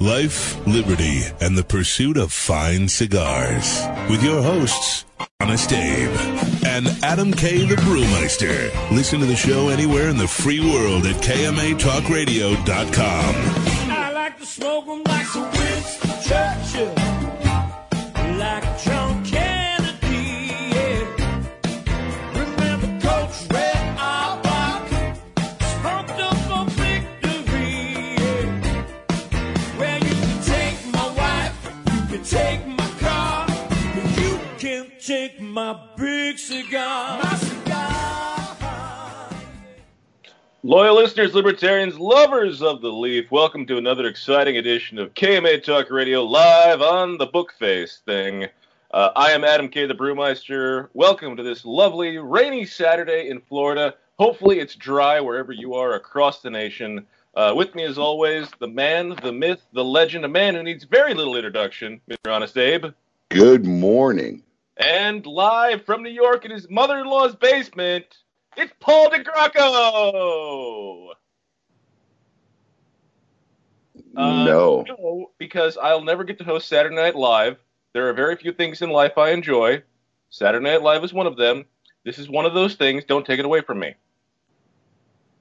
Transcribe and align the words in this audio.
life, 0.00 0.56
liberty, 0.66 1.22
and 1.40 1.56
the 1.56 1.62
pursuit 1.64 2.16
of 2.16 2.32
fine 2.32 2.88
cigars. 2.88 3.80
With 4.08 4.22
your 4.22 4.42
hosts, 4.42 5.04
Honest 5.40 5.72
Abe 5.72 6.10
and 6.66 6.86
Adam 7.02 7.32
K. 7.32 7.64
the 7.66 7.76
Brewmeister. 7.76 8.70
Listen 8.90 9.20
to 9.20 9.26
the 9.26 9.36
show 9.36 9.68
anywhere 9.68 10.08
in 10.08 10.16
the 10.16 10.26
free 10.28 10.60
world 10.60 11.06
at 11.06 11.16
KMATalkRadio.com. 11.16 13.34
I 13.90 14.12
like 14.12 14.38
to 14.38 14.46
smoke 14.46 14.86
'em 14.88 15.02
my 35.50 35.78
big 35.96 36.38
cigar. 36.38 37.22
My 37.22 37.34
cigar. 37.34 37.60
Loyal 40.62 40.94
listeners, 40.94 41.34
libertarians, 41.34 41.98
lovers 41.98 42.62
of 42.62 42.82
the 42.82 42.92
leaf, 42.92 43.30
welcome 43.30 43.66
to 43.66 43.78
another 43.78 44.06
exciting 44.06 44.58
edition 44.58 44.98
of 44.98 45.14
KMA 45.14 45.64
Talk 45.64 45.90
Radio 45.90 46.22
live 46.22 46.82
on 46.82 47.18
the 47.18 47.26
Bookface 47.26 48.00
thing. 48.04 48.46
Uh, 48.92 49.10
I 49.16 49.32
am 49.32 49.42
Adam 49.42 49.68
K. 49.68 49.86
the 49.86 49.94
Brewmeister. 49.94 50.88
Welcome 50.92 51.36
to 51.36 51.42
this 51.42 51.64
lovely 51.64 52.18
rainy 52.18 52.64
Saturday 52.64 53.28
in 53.30 53.40
Florida. 53.40 53.94
Hopefully, 54.18 54.60
it's 54.60 54.74
dry 54.74 55.18
wherever 55.18 55.50
you 55.50 55.74
are 55.74 55.94
across 55.94 56.42
the 56.42 56.50
nation. 56.50 57.06
Uh, 57.34 57.54
with 57.56 57.74
me, 57.74 57.84
as 57.84 57.98
always, 57.98 58.48
the 58.58 58.68
man, 58.68 59.16
the 59.22 59.32
myth, 59.32 59.62
the 59.72 59.84
legend, 59.84 60.24
a 60.24 60.28
man 60.28 60.54
who 60.54 60.62
needs 60.62 60.84
very 60.84 61.14
little 61.14 61.36
introduction, 61.36 62.00
Mr. 62.08 62.32
Honest 62.32 62.56
Abe. 62.58 62.86
Good 63.30 63.64
morning. 63.64 64.42
And 64.80 65.26
live 65.26 65.84
from 65.84 66.02
New 66.02 66.10
York 66.10 66.46
in 66.46 66.50
his 66.50 66.70
mother 66.70 66.98
in 66.98 67.06
law's 67.06 67.36
basement, 67.36 68.06
it's 68.56 68.72
Paul 68.80 69.10
DeGracco! 69.10 71.10
Uh, 74.16 74.44
no. 74.44 74.84
No, 74.88 75.30
because 75.36 75.76
I'll 75.76 76.02
never 76.02 76.24
get 76.24 76.38
to 76.38 76.44
host 76.44 76.66
Saturday 76.66 76.96
Night 76.96 77.14
Live. 77.14 77.58
There 77.92 78.08
are 78.08 78.14
very 78.14 78.36
few 78.36 78.52
things 78.52 78.80
in 78.80 78.88
life 78.88 79.18
I 79.18 79.32
enjoy. 79.32 79.82
Saturday 80.30 80.64
Night 80.64 80.80
Live 80.80 81.04
is 81.04 81.12
one 81.12 81.26
of 81.26 81.36
them. 81.36 81.66
This 82.06 82.18
is 82.18 82.30
one 82.30 82.46
of 82.46 82.54
those 82.54 82.76
things. 82.76 83.04
Don't 83.04 83.26
take 83.26 83.38
it 83.38 83.44
away 83.44 83.60
from 83.60 83.80
me. 83.80 83.94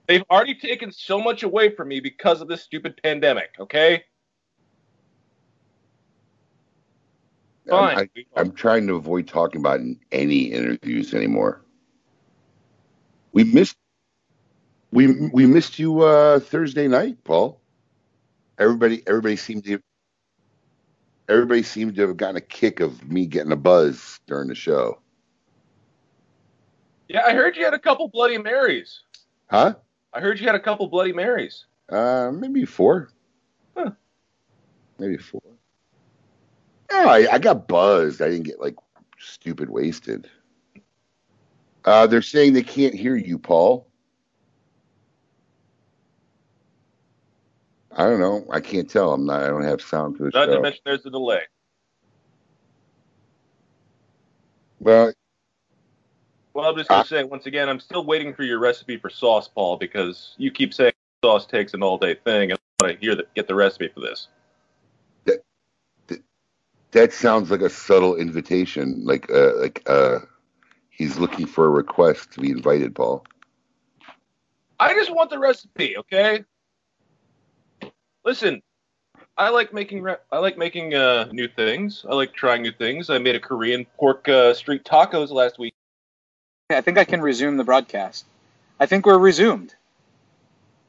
They've 0.07 0.23
already 0.29 0.55
taken 0.55 0.91
so 0.91 1.21
much 1.21 1.43
away 1.43 1.73
from 1.73 1.87
me 1.87 2.01
because 2.01 2.41
of 2.41 2.49
this 2.49 2.63
stupid 2.63 2.99
pandemic, 3.01 3.51
okay? 3.57 4.03
Fine. 7.69 7.97
I'm, 7.97 8.09
I, 8.35 8.41
am 8.41 8.51
trying 8.51 8.87
to 8.87 8.95
avoid 8.95 9.27
talking 9.27 9.61
about 9.61 9.79
in 9.79 9.99
any 10.11 10.43
interviews 10.43 11.13
anymore. 11.13 11.61
We 13.31 13.43
missed 13.43 13.77
we 14.91 15.29
we 15.29 15.45
missed 15.45 15.79
you 15.79 16.01
uh, 16.01 16.39
Thursday 16.39 16.87
night, 16.87 17.23
Paul. 17.23 17.61
Everybody 18.57 19.03
everybody 19.07 19.35
seemed 19.35 19.65
to 19.65 19.79
everybody 21.27 21.63
seemed 21.63 21.95
to 21.95 22.07
have 22.07 22.17
gotten 22.17 22.37
a 22.37 22.41
kick 22.41 22.79
of 22.79 23.09
me 23.09 23.25
getting 23.25 23.51
a 23.51 23.57
buzz 23.57 24.19
during 24.25 24.47
the 24.47 24.55
show. 24.55 24.99
Yeah, 27.07 27.23
I 27.25 27.33
heard 27.33 27.55
you 27.55 27.63
had 27.63 27.73
a 27.73 27.79
couple 27.79 28.07
Bloody 28.07 28.37
Marys. 28.37 29.01
Huh? 29.49 29.75
I 30.13 30.19
heard 30.19 30.39
you 30.39 30.45
had 30.45 30.55
a 30.55 30.59
couple 30.59 30.87
Bloody 30.87 31.13
Marys. 31.13 31.65
Uh, 31.87 32.31
maybe 32.33 32.65
four. 32.65 33.09
Huh. 33.75 33.91
Maybe 34.99 35.17
four. 35.17 35.41
Oh, 36.91 37.07
I, 37.07 37.33
I 37.33 37.39
got 37.39 37.67
buzzed. 37.67 38.21
I 38.21 38.29
didn't 38.29 38.43
get 38.45 38.59
like 38.59 38.75
stupid 39.19 39.69
wasted. 39.69 40.29
Uh, 41.85 42.07
they're 42.07 42.21
saying 42.21 42.53
they 42.53 42.63
can't 42.63 42.93
hear 42.93 43.15
you, 43.15 43.37
Paul. 43.39 43.87
I 47.95 48.03
don't 48.03 48.19
know. 48.19 48.45
I 48.51 48.59
can't 48.59 48.89
tell. 48.89 49.13
I'm 49.13 49.25
not. 49.25 49.43
I 49.43 49.47
don't 49.47 49.63
have 49.63 49.81
sound 49.81 50.17
for 50.17 50.23
the 50.23 50.31
Not 50.33 50.45
to 50.45 50.61
mention 50.61 50.81
there's 50.85 51.05
a 51.05 51.09
delay. 51.09 51.41
Well, 54.79 55.11
Well, 56.53 56.69
I'm 56.69 56.75
just 56.75 56.89
gonna 56.89 57.01
Ah. 57.01 57.03
say 57.03 57.23
once 57.23 57.45
again, 57.45 57.69
I'm 57.69 57.79
still 57.79 58.03
waiting 58.05 58.33
for 58.33 58.43
your 58.43 58.59
recipe 58.59 58.97
for 58.97 59.09
sauce, 59.09 59.47
Paul, 59.47 59.77
because 59.77 60.35
you 60.37 60.51
keep 60.51 60.73
saying 60.73 60.93
sauce 61.23 61.45
takes 61.45 61.73
an 61.73 61.83
all-day 61.83 62.15
thing, 62.15 62.51
and 62.51 62.59
I 62.79 62.83
want 62.85 62.99
to 62.99 63.05
hear 63.05 63.15
that 63.15 63.33
get 63.33 63.47
the 63.47 63.55
recipe 63.55 63.87
for 63.87 63.99
this. 63.99 64.27
That 66.91 67.13
sounds 67.13 67.51
like 67.51 67.61
a 67.61 67.69
subtle 67.69 68.15
invitation. 68.15 69.05
Like, 69.05 69.29
uh, 69.31 69.55
like 69.57 69.83
uh, 69.87 70.19
he's 70.89 71.17
looking 71.17 71.45
for 71.45 71.65
a 71.65 71.69
request 71.69 72.31
to 72.33 72.41
be 72.41 72.51
invited, 72.51 72.95
Paul. 72.95 73.25
I 74.79 74.93
just 74.93 75.13
want 75.13 75.29
the 75.29 75.39
recipe, 75.39 75.97
okay? 75.97 76.43
Listen, 78.23 78.61
I 79.37 79.49
like 79.49 79.73
making 79.73 80.01
re- 80.01 80.17
I 80.31 80.39
like 80.39 80.57
making 80.57 80.93
uh, 80.93 81.29
new 81.31 81.47
things. 81.47 82.05
I 82.09 82.13
like 82.13 82.33
trying 82.33 82.61
new 82.61 82.71
things. 82.71 83.09
I 83.09 83.17
made 83.17 83.35
a 83.35 83.39
Korean 83.39 83.85
pork 83.97 84.27
uh, 84.27 84.53
street 84.53 84.83
tacos 84.83 85.31
last 85.31 85.59
week. 85.59 85.73
I 86.69 86.81
think 86.81 86.97
I 86.97 87.03
can 87.03 87.21
resume 87.21 87.57
the 87.57 87.63
broadcast. 87.63 88.25
I 88.79 88.85
think 88.85 89.05
we're 89.05 89.17
resumed. 89.17 89.75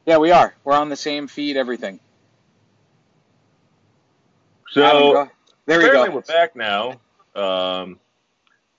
Yeah, 0.07 0.19
we 0.19 0.31
are. 0.31 0.55
We're 0.65 0.75
on 0.75 0.89
the 0.89 0.97
same 0.97 1.27
feed, 1.27 1.57
everything. 1.57 2.01
So 4.71 5.31
Adam, 5.71 5.79
go- 5.79 5.79
there 5.79 5.79
we 5.79 5.85
apparently 5.87 6.09
go. 6.09 6.15
we're 6.15 6.21
back 6.23 6.57
now. 6.57 7.01
Um, 7.83 7.99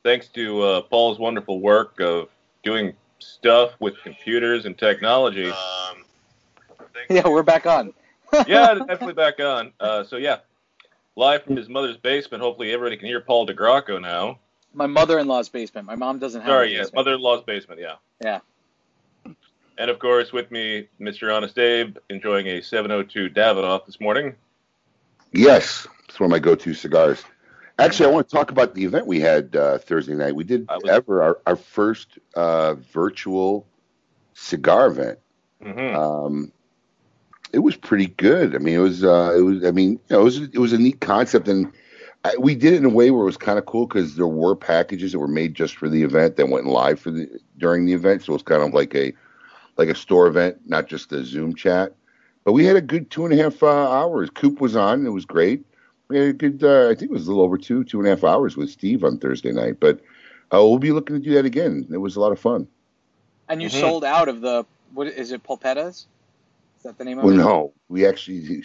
thanks 0.04 0.28
to 0.30 0.62
uh, 0.62 0.82
Paul's 0.82 1.20
wonderful 1.20 1.60
work 1.60 2.00
of 2.00 2.30
doing 2.64 2.94
stuff 3.20 3.72
with 3.80 3.96
computers 4.04 4.66
and 4.66 4.78
technology. 4.78 5.50
Um, 5.50 6.04
Yeah, 7.10 7.28
we're 7.28 7.44
back 7.44 7.66
on. 7.66 7.94
yeah, 8.48 8.74
definitely 8.76 9.14
back 9.14 9.40
on. 9.40 9.74
Uh, 9.80 10.04
so 10.04 10.18
yeah, 10.18 10.38
live 11.16 11.44
from 11.44 11.56
his 11.58 11.68
mother's 11.70 11.98
basement. 11.98 12.42
Hopefully 12.44 12.72
everybody 12.72 12.98
can 12.98 13.08
hear 13.08 13.22
Paul 13.22 13.48
DeGracco 13.48 14.02
now. 14.02 14.40
My 14.74 14.88
mother-in-law's 14.88 15.50
basement. 15.50 15.86
My 15.86 15.96
mom 15.96 16.20
doesn't 16.20 16.42
have. 16.42 16.50
a 16.50 16.54
Sorry, 16.54 16.72
yes, 16.72 16.88
basement. 16.88 16.96
mother-in-law's 16.96 17.44
basement. 17.44 17.82
Yeah. 17.82 17.96
Yeah. 18.24 18.40
And 19.78 19.90
of 19.90 20.00
course, 20.00 20.32
with 20.32 20.50
me, 20.52 20.88
Mr. 21.00 21.36
Honest 21.36 21.58
Abe, 21.58 21.98
enjoying 22.10 22.48
a 22.48 22.62
702 22.62 23.30
Davidoff 23.32 23.86
this 23.86 24.00
morning. 24.00 24.36
Yes, 25.32 25.88
it's 26.08 26.20
one 26.20 26.28
of 26.28 26.32
my 26.32 26.40
go-to 26.40 26.74
cigars. 26.74 27.24
Actually, 27.80 28.10
I 28.10 28.12
want 28.12 28.30
to 28.30 28.36
talk 28.36 28.52
about 28.52 28.76
the 28.76 28.84
event 28.84 29.08
we 29.08 29.20
had 29.20 29.56
uh, 29.56 29.78
Thursday 29.80 30.14
night. 30.14 30.36
We 30.36 30.44
did 30.44 30.68
was- 30.70 30.90
ever 30.90 31.24
our, 31.24 31.40
our 31.48 31.56
first 31.56 32.20
uh, 32.36 32.76
virtual 32.76 33.66
cigar 34.34 34.88
event. 34.88 35.20
hmm 35.62 35.80
Um, 35.96 36.52
it 37.54 37.60
was 37.60 37.76
pretty 37.76 38.08
good. 38.08 38.56
I 38.56 38.60
mean, 38.60 38.76
it 38.76 38.80
was. 38.82 39.04
Uh, 39.04 39.34
it 39.38 39.42
was. 39.42 39.66
I 39.66 39.72
mean, 39.72 39.92
you 39.92 40.00
know, 40.10 40.22
it 40.22 40.24
was. 40.24 40.38
It 40.38 40.58
was 40.58 40.74
a 40.74 40.78
neat 40.78 41.02
concept, 41.02 41.48
and 41.48 41.72
I, 42.24 42.36
we 42.38 42.56
did 42.56 42.74
it 42.74 42.78
in 42.78 42.86
a 42.86 42.90
way 42.90 43.12
where 43.12 43.24
it 43.24 43.26
was 43.26 43.38
kind 43.38 43.58
of 43.60 43.66
cool 43.66 43.88
because 43.88 44.16
there 44.16 44.28
were 44.28 44.56
packages 44.56 45.12
that 45.12 45.20
were 45.20 45.28
made 45.28 45.54
just 45.54 45.76
for 45.76 45.90
the 45.90 46.04
event 46.04 46.38
that 46.38 46.48
went 46.50 46.66
live 46.66 47.00
for 47.00 47.12
the 47.12 47.28
during 47.58 47.86
the 47.86 47.94
event. 47.94 48.24
So 48.24 48.32
it 48.32 48.36
was 48.36 48.44
kind 48.44 48.62
of 48.64 48.74
like 48.74 48.96
a 48.96 49.12
like 49.78 49.90
a 49.90 49.96
store 49.96 50.28
event, 50.28 50.58
not 50.66 50.88
just 50.88 51.12
a 51.12 51.26
Zoom 51.26 51.56
chat. 51.56 51.94
But 52.44 52.54
we 52.54 52.66
had 52.66 52.76
a 52.76 52.82
good 52.82 53.12
two 53.12 53.26
and 53.26 53.34
a 53.34 53.42
half 53.42 53.62
uh, 53.62 53.68
hours. 53.68 54.30
Coop 54.30 54.62
was 54.62 54.76
on. 54.76 55.06
It 55.06 55.10
was 55.12 55.26
great. 55.26 55.64
We 56.10 56.18
had 56.18 56.28
a 56.30 56.34
good. 56.34 56.64
Uh, 56.64 56.90
I 56.90 56.96
think 56.96 57.12
it 57.12 57.14
was 57.14 57.28
a 57.28 57.30
little 57.30 57.44
over 57.44 57.58
two 57.58 57.84
two 57.84 58.00
and 58.00 58.08
a 58.08 58.12
half 58.12 58.24
hours 58.24 58.58
with 58.58 58.70
Steve 58.70 59.04
on 59.04 59.20
Thursday 59.20 59.52
night. 59.52 59.80
But 59.80 60.00
uh, 60.54 60.58
we'll 60.58 60.80
be 60.80 60.92
looking 60.92 61.16
to 61.16 61.22
do 61.22 61.34
that 61.36 61.46
again. 61.46 61.88
It 61.92 61.98
was 61.98 62.16
a 62.16 62.20
lot 62.20 62.32
of 62.32 62.40
fun. 62.40 62.68
And 63.48 63.62
you 63.62 63.70
Mhm. 63.70 63.80
sold 63.82 64.04
out 64.04 64.28
of 64.28 64.42
the 64.42 64.66
what 64.94 65.08
is 65.08 65.32
it? 65.32 65.44
Pulpettas? 65.44 66.08
Is 66.78 66.84
that 66.84 66.98
the 66.98 67.06
name 67.06 67.20
of 67.20 67.26
Well, 67.26 67.34
it? 67.34 67.38
no, 67.38 67.74
we 67.90 68.06
actually 68.06 68.64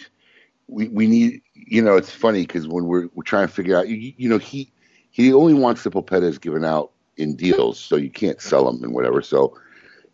we 0.67 0.87
we 0.89 1.07
need. 1.07 1.41
You 1.53 1.81
know, 1.81 1.95
it's 1.97 2.11
funny 2.11 2.41
because 2.41 2.67
when 2.67 2.85
we're 2.85 3.07
we're 3.13 3.23
trying 3.23 3.47
to 3.47 3.53
figure 3.53 3.77
out, 3.77 3.87
you, 3.87 4.13
you 4.17 4.27
know, 4.27 4.37
he 4.39 4.71
he 5.11 5.33
only 5.33 5.53
wants 5.53 5.83
the 5.83 5.91
pulpettas 5.91 6.39
given 6.39 6.65
out 6.65 6.91
in 7.17 7.35
deals, 7.35 7.79
so 7.79 7.95
you 7.95 8.09
can't 8.09 8.41
sell 8.41 8.65
them 8.65 8.83
and 8.83 8.93
whatever. 8.93 9.21
So, 9.21 9.57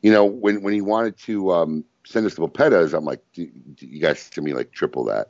you 0.01 0.11
know, 0.11 0.25
when 0.25 0.61
when 0.61 0.73
he 0.73 0.81
wanted 0.81 1.17
to 1.19 1.51
um, 1.51 1.85
send 2.05 2.25
us 2.25 2.35
the 2.35 2.41
pulpettas, 2.41 2.93
I'm 2.93 3.05
like, 3.05 3.21
"Do- 3.33 3.51
do 3.75 3.87
you 3.87 3.99
guys 3.99 4.19
send 4.19 4.45
me 4.45 4.53
like 4.53 4.71
triple 4.71 5.05
that. 5.05 5.29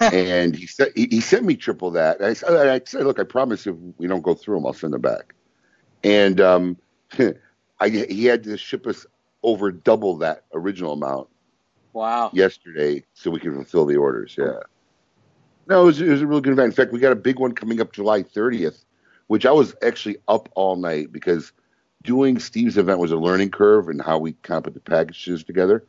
and 0.00 0.54
he 0.54 0.66
said 0.66 0.92
he, 0.94 1.08
he 1.10 1.20
sent 1.20 1.44
me 1.44 1.56
triple 1.56 1.90
that. 1.92 2.20
I 2.20 2.34
said, 2.34 2.68
I 2.68 2.80
said, 2.84 3.04
look, 3.04 3.18
I 3.18 3.24
promise 3.24 3.66
if 3.66 3.74
we 3.96 4.06
don't 4.06 4.22
go 4.22 4.34
through 4.34 4.56
them, 4.56 4.66
I'll 4.66 4.74
send 4.74 4.92
them 4.92 5.00
back. 5.00 5.34
And 6.04 6.40
um, 6.40 6.76
I 7.80 7.88
he 7.88 8.26
had 8.26 8.44
to 8.44 8.56
ship 8.56 8.86
us 8.86 9.06
over 9.42 9.70
double 9.70 10.16
that 10.18 10.44
original 10.52 10.92
amount 10.92 11.28
Wow. 11.92 12.30
yesterday 12.32 13.04
so 13.14 13.30
we 13.30 13.40
can 13.40 13.54
fulfill 13.54 13.86
the 13.86 13.96
orders. 13.96 14.36
Yeah. 14.38 14.60
No, 15.66 15.82
it 15.82 15.86
was, 15.86 16.00
it 16.00 16.08
was 16.08 16.22
a 16.22 16.26
really 16.26 16.40
good 16.40 16.52
event. 16.52 16.66
In 16.66 16.72
fact, 16.72 16.92
we 16.92 16.98
got 16.98 17.12
a 17.12 17.16
big 17.16 17.38
one 17.38 17.52
coming 17.52 17.80
up 17.80 17.92
July 17.92 18.22
30th, 18.22 18.84
which 19.26 19.44
I 19.46 19.50
was 19.52 19.74
actually 19.82 20.16
up 20.28 20.48
all 20.54 20.76
night 20.76 21.12
because 21.12 21.52
doing 22.02 22.38
Steve's 22.38 22.78
event 22.78 22.98
was 22.98 23.12
a 23.12 23.16
learning 23.16 23.50
curve 23.50 23.88
and 23.88 24.00
how 24.00 24.18
we 24.18 24.32
kind 24.42 24.58
of 24.58 24.64
put 24.64 24.74
the 24.74 24.90
packages 24.90 25.44
together. 25.44 25.84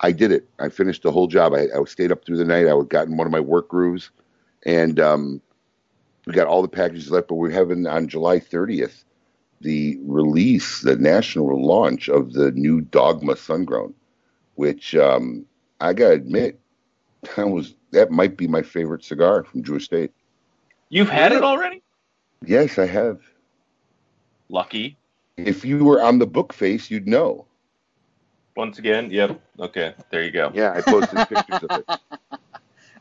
I 0.00 0.12
did 0.12 0.32
it. 0.32 0.48
I 0.58 0.70
finished 0.70 1.02
the 1.02 1.12
whole 1.12 1.26
job. 1.26 1.52
I, 1.52 1.66
I 1.76 1.84
stayed 1.84 2.10
up 2.10 2.24
through 2.24 2.38
the 2.38 2.44
night. 2.44 2.66
I 2.66 2.74
was 2.74 2.86
gotten 2.86 3.16
one 3.16 3.26
of 3.26 3.32
my 3.32 3.40
work 3.40 3.68
grooves, 3.68 4.10
and 4.64 4.98
um, 4.98 5.42
we 6.26 6.32
got 6.32 6.46
all 6.46 6.62
the 6.62 6.68
packages 6.68 7.10
left. 7.10 7.28
But 7.28 7.34
we're 7.34 7.50
having 7.50 7.86
on 7.86 8.08
July 8.08 8.40
30th 8.40 9.04
the 9.60 9.98
release, 10.02 10.80
the 10.80 10.96
national 10.96 11.62
launch 11.62 12.08
of 12.08 12.32
the 12.32 12.50
new 12.52 12.80
Dogma 12.80 13.34
Sungrown, 13.34 13.92
which 14.54 14.94
um, 14.94 15.44
I 15.80 15.92
gotta 15.92 16.14
admit, 16.14 16.58
that 17.36 17.48
was 17.48 17.74
that 17.90 18.10
might 18.10 18.38
be 18.38 18.46
my 18.46 18.62
favorite 18.62 19.04
cigar 19.04 19.44
from 19.44 19.60
Drew 19.60 19.76
Estate. 19.76 20.12
You've 20.88 21.10
had 21.10 21.32
it 21.32 21.42
already? 21.42 21.82
Yes, 22.44 22.78
I 22.78 22.86
have. 22.86 23.20
Lucky. 24.48 24.96
If 25.46 25.64
you 25.64 25.84
were 25.84 26.02
on 26.02 26.18
the 26.18 26.26
book 26.26 26.52
face, 26.52 26.90
you'd 26.90 27.06
know. 27.08 27.46
Once 28.56 28.78
again, 28.78 29.10
yep. 29.10 29.40
Okay, 29.58 29.94
there 30.10 30.22
you 30.22 30.30
go. 30.30 30.50
Yeah, 30.54 30.72
I 30.72 30.80
posted 30.82 31.18
pictures 31.28 31.62
of 31.68 31.78
it. 31.78 31.86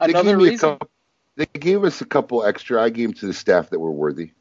They 0.01 0.11
Another 0.11 0.29
gave 0.31 0.37
me 0.37 0.47
a 0.47 0.51
reason. 0.51 0.69
couple- 0.69 0.89
they 1.35 1.45
gave 1.59 1.83
us 1.83 1.99
a 2.01 2.05
couple 2.05 2.45
extra. 2.45 2.81
I 2.81 2.89
gave 2.89 3.09
them 3.09 3.13
to 3.15 3.27
the 3.27 3.33
staff 3.33 3.69
that 3.69 3.79
were 3.79 3.91
worthy. 3.91 4.31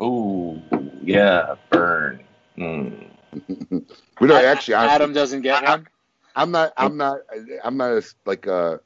Oh 0.00 0.58
yeah, 1.02 1.54
burn. 1.70 2.22
Mm. 2.56 3.06
But 4.18 4.26
no, 4.28 4.36
actually, 4.36 4.72
honestly, 4.74 4.94
Adam 4.94 5.12
doesn't 5.12 5.42
get 5.42 5.62
I- 5.68 5.70
one. 5.72 5.86
I'm 6.34 6.50
not. 6.50 6.72
I'm 6.78 6.96
not. 6.96 7.18
I'm 7.62 7.76
not 7.76 7.90
a, 7.92 8.02
like 8.24 8.46
a 8.46 8.80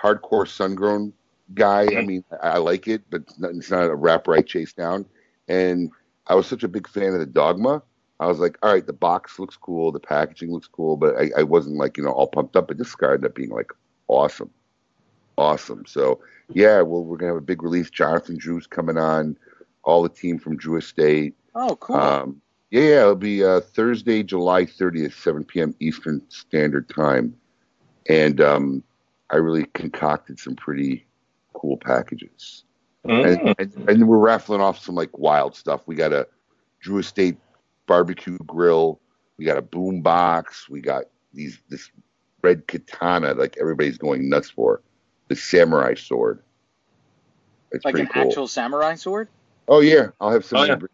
hardcore 0.00 0.48
sun-grown 0.48 1.12
guy. 1.54 1.86
I 1.96 2.02
mean, 2.04 2.24
I, 2.42 2.50
I 2.50 2.56
like 2.58 2.88
it, 2.88 3.02
but 3.10 3.22
it's 3.22 3.38
not, 3.38 3.50
it's 3.52 3.70
not 3.70 3.84
a 3.84 3.94
rapper 3.94 4.34
I 4.34 4.42
chase 4.42 4.72
down. 4.72 5.04
And 5.46 5.90
I 6.26 6.34
was 6.34 6.46
such 6.46 6.62
a 6.62 6.68
big 6.68 6.88
fan 6.88 7.12
of 7.12 7.20
the 7.20 7.26
Dogma. 7.26 7.82
I 8.20 8.26
was 8.26 8.38
like, 8.38 8.56
all 8.62 8.72
right, 8.72 8.86
the 8.86 8.92
box 8.92 9.38
looks 9.38 9.56
cool, 9.56 9.92
the 9.92 10.00
packaging 10.00 10.52
looks 10.52 10.68
cool, 10.68 10.96
but 10.96 11.16
I, 11.16 11.30
I 11.38 11.42
wasn't 11.42 11.76
like 11.76 11.96
you 11.96 12.04
know 12.04 12.12
all 12.12 12.26
pumped 12.26 12.56
up. 12.56 12.68
But 12.68 12.78
this 12.78 12.92
cigar 12.92 13.14
ended 13.14 13.30
up 13.30 13.34
being 13.34 13.50
like 13.50 13.72
awesome, 14.08 14.50
awesome. 15.36 15.84
So 15.86 16.20
yeah, 16.52 16.80
well, 16.82 17.04
we're 17.04 17.16
gonna 17.16 17.32
have 17.32 17.42
a 17.42 17.44
big 17.44 17.62
release. 17.62 17.90
Jonathan 17.90 18.36
Drew's 18.38 18.66
coming 18.66 18.98
on, 18.98 19.36
all 19.82 20.02
the 20.02 20.08
team 20.08 20.38
from 20.38 20.56
Drew 20.56 20.76
Estate. 20.76 21.34
Oh, 21.54 21.76
cool. 21.76 21.96
Um, 21.96 22.40
yeah, 22.70 22.82
yeah, 22.82 23.00
it'll 23.02 23.14
be 23.14 23.44
uh, 23.44 23.60
Thursday, 23.60 24.22
July 24.22 24.64
30th, 24.64 25.14
7 25.14 25.44
p.m. 25.44 25.74
Eastern 25.78 26.20
Standard 26.28 26.88
Time. 26.88 27.36
And 28.08 28.40
um, 28.40 28.82
I 29.30 29.36
really 29.36 29.66
concocted 29.74 30.38
some 30.38 30.56
pretty 30.56 31.06
cool 31.52 31.76
packages. 31.76 32.64
Mm. 33.06 33.26
And, 33.26 33.54
and, 33.58 33.88
and 33.88 34.08
we're 34.08 34.18
raffling 34.18 34.60
off 34.60 34.78
some 34.78 34.94
like 34.94 35.16
wild 35.16 35.54
stuff. 35.54 35.82
We 35.86 35.94
got 35.94 36.12
a 36.12 36.26
Drew 36.80 36.98
Estate 36.98 37.36
barbecue 37.86 38.38
grill. 38.38 39.00
We 39.36 39.44
got 39.44 39.58
a 39.58 39.62
boom 39.62 40.00
box. 40.00 40.68
We 40.68 40.80
got 40.80 41.04
these 41.32 41.58
this 41.68 41.90
red 42.42 42.66
katana 42.66 43.34
like 43.34 43.56
everybody's 43.60 43.98
going 43.98 44.28
nuts 44.28 44.50
for. 44.50 44.82
The 45.28 45.36
samurai 45.36 45.94
sword. 45.94 46.42
It's 47.72 47.84
like 47.84 47.98
an 47.98 48.06
cool. 48.06 48.22
actual 48.22 48.46
samurai 48.46 48.94
sword. 48.94 49.28
Oh 49.66 49.80
yeah, 49.80 50.08
I'll 50.20 50.30
have 50.30 50.44
somebody. 50.44 50.70
yeah. 50.70 50.76
bring, 50.76 50.90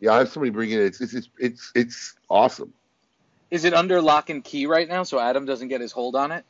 yeah, 0.00 0.10
I'll 0.12 0.18
have 0.20 0.28
somebody 0.28 0.50
bring 0.50 0.70
it. 0.70 0.80
It's 0.80 1.00
it's 1.00 1.14
it's 1.14 1.28
it's, 1.38 1.72
it's 1.74 2.14
awesome. 2.28 2.72
Is 3.50 3.64
it 3.64 3.74
under 3.74 4.00
lock 4.00 4.30
and 4.30 4.44
key 4.44 4.66
right 4.66 4.88
now, 4.88 5.02
so 5.02 5.18
Adam 5.18 5.44
doesn't 5.44 5.68
get 5.68 5.80
his 5.80 5.92
hold 5.92 6.14
on 6.14 6.30
it? 6.30 6.44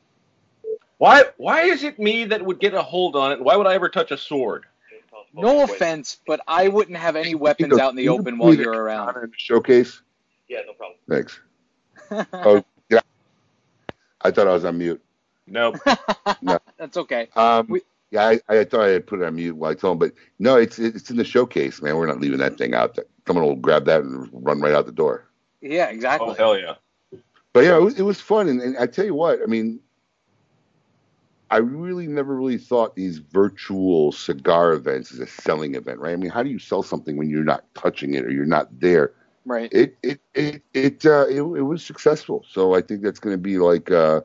Why? 0.98 1.24
Why 1.38 1.62
is 1.62 1.82
it 1.82 1.98
me 1.98 2.24
that 2.26 2.44
would 2.44 2.60
get 2.60 2.74
a 2.74 2.82
hold 2.82 3.16
on 3.16 3.32
it? 3.32 3.40
Why 3.40 3.56
would 3.56 3.66
I 3.66 3.74
ever 3.74 3.88
touch 3.88 4.10
a 4.10 4.18
sword? 4.18 4.66
No 5.32 5.62
offense, 5.62 6.20
but 6.26 6.40
I 6.48 6.68
wouldn't 6.68 6.96
have 6.96 7.16
any 7.16 7.34
weapons 7.34 7.78
out 7.78 7.90
in 7.90 7.96
the 7.96 8.08
open 8.08 8.38
while 8.38 8.54
you're 8.54 8.72
around. 8.72 9.32
showcase. 9.36 10.02
Yeah, 10.48 10.60
no 10.66 10.72
problem. 10.72 10.98
Thanks. 11.08 11.40
Oh, 12.32 12.64
yeah. 12.88 13.00
I 14.22 14.30
thought 14.32 14.48
I 14.48 14.52
was 14.52 14.64
on 14.64 14.78
mute. 14.78 15.00
Nope. 15.46 15.76
No. 16.42 16.58
That's 16.76 16.96
okay. 16.96 17.28
Um, 17.36 17.66
We- 17.68 17.82
yeah, 18.12 18.26
I, 18.28 18.40
I 18.48 18.64
thought 18.64 18.80
I 18.80 18.88
had 18.88 19.06
put 19.06 19.20
it 19.20 19.24
on 19.24 19.36
mute 19.36 19.56
while 19.56 19.70
I 19.70 19.74
told 19.74 19.94
him, 20.02 20.08
but 20.08 20.12
no, 20.40 20.56
it's 20.56 20.80
it's 20.80 21.10
in 21.12 21.16
the 21.16 21.22
showcase, 21.24 21.80
man. 21.80 21.94
We're 21.96 22.06
not 22.06 22.18
leaving 22.18 22.38
that 22.38 22.58
thing 22.58 22.74
out. 22.74 22.96
There. 22.96 23.04
Someone 23.24 23.44
will 23.46 23.54
grab 23.54 23.84
that 23.84 24.00
and 24.02 24.28
run 24.32 24.60
right 24.60 24.74
out 24.74 24.86
the 24.86 24.90
door. 24.92 25.28
Yeah, 25.60 25.86
exactly. 25.90 26.30
Oh 26.30 26.34
hell 26.34 26.58
yeah. 26.58 26.74
But 27.52 27.60
yeah, 27.64 27.76
it 27.76 27.82
was, 27.82 27.98
it 28.00 28.02
was 28.02 28.20
fun, 28.20 28.48
and, 28.48 28.60
and 28.60 28.76
I 28.78 28.86
tell 28.86 29.04
you 29.04 29.14
what, 29.14 29.38
I 29.42 29.46
mean, 29.46 29.78
I 31.50 31.58
really 31.58 32.06
never 32.06 32.36
really 32.36 32.58
thought 32.58 32.94
these 32.94 33.18
virtual 33.18 34.12
cigar 34.12 34.72
events 34.72 35.12
as 35.12 35.18
a 35.18 35.26
selling 35.26 35.74
event, 35.74 35.98
right? 35.98 36.12
I 36.12 36.16
mean, 36.16 36.30
how 36.30 36.44
do 36.44 36.50
you 36.50 36.60
sell 36.60 36.82
something 36.82 37.16
when 37.16 37.28
you're 37.28 37.42
not 37.42 37.64
touching 37.74 38.14
it 38.14 38.24
or 38.24 38.30
you're 38.30 38.46
not 38.46 38.68
there? 38.78 39.12
Right. 39.44 39.72
It 39.72 39.96
it 40.02 40.20
it 40.34 40.62
it 40.74 41.06
uh, 41.06 41.26
it, 41.28 41.40
it 41.40 41.42
was 41.42 41.84
successful, 41.84 42.44
so 42.48 42.74
I 42.74 42.82
think 42.82 43.02
that's 43.02 43.18
going 43.18 43.34
to 43.34 43.38
be 43.38 43.58
like 43.58 43.90
uh, 43.90 44.20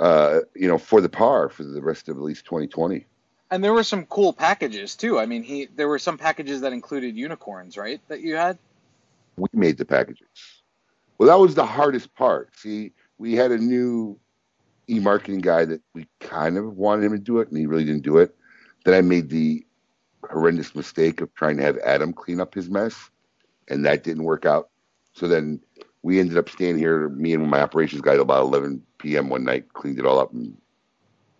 uh, 0.00 0.40
you 0.54 0.68
know 0.68 0.78
for 0.78 1.00
the 1.00 1.08
par 1.08 1.50
for 1.50 1.64
the 1.64 1.82
rest 1.82 2.08
of 2.08 2.16
at 2.16 2.22
least 2.22 2.46
2020. 2.46 3.04
And 3.50 3.62
there 3.62 3.74
were 3.74 3.82
some 3.82 4.06
cool 4.06 4.32
packages 4.32 4.96
too. 4.96 5.18
I 5.18 5.26
mean, 5.26 5.42
he 5.42 5.66
there 5.66 5.88
were 5.88 5.98
some 5.98 6.16
packages 6.16 6.62
that 6.62 6.72
included 6.72 7.16
unicorns, 7.16 7.76
right? 7.76 8.00
That 8.08 8.20
you 8.20 8.36
had. 8.36 8.58
we 9.36 9.48
made 9.52 9.76
the 9.76 9.84
packages. 9.84 10.28
Well, 11.18 11.28
that 11.28 11.38
was 11.38 11.54
the 11.54 11.66
hardest 11.66 12.14
part. 12.14 12.56
See, 12.56 12.92
we 13.18 13.34
had 13.34 13.50
a 13.50 13.58
new 13.58 14.18
e-marketing 14.92 15.40
guy 15.40 15.64
that 15.64 15.80
we 15.94 16.06
kind 16.20 16.56
of 16.56 16.76
wanted 16.76 17.04
him 17.04 17.12
to 17.12 17.18
do 17.18 17.38
it, 17.38 17.48
and 17.48 17.56
he 17.56 17.66
really 17.66 17.84
didn't 17.84 18.02
do 18.02 18.18
it. 18.18 18.34
Then 18.84 18.94
I 18.94 19.00
made 19.00 19.30
the 19.30 19.64
horrendous 20.28 20.74
mistake 20.74 21.20
of 21.20 21.34
trying 21.34 21.56
to 21.56 21.62
have 21.62 21.78
Adam 21.78 22.12
clean 22.12 22.40
up 22.40 22.54
his 22.54 22.68
mess, 22.68 23.10
and 23.68 23.84
that 23.84 24.04
didn't 24.04 24.24
work 24.24 24.44
out. 24.44 24.70
So 25.14 25.28
then 25.28 25.60
we 26.02 26.18
ended 26.20 26.36
up 26.36 26.48
staying 26.48 26.78
here, 26.78 27.08
me 27.10 27.34
and 27.34 27.48
my 27.48 27.60
operations 27.60 28.02
guy, 28.02 28.14
about 28.14 28.42
11 28.42 28.82
p.m. 28.98 29.28
one 29.28 29.44
night, 29.44 29.72
cleaned 29.72 29.98
it 29.98 30.06
all 30.06 30.18
up, 30.18 30.32
and 30.32 30.56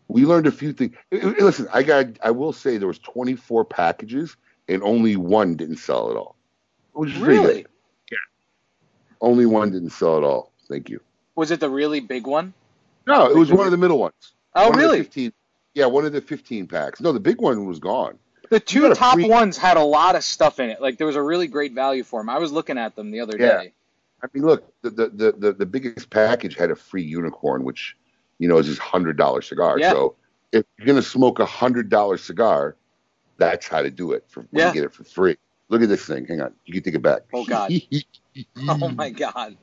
we 0.08 0.24
learned 0.26 0.46
a 0.46 0.52
few 0.52 0.72
things. 0.72 0.94
Listen, 1.10 1.68
I 1.72 1.82
got, 1.82 2.06
I 2.22 2.30
will 2.30 2.52
say 2.52 2.76
there 2.76 2.88
was 2.88 2.98
24 2.98 3.64
packages, 3.64 4.36
and 4.68 4.82
only 4.82 5.16
one 5.16 5.56
didn't 5.56 5.78
sell 5.78 6.10
at 6.10 6.16
all. 6.16 6.36
Which 6.92 7.14
pretty 7.14 7.42
good. 7.42 7.66
Only 9.20 9.46
one 9.46 9.70
didn't 9.70 9.90
sell 9.90 10.18
at 10.18 10.24
all. 10.24 10.52
Thank 10.68 10.90
you. 10.90 11.00
Was 11.34 11.50
it 11.50 11.60
the 11.60 11.70
really 11.70 12.00
big 12.00 12.26
one? 12.26 12.52
No, 13.06 13.26
it 13.30 13.36
was 13.36 13.50
one 13.52 13.66
of 13.66 13.70
the 13.72 13.78
middle 13.78 13.98
ones. 13.98 14.34
Oh, 14.54 14.70
One 14.70 14.78
really? 14.78 14.98
15, 14.98 15.32
yeah, 15.74 15.86
one 15.86 16.04
of 16.04 16.12
the 16.12 16.20
15 16.20 16.66
packs. 16.68 17.00
No, 17.00 17.12
the 17.12 17.20
big 17.20 17.40
one 17.40 17.64
was 17.66 17.78
gone. 17.78 18.18
The 18.50 18.60
two 18.60 18.92
top 18.94 19.14
free- 19.14 19.28
ones 19.28 19.56
had 19.56 19.76
a 19.78 19.82
lot 19.82 20.14
of 20.14 20.22
stuff 20.22 20.60
in 20.60 20.68
it. 20.70 20.80
Like 20.80 20.98
there 20.98 21.06
was 21.06 21.16
a 21.16 21.22
really 21.22 21.46
great 21.46 21.72
value 21.72 22.04
for 22.04 22.20
them. 22.20 22.28
I 22.28 22.38
was 22.38 22.52
looking 22.52 22.76
at 22.76 22.94
them 22.94 23.10
the 23.10 23.20
other 23.20 23.36
Yeah. 23.38 23.62
day. 23.62 23.72
I 24.22 24.26
mean, 24.34 24.44
look, 24.44 24.62
the 24.82 24.90
the, 24.90 25.34
the, 25.36 25.52
the, 25.52 25.66
biggest 25.66 26.10
package 26.10 26.54
had 26.54 26.70
a 26.70 26.76
free 26.76 27.02
unicorn, 27.02 27.64
which, 27.64 27.96
you 28.38 28.46
know, 28.46 28.58
is 28.58 28.68
this 28.68 28.78
$100 28.78 29.42
cigar. 29.44 29.78
Yeah. 29.78 29.90
So 29.90 30.14
if 30.52 30.64
you're 30.78 30.86
going 30.86 30.96
to 30.96 31.02
smoke 31.02 31.40
a 31.40 31.46
$100 31.46 32.18
cigar, 32.20 32.76
that's 33.38 33.66
how 33.66 33.82
to 33.82 33.90
do 33.90 34.12
it. 34.12 34.24
For, 34.28 34.46
Yeah. 34.52 34.68
you 34.68 34.74
get 34.74 34.84
it 34.84 34.92
for 34.92 35.02
free. 35.02 35.36
Look 35.70 35.82
at 35.82 35.88
this 35.88 36.04
thing. 36.04 36.26
Hang 36.26 36.40
on. 36.42 36.52
You 36.66 36.74
can 36.74 36.82
take 36.82 36.94
it 36.94 37.02
back. 37.02 37.22
Oh, 37.32 37.44
God. 37.44 37.72
Oh 38.68 38.88
my 38.90 39.10
god. 39.10 39.56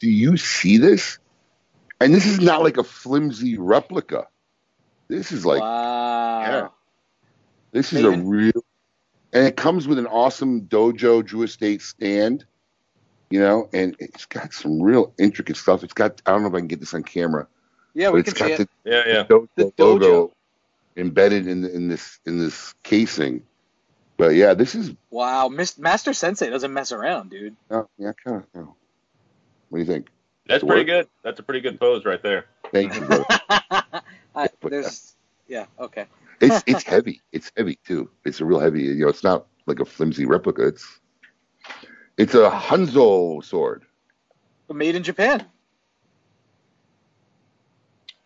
Do 0.00 0.08
you 0.10 0.36
see 0.36 0.78
this? 0.78 1.18
And 2.00 2.14
this 2.14 2.26
is 2.26 2.40
not 2.40 2.62
like 2.62 2.76
a 2.76 2.84
flimsy 2.84 3.58
replica. 3.58 4.28
This 5.08 5.32
is 5.32 5.44
like 5.44 5.60
wow. 5.60 6.40
yeah. 6.42 6.68
This 7.72 7.92
is 7.92 8.02
They 8.02 8.08
a 8.08 8.10
real, 8.18 8.64
and 9.32 9.46
it 9.46 9.56
comes 9.56 9.86
with 9.88 9.98
an 9.98 10.06
awesome 10.06 10.62
dojo 10.62 11.24
Drew 11.24 11.42
Estate 11.42 11.82
stand, 11.82 12.44
you 13.30 13.40
know, 13.40 13.68
and 13.72 13.94
it's 13.98 14.26
got 14.26 14.52
some 14.54 14.80
real 14.80 15.12
intricate 15.18 15.56
stuff. 15.56 15.82
It's 15.84 15.92
got 15.92 16.22
I 16.26 16.32
don't 16.32 16.42
know 16.42 16.48
if 16.48 16.54
I 16.54 16.58
can 16.58 16.68
get 16.68 16.80
this 16.80 16.94
on 16.94 17.02
camera, 17.02 17.46
Yeah, 17.94 18.08
but 18.08 18.14
we 18.14 18.20
it's 18.20 18.32
can 18.32 18.36
see 18.36 18.50
got 18.50 18.60
it. 18.60 18.70
the, 18.84 18.90
Yeah, 18.90 19.02
yeah. 19.06 19.24
dojo, 19.24 19.48
The 19.56 19.72
logo 19.78 20.26
dojo. 20.28 20.32
embedded 20.96 21.46
in 21.46 21.64
in 21.64 21.88
this 21.88 22.20
in 22.26 22.38
this 22.38 22.74
casing. 22.84 23.42
But 24.16 24.34
yeah, 24.34 24.54
this 24.54 24.74
is 24.74 24.92
Wow, 25.10 25.48
Mis- 25.48 25.78
Master 25.78 26.12
Sensei 26.12 26.50
doesn't 26.50 26.72
mess 26.72 26.90
around, 26.92 27.30
dude. 27.30 27.56
uh, 27.70 27.82
yeah, 27.98 28.12
kind 28.24 28.38
of. 28.38 28.44
You 28.54 28.60
know. 28.62 28.74
What 29.68 29.78
do 29.78 29.84
you 29.84 29.90
think? 29.90 30.08
That's 30.48 30.64
pretty 30.64 30.84
good. 30.84 31.08
That's 31.22 31.38
a 31.38 31.42
pretty 31.42 31.60
good 31.60 31.78
pose 31.78 32.04
right 32.04 32.22
there. 32.22 32.46
Thank 32.72 32.94
you. 32.94 33.02
Brother. 33.02 33.24
I, 34.34 34.48
there's, 34.62 35.14
yeah, 35.46 35.66
okay. 35.78 36.06
it's 36.40 36.62
it's 36.66 36.82
heavy. 36.84 37.20
It's 37.32 37.50
heavy 37.56 37.78
too. 37.86 38.10
It's 38.24 38.40
a 38.40 38.44
real 38.44 38.58
heavy. 38.60 38.82
You 38.82 38.94
know, 38.96 39.08
it's 39.08 39.24
not 39.24 39.46
like 39.66 39.80
a 39.80 39.84
flimsy 39.84 40.26
replica. 40.26 40.66
It's 40.68 41.00
it's 42.16 42.34
a 42.34 42.50
Hanzo 42.50 43.44
sword. 43.44 43.84
Made 44.72 44.96
in 44.96 45.02
Japan. 45.02 45.44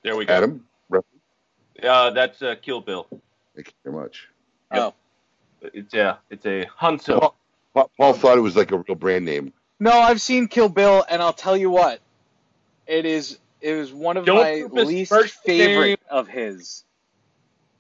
There 0.03 0.17
we 0.17 0.25
go. 0.25 0.35
Adam, 0.35 0.65
Uh, 1.83 2.11
that's 2.11 2.43
uh, 2.43 2.57
Kill 2.61 2.81
Bill. 2.81 3.07
thank 3.55 3.69
you 3.69 3.73
very 3.85 3.97
much. 3.97 4.29
Yep. 4.75 4.83
Oh 4.83 4.95
It's 5.73 5.95
yeah, 5.95 6.17
it's 6.31 6.45
a 6.47 6.67
Hanzo. 6.81 7.21
Paul, 7.21 7.37
Paul, 7.75 7.91
Paul 7.97 8.13
thought 8.13 8.39
it 8.39 8.43
was 8.43 8.57
like 8.57 8.73
a 8.73 8.79
real 8.79 8.97
brand 8.97 9.25
name. 9.25 9.53
no, 9.81 9.93
I've 9.93 10.21
seen 10.21 10.49
Kill 10.49 10.69
Bill, 10.69 11.05
and 11.09 11.23
I'll 11.23 11.33
tell 11.33 11.57
you 11.57 11.71
what, 11.71 12.01
it 12.87 13.07
is. 13.07 13.39
It 13.61 13.75
was 13.75 13.93
one 13.93 14.17
of 14.17 14.25
Don't 14.25 14.39
my 14.43 14.63
besmirch 14.63 14.87
least 14.87 15.11
the 15.45 15.59
name. 15.59 15.59
favorite 15.67 16.01
of 16.11 16.29
his. 16.29 16.85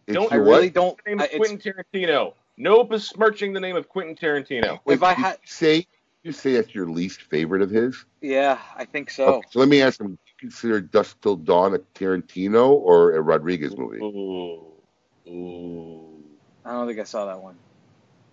It's 0.06 0.14
Don't- 0.14 0.32
I 0.32 0.36
your 0.36 0.44
really 0.44 0.70
don't. 0.70 0.96
The 1.04 1.10
name 1.10 1.20
of 1.20 1.26
it's, 1.32 1.36
Quentin 1.36 1.58
Tarantino. 1.92 2.34
No 2.56 2.84
besmirching 2.84 3.52
the 3.52 3.60
name 3.60 3.76
of 3.76 3.88
Quentin 3.88 4.14
Tarantino. 4.14 4.78
Wait, 4.84 4.94
if 4.94 5.02
I 5.02 5.12
had- 5.14 5.38
say 5.44 5.86
you 6.22 6.30
say 6.32 6.52
that's 6.54 6.72
your 6.74 6.86
least 6.88 7.22
favorite 7.22 7.62
of 7.62 7.70
his. 7.70 8.04
yeah, 8.20 8.58
I 8.76 8.84
think 8.84 9.10
so. 9.10 9.26
Okay, 9.26 9.48
so 9.50 9.58
let 9.58 9.68
me 9.68 9.82
ask 9.82 10.00
him. 10.00 10.18
consider 10.38 10.80
Dusk 10.80 11.20
Till 11.20 11.36
Dawn 11.36 11.74
a 11.74 11.78
Tarantino 11.78 12.70
or 12.70 13.12
a 13.16 13.20
Rodriguez 13.20 13.76
movie? 13.76 13.98
Ooh. 13.98 14.66
Ooh. 15.28 16.22
I 16.64 16.72
don't 16.72 16.86
think 16.88 16.98
I 16.98 17.04
saw 17.04 17.26
that 17.26 17.40
one. 17.40 17.56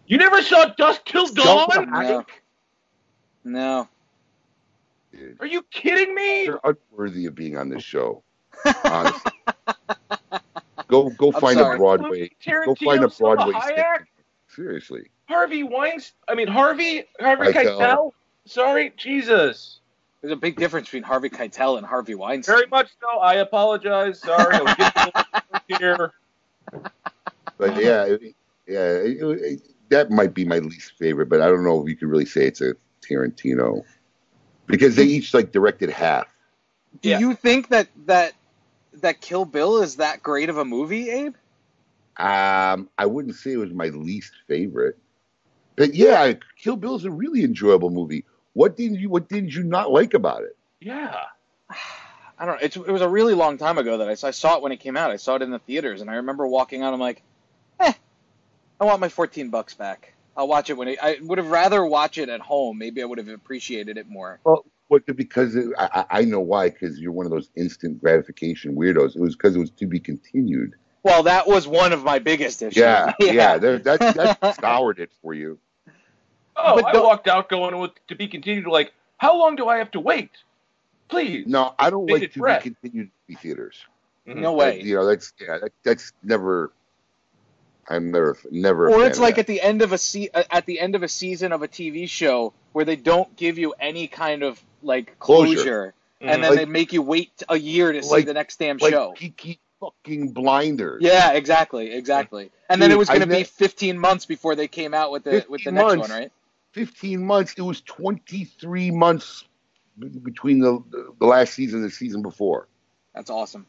You 0.08 0.18
never 0.18 0.42
saw 0.42 0.66
Dusk 0.66 1.06
Till 1.06 1.28
Dawn? 1.28 1.68
No. 1.92 2.26
No. 3.44 3.90
Dude, 5.12 5.38
Are 5.40 5.48
you 5.48 5.64
kidding 5.72 6.14
me? 6.14 6.46
You're 6.46 6.62
unworthy 6.64 7.26
of 7.26 7.36
being 7.36 7.58
on 7.58 7.70
this 7.70 7.84
show. 7.84 8.24
Honestly. 8.86 9.32
go 10.88 11.10
go 11.12 11.32
I'm 11.32 11.42
find 11.42 11.58
sorry. 11.58 11.76
a 11.76 11.78
Broadway. 11.80 12.30
Go 12.66 12.76
find 12.76 13.04
a 13.04 13.08
Broadway. 13.10 13.54
Hayek. 13.54 14.06
Seriously. 14.56 15.10
Harvey 15.28 15.64
Weinstein. 15.64 16.16
I 16.28 16.36
mean 16.36 16.48
Harvey. 16.48 17.04
Harvey 17.20 17.48
Keitel. 17.48 17.80
Keitel. 17.80 18.12
Sorry, 18.46 18.94
Jesus. 18.98 19.80
There's 20.22 20.34
a 20.34 20.36
big 20.36 20.58
difference 20.58 20.88
between 20.88 21.04
Harvey 21.04 21.30
Keitel 21.30 21.78
and 21.78 21.86
Harvey 21.88 22.16
Weinstein. 22.16 22.56
Very 22.56 22.68
much 22.68 22.90
so. 23.00 23.20
I 23.20 23.36
apologize. 23.36 24.20
Sorry. 24.20 24.56
I 24.56 24.62
was 24.62 24.76
getting 24.76 25.12
here. 25.80 26.12
But 27.58 27.82
yeah, 27.82 28.04
it- 28.06 28.36
yeah, 28.68 28.86
it- 28.92 29.18
it- 29.22 29.62
that 29.90 30.12
might 30.12 30.36
be 30.36 30.46
my 30.46 30.60
least 30.60 30.92
favorite. 31.00 31.30
But 31.30 31.42
I 31.42 31.48
don't 31.48 31.64
know 31.64 31.82
if 31.82 31.90
you 31.90 31.96
could 31.96 32.10
really 32.10 32.26
say 32.26 32.46
it's 32.46 32.62
a 32.62 32.74
Tarantino 33.02 33.82
because 34.70 34.96
they 34.96 35.04
each 35.04 35.34
like 35.34 35.52
directed 35.52 35.90
half. 35.90 36.28
Do 37.02 37.10
Yeah. 37.10 37.20
you 37.20 37.36
think 37.36 37.68
that 37.70 37.88
that 38.06 38.34
that 38.94 39.20
Kill 39.22 39.46
Bill 39.46 39.82
is 39.82 39.98
that 39.98 40.24
great 40.24 40.50
of 40.50 40.58
a 40.58 40.66
movie, 40.66 41.10
Abe? 41.10 41.36
Um, 42.18 42.90
I 42.98 43.06
wouldn't 43.06 43.36
say 43.36 43.54
it 43.54 43.58
was 43.58 43.72
my 43.72 43.88
least 43.88 44.32
favorite, 44.48 44.98
but 45.76 45.94
yeah, 45.96 46.34
Kill 46.58 46.76
Bill 46.76 46.96
is 46.96 47.06
a 47.06 47.12
really 47.12 47.44
enjoyable 47.44 47.90
movie. 47.90 48.26
What 48.54 48.76
did 48.78 48.96
you 49.00 49.10
What 49.10 49.28
did 49.30 49.54
you 49.54 49.64
not 49.64 49.92
like 49.92 50.14
about 50.14 50.44
it? 50.44 50.56
Yeah. 50.80 51.16
I 52.42 52.46
don't 52.46 52.56
know. 52.56 52.60
It's, 52.62 52.78
it 52.78 52.88
was 52.88 53.02
a 53.02 53.10
really 53.10 53.34
long 53.34 53.58
time 53.58 53.78
ago 53.78 53.98
that 53.98 54.08
I, 54.08 54.14
saw- 54.14 54.28
I 54.30 54.32
saw 54.32 54.56
it 54.56 54.62
when 54.64 54.72
it 54.72 54.78
came 54.80 54.96
out. 54.96 55.12
I 55.12 55.18
saw 55.18 55.36
it 55.36 55.42
in 55.42 55.52
the 55.52 55.60
theaters, 55.60 56.00
and 56.00 56.10
I 56.10 56.16
remember 56.16 56.48
walking 56.48 56.84
out. 56.84 56.94
I'm 56.94 57.00
like, 57.02 57.22
eh, 57.82 57.92
I 58.80 58.86
want 58.86 59.02
my 59.02 59.10
14 59.10 59.50
bucks 59.50 59.74
back. 59.74 60.14
I'll 60.40 60.48
watch 60.48 60.70
it 60.70 60.78
when 60.78 60.88
it, 60.88 61.00
I 61.04 61.18
would 61.22 61.38
have 61.38 61.50
rather 61.52 61.86
watch 61.86 62.18
it 62.18 62.30
at 62.30 62.40
home. 62.40 62.78
Maybe 62.78 63.02
I 63.02 63.06
would 63.06 63.18
have 63.18 63.28
appreciated 63.28 63.98
it 63.98 64.08
more. 64.08 64.40
What 64.88 65.06
because 65.18 65.54
it, 65.54 65.68
I, 65.78 66.06
I 66.10 66.20
I 66.20 66.24
know 66.24 66.40
why 66.40 66.70
because 66.70 66.98
you're 66.98 67.12
one 67.12 67.26
of 67.26 67.32
those 67.32 67.50
instant 67.58 68.00
gratification 68.00 68.74
weirdos. 68.74 69.18
It 69.18 69.22
was 69.22 69.36
because 69.36 69.58
it 69.58 69.60
was 69.60 69.70
to 69.72 69.86
be 69.86 70.00
continued. 70.00 70.76
Well, 71.04 71.24
that 71.24 71.46
was 71.46 71.68
one 71.68 71.92
of 71.92 72.06
my 72.06 72.20
biggest 72.20 72.62
issues. 72.62 72.78
Yeah, 72.78 73.12
yeah, 73.20 73.58
that 73.58 73.84
that, 73.84 74.00
that 74.40 74.56
soured 74.62 75.00
it 75.00 75.12
for 75.22 75.34
you. 75.34 75.60
Oh, 76.56 76.76
But 76.76 76.86
I 76.86 76.92
don't- 76.94 77.04
walked 77.04 77.28
out 77.28 77.50
going 77.50 77.78
with 77.78 77.92
to 78.08 78.16
be 78.16 78.30
continued. 78.30 78.66
Like, 78.68 78.94
how 79.18 79.38
long 79.38 79.58
do 79.58 79.68
I 79.68 79.78
have 79.80 79.92
to 79.92 80.00
wait? 80.00 80.32
Please. 81.10 81.48
No, 81.48 81.76
I 81.78 81.90
don't 81.90 82.06
Bated 82.06 82.22
like 82.22 82.32
to 82.34 82.40
breath. 82.40 82.64
be 82.64 82.70
continued 82.70 83.08
to 83.08 83.12
be 83.28 83.36
theaters. 83.36 83.76
No 84.26 84.54
way. 84.54 84.82
You 84.82 84.96
know, 84.96 85.06
that's 85.06 85.34
yeah, 85.38 85.58
that, 85.62 85.74
that's 85.84 86.14
never. 86.24 86.72
I'm 87.90 88.12
never 88.12 88.38
never. 88.52 88.88
a 88.88 88.92
or 88.92 89.00
fan 89.00 89.08
it's 89.08 89.18
of 89.18 89.24
like 89.24 89.36
that. 89.36 89.42
at 89.42 89.48
the 89.48 89.62
end 89.62 89.82
of 89.82 89.92
a 89.94 89.98
se- 89.98 90.30
uh, 90.34 90.44
at 90.52 90.66
the 90.66 90.80
end 90.80 90.96
of 90.96 91.04
a 91.04 91.08
season 91.08 91.52
of 91.52 91.64
a 91.64 91.68
TV 91.68 92.08
show 92.08 92.54
where 92.72 92.86
they 92.86 92.96
don't 92.96 93.36
give 93.36 93.58
you 93.58 93.74
any 93.80 94.08
kind 94.08 94.44
of 94.44 94.62
like 94.84 95.18
Closure. 95.20 95.56
closure, 95.56 95.94
Mhm. 96.22 96.28
and 96.34 96.44
then 96.44 96.50
Like- 96.52 96.60
they 96.60 96.66
make 96.66 96.94
you 96.94 97.02
wait 97.02 97.32
a 97.50 97.58
year 97.58 97.92
to 97.92 98.04
see 98.04 98.22
the 98.22 98.34
next 98.34 98.60
damn 98.60 98.78
like 98.78 98.94
show. 98.94 99.14
Peaky 99.16 99.60
fucking 99.80 100.34
blinders. 100.34 101.02
Yeah, 101.02 101.32
exactly, 101.32 101.92
exactly. 101.94 102.52
And 102.70 102.82
then 102.82 102.92
it 102.92 102.98
was 102.98 103.08
going 103.08 103.22
to 103.28 103.36
I 103.36 103.40
be 103.40 103.44
15 103.46 103.98
months 103.98 104.26
before 104.26 104.54
they 104.56 104.68
came 104.68 104.94
out 104.94 105.12
with 105.12 105.24
the 105.24 105.46
with 105.50 105.64
the 105.64 105.72
15 105.72 105.74
next 105.76 105.86
months. 105.86 106.10
one, 106.10 106.20
right? 106.20 106.32
15 106.74 107.24
months. 107.26 107.54
It 107.58 107.62
was 107.64 107.82
23 107.82 108.92
months 108.92 109.46
between 109.98 110.60
the 110.60 110.84
the 111.20 111.26
last 111.26 111.54
season 111.54 111.80
and 111.82 111.90
the 111.90 111.94
season 111.94 112.22
before. 112.22 112.68
That's 113.16 113.30
awesome. 113.32 113.66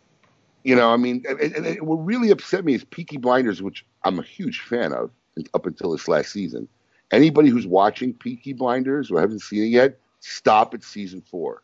You 0.63 0.77
know, 0.77 0.91
I 0.91 0.97
mean, 0.97 1.25
and, 1.29 1.41
and, 1.41 1.67
and 1.67 1.83
what 1.83 1.97
really 1.97 2.31
upset 2.31 2.65
me 2.65 2.75
is 2.75 2.85
Peaky 2.85 3.17
Blinders, 3.17 3.63
which 3.63 3.85
I'm 4.05 4.19
a 4.19 4.23
huge 4.23 4.61
fan 4.61 4.93
of 4.93 5.11
up 5.55 5.67
until 5.67 5.93
this 5.93 6.09
last 6.09 6.33
season. 6.33 6.69
Anybody 7.11 7.49
who's 7.49 7.67
watching 7.67 8.13
Peaky 8.13 8.53
Blinders 8.53 9.11
or 9.11 9.21
haven't 9.21 9.41
seen 9.41 9.65
it 9.65 9.69
yet, 9.69 9.99
stop 10.21 10.75
at 10.75 10.85
season 10.85 11.23
four. 11.23 11.63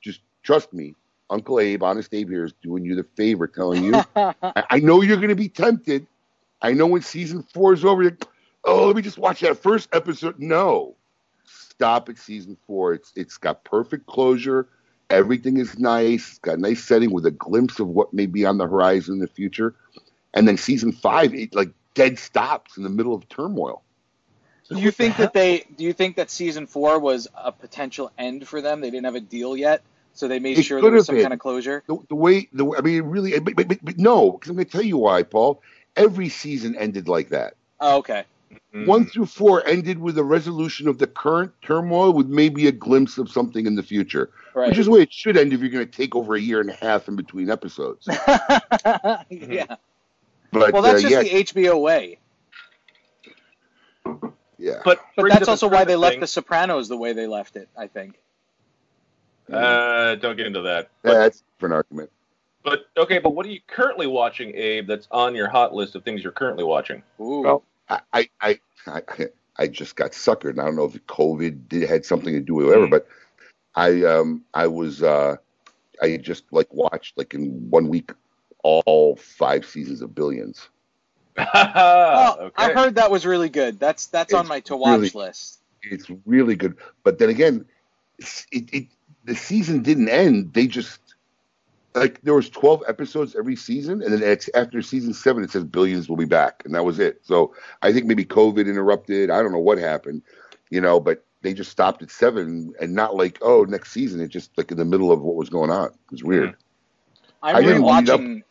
Just 0.00 0.20
trust 0.42 0.72
me, 0.72 0.94
Uncle 1.30 1.60
Abe, 1.60 1.82
Honest 1.82 2.12
Abe 2.14 2.28
here 2.28 2.44
is 2.44 2.52
doing 2.62 2.84
you 2.84 2.94
the 2.94 3.04
favor, 3.16 3.46
telling 3.46 3.84
you. 3.84 3.94
I, 4.16 4.34
I 4.70 4.78
know 4.80 5.00
you're 5.00 5.16
going 5.16 5.28
to 5.28 5.34
be 5.34 5.48
tempted. 5.48 6.06
I 6.62 6.72
know 6.72 6.86
when 6.86 7.02
season 7.02 7.42
four 7.42 7.72
is 7.72 7.84
over, 7.84 8.02
you're, 8.02 8.18
oh, 8.64 8.86
let 8.86 8.96
me 8.96 9.02
just 9.02 9.18
watch 9.18 9.40
that 9.40 9.58
first 9.62 9.88
episode. 9.92 10.38
No, 10.38 10.94
stop 11.44 12.08
at 12.08 12.18
season 12.18 12.56
four. 12.66 12.92
It's 12.92 13.12
it's 13.16 13.38
got 13.38 13.64
perfect 13.64 14.06
closure. 14.06 14.68
Everything 15.10 15.56
is 15.56 15.78
nice. 15.78 16.30
It's 16.30 16.38
got 16.38 16.58
a 16.58 16.60
nice 16.60 16.84
setting 16.84 17.10
with 17.12 17.26
a 17.26 17.30
glimpse 17.30 17.80
of 17.80 17.88
what 17.88 18.14
may 18.14 18.26
be 18.26 18.46
on 18.46 18.58
the 18.58 18.66
horizon 18.66 19.14
in 19.14 19.20
the 19.20 19.26
future. 19.26 19.74
And 20.32 20.46
then 20.46 20.56
season 20.56 20.92
five, 20.92 21.34
it 21.34 21.54
like 21.54 21.70
dead 21.94 22.18
stops 22.18 22.76
in 22.76 22.82
the 22.82 22.88
middle 22.88 23.14
of 23.14 23.28
turmoil. 23.28 23.82
do 24.68 24.78
you 24.78 24.90
think 24.90 25.16
that 25.16 25.32
they 25.32 25.66
do 25.76 25.84
you 25.84 25.92
think 25.92 26.16
that 26.16 26.30
season 26.30 26.66
4 26.66 27.00
was 27.00 27.28
a 27.34 27.50
potential 27.52 28.12
end 28.16 28.46
for 28.46 28.60
them? 28.60 28.80
They 28.80 28.90
didn't 28.90 29.06
have 29.06 29.16
a 29.16 29.20
deal 29.20 29.56
yet, 29.56 29.82
so 30.14 30.28
they 30.28 30.38
made 30.38 30.58
It 30.58 30.62
sure 30.62 30.80
there 30.80 30.92
was 30.92 31.06
some 31.06 31.16
been. 31.16 31.24
kind 31.24 31.34
of 31.34 31.40
closure. 31.40 31.82
The, 31.86 31.98
the 32.08 32.14
way, 32.14 32.48
the 32.52 32.74
I 32.78 32.80
mean, 32.80 33.02
really, 33.02 33.38
but, 33.40 33.56
but, 33.56 33.68
but, 33.68 33.78
but 33.82 33.98
no, 33.98 34.32
because 34.32 34.50
I'm 34.50 34.56
going 34.56 34.66
to 34.66 34.72
tell 34.72 34.82
you 34.82 34.98
why, 34.98 35.22
Paul. 35.24 35.62
Every 35.96 36.28
season 36.28 36.76
ended 36.76 37.08
like 37.08 37.30
that. 37.30 37.54
Oh, 37.80 37.98
okay. 37.98 38.24
Mhm. 38.74 38.86
One 38.86 39.06
through 39.06 39.26
four 39.26 39.64
ended 39.66 39.98
with 39.98 40.18
a 40.18 40.24
resolution 40.24 40.88
of 40.88 40.98
the 40.98 41.06
current 41.06 41.52
turmoil 41.62 42.12
with 42.12 42.26
maybe 42.28 42.66
a 42.66 42.72
glimpse 42.72 43.18
of 43.18 43.30
something 43.30 43.66
in 43.66 43.74
the 43.76 43.82
future, 43.82 44.30
Right. 44.54 44.68
which 44.68 44.78
is 44.78 44.86
the 44.86 44.92
way 44.92 45.02
it 45.02 45.12
should 45.12 45.36
end 45.36 45.52
if 45.52 45.60
you're 45.60 45.70
going 45.70 45.86
to 45.86 45.90
take 45.92 46.16
over 46.16 46.34
a 46.34 46.40
year 46.40 46.60
and 46.60 46.70
a 46.70 46.74
half 46.74 47.06
in 47.08 47.16
between 47.16 47.50
episodes. 47.50 48.06
yeah. 49.28 49.76
But 50.52 50.72
Well, 50.72 50.82
that's 50.82 51.04
uh, 51.04 51.08
just 51.08 51.12
yeah, 51.12 51.22
the 51.22 51.30
HBO 51.44 51.80
way. 51.80 52.18
yeah. 54.58 54.80
But, 54.84 55.00
But 55.16 55.28
that's 55.28 55.48
also 55.48 55.68
why 55.68 55.84
they 55.84 55.92
further 55.92 55.98
left. 55.98 56.20
The 56.20 56.26
Sopranos 56.26 56.88
the 56.88 56.96
way 56.96 57.12
they 57.12 57.26
left 57.26 57.56
it, 57.56 57.68
I 57.76 57.86
think. 57.86 58.18
Uh, 59.50 60.14
don't 60.16 60.36
get 60.36 60.46
into 60.46 60.62
that. 60.62 60.90
But, 61.02 61.14
that's 61.14 61.42
for 61.58 61.66
an 61.66 61.72
argument. 61.72 62.10
but 62.64 62.86
okay, 62.96 63.18
but 63.18 63.30
what 63.30 63.46
are 63.46 63.50
you 63.50 63.60
currently 63.66 64.06
watching, 64.06 64.54
Abe? 64.54 64.86
That's 64.86 65.08
on 65.10 65.34
your 65.34 65.48
hot 65.48 65.74
list 65.74 65.96
of 65.96 66.04
things 66.04 66.22
you're 66.22 66.32
currently 66.32 66.62
watching. 66.64 67.02
Ooh. 67.20 67.40
Well, 67.42 67.64
I, 67.90 68.00
I, 68.12 68.28
I, 68.40 68.60
I, 68.86 69.02
I 69.56 69.66
just 69.66 69.96
got 69.96 70.12
suckered. 70.12 70.50
And 70.50 70.60
I 70.60 70.64
don't 70.66 70.76
know 70.76 70.84
if 70.84 70.94
COVID 71.06 71.68
did, 71.68 71.88
had 71.88 72.04
something 72.04 72.32
to 72.32 72.40
do 72.40 72.54
with 72.54 72.66
whatever, 72.66 72.86
Mm. 72.86 72.90
but 72.90 73.08
I, 73.74 74.02
um, 74.04 74.42
I 74.54 74.66
was, 74.66 75.02
uh, 75.02 75.36
I 76.02 76.16
just 76.16 76.44
like 76.52 76.72
watched 76.72 77.18
like 77.18 77.34
in 77.34 77.68
one 77.70 77.88
week 77.88 78.12
all 78.62 79.16
five 79.16 79.66
seasons 79.66 80.00
of 80.02 80.14
Billions. 80.14 80.68
Oh, 81.38 82.36
okay. 82.40 82.64
I 82.64 82.72
heard 82.72 82.96
that 82.96 83.10
was 83.10 83.24
really 83.24 83.48
good. 83.48 83.78
That's 83.80 84.06
that's 84.06 84.34
on 84.34 84.46
my 84.46 84.60
to 84.60 84.76
watch 84.76 84.98
really- 85.00 85.10
list. 85.26 85.60
It's 85.82 86.10
really 86.26 86.56
good. 86.56 86.76
But 87.04 87.18
then 87.18 87.30
again, 87.30 87.64
it, 88.18 88.68
it 88.74 88.86
the 89.24 89.34
season 89.34 89.82
didn't 89.82 90.10
end. 90.10 90.52
They 90.52 90.66
just 90.66 91.00
like 91.94 92.20
there 92.22 92.34
was 92.34 92.48
12 92.50 92.84
episodes 92.88 93.34
every 93.36 93.56
season 93.56 94.02
and 94.02 94.12
then 94.12 94.22
it's 94.22 94.48
after 94.54 94.80
season 94.82 95.12
7 95.12 95.42
it 95.42 95.50
says 95.50 95.64
billions 95.64 96.08
will 96.08 96.16
be 96.16 96.24
back 96.24 96.62
and 96.64 96.74
that 96.74 96.84
was 96.84 96.98
it. 96.98 97.20
So 97.24 97.54
I 97.82 97.92
think 97.92 98.06
maybe 98.06 98.24
COVID 98.24 98.68
interrupted. 98.68 99.30
I 99.30 99.42
don't 99.42 99.52
know 99.52 99.58
what 99.58 99.78
happened, 99.78 100.22
you 100.70 100.80
know, 100.80 101.00
but 101.00 101.24
they 101.42 101.52
just 101.54 101.70
stopped 101.70 102.02
at 102.02 102.10
7 102.10 102.74
and 102.80 102.94
not 102.94 103.16
like 103.16 103.38
oh 103.42 103.64
next 103.64 103.92
season 103.92 104.20
it 104.20 104.28
just 104.28 104.50
like 104.56 104.70
in 104.70 104.78
the 104.78 104.84
middle 104.84 105.10
of 105.10 105.20
what 105.20 105.34
was 105.36 105.48
going 105.48 105.70
on. 105.70 105.86
It 105.88 106.10
was 106.12 106.22
weird. 106.24 106.50
Hmm. 106.50 106.54
I'm 107.42 107.56
I 107.56 107.60
didn't 107.62 107.84
read 107.84 108.10
up- 108.10 108.44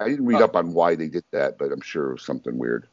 I 0.00 0.08
didn't 0.08 0.26
read 0.26 0.40
Oh. 0.40 0.44
up 0.44 0.56
on 0.56 0.72
why 0.74 0.96
they 0.96 1.06
did 1.08 1.24
that, 1.30 1.58
but 1.58 1.70
I'm 1.70 1.80
sure 1.80 2.10
it 2.10 2.12
was 2.14 2.24
something 2.24 2.58
weird. 2.58 2.88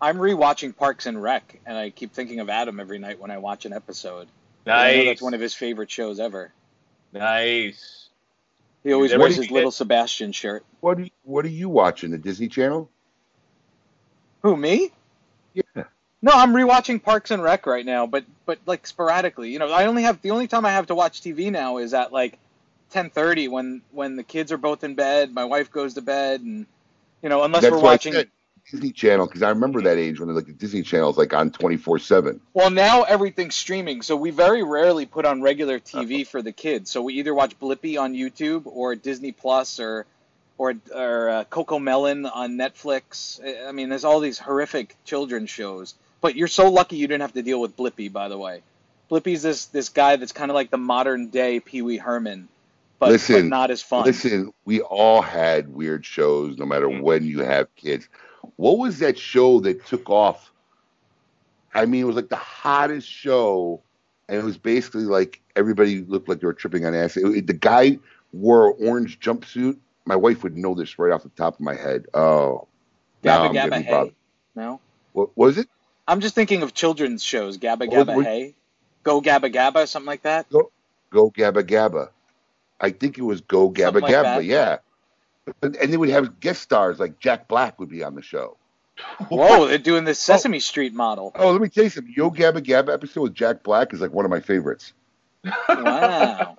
I'm 0.00 0.18
rewatching 0.18 0.76
Parks 0.76 1.06
and 1.06 1.20
Rec, 1.20 1.58
and 1.66 1.76
I 1.76 1.90
keep 1.90 2.12
thinking 2.12 2.38
of 2.40 2.48
Adam 2.50 2.78
every 2.78 2.98
night 2.98 3.18
when 3.18 3.30
I 3.30 3.38
watch 3.38 3.64
an 3.64 3.72
episode. 3.72 4.28
I 4.66 4.70
know 4.70 4.96
nice. 4.98 5.06
that's 5.06 5.22
one 5.22 5.32
of 5.34 5.40
his 5.40 5.54
favorite 5.54 5.90
shows 5.90 6.20
ever. 6.20 6.52
nice. 7.12 8.07
He 8.88 8.94
always 8.94 9.14
wears 9.14 9.36
his 9.36 9.50
little 9.50 9.68
it. 9.68 9.72
Sebastian 9.72 10.32
shirt. 10.32 10.64
What 10.80 10.96
are 10.96 11.02
you, 11.02 11.10
what 11.22 11.44
are 11.44 11.50
you 11.50 11.68
watching? 11.68 12.10
The 12.10 12.16
Disney 12.16 12.48
Channel? 12.48 12.88
Who 14.40 14.56
me? 14.56 14.90
Yeah. 15.52 15.84
No, 16.22 16.32
I'm 16.32 16.54
rewatching 16.54 17.02
Parks 17.02 17.30
and 17.30 17.42
Rec 17.42 17.66
right 17.66 17.84
now, 17.84 18.06
but 18.06 18.24
but 18.46 18.58
like 18.64 18.86
sporadically. 18.86 19.50
You 19.50 19.58
know, 19.58 19.70
I 19.70 19.84
only 19.84 20.04
have 20.04 20.22
the 20.22 20.30
only 20.30 20.46
time 20.46 20.64
I 20.64 20.70
have 20.70 20.86
to 20.86 20.94
watch 20.94 21.20
TV 21.20 21.52
now 21.52 21.76
is 21.76 21.92
at 21.92 22.14
like 22.14 22.38
10:30 22.94 23.50
when 23.50 23.82
when 23.92 24.16
the 24.16 24.22
kids 24.22 24.52
are 24.52 24.56
both 24.56 24.82
in 24.82 24.94
bed, 24.94 25.34
my 25.34 25.44
wife 25.44 25.70
goes 25.70 25.92
to 25.94 26.00
bed, 26.00 26.40
and 26.40 26.64
you 27.22 27.28
know, 27.28 27.42
unless 27.42 27.64
we're 27.64 27.78
watching. 27.78 28.14
Disney 28.70 28.92
Channel 28.92 29.26
because 29.26 29.42
I 29.42 29.50
remember 29.50 29.82
that 29.82 29.96
age 29.98 30.20
when 30.20 30.34
like 30.34 30.46
the 30.46 30.52
Disney 30.52 30.82
Channel 30.82 31.10
is 31.10 31.16
like 31.16 31.32
on 31.32 31.50
24 31.50 31.98
seven. 32.00 32.40
Well, 32.54 32.70
now 32.70 33.02
everything's 33.04 33.54
streaming, 33.54 34.02
so 34.02 34.16
we 34.16 34.30
very 34.30 34.62
rarely 34.62 35.06
put 35.06 35.24
on 35.24 35.40
regular 35.42 35.78
TV 35.78 36.26
for 36.26 36.42
the 36.42 36.52
kids. 36.52 36.90
So 36.90 37.02
we 37.02 37.14
either 37.14 37.34
watch 37.34 37.58
Blippi 37.58 37.98
on 38.00 38.14
YouTube 38.14 38.62
or 38.66 38.94
Disney 38.94 39.32
Plus 39.32 39.80
or 39.80 40.06
or 40.58 40.74
or 40.94 41.28
uh, 41.30 41.44
CoComelon 41.44 42.30
on 42.32 42.52
Netflix. 42.58 43.40
I- 43.44 43.68
I 43.68 43.72
mean, 43.72 43.88
there's 43.88 44.04
all 44.04 44.20
these 44.20 44.38
horrific 44.38 44.96
children's 45.04 45.50
shows. 45.50 45.94
But 46.20 46.34
you're 46.34 46.48
so 46.48 46.68
lucky 46.70 46.96
you 46.96 47.06
didn't 47.06 47.20
have 47.22 47.34
to 47.34 47.42
deal 47.42 47.60
with 47.60 47.76
Blippi, 47.76 48.12
by 48.12 48.28
the 48.28 48.36
way. 48.36 48.62
Blippi's 49.10 49.40
this 49.42 49.66
this 49.66 49.88
guy 49.88 50.16
that's 50.16 50.32
kind 50.32 50.50
of 50.50 50.56
like 50.56 50.70
the 50.70 50.76
modern 50.78 51.28
day 51.28 51.60
Pee 51.60 51.80
Wee 51.80 51.96
Herman, 51.96 52.48
but, 52.98 53.10
Listen, 53.10 53.42
but 53.42 53.56
not 53.56 53.70
as 53.70 53.80
fun. 53.82 54.04
Listen, 54.04 54.52
we 54.64 54.80
all 54.80 55.22
had 55.22 55.72
weird 55.72 56.04
shows, 56.04 56.58
no 56.58 56.66
matter 56.66 56.86
Mm-hmm. 56.88 57.02
when 57.02 57.24
you 57.24 57.38
have 57.40 57.74
kids. 57.76 58.08
What 58.58 58.78
was 58.78 58.98
that 58.98 59.16
show 59.16 59.60
that 59.60 59.86
took 59.86 60.10
off? 60.10 60.50
I 61.74 61.86
mean, 61.86 62.02
it 62.02 62.06
was 62.06 62.16
like 62.16 62.28
the 62.28 62.34
hottest 62.36 63.08
show, 63.08 63.80
and 64.28 64.36
it 64.36 64.44
was 64.44 64.58
basically 64.58 65.04
like 65.04 65.40
everybody 65.54 66.00
looked 66.02 66.28
like 66.28 66.40
they 66.40 66.46
were 66.46 66.52
tripping 66.54 66.84
on 66.84 66.92
acid. 66.94 67.24
It- 67.36 67.46
the 67.46 67.52
guy 67.52 67.98
wore 68.32 68.70
an 68.70 68.76
orange 68.80 69.20
jumpsuit. 69.20 69.78
My 70.06 70.16
wife 70.16 70.42
would 70.42 70.56
know 70.56 70.74
this 70.74 70.98
right 70.98 71.12
off 71.12 71.22
the 71.22 71.28
top 71.30 71.54
of 71.54 71.60
my 71.60 71.74
head. 71.76 72.06
Oh, 72.14 72.66
Gabba 73.22 73.52
Gabba 73.54 73.82
Hey. 73.82 74.12
No, 74.56 74.80
What 75.12 75.36
was 75.36 75.56
it? 75.56 75.68
I'm 76.08 76.20
just 76.20 76.34
thinking 76.34 76.62
of 76.62 76.74
children's 76.74 77.22
shows. 77.22 77.58
Gabba 77.58 77.88
Gabba 77.88 78.16
what- 78.16 78.26
Hey, 78.26 78.54
Go 79.04 79.20
Gabba 79.22 79.52
Gabba, 79.54 79.86
something 79.86 80.06
like 80.06 80.22
that. 80.22 80.50
Go 80.50 80.72
Gabba 81.30 81.62
Gabba. 81.62 82.08
I 82.80 82.90
think 82.90 83.18
it 83.18 83.22
was 83.22 83.40
Go 83.40 83.70
Gabba 83.70 84.02
like 84.02 84.12
Gabba. 84.14 84.22
that. 84.22 84.44
Yeah. 84.44 84.78
And 85.62 85.76
and 85.76 85.92
they 85.92 85.96
would 85.96 86.08
have 86.08 86.40
guest 86.40 86.62
stars 86.62 86.98
like 86.98 87.18
Jack 87.20 87.48
Black 87.48 87.78
would 87.78 87.88
be 87.88 88.02
on 88.04 88.14
the 88.14 88.22
show. 88.22 88.56
Whoa, 89.28 89.68
they're 89.68 89.78
doing 89.78 90.04
the 90.04 90.14
Sesame 90.14 90.56
oh. 90.56 90.60
Street 90.60 90.92
model. 90.92 91.32
Oh, 91.36 91.52
let 91.52 91.60
me 91.60 91.68
tell 91.68 91.84
you 91.84 91.90
something. 91.90 92.12
Yo 92.16 92.30
Gabba 92.30 92.60
Gabba 92.60 92.92
episode 92.92 93.22
with 93.22 93.34
Jack 93.34 93.62
Black 93.62 93.92
is 93.92 94.00
like 94.00 94.12
one 94.12 94.24
of 94.24 94.30
my 94.30 94.40
favorites. 94.40 94.92
Wow. 95.68 96.56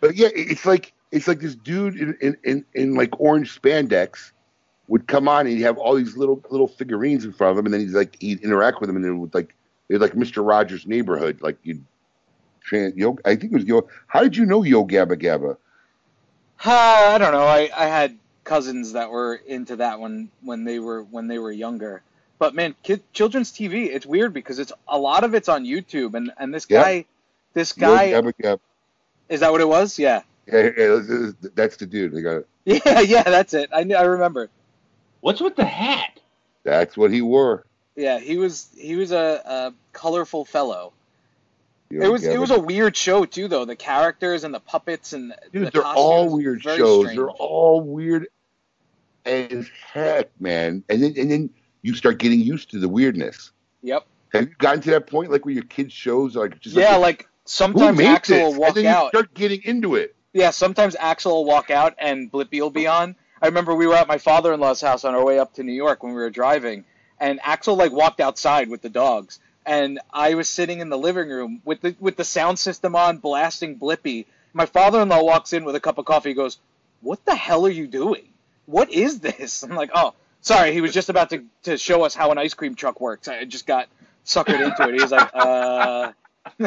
But 0.00 0.14
yeah, 0.14 0.28
it's 0.32 0.64
like 0.64 0.92
it's 1.10 1.26
like 1.26 1.40
this 1.40 1.54
dude 1.54 1.96
in 1.96 2.16
in, 2.20 2.36
in, 2.44 2.64
in 2.74 2.94
like 2.94 3.18
orange 3.20 3.60
spandex 3.60 4.32
would 4.86 5.06
come 5.06 5.28
on 5.28 5.46
and 5.46 5.56
he'd 5.56 5.62
have 5.62 5.78
all 5.78 5.94
these 5.94 6.16
little 6.16 6.42
little 6.50 6.68
figurines 6.68 7.24
in 7.24 7.32
front 7.32 7.52
of 7.52 7.58
him, 7.58 7.66
and 7.66 7.74
then 7.74 7.80
he's 7.80 7.94
like 7.94 8.16
he'd 8.20 8.40
interact 8.42 8.80
with 8.80 8.88
them, 8.88 8.96
and 8.96 9.04
it 9.04 9.12
would 9.12 9.34
like 9.34 9.54
it 9.88 9.94
was 9.94 10.02
like 10.02 10.14
Mister 10.14 10.42
Rogers' 10.42 10.86
Neighborhood. 10.86 11.40
Like 11.40 11.56
you'd 11.62 11.84
trans 12.62 12.94
yo. 12.96 13.18
I 13.24 13.34
think 13.36 13.52
it 13.52 13.56
was 13.56 13.64
yo. 13.64 13.88
How 14.06 14.22
did 14.22 14.36
you 14.36 14.46
know 14.46 14.62
Yo 14.62 14.84
Gabba 14.84 15.20
Gabba? 15.20 15.56
Uh, 16.64 16.70
I 17.14 17.18
don't 17.18 17.32
know. 17.32 17.46
I, 17.46 17.70
I 17.76 17.86
had 17.86 18.18
cousins 18.44 18.92
that 18.92 19.10
were 19.10 19.34
into 19.34 19.76
that 19.76 20.00
when 20.00 20.30
when 20.42 20.64
they 20.64 20.78
were 20.78 21.02
when 21.02 21.26
they 21.28 21.38
were 21.38 21.52
younger. 21.52 22.02
But 22.38 22.54
man, 22.54 22.74
kid, 22.82 23.02
children's 23.12 23.52
TV, 23.52 23.86
it's 23.86 24.04
weird 24.06 24.32
because 24.34 24.58
it's 24.58 24.72
a 24.88 24.98
lot 24.98 25.24
of 25.24 25.34
it's 25.34 25.48
on 25.48 25.64
YouTube, 25.64 26.14
and 26.14 26.30
and 26.38 26.52
this 26.52 26.66
Yeah. 26.68 26.82
guy, 26.82 27.04
this 27.54 27.72
guy, 27.72 28.04
Yo 28.10 28.22
Gabba 28.22 28.32
Gabba. 28.42 28.60
is 29.28 29.40
that 29.40 29.52
what 29.52 29.60
it 29.60 29.68
was? 29.68 29.98
Yeah, 29.98 30.22
Yeah, 30.46 30.70
yeah, 30.76 31.30
that's 31.54 31.76
the 31.76 31.86
dude. 31.86 32.12
They 32.12 32.22
got 32.22 32.36
it. 32.38 32.48
yeah, 32.86 33.00
yeah. 33.00 33.22
That's 33.22 33.54
it. 33.54 33.70
I 33.72 33.80
I 33.80 34.02
remember. 34.02 34.50
What's 35.20 35.40
with 35.40 35.56
the 35.56 35.64
hat? 35.64 36.18
That's 36.64 36.96
what 36.96 37.10
he 37.10 37.22
wore. 37.22 37.64
Yeah, 37.96 38.18
he 38.18 38.36
was 38.36 38.68
he 38.76 38.96
was 38.96 39.12
a, 39.12 39.42
a 39.44 39.74
colorful 39.92 40.44
fellow. 40.44 40.92
It 42.02 42.08
was 42.10 42.24
it 42.24 42.40
was 42.40 42.50
a 42.50 42.58
weird 42.60 42.96
show 42.96 43.24
too, 43.24 43.48
though. 43.48 43.64
The 43.64 43.76
characters 43.76 44.44
and 44.44 44.52
the 44.54 44.60
puppets 44.60 45.12
and 45.12 45.34
Dude, 45.52 45.66
the 45.66 45.70
they're 45.70 45.84
all 45.84 46.28
weird 46.34 46.62
shows. 46.62 47.02
strange. 47.04 47.16
They're 47.16 47.30
all 47.30 47.80
weird 47.82 48.26
as 49.24 49.68
heck, 49.92 50.28
man. 50.40 50.84
And 50.88 51.02
then 51.02 51.14
and 51.16 51.30
then 51.30 51.50
you 51.82 51.94
start 51.94 52.18
getting 52.18 52.40
used 52.40 52.70
to 52.72 52.78
the 52.78 52.88
weirdness. 52.88 53.50
Yep. 53.82 54.06
Have 54.32 54.48
you 54.48 54.54
gotten 54.58 54.80
to 54.82 54.90
that 54.90 55.06
point, 55.06 55.30
like 55.30 55.44
where 55.44 55.54
your 55.54 55.64
kids' 55.64 55.92
shows 55.92 56.36
are 56.36 56.48
like 56.48 56.60
just 56.60 56.76
Yeah, 56.76 56.96
like, 56.96 57.20
like 57.20 57.28
sometimes 57.44 58.00
Axel 58.00 58.36
this? 58.36 58.44
will 58.54 58.60
walk 58.60 58.68
and 58.68 58.76
then 58.78 58.84
you 58.84 58.90
out. 58.90 59.08
start 59.10 59.34
getting 59.34 59.62
into 59.64 59.94
it. 59.94 60.14
Yeah, 60.32 60.50
sometimes 60.50 60.96
Axel 60.98 61.32
will 61.32 61.44
walk 61.44 61.70
out 61.70 61.94
and 61.98 62.30
Blippi 62.32 62.60
will 62.60 62.70
be 62.70 62.86
on. 62.86 63.14
I 63.40 63.46
remember 63.46 63.74
we 63.74 63.86
were 63.86 63.94
at 63.94 64.08
my 64.08 64.18
father-in-law's 64.18 64.80
house 64.80 65.04
on 65.04 65.14
our 65.14 65.24
way 65.24 65.38
up 65.38 65.54
to 65.54 65.62
New 65.62 65.72
York 65.74 66.02
when 66.02 66.12
we 66.14 66.20
were 66.20 66.30
driving, 66.30 66.84
and 67.20 67.38
Axel 67.44 67.76
like 67.76 67.92
walked 67.92 68.20
outside 68.20 68.68
with 68.68 68.82
the 68.82 68.88
dogs, 68.88 69.38
and 69.66 69.98
I 70.12 70.34
was 70.34 70.48
sitting 70.48 70.80
in 70.80 70.88
the 70.88 70.98
living 70.98 71.28
room 71.28 71.60
with 71.64 71.80
the 71.80 71.96
with 72.00 72.16
the 72.16 72.24
sound 72.24 72.58
system 72.58 72.94
on, 72.96 73.18
blasting 73.18 73.78
Blippi. 73.78 74.26
My 74.52 74.66
father-in-law 74.66 75.22
walks 75.22 75.52
in 75.52 75.64
with 75.64 75.74
a 75.74 75.80
cup 75.80 75.98
of 75.98 76.04
coffee. 76.04 76.30
He 76.30 76.34
goes, 76.34 76.58
"What 77.00 77.24
the 77.24 77.34
hell 77.34 77.66
are 77.66 77.70
you 77.70 77.86
doing? 77.86 78.28
What 78.66 78.90
is 78.92 79.20
this?" 79.20 79.62
I'm 79.62 79.70
like, 79.74 79.90
"Oh, 79.94 80.14
sorry. 80.40 80.72
He 80.72 80.80
was 80.80 80.92
just 80.92 81.08
about 81.08 81.30
to 81.30 81.44
to 81.64 81.76
show 81.78 82.02
us 82.04 82.14
how 82.14 82.30
an 82.30 82.38
ice 82.38 82.54
cream 82.54 82.74
truck 82.74 83.00
works. 83.00 83.28
I 83.28 83.44
just 83.44 83.66
got 83.66 83.88
suckered 84.24 84.60
into 84.60 84.88
it." 84.88 84.94
He 84.94 85.02
was 85.02 85.12
like, 85.12 85.30
"Uh." 85.34 86.12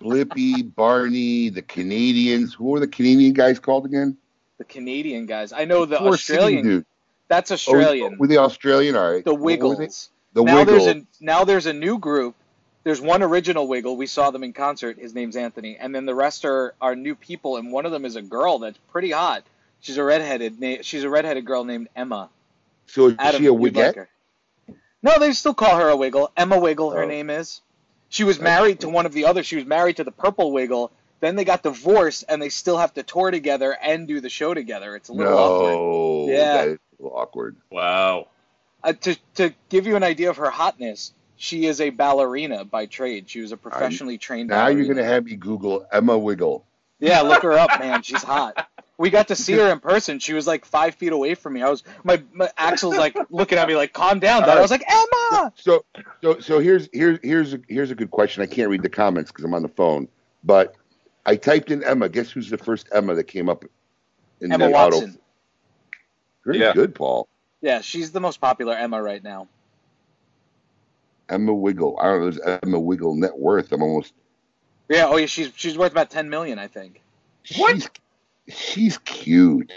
Blippi, 0.00 0.74
Barney, 0.74 1.48
the 1.48 1.62
Canadians. 1.62 2.54
Who 2.54 2.74
are 2.76 2.80
the 2.80 2.88
Canadian 2.88 3.32
guys 3.32 3.58
called 3.58 3.86
again? 3.86 4.16
the 4.58 4.64
Canadian 4.64 5.26
guys. 5.26 5.52
I 5.52 5.64
know 5.64 5.84
the 5.86 5.96
city 5.96 6.08
Australian. 6.08 6.64
dude. 6.64 6.86
That's 7.26 7.50
Oh, 7.50 7.54
Australian. 7.54 8.18
were 8.18 8.28
they 8.28 8.36
Australian? 8.36 8.94
All 8.94 9.10
right. 9.12 9.24
the 9.24 9.34
were? 9.34 9.40
Wiggles. 9.40 10.10
The 10.34 10.42
now 10.42 10.58
Wiggles. 10.58 10.84
there's 10.86 10.96
a 10.96 11.02
now 11.20 11.44
there's 11.44 11.66
a 11.66 11.72
new 11.72 11.98
group. 11.98 12.34
There's 12.84 13.00
one 13.00 13.22
original 13.22 13.68
Wiggle. 13.68 13.96
We 13.96 14.06
saw 14.06 14.30
them 14.30 14.42
in 14.42 14.52
concert. 14.52 14.98
His 14.98 15.14
name's 15.14 15.36
Anthony, 15.36 15.76
and 15.78 15.94
then 15.94 16.04
the 16.06 16.14
rest 16.14 16.44
are 16.44 16.74
are 16.80 16.96
new 16.96 17.14
people. 17.14 17.56
And 17.56 17.70
one 17.72 17.86
of 17.86 17.92
them 17.92 18.04
is 18.04 18.16
a 18.16 18.22
girl 18.22 18.58
that's 18.58 18.78
pretty 18.90 19.10
hot. 19.10 19.44
She's 19.80 19.98
a 19.98 20.04
redheaded. 20.04 20.60
Na- 20.60 20.76
she's 20.82 21.04
a 21.04 21.10
redheaded 21.10 21.44
girl 21.44 21.64
named 21.64 21.88
Emma. 21.94 22.28
so 22.86 23.08
is 23.08 23.16
Adam, 23.18 23.40
she 23.40 23.46
a 23.46 23.52
you'd 23.52 23.60
Wiggette? 23.60 23.86
like 23.86 23.94
her. 23.96 24.08
No, 25.02 25.18
they 25.18 25.32
still 25.32 25.54
call 25.54 25.76
her 25.78 25.88
a 25.88 25.96
Wiggle. 25.96 26.30
Emma 26.36 26.58
Wiggle, 26.58 26.90
her 26.92 27.02
Oh. 27.04 27.08
name 27.08 27.30
is. 27.30 27.60
She 28.08 28.24
was 28.24 28.38
married 28.40 28.80
to 28.80 28.88
one 28.88 29.06
of 29.06 29.12
the 29.12 29.24
other. 29.26 29.42
She 29.42 29.56
was 29.56 29.64
married 29.64 29.96
to 29.96 30.04
the 30.04 30.12
Purple 30.12 30.52
Wiggle. 30.52 30.92
Then 31.20 31.34
they 31.36 31.44
got 31.44 31.62
divorced, 31.62 32.24
and 32.28 32.40
they 32.42 32.48
still 32.48 32.78
have 32.78 32.94
to 32.94 33.02
tour 33.02 33.30
together 33.30 33.76
and 33.80 34.06
do 34.08 34.20
the 34.20 34.28
show 34.28 34.54
together. 34.54 34.94
It's 34.96 35.08
a 35.08 35.12
little 35.12 35.38
awkward. 35.38 35.72
no. 35.72 36.26
Yeah. 36.28 36.52
That 36.56 36.68
is 36.68 36.78
a 36.98 37.02
little 37.02 37.18
awkward. 37.18 37.56
Wow. 37.70 38.26
Uh, 38.84 38.92
to 38.92 39.16
to 39.34 39.54
give 39.68 39.86
you 39.86 39.96
an 39.96 40.02
idea 40.02 40.30
of 40.30 40.36
her 40.38 40.50
hotness, 40.50 41.12
she 41.36 41.66
is 41.66 41.80
a 41.80 41.90
ballerina 41.90 42.64
by 42.64 42.86
trade. 42.86 43.28
She 43.28 43.40
was 43.40 43.52
a 43.52 43.56
professionally 43.56 44.18
trained. 44.18 44.48
Now 44.48 44.68
you're 44.68 44.86
gonna 44.86 45.04
have 45.04 45.24
me 45.24 45.36
Google 45.36 45.86
Emma 45.90 46.16
Wiggle. 46.18 46.64
Yeah, 46.98 47.22
look 47.22 47.42
her 47.42 47.52
up, 47.52 47.80
man. 47.80 48.02
She's 48.04 48.22
hot. 48.22 48.68
We 48.96 49.10
got 49.10 49.28
to 49.28 49.36
see 49.36 49.54
her 49.54 49.72
in 49.72 49.80
person. 49.80 50.20
She 50.20 50.34
was 50.34 50.46
like 50.46 50.64
five 50.64 50.94
feet 50.94 51.12
away 51.12 51.34
from 51.34 51.54
me. 51.54 51.62
I 51.62 51.68
was 51.68 51.82
my, 52.04 52.22
my 52.32 52.48
Axel's 52.56 52.96
like 52.96 53.16
looking 53.30 53.58
at 53.58 53.66
me 53.66 53.74
like, 53.74 53.92
"Calm 53.92 54.20
down, 54.20 54.42
Dad." 54.42 54.56
I 54.56 54.60
was 54.60 54.70
like, 54.70 54.84
"Emma." 54.88 55.52
So, 55.56 55.84
so, 56.22 56.38
so 56.38 56.60
here's 56.60 56.88
here's 56.92 57.18
here's 57.22 57.54
a, 57.54 57.60
here's 57.68 57.90
a 57.90 57.96
good 57.96 58.10
question. 58.12 58.42
I 58.42 58.46
can't 58.46 58.70
read 58.70 58.82
the 58.82 58.88
comments 58.88 59.32
because 59.32 59.44
I'm 59.44 59.54
on 59.54 59.62
the 59.62 59.68
phone, 59.68 60.06
but 60.44 60.76
I 61.26 61.34
typed 61.36 61.72
in 61.72 61.82
Emma. 61.82 62.08
Guess 62.08 62.30
who's 62.30 62.50
the 62.50 62.58
first 62.58 62.88
Emma 62.92 63.14
that 63.16 63.24
came 63.24 63.48
up 63.48 63.64
in 64.40 64.52
Emma 64.52 64.68
the 64.68 64.74
auto? 64.74 64.96
Watson. 64.98 65.18
Very 66.44 66.60
Yeah. 66.60 66.72
good, 66.72 66.94
Paul. 66.94 67.28
Yeah, 67.62 67.80
she's 67.80 68.10
the 68.10 68.20
most 68.20 68.40
popular 68.40 68.74
Emma 68.74 69.00
right 69.00 69.22
now. 69.22 69.48
Emma 71.28 71.54
Wiggle. 71.54 71.98
I 71.98 72.04
don't 72.08 72.20
know. 72.20 72.30
There's 72.30 72.58
Emma 72.62 72.78
Wiggle 72.78 73.14
net 73.14 73.38
worth. 73.38 73.72
I'm 73.72 73.82
almost. 73.82 74.12
Yeah. 74.88 75.06
Oh 75.08 75.16
yeah, 75.16 75.26
she's 75.26 75.52
she's 75.56 75.78
worth 75.78 75.92
about 75.92 76.10
ten 76.10 76.28
million, 76.28 76.58
I 76.58 76.66
think. 76.66 77.00
What? 77.56 77.76
She's, 77.76 77.88
she's 78.48 78.98
cute. 78.98 79.72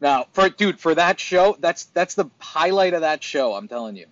Now, 0.00 0.26
for 0.32 0.48
dude, 0.48 0.78
for 0.78 0.94
that 0.94 1.18
show, 1.18 1.56
that's 1.58 1.84
that's 1.86 2.14
the 2.14 2.26
highlight 2.38 2.94
of 2.94 3.02
that 3.02 3.22
show. 3.22 3.54
I'm 3.54 3.68
telling 3.68 3.96
you. 3.96 4.06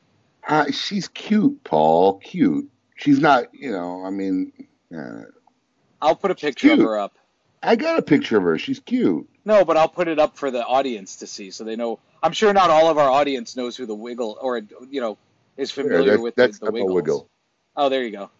Uh, 0.46 0.70
she's 0.72 1.06
cute, 1.08 1.62
Paul. 1.62 2.18
Cute. 2.18 2.68
She's 2.96 3.20
not. 3.20 3.54
You 3.54 3.70
know. 3.70 4.04
I 4.04 4.10
mean, 4.10 4.52
uh, 4.94 5.22
I'll 6.00 6.16
put 6.16 6.32
a 6.32 6.34
picture 6.34 6.72
of 6.72 6.80
her 6.80 6.98
up. 6.98 7.16
I 7.62 7.76
got 7.76 8.00
a 8.00 8.02
picture 8.02 8.36
of 8.36 8.42
her. 8.42 8.58
She's 8.58 8.80
cute. 8.80 9.28
No, 9.44 9.64
but 9.64 9.76
I'll 9.76 9.88
put 9.88 10.08
it 10.08 10.18
up 10.18 10.36
for 10.36 10.50
the 10.50 10.64
audience 10.64 11.16
to 11.16 11.28
see, 11.28 11.52
so 11.52 11.62
they 11.62 11.76
know. 11.76 12.00
I'm 12.22 12.32
sure 12.32 12.52
not 12.52 12.70
all 12.70 12.88
of 12.88 12.98
our 12.98 13.10
audience 13.10 13.56
knows 13.56 13.76
who 13.76 13.86
the 13.86 13.94
Wiggle 13.94 14.38
or 14.40 14.62
you 14.90 15.00
know 15.00 15.18
is 15.56 15.70
familiar 15.70 16.12
that's, 16.12 16.22
with 16.22 16.34
that's 16.36 16.58
the, 16.58 16.66
the 16.66 16.72
Wiggles. 16.72 16.94
Wiggle. 16.94 17.28
Oh, 17.76 17.88
there 17.88 18.02
you 18.04 18.10
go. 18.10 18.30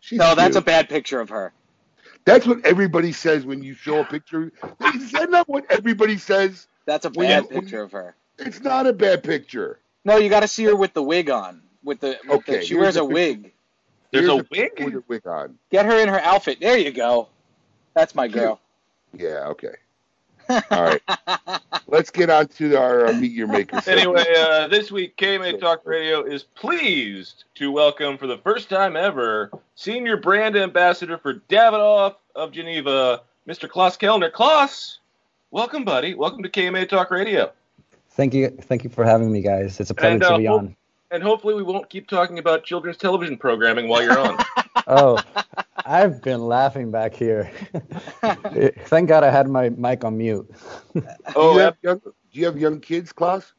She's 0.00 0.18
No, 0.18 0.34
that's 0.34 0.56
a 0.56 0.62
bad 0.62 0.88
picture 0.88 1.20
of 1.20 1.28
her. 1.30 1.52
That's 2.24 2.46
what 2.46 2.64
everybody 2.64 3.12
says 3.12 3.46
when 3.46 3.62
you 3.62 3.74
show 3.74 4.00
a 4.00 4.04
picture. 4.04 4.52
Is 4.94 5.12
that 5.12 5.30
not 5.30 5.48
what 5.48 5.64
everybody 5.70 6.18
says? 6.18 6.66
That's 6.86 7.04
a 7.04 7.10
bad 7.10 7.44
you- 7.44 7.60
picture 7.60 7.82
of 7.82 7.92
her. 7.92 8.14
It's 8.38 8.60
not 8.60 8.86
a 8.86 8.92
bad 8.92 9.24
picture. 9.24 9.80
No, 10.04 10.16
you 10.16 10.28
got 10.28 10.40
to 10.40 10.48
see 10.48 10.64
her 10.64 10.76
with 10.76 10.94
the 10.94 11.02
wig 11.02 11.28
on. 11.28 11.60
With 11.82 12.00
the, 12.00 12.18
with 12.22 12.38
Okay, 12.40 12.60
the 12.60 12.64
she 12.64 12.76
wears 12.76 12.94
the 12.94 13.00
a 13.00 13.04
wig. 13.04 13.52
There's 14.12 14.26
Here's 14.26 14.40
a 14.40 14.46
wig? 14.50 14.70
With 14.78 14.94
a 14.94 15.02
wig 15.08 15.26
on. 15.26 15.58
Get 15.70 15.86
her 15.86 15.98
in 15.98 16.08
her 16.08 16.20
outfit. 16.20 16.60
There 16.60 16.78
you 16.78 16.92
go. 16.92 17.28
That's 17.94 18.14
my 18.14 18.28
girl. 18.28 18.60
Yeah. 19.16 19.48
Okay. 19.48 19.74
All 20.48 20.62
right. 20.70 21.02
Let's 21.86 22.10
get 22.10 22.30
on 22.30 22.48
to 22.48 22.76
our 22.76 23.06
uh, 23.08 23.12
meet 23.14 23.32
your 23.32 23.46
maker. 23.46 23.80
segment. 23.80 24.18
Anyway, 24.18 24.34
uh, 24.38 24.68
this 24.68 24.90
week 24.90 25.16
KMA 25.16 25.58
Talk 25.60 25.82
Radio 25.84 26.22
is 26.22 26.42
pleased 26.42 27.44
to 27.56 27.70
welcome 27.70 28.16
for 28.18 28.26
the 28.26 28.38
first 28.38 28.68
time 28.68 28.96
ever 28.96 29.50
senior 29.74 30.16
brand 30.16 30.56
ambassador 30.56 31.18
for 31.18 31.34
Davidoff 31.34 32.16
of 32.34 32.52
Geneva, 32.52 33.22
Mr. 33.46 33.68
Klaus 33.68 33.96
Kelner. 33.96 34.30
Klaus, 34.32 34.98
welcome, 35.50 35.84
buddy. 35.84 36.14
Welcome 36.14 36.42
to 36.42 36.48
KMA 36.48 36.88
Talk 36.88 37.10
Radio. 37.10 37.52
Thank 38.10 38.34
you, 38.34 38.48
thank 38.48 38.84
you 38.84 38.90
for 38.90 39.04
having 39.04 39.30
me, 39.32 39.40
guys. 39.42 39.78
It's 39.80 39.90
a 39.90 39.94
pleasure 39.94 40.14
And, 40.14 40.22
uh, 40.24 40.30
to 40.32 40.38
be 40.38 40.44
hope- 40.46 40.58
on. 40.60 40.76
And 41.10 41.22
hopefully 41.22 41.54
we 41.54 41.62
won't 41.62 41.88
keep 41.88 42.06
talking 42.06 42.38
about 42.38 42.64
children's 42.64 42.98
television 42.98 43.38
programming 43.38 43.88
while 43.88 44.02
you're 44.02 44.18
on. 44.18 44.38
Oh, 44.90 45.18
I've 45.88 46.22
been 46.22 46.40
laughing 46.40 46.90
back 46.90 47.14
here. 47.14 47.50
Thank 48.84 49.08
God 49.08 49.24
I 49.24 49.30
had 49.30 49.48
my 49.48 49.70
mic 49.70 50.04
on 50.04 50.18
mute. 50.18 50.46
do, 50.94 51.02
oh, 51.34 51.54
you 51.54 51.60
have 51.60 51.76
young, 51.82 52.00
do 52.00 52.38
you 52.38 52.44
have 52.44 52.58
young 52.58 52.80
kids, 52.80 53.10
Klaus? 53.12 53.54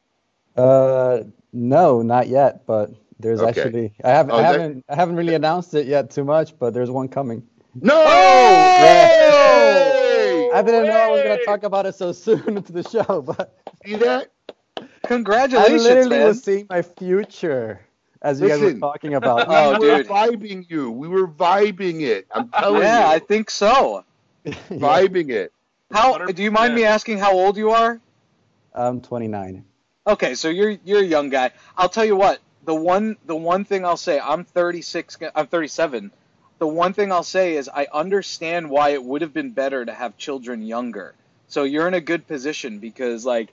Uh, 0.56 1.24
no, 1.52 2.02
not 2.02 2.28
yet, 2.28 2.66
but 2.66 2.90
there's 3.18 3.42
Okay. 3.42 3.48
actually 3.48 3.94
I 4.04 4.10
haven't 4.10 4.32
Oh, 4.32 4.38
I 4.38 4.42
haven't 4.44 4.84
I 4.88 4.94
haven't 4.94 5.16
really 5.16 5.34
announced 5.34 5.74
it 5.74 5.86
yet 5.86 6.10
too 6.10 6.24
much, 6.24 6.56
but 6.58 6.72
there's 6.72 6.90
one 6.90 7.08
coming. 7.08 7.42
No! 7.80 7.94
Oh! 8.06 8.74
I 10.52 10.62
didn't 10.62 10.86
know 10.86 10.98
I 11.00 11.08
was 11.08 11.22
gonna 11.22 11.38
talk 11.44 11.64
about 11.64 11.86
it 11.86 11.94
so 11.96 12.12
soon 12.12 12.56
into 12.56 12.72
the 12.72 12.82
show, 12.84 13.22
but 13.22 13.58
See 13.84 13.96
that? 13.96 14.30
Congratulations! 15.06 15.54
I 15.56 15.68
Congratulations, 15.68 15.86
literally 15.88 16.18
man. 16.18 16.26
was 16.26 16.42
seeing 16.42 16.66
my 16.70 16.82
future 16.82 17.80
as 18.22 18.40
you 18.40 18.48
guys 18.48 18.60
were 18.60 18.74
talking 18.74 19.14
about. 19.14 19.46
Oh, 19.48 19.78
we 19.78 19.88
were 19.88 19.98
dude. 19.98 20.06
vibing 20.06 20.70
you. 20.70 20.90
We 20.90 21.08
were 21.08 21.26
vibing 21.26 22.02
it. 22.02 22.26
I'm 22.30 22.48
telling 22.58 22.82
yeah, 22.82 23.08
I 23.08 23.18
think 23.18 23.50
so. 23.50 24.04
Yeah. 24.44 24.52
Vibing 24.70 25.30
it. 25.30 25.52
How 25.90 26.16
do 26.16 26.42
you 26.42 26.50
mind 26.50 26.74
me 26.74 26.84
asking 26.84 27.18
how 27.18 27.32
old 27.32 27.56
you 27.56 27.70
are? 27.70 28.00
I'm 28.74 29.00
29. 29.00 29.64
Okay, 30.06 30.34
so 30.34 30.48
you're 30.48 30.76
you're 30.84 31.00
a 31.00 31.06
young 31.06 31.28
guy. 31.28 31.50
I'll 31.76 31.88
tell 31.88 32.04
you 32.04 32.16
what. 32.16 32.40
The 32.64 32.74
one 32.74 33.16
the 33.26 33.36
one 33.36 33.64
thing 33.64 33.84
I'll 33.84 33.96
say, 33.96 34.18
I'm 34.20 34.44
36. 34.44 35.18
I'm 35.34 35.46
37. 35.46 36.10
The 36.58 36.66
one 36.66 36.92
thing 36.92 37.10
I'll 37.10 37.22
say 37.22 37.56
is 37.56 37.68
I 37.68 37.86
understand 37.92 38.70
why 38.70 38.90
it 38.90 39.02
would 39.02 39.22
have 39.22 39.34
been 39.34 39.50
better 39.50 39.84
to 39.84 39.92
have 39.92 40.16
children 40.16 40.62
younger. 40.62 41.14
So 41.48 41.64
you're 41.64 41.88
in 41.88 41.94
a 41.94 42.00
good 42.00 42.26
position 42.26 42.78
because 42.78 43.26
like 43.26 43.52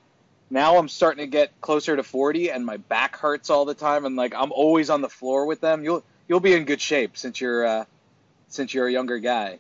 now 0.50 0.78
I'm 0.78 0.88
starting 0.88 1.24
to 1.26 1.30
get 1.30 1.52
closer 1.62 1.96
to 1.96 2.04
40 2.04 2.52
and 2.52 2.66
my 2.66 2.78
back 2.78 3.18
hurts 3.18 3.50
all 3.50 3.66
the 3.66 3.74
time 3.74 4.06
and 4.06 4.16
like 4.16 4.34
I'm 4.36 4.52
always 4.52 4.90
on 4.90 5.02
the 5.02 5.10
floor 5.10 5.46
with 5.46 5.62
them. 5.62 5.84
You'll 5.84 6.04
you'll 6.28 6.40
be 6.40 6.54
in 6.54 6.66
good 6.66 6.82
shape 6.82 7.18
since 7.18 7.42
you're 7.42 7.66
uh, 7.66 7.86
since 8.48 8.74
you're 8.74 8.88
a 8.88 8.92
younger 8.92 9.20
guy. 9.20 9.60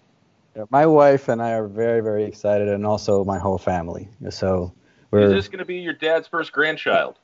Yeah, 0.55 0.63
My 0.69 0.85
wife 0.85 1.27
and 1.29 1.41
I 1.41 1.51
are 1.53 1.67
very, 1.67 2.01
very 2.01 2.23
excited, 2.23 2.67
and 2.67 2.85
also 2.85 3.23
my 3.23 3.37
whole 3.37 3.57
family. 3.57 4.09
So 4.29 4.73
we're 5.11 5.21
Is 5.23 5.31
this 5.31 5.47
going 5.47 5.59
to 5.59 5.65
be 5.65 5.75
your 5.77 5.93
dad's 5.93 6.27
first 6.27 6.51
grandchild? 6.51 7.15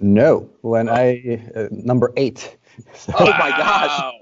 no 0.00 0.48
when 0.62 0.88
I 0.88 1.40
uh, 1.54 1.68
number 1.70 2.12
eight. 2.16 2.56
So, 2.94 3.12
Oh 3.18 3.26
my 3.26 3.50
gosh. 3.50 4.00
Wow. 4.00 4.12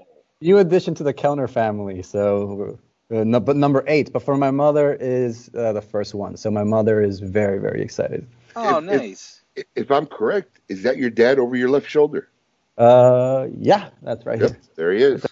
new 0.41 0.57
addition 0.57 0.93
to 0.95 1.03
the 1.03 1.13
Kelner 1.13 1.49
family. 1.49 2.01
So, 2.03 2.77
uh, 3.09 3.23
no, 3.23 3.39
but 3.39 3.55
number 3.55 3.85
eight. 3.87 4.11
But 4.11 4.23
for 4.23 4.35
my 4.35 4.51
mother 4.51 4.93
is 4.99 5.49
uh, 5.55 5.71
the 5.71 5.81
first 5.81 6.13
one. 6.13 6.35
So 6.35 6.51
my 6.51 6.65
mother 6.65 7.01
is 7.01 7.21
very, 7.21 7.59
very 7.59 7.81
excited. 7.81 8.27
Oh, 8.55 8.77
If- 8.77 8.83
if- 8.91 9.01
nice. 9.01 9.37
If 9.75 9.91
I'm 9.91 10.05
correct, 10.05 10.59
is 10.69 10.83
that 10.83 10.97
your 10.97 11.09
dad 11.09 11.37
over 11.37 11.55
your 11.57 11.69
left 11.69 11.89
shoulder? 11.89 12.29
Uh, 12.77 13.47
yeah, 13.57 13.89
that's 14.01 14.25
right 14.25 14.39
Yep, 14.39 14.49
here. 14.49 14.59
there 14.75 14.91
he 14.93 15.03
is. 15.03 15.25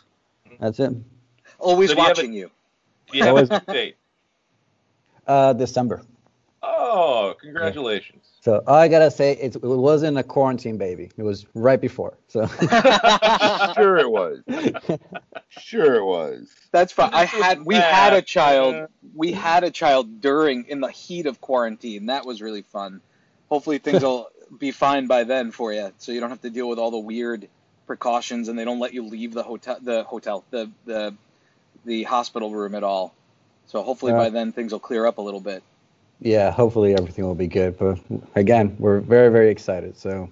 That's 0.59 0.77
him. 0.77 1.05
Always 1.57 1.89
So 1.89 1.95
do 1.95 2.01
you 2.01 2.07
have 2.07 2.17
watching 2.17 2.33
you. 2.33 2.51
Do 3.11 3.17
you 3.17 3.23
have 3.23 3.35
a 3.35 3.39
Always- 3.39 3.49
due 3.49 3.73
date? 3.73 3.95
Uh, 5.25 5.53
December. 5.53 6.01
Oh, 6.61 7.33
congratulations. 7.39 8.25
So 8.41 8.61
I 8.67 8.87
gotta 8.89 9.09
say, 9.09 9.33
it, 9.33 9.55
it 9.55 9.63
wasn't 9.63 10.17
a 10.17 10.23
quarantine 10.23 10.77
baby. 10.77 11.09
It 11.17 11.23
was 11.23 11.45
right 11.53 11.79
before. 11.79 12.17
So 12.27 12.45
sure 13.75 13.97
it 13.97 14.09
was. 14.09 14.41
Sure 15.49 15.95
it 15.95 16.03
was. 16.03 16.49
That's 16.71 16.91
fine. 16.91 17.13
I 17.13 17.25
had 17.25 17.63
we 17.65 17.75
had 17.75 18.13
a 18.13 18.21
child. 18.21 18.73
Yeah. 18.75 18.85
We 19.15 19.31
had 19.31 19.63
a 19.63 19.71
child 19.71 20.19
during 20.21 20.65
in 20.67 20.81
the 20.81 20.89
heat 20.91 21.25
of 21.25 21.39
quarantine. 21.41 22.07
That 22.07 22.25
was 22.25 22.41
really 22.41 22.61
fun. 22.63 23.01
Hopefully 23.49 23.77
things 23.79 24.01
will 24.07 24.29
be 24.57 24.71
fine 24.71 25.07
by 25.07 25.23
then 25.23 25.51
for 25.51 25.73
you, 25.73 25.91
so 25.97 26.11
you 26.11 26.19
don't 26.19 26.29
have 26.29 26.41
to 26.41 26.49
deal 26.49 26.67
with 26.69 26.79
all 26.79 26.91
the 26.91 26.97
weird 26.99 27.47
precautions, 27.87 28.47
and 28.49 28.57
they 28.57 28.65
don't 28.65 28.79
let 28.79 28.93
you 28.93 29.03
leave 29.05 29.33
the 29.33 29.43
hotel, 29.43 29.77
the 29.81 30.03
hotel, 30.03 30.43
the 30.51 30.69
the 30.85 31.13
the 31.85 32.03
hospital 32.03 32.51
room 32.51 32.75
at 32.75 32.83
all. 32.83 33.13
So 33.67 33.81
hopefully 33.83 34.11
by 34.13 34.29
then 34.29 34.51
things 34.51 34.71
will 34.71 34.79
clear 34.79 35.05
up 35.05 35.17
a 35.17 35.21
little 35.21 35.39
bit. 35.39 35.63
yeah, 36.19 36.51
hopefully 36.51 36.93
everything 36.93 37.23
will 37.25 37.35
be 37.35 37.47
good. 37.47 37.77
But 37.77 37.99
again, 38.35 38.75
we're 38.79 38.99
very, 38.99 39.29
very 39.29 39.49
excited. 39.51 39.95
So 39.97 40.31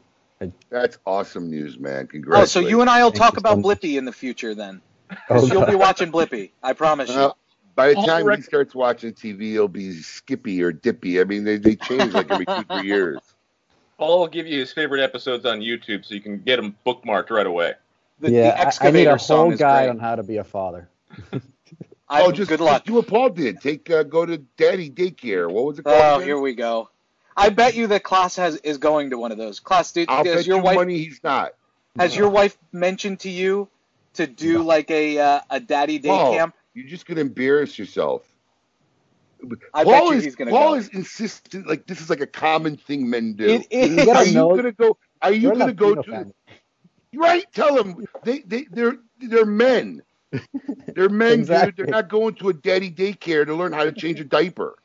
That's 0.70 0.98
awesome 1.06 1.50
news, 1.50 1.78
man. 1.80 2.10
Oh, 2.32 2.46
so 2.46 2.60
you 2.60 2.82
and 2.82 2.90
I 2.90 3.04
will 3.04 3.12
talk 3.12 3.38
about 3.38 3.60
much. 3.60 3.80
Blippi 3.80 3.98
in 3.98 4.06
the 4.06 4.12
future 4.12 4.56
then. 4.56 4.82
oh, 5.30 5.46
You'll 5.46 5.66
be 5.66 5.76
watching 5.76 6.12
Blippi. 6.12 6.52
I 6.62 6.74
promise 6.74 7.10
you. 7.10 7.16
Well, 7.16 7.38
by 7.78 7.90
the 7.90 7.98
All 7.98 8.06
time 8.06 8.26
rec- 8.26 8.40
he 8.40 8.44
starts 8.44 8.74
watching 8.74 9.14
TV, 9.14 9.52
he'll 9.52 9.68
be 9.68 9.94
Skippy 9.94 10.64
or 10.64 10.72
Dippy. 10.72 11.22
I 11.22 11.24
mean, 11.26 11.44
they, 11.44 11.58
they 11.58 11.76
change 11.76 12.12
like 12.12 12.30
every 12.32 12.46
two, 12.46 12.64
three 12.64 12.88
years. 12.88 13.20
Paul 14.00 14.20
will 14.20 14.28
give 14.28 14.48
you 14.48 14.60
his 14.60 14.74
favorite 14.74 15.02
episodes 15.02 15.46
on 15.46 15.60
YouTube 15.60 16.04
so 16.04 16.16
you 16.16 16.22
can 16.22 16.40
get 16.40 16.58
them 16.58 16.76
bookmarked 16.86 17.30
right 17.30 17.46
away. 17.46 17.76
The, 18.20 18.32
yeah, 18.32 18.42
the 18.50 18.60
excavator 18.60 18.98
I- 18.98 19.02
I, 19.02 19.04
need 19.04 19.12
excavator 19.12 19.16
a 19.16 19.20
song 19.20 19.50
whole 19.50 19.58
guide 19.58 19.90
on 19.90 20.00
how 20.00 20.16
to 20.16 20.24
be 20.24 20.38
a 20.38 20.44
father. 20.44 20.90
I, 22.10 22.24
oh, 22.24 22.32
just, 22.32 22.50
good 22.50 22.60
just 22.60 22.62
luck. 22.62 22.84
do 22.84 22.94
what 22.94 23.08
Paul 23.08 23.30
did. 23.30 23.62
Take 23.62 23.90
uh, 23.92 24.04
go 24.04 24.26
to 24.26 24.38
Daddy 24.58 24.90
Daycare. 24.90 25.52
What 25.52 25.66
was 25.66 25.80
it 25.80 25.84
called? 25.84 25.98
Oh, 26.02 26.16
again? 26.16 26.28
here 26.28 26.40
we 26.40 26.56
go. 26.56 26.90
I 27.36 27.50
bet 27.50 27.76
you 27.76 27.88
that 27.88 28.04
Klaus 28.04 28.36
has 28.38 28.56
is 28.58 28.80
going 28.80 29.12
to 29.12 29.20
one 29.20 29.32
of 29.32 29.38
those. 29.38 29.60
Klaus, 29.60 29.92
did, 29.92 30.10
I'll 30.10 30.24
bet 30.24 30.48
your 30.48 30.58
you 30.58 30.64
wife 30.64 30.76
money 30.76 30.98
he's 30.98 31.24
not. 31.24 31.54
has 32.00 32.16
your 32.16 32.30
wife 32.30 32.58
mentioned 32.72 33.20
to 33.20 33.30
you 33.30 33.68
to 34.14 34.26
do 34.26 34.64
like 34.64 34.90
a 34.90 35.20
uh, 35.20 35.42
a 35.50 35.60
daddy 35.60 36.00
day 36.00 36.10
Paul, 36.10 36.34
camp? 36.34 36.56
You're 36.78 36.88
just 36.88 37.08
gonna 37.08 37.22
embarrass 37.22 37.80
yourself. 37.80 38.22
I 39.74 39.84
Paul 39.84 39.94
bet 39.94 40.04
you 40.04 40.12
is, 40.14 40.24
he's 40.26 40.36
gonna 40.36 40.52
Paul 40.52 40.74
go. 40.74 40.76
is 40.76 40.90
insistent 40.90 41.68
like 41.68 41.88
this 41.88 42.02
is 42.02 42.10
like 42.10 42.22
a 42.22 42.28
common 42.28 42.78
thing 42.78 43.10
men 43.10 43.34
do. 43.34 43.46
It 43.46 43.68
is. 43.72 43.90
You 43.92 44.06
gotta 44.06 44.20
Are 44.20 44.26
you 44.26 44.34
know- 44.34 44.56
gonna 44.56 44.72
go? 44.74 44.98
Are 45.24 45.32
you 45.32 45.52
gonna 45.56 45.74
go 45.74 45.96
to? 45.96 46.04
family. 46.04 46.34
Right? 47.16 47.46
Tell 47.54 47.76
them 47.76 48.06
they 48.24 48.40
they 48.40 48.68
they're 48.70 48.98
they're 49.20 49.46
men. 49.46 50.04
They're 50.94 51.08
men, 51.10 51.40
Exactly. 51.40 51.72
dude. 51.72 51.78
They're 51.78 51.92
not 51.92 52.10
going 52.10 52.36
to 52.36 52.50
a 52.50 52.54
daddy 52.54 52.92
daycare 52.92 53.46
to 53.46 53.56
learn 53.56 53.72
how 53.72 53.86
to 53.86 53.94
change 53.94 54.20
a 54.20 54.26
diaper. 54.26 54.76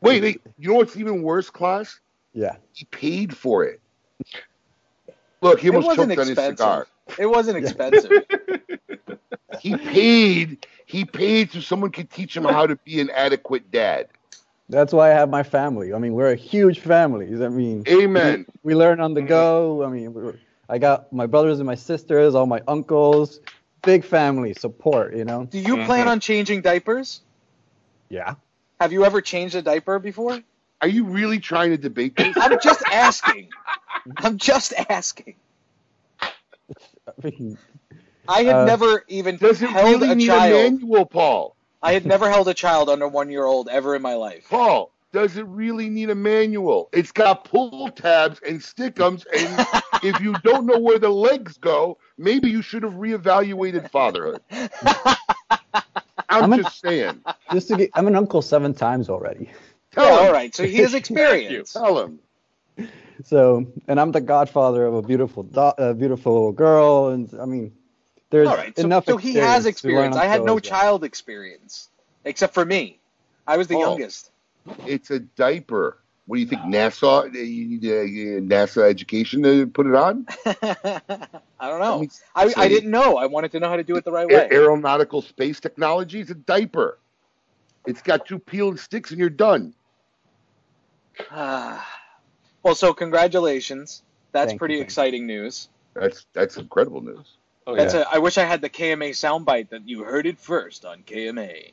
Wait, 0.00 0.22
wait. 0.22 0.40
You 0.58 0.70
know 0.70 0.76
what's 0.76 0.96
even 0.96 1.20
worse, 1.22 1.50
Klaus? 1.50 2.00
Yeah. 2.32 2.56
He 2.72 2.86
paid 2.86 3.36
for 3.36 3.64
it. 3.64 3.80
Look, 5.42 5.60
he 5.60 5.68
almost 5.68 5.86
wasn't 5.88 6.08
choked 6.12 6.20
on 6.20 6.26
his 6.28 6.36
cigar. 6.38 6.86
It 7.18 7.26
wasn't 7.26 7.58
expensive. 7.58 8.10
He 9.60 9.76
paid. 9.76 10.66
He 10.84 11.04
paid 11.04 11.50
so 11.50 11.60
someone 11.60 11.90
could 11.90 12.10
teach 12.10 12.36
him 12.36 12.44
how 12.44 12.66
to 12.66 12.76
be 12.76 13.00
an 13.00 13.10
adequate 13.10 13.70
dad. 13.70 14.08
That's 14.68 14.92
why 14.92 15.10
I 15.10 15.14
have 15.14 15.30
my 15.30 15.42
family. 15.42 15.94
I 15.94 15.98
mean, 15.98 16.12
we're 16.12 16.32
a 16.32 16.36
huge 16.36 16.80
family. 16.80 17.26
I 17.26 17.48
mean, 17.48 17.84
Amen. 17.88 18.46
we 18.62 18.74
learn 18.74 19.00
on 19.00 19.14
the 19.14 19.20
mm-hmm. 19.20 19.28
go. 19.28 19.84
I 19.84 19.88
mean, 19.88 20.38
I 20.68 20.78
got 20.78 21.12
my 21.12 21.26
brothers 21.26 21.58
and 21.58 21.66
my 21.66 21.74
sisters, 21.74 22.34
all 22.34 22.46
my 22.46 22.62
uncles, 22.66 23.40
big 23.82 24.04
family 24.04 24.54
support. 24.54 25.14
You 25.16 25.24
know. 25.24 25.46
do 25.46 25.58
you 25.58 25.76
mm-hmm. 25.76 25.86
plan 25.86 26.08
on 26.08 26.20
changing 26.20 26.62
diapers? 26.62 27.20
Yeah. 28.08 28.34
Have 28.80 28.92
you 28.92 29.04
ever 29.04 29.20
changed 29.20 29.54
a 29.54 29.62
diaper 29.62 29.98
before? 29.98 30.40
Are 30.82 30.88
you 30.88 31.04
really 31.04 31.38
trying 31.38 31.70
to 31.70 31.78
debate 31.78 32.16
this? 32.16 32.36
I'm 32.36 32.60
just 32.60 32.82
asking. 32.92 33.48
I'm 34.18 34.36
just 34.36 34.74
asking. 34.90 35.36
I 37.06 37.12
mean, 37.24 37.58
I 38.28 38.42
had 38.42 38.56
Uh, 38.56 38.64
never 38.66 39.04
even 39.08 39.36
Does 39.36 39.62
it 39.62 39.70
held 39.70 40.00
really 40.02 40.12
a 40.12 40.14
need 40.16 40.26
child. 40.26 40.52
a 40.52 40.70
manual, 40.70 41.06
Paul? 41.06 41.56
I 41.82 41.92
had 41.92 42.04
never 42.06 42.28
held 42.28 42.48
a 42.48 42.54
child 42.54 42.88
under 42.88 43.06
one 43.06 43.30
year 43.30 43.44
old 43.44 43.68
ever 43.68 43.94
in 43.94 44.02
my 44.02 44.14
life. 44.14 44.46
Paul, 44.50 44.92
does 45.12 45.36
it 45.36 45.46
really 45.46 45.88
need 45.88 46.10
a 46.10 46.14
manual? 46.14 46.88
It's 46.92 47.12
got 47.12 47.44
pull 47.44 47.90
tabs 47.90 48.40
and 48.46 48.60
stickums, 48.60 49.24
and 49.32 49.64
if 50.02 50.20
you 50.20 50.34
don't 50.36 50.66
know 50.66 50.78
where 50.78 50.98
the 50.98 51.08
legs 51.10 51.56
go, 51.58 51.98
maybe 52.18 52.50
you 52.50 52.62
should 52.62 52.82
have 52.82 52.94
reevaluated 52.94 53.88
fatherhood. 53.90 54.40
I'm, 56.28 56.44
I'm 56.44 56.52
a- 56.52 56.56
just 56.56 56.80
saying. 56.80 57.22
just 57.52 57.68
to 57.68 57.76
get, 57.76 57.90
I'm 57.94 58.08
an 58.08 58.16
uncle 58.16 58.42
seven 58.42 58.74
times 58.74 59.08
already. 59.08 59.50
Tell 59.92 60.04
Yeah, 60.04 60.18
him. 60.20 60.26
all 60.26 60.32
right. 60.32 60.54
So 60.54 60.64
he 60.64 60.78
has 60.78 60.94
experience. 61.00 61.72
Tell 61.72 61.98
him. 62.00 62.18
So, 63.24 63.66
and 63.88 63.98
I'm 63.98 64.12
the 64.12 64.20
godfather 64.20 64.84
of 64.86 64.94
a 64.94 65.02
beautiful, 65.02 65.42
do- 65.42 65.72
a 65.78 65.94
beautiful 65.94 66.52
girl, 66.52 67.08
and 67.08 67.28
I 67.40 67.46
mean, 67.46 67.72
there's 68.30 68.48
All 68.48 68.56
right. 68.56 68.76
So, 68.76 68.84
enough. 68.84 69.06
so 69.06 69.16
he 69.16 69.34
has 69.36 69.66
experience. 69.66 70.16
I 70.16 70.26
had 70.26 70.44
no 70.44 70.54
those, 70.54 70.64
yeah. 70.64 70.70
child 70.70 71.04
experience, 71.04 71.88
except 72.24 72.52
for 72.54 72.64
me. 72.64 73.00
I 73.46 73.56
was 73.56 73.68
the 73.68 73.76
Oh. 73.76 73.80
youngest. 73.80 74.30
It's 74.86 75.10
a 75.10 75.20
diaper. 75.20 75.98
What 76.26 76.36
do 76.36 76.40
you 76.42 76.46
think, 76.48 76.62
NASA? 76.62 77.24
Uh, 77.24 77.38
you 77.38 77.66
need 77.68 77.84
uh, 77.84 78.40
NASA 78.54 78.82
education 78.82 79.42
to 79.44 79.66
put 79.68 79.86
it 79.86 79.94
on? 79.94 80.26
I 80.44 81.68
don't 81.70 81.80
know. 81.80 82.00
mean, 82.00 82.10
I, 82.34 82.52
I 82.56 82.68
didn't 82.68 82.90
know. 82.90 83.16
I 83.16 83.26
wanted 83.26 83.52
to 83.52 83.60
know 83.60 83.68
how 83.68 83.76
to 83.76 83.84
do 83.84 83.96
it 83.96 84.04
the 84.04 84.10
right 84.10 84.30
A- 84.30 84.34
way. 84.34 84.48
aeronautical 84.50 85.22
space 85.22 85.60
technology 85.60 86.18
is 86.20 86.30
a 86.30 86.34
diaper. 86.34 86.98
It's 87.86 88.02
got 88.02 88.26
two 88.26 88.40
peeled 88.40 88.80
sticks, 88.80 89.10
and 89.12 89.20
you're 89.20 89.30
done. 89.30 89.72
Ah. 91.30 91.86
Well, 92.66 92.74
so 92.74 92.92
congratulations. 92.92 94.02
That's 94.32 94.50
Thank 94.50 94.58
pretty 94.58 94.74
you. 94.74 94.80
exciting 94.82 95.24
news. 95.24 95.68
That's 95.94 96.26
that's 96.32 96.56
incredible 96.56 97.00
news. 97.00 97.36
Oh, 97.64 97.76
That's 97.76 97.94
yeah. 97.94 98.02
a, 98.02 98.16
I 98.16 98.18
wish 98.18 98.38
I 98.38 98.44
had 98.44 98.60
the 98.60 98.68
KMA 98.68 99.10
soundbite 99.10 99.68
that 99.70 99.88
you 99.88 100.02
heard 100.02 100.26
it 100.26 100.36
first 100.38 100.84
on 100.84 101.02
KMA. 101.04 101.72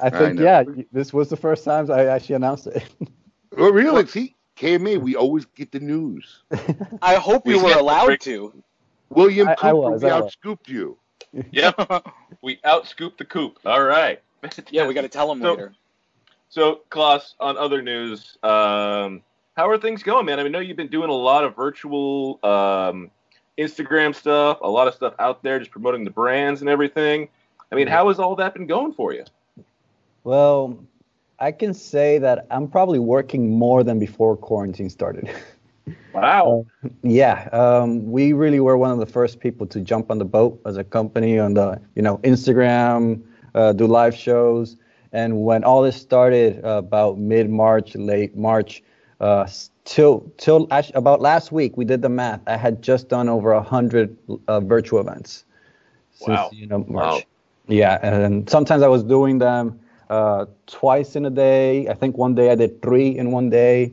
I 0.00 0.10
think, 0.10 0.34
know. 0.38 0.42
yeah, 0.42 0.64
this 0.92 1.12
was 1.12 1.28
the 1.28 1.36
first 1.36 1.64
time 1.64 1.90
I 1.92 2.06
actually 2.06 2.34
announced 2.36 2.66
it. 2.66 2.84
Oh, 3.56 3.70
really? 3.70 4.06
See, 4.06 4.34
KMA, 4.56 4.98
we 5.00 5.14
always 5.14 5.44
get 5.44 5.70
the 5.72 5.78
news. 5.80 6.42
I 7.02 7.16
hope 7.16 7.44
We 7.44 7.54
you 7.54 7.62
were 7.62 7.72
allowed 7.78 8.06
break- 8.06 8.20
to. 8.20 8.52
William 9.10 9.46
I- 9.48 9.54
Cooper, 9.56 9.66
I 9.68 9.72
was, 9.74 10.02
we 10.02 10.08
I 10.10 10.20
was. 10.20 10.34
outscooped 10.36 10.68
you. 10.68 10.96
Yep. 11.52 12.06
we 12.40 12.56
outscooped 12.64 13.18
the 13.18 13.26
coop. 13.26 13.58
All 13.66 13.82
right. 13.82 14.20
Yeah, 14.70 14.86
we 14.88 14.94
got 14.94 15.02
to 15.02 15.08
tell 15.08 15.28
them 15.28 15.40
So- 15.42 15.50
later. 15.50 15.72
So, 16.48 16.80
Klaus, 16.90 17.34
on 17.40 17.56
other 17.58 17.82
news, 17.82 18.36
um, 18.42 19.22
how 19.56 19.68
are 19.68 19.78
things 19.78 20.02
going, 20.02 20.26
man? 20.26 20.38
I 20.38 20.44
mean, 20.44 20.54
I 20.54 20.58
know 20.58 20.60
you've 20.60 20.76
been 20.76 20.88
doing 20.88 21.10
a 21.10 21.14
lot 21.14 21.44
of 21.44 21.54
virtual 21.54 22.38
um, 22.42 23.10
Instagram 23.58 24.14
stuff, 24.14 24.58
a 24.62 24.68
lot 24.68 24.88
of 24.88 24.94
stuff 24.94 25.14
out 25.18 25.42
there, 25.42 25.58
just 25.58 25.70
promoting 25.70 26.04
the 26.04 26.10
brands 26.10 26.60
and 26.60 26.70
everything. 26.70 27.28
I 27.70 27.74
mean, 27.74 27.86
how 27.86 28.08
has 28.08 28.18
all 28.18 28.34
that 28.36 28.54
been 28.54 28.66
going 28.66 28.92
for 28.92 29.12
you? 29.12 29.24
Well, 30.24 30.78
I 31.38 31.52
can 31.52 31.74
say 31.74 32.18
that 32.18 32.46
I'm 32.50 32.68
probably 32.68 32.98
working 32.98 33.50
more 33.50 33.82
than 33.82 33.98
before 33.98 34.36
quarantine 34.36 34.90
started. 34.90 35.30
Wow. 36.12 36.66
yeah, 37.02 37.48
um, 37.52 38.12
we 38.12 38.34
really 38.34 38.60
were 38.60 38.76
one 38.76 38.90
of 38.90 38.98
the 38.98 39.06
first 39.06 39.40
people 39.40 39.66
to 39.68 39.80
jump 39.80 40.10
on 40.10 40.18
the 40.18 40.24
boat 40.24 40.60
as 40.66 40.76
a 40.76 40.84
company 40.84 41.38
on 41.38 41.54
the, 41.54 41.80
you 41.96 42.02
know, 42.02 42.18
Instagram, 42.18 43.22
uh, 43.54 43.72
do 43.72 43.86
live 43.86 44.14
shows. 44.14 44.76
And 45.12 45.42
when 45.42 45.64
all 45.64 45.82
this 45.82 46.00
started 46.00 46.64
uh, 46.64 46.76
about 46.76 47.18
mid 47.18 47.50
March, 47.50 47.94
late 47.96 48.36
March, 48.36 48.82
uh, 49.22 49.48
till 49.84 50.30
till 50.36 50.66
actually 50.70 50.94
about 50.96 51.20
last 51.20 51.52
week, 51.52 51.76
we 51.76 51.84
did 51.84 52.02
the 52.02 52.08
math. 52.08 52.40
I 52.46 52.56
had 52.56 52.82
just 52.82 53.08
done 53.08 53.28
over 53.28 53.52
a 53.52 53.62
hundred 53.62 54.16
uh, 54.48 54.60
virtual 54.60 55.00
events 55.00 55.44
since 56.12 56.28
Wow. 56.28 56.50
you 56.52 56.66
know 56.66 56.84
March. 56.88 57.14
Wow. 57.14 57.20
Yeah, 57.68 57.98
and 58.02 58.50
sometimes 58.50 58.82
I 58.82 58.88
was 58.88 59.02
doing 59.04 59.38
them 59.38 59.78
uh, 60.10 60.46
twice 60.66 61.16
in 61.16 61.24
a 61.24 61.30
day. 61.30 61.88
I 61.88 61.94
think 61.94 62.18
one 62.18 62.34
day 62.34 62.50
I 62.50 62.56
did 62.56 62.82
three 62.82 63.08
in 63.16 63.30
one 63.30 63.50
day, 63.50 63.92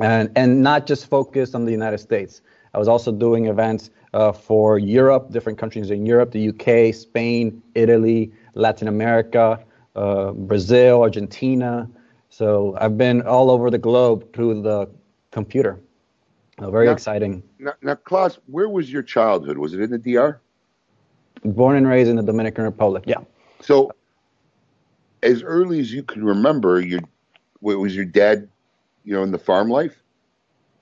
and 0.00 0.30
and 0.36 0.62
not 0.62 0.86
just 0.86 1.06
focused 1.06 1.54
on 1.54 1.64
the 1.64 1.72
United 1.72 1.98
States. 1.98 2.42
I 2.74 2.78
was 2.78 2.88
also 2.88 3.12
doing 3.12 3.46
events 3.46 3.90
uh, 4.14 4.32
for 4.32 4.78
Europe, 4.78 5.30
different 5.30 5.58
countries 5.58 5.90
in 5.90 6.06
Europe, 6.06 6.32
the 6.32 6.48
UK, 6.50 6.94
Spain, 6.94 7.62
Italy, 7.74 8.30
Latin 8.54 8.88
America, 8.88 9.58
uh, 9.96 10.32
Brazil, 10.32 11.02
Argentina. 11.02 11.88
So 12.30 12.76
I've 12.80 12.96
been 12.96 13.22
all 13.22 13.50
over 13.50 13.70
the 13.70 13.78
globe 13.78 14.32
through 14.32 14.62
the 14.62 14.88
computer. 15.32 15.80
Uh, 16.58 16.70
very 16.70 16.86
Yeah. 16.86 16.92
exciting. 16.92 17.42
Now, 17.58 17.72
now, 17.82 17.94
Klaus, 17.96 18.38
where 18.46 18.68
was 18.68 18.90
your 18.92 19.02
childhood? 19.02 19.58
Was 19.58 19.74
it 19.74 19.80
in 19.80 19.90
the 19.90 19.98
DR? 19.98 20.40
Born 21.44 21.76
and 21.76 21.86
raised 21.86 22.08
in 22.10 22.16
the 22.16 22.22
Dominican 22.22 22.64
Republic. 22.64 23.04
Yeah. 23.06 23.18
So, 23.60 23.90
as 25.22 25.42
early 25.42 25.80
as 25.80 25.92
you 25.92 26.02
can 26.02 26.24
remember, 26.24 26.80
your 26.80 27.00
wa- 27.60 27.74
was 27.76 27.94
your 27.96 28.04
dad, 28.04 28.48
you 29.04 29.14
know, 29.14 29.22
in 29.22 29.30
the 29.32 29.38
farm 29.38 29.68
life? 29.68 30.02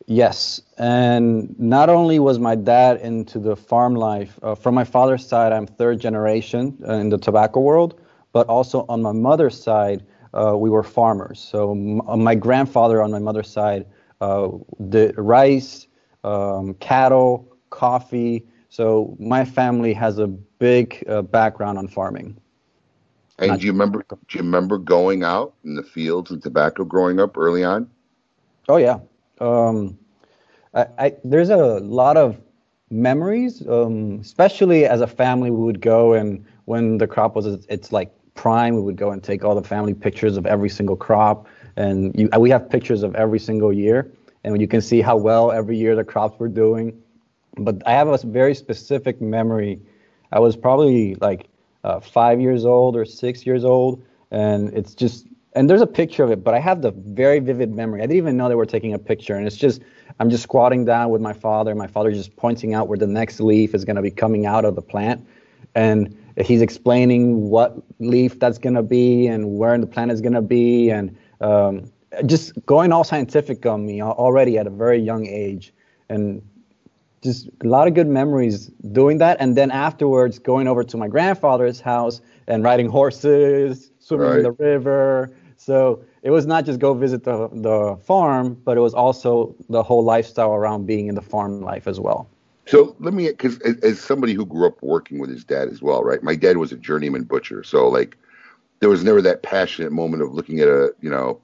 Yes, 0.07 0.63
and 0.79 1.59
not 1.59 1.91
only 1.91 2.19
was 2.19 2.39
my 2.39 2.55
dad 2.55 3.01
into 3.01 3.39
the 3.39 3.55
farm 3.55 3.95
life, 3.95 4.39
uh, 4.43 4.55
from 4.55 4.75
my 4.75 4.85
father's 4.85 5.27
side, 5.27 5.53
I'm 5.53 5.67
third 5.67 6.01
generation 6.01 6.79
uh, 6.89 6.95
in 6.95 7.11
the 7.11 7.19
tobacco 7.19 7.61
world, 7.61 8.01
but 8.33 8.47
also 8.49 8.87
on 8.89 9.03
my 9.03 9.13
mother's 9.13 9.61
side, 9.63 10.05
uh, 10.35 10.57
we 10.57 10.71
were 10.71 10.83
farmers. 10.83 11.39
So 11.41 11.73
m- 11.73 12.01
uh, 12.09 12.17
my 12.17 12.35
grandfather 12.35 13.03
on 13.03 13.11
my 13.11 13.19
mother's 13.19 13.51
side 13.51 13.87
uh, 14.21 14.49
did 14.89 15.17
rice, 15.19 15.87
um, 16.25 16.75
cattle, 16.75 17.57
coffee. 17.71 18.47
So 18.69 19.17
my 19.19 19.45
family 19.45 19.93
has 19.95 20.19
a 20.19 20.27
big 20.27 21.05
uh, 21.09 21.23
background 21.23 21.79
on 21.79 21.89
farming. 21.89 22.37
And 23.39 23.49
Not- 23.49 23.61
do 23.61 23.67
you 23.67 23.73
remember? 23.73 24.05
Do 24.09 24.39
you 24.39 24.45
remember 24.45 24.79
going 24.79 25.23
out 25.23 25.55
in 25.65 25.75
the 25.75 25.83
fields 25.83 26.31
and 26.31 26.43
tobacco 26.43 26.85
growing 26.85 27.19
up 27.21 27.37
early 27.37 27.65
on? 27.65 27.91
Oh 28.69 28.77
yeah. 28.77 28.99
Um, 29.41 29.99
I, 30.75 30.87
I 30.99 31.17
there's 31.25 31.51
a 31.51 31.57
lot 31.81 32.17
of 32.17 32.41
memories, 32.91 33.67
um, 33.69 34.19
especially 34.21 34.85
as 34.87 35.01
a 35.01 35.07
family. 35.07 35.51
We 35.51 35.65
would 35.65 35.81
go 35.81 36.15
and 36.15 36.45
when 36.67 36.99
the 36.99 37.07
crop 37.07 37.35
was 37.37 37.47
it's 37.69 37.93
like 37.93 38.13
prime, 38.39 38.77
we 38.77 38.81
would 38.81 38.97
go 38.97 39.11
and 39.11 39.21
take 39.23 39.45
all 39.45 39.57
the 39.57 39.69
family 39.69 39.95
pictures 39.95 40.37
of 40.37 40.47
every 40.47 40.69
single 40.69 40.97
crop, 40.97 41.49
and 41.77 42.15
you, 42.19 42.29
we 42.39 42.51
have 42.51 42.71
pictures 42.71 43.03
of 43.03 43.17
every 43.17 43.41
single 43.41 43.73
year, 43.73 44.13
and 44.45 44.61
you 44.61 44.69
can 44.69 44.81
see 44.81 45.01
how 45.01 45.17
well 45.17 45.51
every 45.51 45.77
year 45.77 45.97
the 45.97 46.05
crops 46.05 46.39
were 46.39 46.49
doing. 46.49 47.03
But 47.57 47.83
I 47.85 47.93
have 47.93 48.07
a 48.07 48.17
very 48.25 48.55
specific 48.55 49.21
memory. 49.21 49.81
I 50.31 50.39
was 50.39 50.57
probably 50.57 51.17
like 51.17 51.49
uh, 51.83 51.99
five 51.99 52.41
years 52.41 52.65
old 52.65 52.95
or 52.95 53.05
six 53.05 53.45
years 53.45 53.65
old, 53.65 54.05
and 54.31 54.73
it's 54.73 54.95
just 54.95 55.27
and 55.55 55.69
there's 55.69 55.81
a 55.81 55.87
picture 55.87 56.23
of 56.23 56.31
it, 56.31 56.45
but 56.45 56.55
I 56.55 56.61
have 56.61 56.83
the 56.83 56.93
very 56.93 57.41
vivid 57.41 57.75
memory. 57.75 58.01
I 58.03 58.07
didn't 58.07 58.19
even 58.19 58.37
know 58.37 58.49
they 58.49 58.55
were 58.55 58.67
taking 58.67 58.95
a 58.95 58.99
picture, 59.01 59.35
and 59.35 59.49
it's 59.49 59.57
just 59.57 59.83
I'm 60.21 60.31
just 60.31 60.45
squatting 60.45 60.85
down 60.85 61.11
with 61.11 61.21
my 61.21 61.33
father. 61.33 61.75
My 61.75 61.89
father 61.89 62.13
just 62.13 62.37
pointing 62.37 62.73
out 62.73 62.87
where 62.87 62.99
the 62.99 63.09
next 63.09 63.41
leaf 63.41 63.75
is 63.75 63.85
going 63.85 63.97
to 63.97 64.03
be 64.03 64.13
coming 64.13 64.47
out 64.47 64.65
of 64.65 64.77
the 64.77 64.83
plant, 64.83 65.27
and 65.75 66.15
he's 66.47 66.63
explaining 66.63 67.49
what 67.51 67.77
leaf 67.99 68.39
that's 68.39 68.59
going 68.59 68.75
to 68.75 68.83
be 68.83 69.27
and 69.27 69.59
where 69.59 69.77
the 69.79 69.87
plant 69.87 70.11
is 70.11 70.21
going 70.21 70.35
to 70.35 70.43
be, 70.43 70.91
and 70.91 71.17
um, 71.41 71.91
just 72.27 72.55
going 72.67 72.93
all 72.93 73.05
scientific 73.05 73.65
on 73.67 73.87
me 73.87 74.03
already 74.03 74.59
at 74.59 74.67
a 74.67 74.71
very 74.71 74.99
young 74.99 75.27
age, 75.27 75.73
and 76.09 76.43
just 77.23 77.49
a 77.65 77.67
lot 77.67 77.89
of 77.89 77.95
good 77.95 78.07
memories 78.07 78.71
doing 78.93 79.19
that. 79.19 79.37
And 79.41 79.57
then 79.57 79.71
afterwards, 79.71 80.39
going 80.39 80.69
over 80.69 80.85
to 80.85 80.97
my 80.97 81.09
grandfather's 81.09 81.81
house 81.81 82.21
and 82.47 82.63
riding 82.63 82.89
horses, 82.89 83.91
swimming 83.99 84.39
in 84.39 84.43
the 84.43 84.53
river. 84.53 85.35
So 85.57 86.03
it 86.23 86.31
was 86.31 86.47
not 86.47 86.65
just 86.65 86.79
go 86.79 86.95
visit 86.95 87.25
the, 87.25 87.49
the 87.53 87.97
farm, 88.05 88.55
but 88.65 88.77
it 88.77 88.81
was 88.81 88.95
also 88.95 89.55
the 89.69 89.83
whole 89.83 90.05
lifestyle 90.05 90.53
around 90.53 90.87
being 90.87 91.09
in 91.09 91.15
the 91.15 91.23
farm 91.23 91.61
life 91.61 91.89
as 91.89 91.99
well. 91.99 92.31
So 92.69 92.95
let 92.99 93.15
me, 93.15 93.29
because 93.29 93.59
as, 93.61 93.79
as 93.79 93.99
somebody 93.99 94.35
who 94.35 94.45
grew 94.45 94.67
up 94.67 94.83
working 94.83 95.19
with 95.19 95.31
his 95.31 95.43
dad 95.43 95.69
as 95.69 95.81
well, 95.81 96.05
right? 96.05 96.23
My 96.23 96.37
dad 96.37 96.59
was 96.59 96.71
a 96.71 96.77
journeyman 96.77 97.25
butcher, 97.25 97.63
so 97.65 97.89
like 97.89 98.19
there 98.81 98.91
was 98.91 99.03
never 99.03 99.23
that 99.23 99.43
passionate 99.43 99.91
moment 99.91 100.23
of 100.23 100.35
looking 100.35 100.61
at 100.61 100.69
a, 100.69 100.93
you 101.01 101.09
know, 101.09 101.41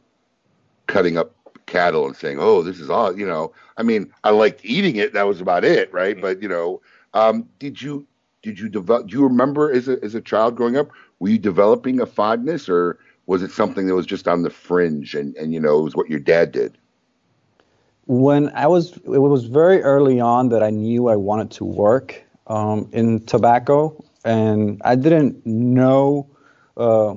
cutting 0.86 1.16
up 1.16 1.34
cattle 1.64 2.06
and 2.06 2.14
saying, 2.14 2.36
"Oh, 2.38 2.62
this 2.62 2.78
is 2.78 2.90
all," 2.90 3.18
you 3.18 3.26
know. 3.26 3.52
I 3.78 3.82
mean, 3.82 4.12
I 4.22 4.30
liked 4.30 4.66
eating 4.66 4.96
it. 4.96 5.14
That 5.14 5.26
was 5.26 5.40
about 5.40 5.64
it, 5.64 5.90
right? 5.94 6.20
But 6.20 6.42
you 6.42 6.48
know, 6.48 6.82
um, 7.14 7.48
did 7.58 7.80
you 7.80 8.06
did 8.42 8.58
you 8.58 8.68
develop? 8.68 9.06
Do 9.06 9.16
you 9.16 9.22
remember 9.24 9.72
as 9.72 9.88
a 9.88 9.98
as 10.04 10.14
a 10.14 10.20
child 10.20 10.56
growing 10.56 10.76
up? 10.76 10.90
Were 11.20 11.30
you 11.30 11.38
developing 11.38 12.00
a 12.00 12.06
fondness, 12.06 12.68
or 12.68 12.98
was 13.24 13.42
it 13.42 13.50
something 13.50 13.86
that 13.86 13.94
was 13.94 14.04
just 14.06 14.28
on 14.28 14.42
the 14.42 14.50
fringe 14.50 15.14
and 15.14 15.34
and 15.36 15.54
you 15.54 15.60
know 15.60 15.80
it 15.80 15.84
was 15.84 15.96
what 15.96 16.10
your 16.10 16.20
dad 16.20 16.52
did? 16.52 16.76
When 18.06 18.50
I 18.50 18.66
was, 18.66 18.92
it 18.96 19.18
was 19.18 19.44
very 19.44 19.82
early 19.82 20.20
on 20.20 20.48
that 20.50 20.62
I 20.62 20.70
knew 20.70 21.08
I 21.08 21.16
wanted 21.16 21.50
to 21.52 21.64
work 21.64 22.22
um, 22.46 22.88
in 22.92 23.24
tobacco, 23.24 24.04
and 24.24 24.80
I 24.84 24.94
didn't 24.94 25.44
know 25.46 26.28
uh, 26.76 27.14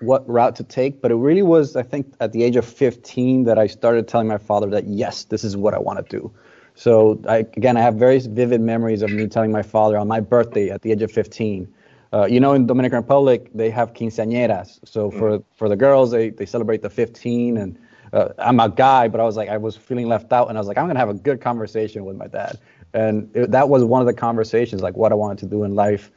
what 0.00 0.28
route 0.28 0.56
to 0.56 0.64
take. 0.64 1.02
But 1.02 1.10
it 1.10 1.16
really 1.16 1.42
was, 1.42 1.76
I 1.76 1.82
think, 1.82 2.14
at 2.20 2.32
the 2.32 2.42
age 2.42 2.56
of 2.56 2.64
15 2.64 3.44
that 3.44 3.58
I 3.58 3.66
started 3.66 4.08
telling 4.08 4.28
my 4.28 4.38
father 4.38 4.68
that 4.70 4.86
yes, 4.86 5.24
this 5.24 5.44
is 5.44 5.56
what 5.56 5.74
I 5.74 5.78
want 5.78 6.06
to 6.06 6.18
do. 6.18 6.32
So 6.74 7.20
I, 7.28 7.38
again, 7.38 7.76
I 7.76 7.82
have 7.82 7.96
very 7.96 8.18
vivid 8.20 8.60
memories 8.60 9.02
of 9.02 9.10
me 9.10 9.26
telling 9.26 9.52
my 9.52 9.62
father 9.62 9.98
on 9.98 10.08
my 10.08 10.20
birthday 10.20 10.70
at 10.70 10.82
the 10.82 10.92
age 10.92 11.02
of 11.02 11.12
15. 11.12 11.72
Uh, 12.12 12.26
you 12.26 12.40
know, 12.40 12.54
in 12.54 12.66
Dominican 12.66 12.96
Republic, 12.96 13.50
they 13.54 13.70
have 13.70 13.92
quinceañeras. 13.92 14.80
So 14.84 15.10
for 15.10 15.42
for 15.54 15.68
the 15.68 15.76
girls, 15.76 16.10
they 16.10 16.30
they 16.30 16.46
celebrate 16.46 16.82
the 16.82 16.90
15, 16.90 17.56
and 17.56 17.78
uh, 18.12 18.28
I'm 18.38 18.60
a 18.60 18.68
guy, 18.68 19.08
but 19.08 19.20
I 19.20 19.24
was 19.24 19.36
like, 19.36 19.48
I 19.48 19.56
was 19.56 19.76
feeling 19.76 20.08
left 20.08 20.32
out, 20.32 20.48
and 20.48 20.58
I 20.58 20.60
was 20.60 20.68
like, 20.68 20.78
I'm 20.78 20.86
gonna 20.86 20.98
have 20.98 21.08
a 21.08 21.14
good 21.14 21.40
conversation 21.40 22.04
with 22.04 22.16
my 22.16 22.26
dad, 22.26 22.58
and 22.94 23.30
it, 23.34 23.50
that 23.50 23.68
was 23.68 23.84
one 23.84 24.00
of 24.00 24.06
the 24.06 24.14
conversations, 24.14 24.82
like 24.82 24.96
what 24.96 25.12
I 25.12 25.14
wanted 25.14 25.38
to 25.38 25.46
do 25.46 25.64
in 25.64 25.74
life. 25.74 26.10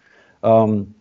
Um, 0.44 0.94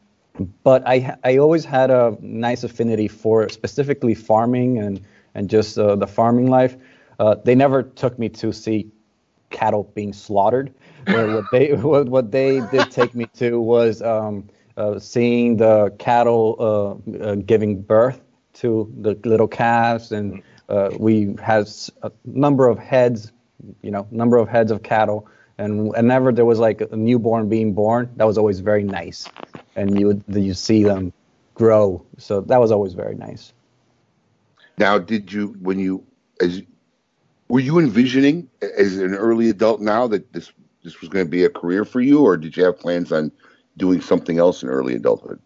but 0.62 0.82
I 0.86 1.16
I 1.24 1.36
always 1.38 1.64
had 1.64 1.90
a 1.90 2.16
nice 2.20 2.64
affinity 2.64 3.08
for 3.08 3.48
specifically 3.48 4.14
farming 4.14 4.78
and 4.78 5.00
and 5.34 5.48
just 5.48 5.78
uh, 5.78 5.96
the 5.96 6.06
farming 6.06 6.48
life. 6.48 6.76
Uh, 7.18 7.36
they 7.44 7.54
never 7.54 7.82
took 7.82 8.18
me 8.18 8.28
to 8.28 8.52
see 8.52 8.90
cattle 9.50 9.84
being 9.94 10.12
slaughtered. 10.12 10.72
What 11.06 11.44
they 11.52 11.72
what, 11.74 12.08
what 12.08 12.30
they 12.32 12.60
did 12.70 12.90
take 12.90 13.14
me 13.14 13.26
to 13.34 13.60
was 13.60 14.02
um, 14.02 14.48
uh, 14.76 14.98
seeing 14.98 15.56
the 15.56 15.90
cattle 15.98 16.56
uh, 16.58 17.18
uh, 17.18 17.34
giving 17.36 17.82
birth 17.82 18.20
to 18.54 18.92
the 19.00 19.18
little 19.24 19.48
calves, 19.48 20.12
and 20.12 20.42
uh, 20.68 20.90
we 20.98 21.34
had 21.42 21.68
a 22.02 22.12
number 22.24 22.68
of 22.68 22.78
heads, 22.78 23.32
you 23.82 23.90
know, 23.90 24.06
number 24.10 24.36
of 24.36 24.48
heads 24.48 24.70
of 24.70 24.82
cattle, 24.82 25.26
and 25.58 25.88
whenever 25.88 26.32
there 26.32 26.44
was 26.44 26.58
like 26.58 26.80
a 26.80 26.96
newborn 26.96 27.48
being 27.48 27.72
born, 27.72 28.10
that 28.16 28.26
was 28.26 28.38
always 28.38 28.60
very 28.60 28.82
nice, 28.82 29.28
and 29.76 29.98
you 29.98 30.06
would 30.06 30.24
you 30.28 30.54
see 30.54 30.82
them 30.82 31.12
grow, 31.54 32.04
so 32.18 32.40
that 32.40 32.60
was 32.60 32.72
always 32.72 32.94
very 32.94 33.14
nice. 33.14 33.52
Now, 34.78 34.98
did 34.98 35.32
you 35.32 35.56
when 35.60 35.78
you 35.78 36.04
as 36.40 36.62
were 37.48 37.60
you 37.60 37.78
envisioning 37.78 38.48
as 38.60 38.96
an 38.96 39.14
early 39.14 39.50
adult 39.50 39.80
now 39.80 40.06
that 40.08 40.32
this 40.32 40.52
this 40.82 41.00
was 41.00 41.08
going 41.08 41.24
to 41.24 41.30
be 41.30 41.44
a 41.44 41.50
career 41.50 41.84
for 41.84 42.00
you, 42.00 42.24
or 42.24 42.36
did 42.36 42.56
you 42.56 42.64
have 42.64 42.78
plans 42.78 43.12
on 43.12 43.30
doing 43.76 44.00
something 44.00 44.38
else 44.38 44.62
in 44.62 44.68
early 44.68 44.94
adulthood? 44.94 45.40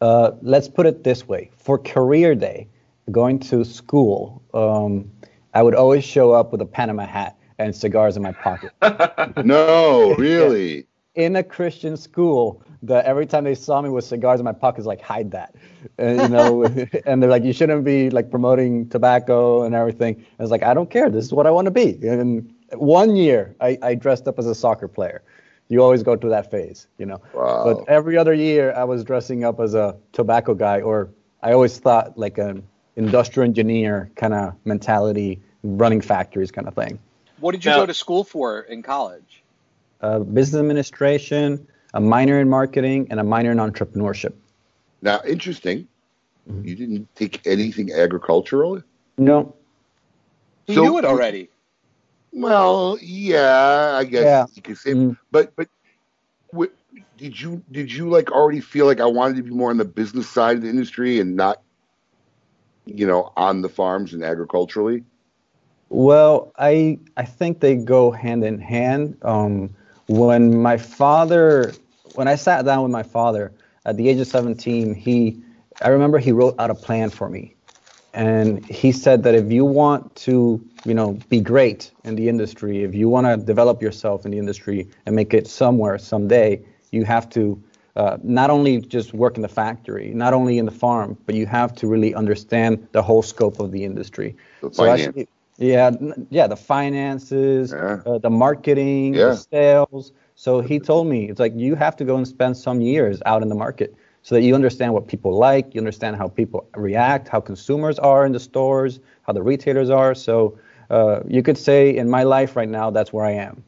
uh, 0.00 0.32
let's 0.42 0.68
put 0.68 0.86
it 0.86 1.04
this 1.04 1.26
way. 1.26 1.50
For 1.56 1.78
career 1.78 2.34
day 2.34 2.68
going 3.10 3.38
to 3.38 3.64
school 3.64 4.42
um, 4.54 5.10
i 5.54 5.62
would 5.62 5.74
always 5.74 6.04
show 6.04 6.32
up 6.32 6.52
with 6.52 6.60
a 6.60 6.66
panama 6.66 7.06
hat 7.06 7.36
and 7.58 7.74
cigars 7.74 8.16
in 8.16 8.22
my 8.22 8.32
pocket. 8.32 8.72
No, 9.44 10.14
really. 10.18 10.86
in 11.14 11.36
a 11.36 11.42
christian 11.42 11.96
school 11.96 12.62
that 12.82 13.04
every 13.06 13.26
time 13.26 13.44
they 13.44 13.54
saw 13.54 13.80
me 13.80 13.88
with 13.88 14.04
cigars 14.04 14.38
in 14.40 14.44
my 14.44 14.52
pockets 14.52 14.86
like 14.86 15.00
hide 15.00 15.30
that. 15.30 15.54
And, 15.98 16.20
you 16.20 16.28
know 16.28 16.64
and 17.06 17.22
they're 17.22 17.30
like 17.30 17.44
you 17.44 17.52
shouldn't 17.52 17.84
be 17.84 18.10
like 18.10 18.30
promoting 18.30 18.88
tobacco 18.88 19.62
and 19.62 19.74
everything. 19.74 20.24
I 20.38 20.42
was 20.42 20.50
like 20.50 20.62
i 20.62 20.74
don't 20.74 20.90
care. 20.90 21.10
This 21.10 21.24
is 21.24 21.32
what 21.32 21.46
i 21.46 21.50
want 21.50 21.66
to 21.66 21.70
be. 21.70 21.98
And 22.06 22.52
one 22.74 23.16
year 23.16 23.56
i, 23.60 23.78
I 23.82 23.94
dressed 23.94 24.28
up 24.28 24.38
as 24.38 24.46
a 24.46 24.54
soccer 24.54 24.88
player. 24.88 25.22
You 25.68 25.82
always 25.82 26.02
go 26.02 26.16
through 26.16 26.30
that 26.30 26.50
phase, 26.50 26.86
you 26.96 27.06
know. 27.06 27.20
Wow. 27.34 27.64
But 27.64 27.88
every 27.88 28.16
other 28.16 28.32
year, 28.32 28.72
I 28.76 28.84
was 28.84 29.02
dressing 29.02 29.42
up 29.42 29.58
as 29.58 29.74
a 29.74 29.96
tobacco 30.12 30.54
guy, 30.54 30.80
or 30.80 31.10
I 31.42 31.52
always 31.52 31.76
thought 31.80 32.16
like 32.16 32.38
an 32.38 32.62
industrial 32.96 33.44
engineer 33.46 34.10
kind 34.16 34.34
of 34.34 34.54
mentality, 34.64 35.40
running 35.62 36.00
factories 36.00 36.50
kind 36.50 36.66
of 36.66 36.74
thing. 36.74 36.98
What 37.40 37.52
did 37.52 37.64
you 37.64 37.70
Now- 37.70 37.78
go 37.78 37.86
to 37.86 37.94
school 37.94 38.24
for 38.24 38.60
in 38.60 38.82
college? 38.82 39.42
Uh, 40.00 40.18
business 40.20 40.58
administration, 40.60 41.66
a 41.94 42.00
minor 42.00 42.38
in 42.40 42.48
marketing, 42.50 43.06
and 43.10 43.18
a 43.20 43.24
minor 43.24 43.50
in 43.52 43.58
entrepreneurship. 43.58 44.34
Now, 45.02 45.20
interesting. 45.26 45.88
Mm-hmm. 46.48 46.68
You 46.68 46.74
didn't 46.76 47.14
take 47.14 47.46
anything 47.46 47.92
agricultural. 47.92 48.82
No, 49.18 49.54
You 50.68 50.74
So- 50.74 50.82
knew 50.82 50.98
it 50.98 51.04
already. 51.04 51.48
Well, 52.32 52.98
yeah, 53.00 53.96
I 53.98 54.04
guess 54.04 54.24
Yeah. 54.24 54.46
you 54.54 54.62
could 54.62 54.76
say. 54.76 54.92
Mm. 54.92 55.16
But 55.30 55.54
but 55.56 55.68
what, 56.50 56.70
did 57.16 57.40
you 57.40 57.62
did 57.70 57.90
you 57.90 58.10
like 58.10 58.30
already 58.30 58.60
feel 58.60 58.84
like 58.84 59.00
I 59.00 59.06
wanted 59.06 59.36
to 59.36 59.42
be 59.42 59.50
more 59.50 59.70
on 59.70 59.78
the 59.78 59.84
business 59.86 60.28
side 60.28 60.56
of 60.56 60.62
the 60.62 60.68
industry 60.68 61.18
and 61.20 61.34
not, 61.36 61.62
you 62.86 63.06
know, 63.06 63.32
on 63.36 63.62
the 63.62 63.68
farms 63.68 64.14
and 64.14 64.24
agriculturally? 64.24 65.04
Well, 65.88 66.52
I 66.58 66.98
I 67.16 67.24
think 67.24 67.60
they 67.60 67.76
go 67.76 68.10
hand 68.10 68.44
in 68.44 68.58
hand. 68.58 69.18
Um, 69.22 69.74
when 70.06 70.60
my 70.60 70.76
father, 70.76 71.78
when 72.04 72.28
I 72.28 72.36
sat 72.36 72.64
down 72.64 72.82
with 72.82 72.92
my 72.92 73.02
father 73.02 73.52
at 73.84 73.96
the 73.96 74.08
age 74.08 74.18
of 74.18 74.26
17, 74.26 74.94
he, 74.94 75.40
I 75.80 75.88
remember 75.88 76.18
he 76.18 76.32
wrote 76.32 76.54
out 76.58 76.70
a 76.70 76.74
plan 76.74 77.10
for 77.10 77.28
me, 77.28 77.56
and 78.14 78.68
he 78.68 78.92
said 78.92 79.22
that 79.24 79.34
if 79.34 79.50
you 79.52 79.64
want 79.64 80.14
to, 80.16 80.64
you 80.84 80.94
know, 80.94 81.12
be 81.28 81.40
great 81.40 81.92
in 82.04 82.16
the 82.16 82.28
industry, 82.28 82.82
if 82.82 82.94
you 82.94 83.08
want 83.08 83.26
to 83.26 83.36
develop 83.36 83.82
yourself 83.82 84.24
in 84.24 84.30
the 84.30 84.38
industry 84.38 84.88
and 85.06 85.14
make 85.14 85.34
it 85.34 85.46
somewhere 85.46 85.98
someday, 85.98 86.64
you 86.90 87.04
have 87.04 87.28
to 87.30 87.62
uh, 87.96 88.18
not 88.22 88.50
only 88.50 88.80
just 88.80 89.14
work 89.14 89.36
in 89.36 89.42
the 89.42 89.48
factory, 89.48 90.12
not 90.14 90.34
only 90.34 90.58
in 90.58 90.66
the 90.66 90.70
farm, 90.70 91.16
but 91.26 91.34
you 91.34 91.46
have 91.46 91.74
to 91.76 91.86
really 91.86 92.14
understand 92.14 92.86
the 92.92 93.02
whole 93.02 93.22
scope 93.22 93.58
of 93.60 93.72
the 93.72 93.84
industry. 93.84 94.36
The 94.60 94.70
So 94.70 94.84
finance. 94.84 95.06
actually- 95.06 95.28
yeah, 95.58 95.90
yeah, 96.30 96.46
the 96.46 96.56
finances, 96.56 97.72
Yeah. 97.72 98.02
uh, 98.04 98.18
the 98.18 98.30
marketing, 98.30 99.14
Yeah. 99.14 99.30
the 99.30 99.32
sales. 99.32 100.12
So 100.34 100.60
he 100.60 100.78
told 100.78 101.06
me 101.06 101.30
it's 101.30 101.40
like 101.40 101.54
you 101.56 101.74
have 101.76 101.96
to 101.96 102.04
go 102.04 102.16
and 102.16 102.28
spend 102.28 102.56
some 102.56 102.80
years 102.82 103.22
out 103.24 103.42
in 103.42 103.48
the 103.48 103.54
market 103.54 103.94
so 104.22 104.34
that 104.34 104.42
you 104.42 104.54
understand 104.54 104.92
what 104.92 105.06
people 105.06 105.32
like, 105.32 105.74
you 105.74 105.80
understand 105.80 106.16
how 106.16 106.28
people 106.28 106.66
react, 106.74 107.28
how 107.28 107.40
consumers 107.40 107.98
are 107.98 108.26
in 108.26 108.32
the 108.32 108.40
stores, 108.40 109.00
how 109.22 109.32
the 109.32 109.42
retailers 109.42 109.88
are. 109.88 110.14
So 110.14 110.58
uh, 110.90 111.20
you 111.26 111.42
could 111.42 111.56
say 111.56 111.96
in 111.96 112.10
my 112.10 112.24
life 112.24 112.54
right 112.56 112.68
now, 112.68 112.90
that's 112.90 113.12
where 113.12 113.24
I 113.24 113.32
am. 113.32 113.62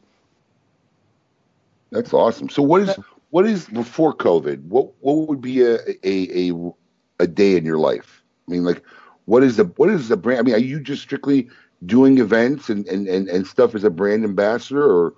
That's 1.91 2.13
awesome. 2.13 2.49
So 2.49 2.61
what 2.61 2.81
is 2.81 2.99
what 3.29 3.45
is 3.45 3.67
before 3.67 4.13
COVID? 4.15 4.63
What 4.63 4.91
what 5.01 5.27
would 5.27 5.41
be 5.41 5.61
a 5.61 5.77
a 6.03 6.49
a, 6.49 6.71
a 7.19 7.27
day 7.27 7.55
in 7.55 7.65
your 7.65 7.79
life? 7.79 8.23
I 8.47 8.51
mean, 8.51 8.63
like, 8.63 8.83
what 9.25 9.43
is 9.43 9.57
the 9.57 9.65
what 9.65 9.89
is 9.89 10.07
the 10.07 10.17
brand? 10.17 10.39
I 10.39 10.43
mean, 10.43 10.55
are 10.55 10.59
you 10.59 10.79
just 10.79 11.01
strictly 11.01 11.49
doing 11.85 12.17
events 12.17 12.69
and 12.69 12.87
and 12.87 13.07
and, 13.07 13.27
and 13.29 13.45
stuff 13.45 13.75
as 13.75 13.83
a 13.83 13.89
brand 13.89 14.23
ambassador, 14.23 14.83
or 14.83 15.13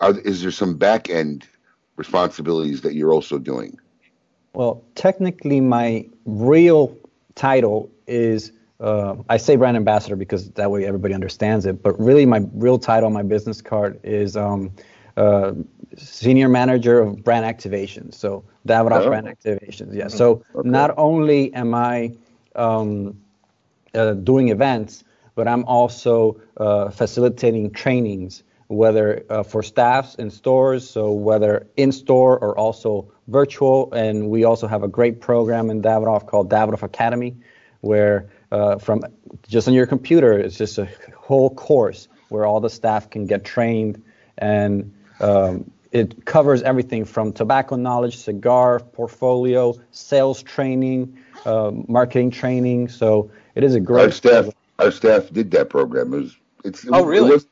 are, 0.00 0.18
is 0.20 0.42
there 0.42 0.50
some 0.50 0.76
back 0.76 1.08
end 1.08 1.46
responsibilities 1.96 2.82
that 2.82 2.94
you're 2.94 3.12
also 3.12 3.38
doing? 3.38 3.78
Well, 4.52 4.84
technically, 4.94 5.60
my 5.60 6.06
real 6.24 6.96
title 7.34 7.90
is 8.06 8.52
uh, 8.80 9.16
I 9.28 9.36
say 9.38 9.56
brand 9.56 9.76
ambassador 9.76 10.16
because 10.16 10.50
that 10.50 10.70
way 10.70 10.84
everybody 10.84 11.14
understands 11.14 11.64
it. 11.66 11.82
But 11.82 11.98
really, 11.98 12.26
my 12.26 12.42
real 12.52 12.78
title 12.78 13.06
on 13.06 13.12
my 13.12 13.22
business 13.22 13.62
card 13.62 13.98
is 14.02 14.36
um, 14.36 14.72
uh, 15.16 15.52
senior 15.96 16.48
manager 16.48 17.00
of 17.00 17.22
brand 17.24 17.44
activations. 17.44 18.14
So 18.14 18.44
Davidoff 18.66 19.06
Oh. 19.06 19.08
brand 19.08 19.26
activations. 19.26 19.94
Yeah. 19.94 20.08
So 20.08 20.44
Okay. 20.54 20.68
not 20.68 20.94
only 20.96 21.52
am 21.54 21.74
I 21.74 22.12
um, 22.56 23.16
uh, 23.94 24.14
doing 24.14 24.48
events, 24.48 25.04
but 25.34 25.48
I'm 25.48 25.64
also 25.64 26.40
uh, 26.56 26.90
facilitating 26.90 27.70
trainings, 27.72 28.42
whether 28.68 29.24
uh, 29.30 29.42
for 29.42 29.62
staffs 29.62 30.14
in 30.16 30.30
stores, 30.30 30.88
so 30.88 31.12
whether 31.12 31.66
in 31.76 31.92
store 31.92 32.38
or 32.38 32.56
also 32.56 33.12
virtual. 33.28 33.92
And 33.92 34.30
we 34.30 34.44
also 34.44 34.66
have 34.66 34.82
a 34.82 34.88
great 34.88 35.20
program 35.20 35.70
in 35.70 35.82
Davidoff 35.82 36.26
called 36.26 36.50
Davidoff 36.50 36.82
Academy, 36.82 37.36
where 37.80 38.30
uh, 38.52 38.78
from 38.78 39.02
just 39.48 39.68
on 39.68 39.74
your 39.74 39.86
computer, 39.86 40.38
it's 40.38 40.56
just 40.56 40.78
a 40.78 40.88
whole 41.16 41.50
course 41.50 42.08
where 42.28 42.46
all 42.46 42.60
the 42.60 42.70
staff 42.70 43.10
can 43.10 43.26
get 43.26 43.44
trained 43.44 44.02
and 44.38 44.92
um, 45.20 45.70
it 45.92 46.24
covers 46.24 46.62
everything 46.62 47.04
from 47.04 47.32
tobacco 47.32 47.76
knowledge, 47.76 48.16
cigar 48.16 48.80
portfolio, 48.80 49.74
sales 49.92 50.42
training, 50.42 51.16
uh, 51.46 51.70
marketing 51.88 52.30
training. 52.30 52.88
So 52.88 53.30
it 53.54 53.62
is 53.62 53.74
a 53.74 53.80
great. 53.80 54.00
Our 54.00 54.06
great 54.06 54.14
staff 54.14 54.48
our 54.78 54.90
staff 54.90 55.30
did 55.30 55.50
that 55.52 55.70
program. 55.70 56.12
It 56.12 56.16
was 56.16 56.36
it's 56.64 56.84
it 56.84 56.90
Oh, 56.92 57.02
was- 57.02 57.06
really? 57.06 57.28
It 57.30 57.32
was, 57.32 57.46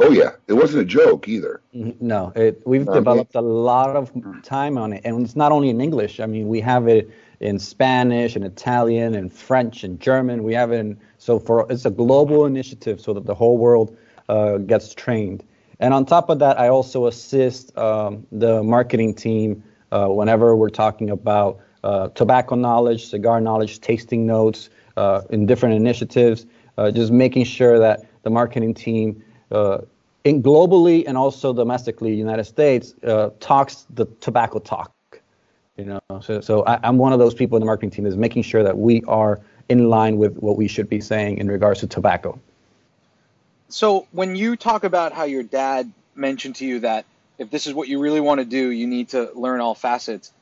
oh 0.00 0.10
yeah, 0.10 0.30
it 0.48 0.54
wasn't 0.54 0.82
a 0.82 0.84
joke 0.86 1.28
either. 1.28 1.60
No, 1.72 2.32
it, 2.34 2.62
we've 2.66 2.86
developed 2.86 3.34
a 3.34 3.40
lot 3.40 3.94
of 3.96 4.10
time 4.42 4.78
on 4.78 4.92
it, 4.92 5.02
and 5.04 5.22
it's 5.24 5.36
not 5.36 5.52
only 5.52 5.68
in 5.70 5.80
English. 5.80 6.20
I 6.20 6.26
mean, 6.26 6.48
we 6.48 6.60
have 6.60 6.88
it 6.88 7.10
in 7.40 7.58
Spanish 7.58 8.34
and 8.36 8.44
Italian 8.44 9.14
and 9.14 9.32
French 9.32 9.84
and 9.84 10.00
German. 10.00 10.42
We 10.42 10.54
have 10.54 10.72
it 10.72 10.76
in 10.78 10.98
so 11.18 11.38
for 11.38 11.66
it's 11.70 11.84
a 11.84 11.90
global 11.90 12.46
initiative 12.46 13.00
so 13.00 13.12
that 13.12 13.26
the 13.26 13.34
whole 13.34 13.58
world 13.58 13.96
uh, 14.28 14.58
gets 14.58 14.94
trained. 14.94 15.44
And 15.80 15.92
on 15.92 16.04
top 16.04 16.28
of 16.28 16.38
that, 16.38 16.58
I 16.58 16.68
also 16.68 17.06
assist 17.06 17.76
um, 17.76 18.26
the 18.30 18.62
marketing 18.62 19.14
team 19.14 19.62
uh, 19.92 20.08
whenever 20.08 20.56
we're 20.56 20.70
talking 20.70 21.10
about 21.10 21.60
uh, 21.82 22.08
tobacco 22.08 22.54
knowledge, 22.54 23.06
cigar 23.06 23.40
knowledge, 23.40 23.80
tasting 23.80 24.26
notes 24.26 24.70
uh, 24.96 25.22
in 25.30 25.46
different 25.46 25.74
initiatives. 25.74 26.46
Uh, 26.76 26.90
just 26.90 27.12
making 27.12 27.44
sure 27.44 27.78
that 27.78 28.00
the 28.22 28.30
marketing 28.30 28.74
team 28.74 29.22
uh, 29.52 29.78
in 30.24 30.42
globally 30.42 31.04
and 31.06 31.16
also 31.16 31.52
domestically, 31.52 32.14
United 32.14 32.44
States, 32.44 32.94
uh, 33.04 33.30
talks 33.40 33.86
the 33.90 34.06
tobacco 34.20 34.58
talk. 34.58 34.90
You 35.76 35.84
know, 35.84 36.00
so 36.20 36.40
so 36.40 36.64
I, 36.66 36.78
I'm 36.82 36.98
one 36.98 37.12
of 37.12 37.18
those 37.18 37.34
people 37.34 37.56
in 37.56 37.60
the 37.60 37.66
marketing 37.66 37.90
team 37.90 38.06
is 38.06 38.16
making 38.16 38.42
sure 38.42 38.62
that 38.62 38.78
we 38.78 39.02
are 39.06 39.40
in 39.68 39.88
line 39.88 40.18
with 40.18 40.36
what 40.38 40.56
we 40.56 40.68
should 40.68 40.88
be 40.88 41.00
saying 41.00 41.38
in 41.38 41.48
regards 41.48 41.80
to 41.80 41.86
tobacco. 41.86 42.38
So 43.68 44.06
when 44.12 44.36
you 44.36 44.56
talk 44.56 44.84
about 44.84 45.12
how 45.12 45.24
your 45.24 45.42
dad 45.42 45.92
mentioned 46.14 46.56
to 46.56 46.66
you 46.66 46.80
that 46.80 47.06
if 47.38 47.50
this 47.50 47.66
is 47.66 47.74
what 47.74 47.88
you 47.88 48.00
really 48.00 48.20
want 48.20 48.38
to 48.40 48.44
do, 48.44 48.70
you 48.70 48.86
need 48.86 49.10
to 49.10 49.30
learn 49.34 49.60
all 49.60 49.74
facets. 49.74 50.32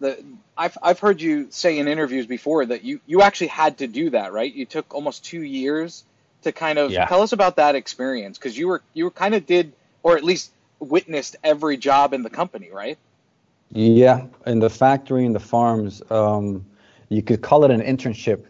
The 0.00 0.22
I've 0.56 0.76
I've 0.82 0.98
heard 1.00 1.20
you 1.20 1.50
say 1.50 1.78
in 1.78 1.88
interviews 1.88 2.26
before 2.26 2.64
that 2.66 2.84
you 2.84 3.00
you 3.06 3.22
actually 3.22 3.48
had 3.48 3.78
to 3.78 3.86
do 3.86 4.10
that, 4.10 4.32
right? 4.32 4.52
You 4.52 4.66
took 4.66 4.94
almost 4.94 5.24
two 5.24 5.42
years 5.42 6.04
to 6.42 6.52
kind 6.52 6.78
of 6.78 6.90
Yeah. 6.92 7.06
tell 7.06 7.22
us 7.22 7.32
about 7.32 7.56
that 7.56 7.74
experience 7.74 8.38
because 8.38 8.56
you 8.56 8.68
were 8.68 8.82
you 8.94 9.04
were 9.04 9.10
kind 9.10 9.34
of 9.34 9.46
did 9.46 9.74
or 10.02 10.16
at 10.16 10.24
least 10.24 10.52
witnessed 10.80 11.36
every 11.44 11.76
job 11.76 12.14
in 12.14 12.22
the 12.22 12.30
company, 12.30 12.70
right? 12.72 12.98
Yeah, 13.72 14.26
in 14.46 14.58
the 14.58 14.70
factory, 14.70 15.24
in 15.24 15.32
the 15.32 15.40
farms, 15.40 16.02
um, 16.10 16.66
you 17.08 17.22
could 17.22 17.40
call 17.40 17.64
it 17.64 17.70
an 17.70 17.80
internship. 17.80 18.46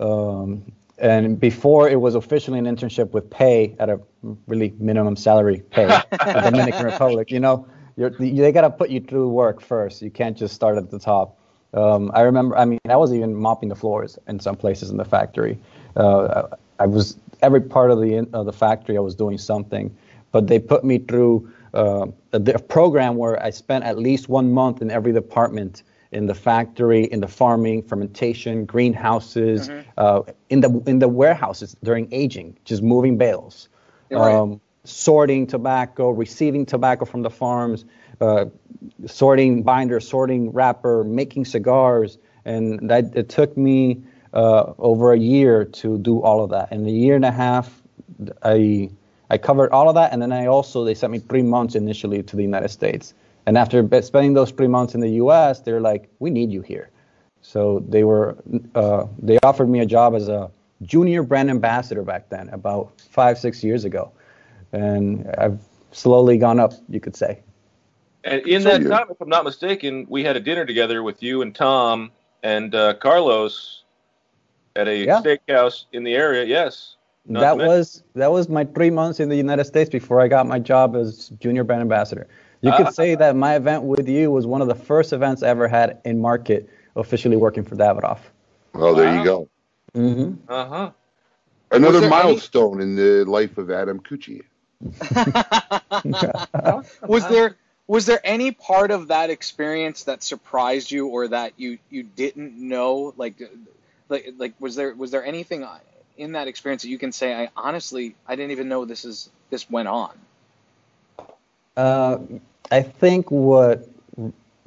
Um, 0.00 0.72
and 1.02 1.38
before 1.38 1.88
it 1.88 2.00
was 2.00 2.14
officially 2.14 2.60
an 2.60 2.64
internship 2.64 3.10
with 3.10 3.28
pay 3.28 3.74
at 3.80 3.90
a 3.90 4.00
really 4.46 4.72
minimum 4.78 5.16
salary 5.16 5.60
pay, 5.70 5.84
in 6.26 6.42
Dominican 6.44 6.86
Republic. 6.86 7.30
You 7.30 7.40
know, 7.40 7.66
you're, 7.96 8.10
they 8.10 8.52
got 8.52 8.62
to 8.62 8.70
put 8.70 8.88
you 8.88 9.00
through 9.00 9.28
work 9.28 9.60
first. 9.60 10.00
You 10.00 10.10
can't 10.10 10.36
just 10.36 10.54
start 10.54 10.78
at 10.78 10.90
the 10.90 11.00
top. 11.00 11.38
Um, 11.74 12.12
I 12.14 12.20
remember, 12.20 12.56
I 12.56 12.64
mean, 12.64 12.78
I 12.88 12.96
was 12.96 13.12
even 13.12 13.34
mopping 13.34 13.68
the 13.68 13.74
floors 13.74 14.16
in 14.28 14.38
some 14.38 14.56
places 14.56 14.90
in 14.90 14.96
the 14.96 15.04
factory. 15.04 15.58
Uh, 15.96 16.44
I 16.78 16.86
was 16.86 17.18
every 17.42 17.60
part 17.60 17.90
of 17.90 18.00
the 18.00 18.18
of 18.32 18.46
the 18.46 18.52
factory. 18.52 18.96
I 18.96 19.00
was 19.00 19.16
doing 19.16 19.38
something, 19.38 19.94
but 20.30 20.46
they 20.46 20.60
put 20.60 20.84
me 20.84 20.98
through 20.98 21.50
uh, 21.74 22.06
a, 22.32 22.36
a 22.36 22.58
program 22.58 23.16
where 23.16 23.42
I 23.42 23.50
spent 23.50 23.84
at 23.84 23.98
least 23.98 24.28
one 24.28 24.52
month 24.52 24.82
in 24.82 24.90
every 24.90 25.12
department 25.12 25.82
in 26.12 26.26
the 26.26 26.34
factory, 26.34 27.04
in 27.04 27.20
the 27.20 27.28
farming, 27.28 27.82
fermentation, 27.82 28.64
greenhouses, 28.66 29.70
uh, 29.96 30.22
in 30.50 30.60
the 30.60 30.82
in 30.86 30.98
the 30.98 31.08
warehouses 31.08 31.74
during 31.82 32.06
aging, 32.12 32.56
just 32.64 32.82
moving 32.82 33.16
bales, 33.16 33.68
right. 34.10 34.34
um, 34.34 34.60
sorting 34.84 35.46
tobacco, 35.46 36.10
receiving 36.10 36.66
tobacco 36.66 37.06
from 37.06 37.22
the 37.22 37.30
farms, 37.30 37.84
uh, 38.20 38.44
sorting 39.06 39.62
binder, 39.62 40.00
sorting 40.00 40.52
wrapper, 40.52 41.02
making 41.02 41.46
cigars, 41.46 42.18
and 42.44 42.90
that 42.90 43.16
it 43.16 43.30
took 43.30 43.56
me 43.56 44.02
uh, 44.34 44.72
over 44.78 45.12
a 45.12 45.18
year 45.18 45.64
to 45.64 45.98
do 45.98 46.20
all 46.20 46.44
of 46.44 46.50
that. 46.50 46.70
In 46.72 46.86
a 46.86 46.90
year 46.90 47.16
and 47.16 47.24
a 47.24 47.32
half, 47.32 47.82
I 48.42 48.90
I 49.30 49.38
covered 49.38 49.72
all 49.72 49.88
of 49.88 49.94
that, 49.94 50.12
and 50.12 50.20
then 50.20 50.30
I 50.30 50.46
also 50.46 50.84
they 50.84 50.94
sent 50.94 51.10
me 51.10 51.20
three 51.20 51.42
months 51.42 51.74
initially 51.74 52.22
to 52.22 52.36
the 52.36 52.42
United 52.42 52.68
States. 52.68 53.14
And 53.46 53.58
after 53.58 53.86
spending 54.02 54.34
those 54.34 54.50
three 54.50 54.68
months 54.68 54.94
in 54.94 55.00
the 55.00 55.10
U.S., 55.10 55.60
they're 55.60 55.80
like, 55.80 56.08
"We 56.20 56.30
need 56.30 56.52
you 56.52 56.62
here." 56.62 56.90
So 57.40 57.84
they 57.88 58.04
were 58.04 58.36
uh, 58.74 59.06
they 59.18 59.38
offered 59.42 59.68
me 59.68 59.80
a 59.80 59.86
job 59.86 60.14
as 60.14 60.28
a 60.28 60.50
junior 60.82 61.22
brand 61.22 61.50
ambassador 61.50 62.02
back 62.02 62.28
then, 62.28 62.48
about 62.50 63.00
five 63.00 63.38
six 63.38 63.64
years 63.64 63.84
ago, 63.84 64.12
and 64.72 65.28
I've 65.38 65.60
slowly 65.90 66.38
gone 66.38 66.60
up, 66.60 66.72
you 66.88 67.00
could 67.00 67.16
say. 67.16 67.40
And 68.24 68.40
in 68.46 68.62
So 68.62 68.78
that 68.78 68.88
time, 68.88 69.06
if 69.10 69.20
I'm 69.20 69.28
not 69.28 69.44
mistaken, 69.44 70.06
we 70.08 70.22
had 70.22 70.36
a 70.36 70.40
dinner 70.40 70.64
together 70.64 71.02
with 71.02 71.22
you 71.22 71.42
and 71.42 71.54
Tom 71.54 72.12
and 72.44 72.74
uh, 72.74 72.94
Carlos 72.94 73.82
at 74.76 74.88
a 74.88 74.96
Yeah. 74.96 75.20
steakhouse 75.20 75.86
in 75.92 76.04
the 76.04 76.14
area. 76.14 76.44
Yes. 76.44 76.96
Not 77.26 77.40
that 77.40 77.56
was 77.66 78.02
that 78.14 78.30
was 78.30 78.48
my 78.48 78.64
three 78.64 78.90
months 78.90 79.20
in 79.20 79.28
the 79.28 79.36
United 79.36 79.64
States 79.64 79.90
before 79.90 80.20
I 80.20 80.28
got 80.28 80.46
my 80.46 80.58
job 80.58 80.96
as 80.96 81.28
junior 81.40 81.62
brand 81.62 81.82
ambassador. 81.82 82.26
You 82.62 82.72
could 82.72 82.94
say 82.94 83.14
that 83.16 83.34
my 83.36 83.56
event 83.56 83.82
with 83.82 84.08
you 84.08 84.30
was 84.30 84.46
one 84.46 84.62
of 84.62 84.68
the 84.68 84.74
first 84.74 85.12
events 85.12 85.42
I 85.42 85.48
ever 85.48 85.66
had 85.66 86.00
in 86.04 86.20
market, 86.20 86.68
officially 86.96 87.36
working 87.36 87.64
for 87.64 87.74
Davidoff. 87.74 88.20
Oh, 88.74 88.94
there 88.94 89.06
Wow. 89.06 89.18
you 89.18 89.24
go. 89.24 89.48
hmm 89.94 90.32
Uh 90.48 90.66
huh. 90.66 90.90
Another 91.72 92.00
there 92.00 92.12
any- 92.12 92.34
milestone 92.34 92.80
in 92.80 92.94
the 92.96 93.24
life 93.24 93.58
of 93.58 93.70
Adam 93.70 94.00
Cucci. 94.00 94.42
was 97.06 97.26
there 97.28 97.56
was 97.86 98.06
there 98.06 98.20
any 98.24 98.50
part 98.52 98.90
of 98.90 99.08
that 99.08 99.30
experience 99.30 100.04
that 100.04 100.22
surprised 100.22 100.90
you 100.90 101.08
or 101.08 101.28
that 101.28 101.52
you 101.56 101.78
you 101.90 102.02
didn't 102.02 102.54
know 102.56 103.12
like 103.16 103.40
like 104.08 104.34
like 104.38 104.54
was 104.60 104.74
there 104.74 104.92
was 104.94 105.10
there 105.12 105.24
anything 105.24 105.64
in 106.16 106.32
that 106.32 106.48
experience 106.48 106.82
that 106.82 106.88
you 106.88 106.98
can 106.98 107.12
say 107.12 107.32
I 107.34 107.48
honestly 107.56 108.14
I 108.26 108.34
didn't 108.36 108.50
even 108.52 108.68
know 108.68 108.84
this 108.84 109.04
is 109.04 109.30
this 109.50 109.68
went 109.70 109.88
on 109.88 110.12
Uh, 111.76 112.18
I 112.70 112.82
think 112.82 113.30
what 113.30 113.88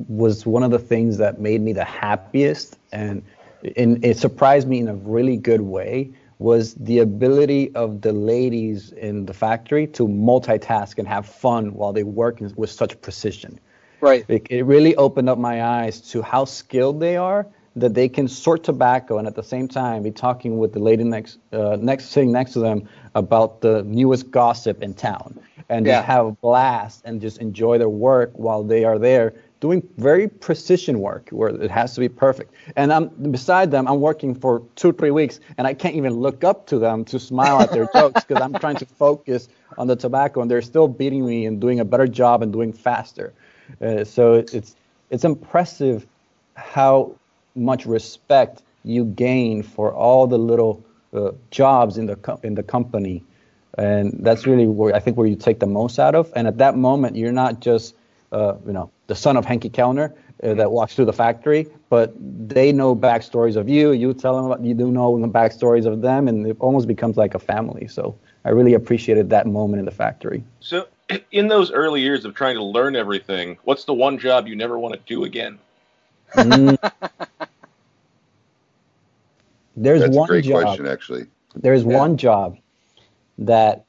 was 0.08 0.46
one 0.46 0.64
of 0.64 0.72
the 0.72 0.80
things 0.80 1.18
that 1.18 1.40
made 1.40 1.62
me 1.62 1.74
the 1.74 1.84
happiest 1.84 2.78
and, 2.92 3.24
and 3.78 4.04
it 4.04 4.18
surprised 4.18 4.68
me 4.68 4.80
in 4.80 4.88
a 4.88 4.96
really 4.96 5.38
good 5.38 5.62
way 5.62 6.12
was 6.38 6.74
the 6.76 7.00
ability 7.00 7.74
of 7.76 8.02
the 8.02 8.12
ladies 8.12 8.92
in 8.92 9.26
the 9.26 9.34
factory 9.34 9.88
to 9.88 10.08
multitask 10.08 10.98
and 10.98 11.08
have 11.08 11.26
fun 11.26 11.74
while 11.74 11.94
they 11.94 12.04
work 12.04 12.40
with 12.58 12.70
such 12.70 13.00
precision. 13.02 13.58
right 14.02 14.26
It, 14.28 14.46
it 14.50 14.64
really 14.64 14.96
opened 14.98 15.30
up 15.30 15.38
my 15.38 15.64
eyes 15.64 16.02
to 16.12 16.22
how 16.22 16.44
skilled 16.44 17.00
they 17.00 17.16
are 17.16 17.48
that 17.76 17.94
they 17.94 18.08
can 18.08 18.28
sort 18.28 18.64
tobacco 18.64 19.18
and 19.18 19.28
at 19.28 19.36
the 19.36 19.44
same 19.44 19.68
time 19.68 20.04
be 20.04 20.12
talking 20.12 20.58
with 20.58 20.74
the 20.74 20.80
lady 20.80 21.04
next 21.04 21.40
uh, 21.52 21.78
next 21.80 22.06
sitting 22.06 22.32
next 22.32 22.54
to 22.54 22.60
them 22.60 22.88
about 23.16 23.62
the 23.62 23.84
newest 23.84 24.32
gossip 24.32 24.82
in 24.82 24.94
town 24.94 25.40
and 25.70 25.86
Yeah. 25.86 26.02
just 26.02 26.04
have 26.04 26.26
a 26.26 26.32
blast 26.32 27.02
and 27.06 27.22
just 27.22 27.40
enjoy 27.40 27.78
their 27.78 27.90
work 27.90 28.32
while 28.36 28.64
they 28.64 28.86
are 28.86 28.98
there 29.00 29.34
doing 29.62 29.82
very 29.98 30.28
precision 30.28 31.00
work 31.00 31.30
where 31.30 31.50
it 31.50 31.72
has 31.72 31.96
to 31.96 32.00
be 32.00 32.10
perfect. 32.10 32.54
And 32.76 32.94
I'm 32.94 33.08
beside 33.32 33.72
them, 33.72 33.88
I'm 33.88 34.00
working 34.00 34.36
for 34.36 34.62
two, 34.76 34.92
three 34.94 35.12
weeks, 35.12 35.40
and 35.58 35.66
I 35.66 35.74
can't 35.74 35.96
even 35.96 36.14
look 36.14 36.44
up 36.44 36.68
to 36.68 36.78
them 36.78 37.04
to 37.06 37.20
smile 37.20 37.62
at 37.62 37.72
their 37.72 37.86
jokes 37.88 38.24
because 38.28 38.40
I'm 38.42 38.56
trying 38.56 38.78
to 38.78 38.86
focus 38.86 39.48
on 39.78 39.88
the 39.88 39.96
tobacco, 39.96 40.42
and 40.42 40.52
they're 40.52 40.62
still 40.62 40.88
beating 40.88 41.26
me 41.26 41.46
and 41.46 41.60
doing 41.60 41.80
a 41.80 41.86
better 41.86 42.08
job 42.08 42.44
and 42.44 42.54
doing 42.54 42.74
faster. 42.74 43.34
Uh, 43.82 44.04
so 44.04 44.46
it's 44.52 44.76
it's 45.10 45.24
impressive 45.24 46.06
how 46.56 47.16
much 47.56 47.86
respect 47.86 48.62
you 48.84 49.06
gain 49.06 49.64
for 49.64 49.94
all 49.94 50.28
the 50.28 50.38
little 50.38 50.84
uh, 51.14 51.32
jobs 51.52 51.98
in 51.98 52.06
the 52.06 52.16
co- 52.16 52.40
in 52.44 52.56
the 52.56 52.64
company, 52.64 53.24
and 53.78 54.14
that's 54.20 54.46
really 54.46 54.68
where 54.68 54.94
I 54.96 55.00
think 55.00 55.18
where 55.18 55.28
you 55.28 55.36
take 55.36 55.60
the 55.60 55.68
most 55.68 56.00
out 56.00 56.16
of. 56.16 56.32
And 56.36 56.48
at 56.48 56.58
that 56.60 56.78
moment, 56.78 57.16
you're 57.16 57.32
not 57.32 57.62
just 57.62 57.96
uh, 58.32 58.56
you 58.66 58.74
know 58.74 58.92
the 59.08 59.16
son 59.16 59.38
of 59.38 59.46
Henke 59.46 59.72
Kelner 59.72 60.14
uh, 60.44 60.54
that 60.54 60.72
walks 60.72 60.96
through 60.96 61.06
the 61.06 61.14
factory, 61.14 61.68
but 61.90 62.14
they 62.20 62.72
know 62.72 62.96
backstories 62.96 63.56
of 63.56 63.70
you. 63.70 63.92
You 63.92 64.14
tell 64.14 64.36
them 64.36 64.46
about, 64.46 64.64
you 64.64 64.74
do 64.74 64.92
know 64.92 65.20
the 65.20 65.28
backstories 65.28 65.86
of 65.86 66.02
them, 66.02 66.28
and 66.28 66.46
it 66.46 66.58
almost 66.60 66.88
becomes 66.88 67.18
like 67.18 67.34
a 67.36 67.40
family. 67.40 67.88
So 67.88 68.18
I 68.44 68.50
really 68.50 68.74
appreciated 68.74 69.30
that 69.30 69.48
moment 69.48 69.80
in 69.80 69.86
the 69.86 69.92
factory. 69.92 70.44
So, 70.60 70.88
in 71.32 71.48
those 71.48 71.72
early 71.72 72.02
years 72.02 72.26
of 72.26 72.36
trying 72.36 72.56
to 72.56 72.64
learn 72.64 72.96
everything, 72.96 73.58
what's 73.64 73.86
the 73.86 73.94
one 73.94 74.18
job 74.18 74.48
you 74.48 74.56
never 74.56 74.78
want 74.78 74.94
to 74.94 75.00
do 75.06 75.24
again? 75.24 75.60
Mm. 76.36 76.78
There's 79.76 80.02
That's 80.02 80.16
one 80.16 80.32
a 80.32 80.42
job. 80.42 80.62
question, 80.62 80.88
actually. 80.88 81.26
There's 81.56 81.84
Yeah. 81.84 81.98
one 81.98 82.18
job 82.18 82.58
that 83.38 83.86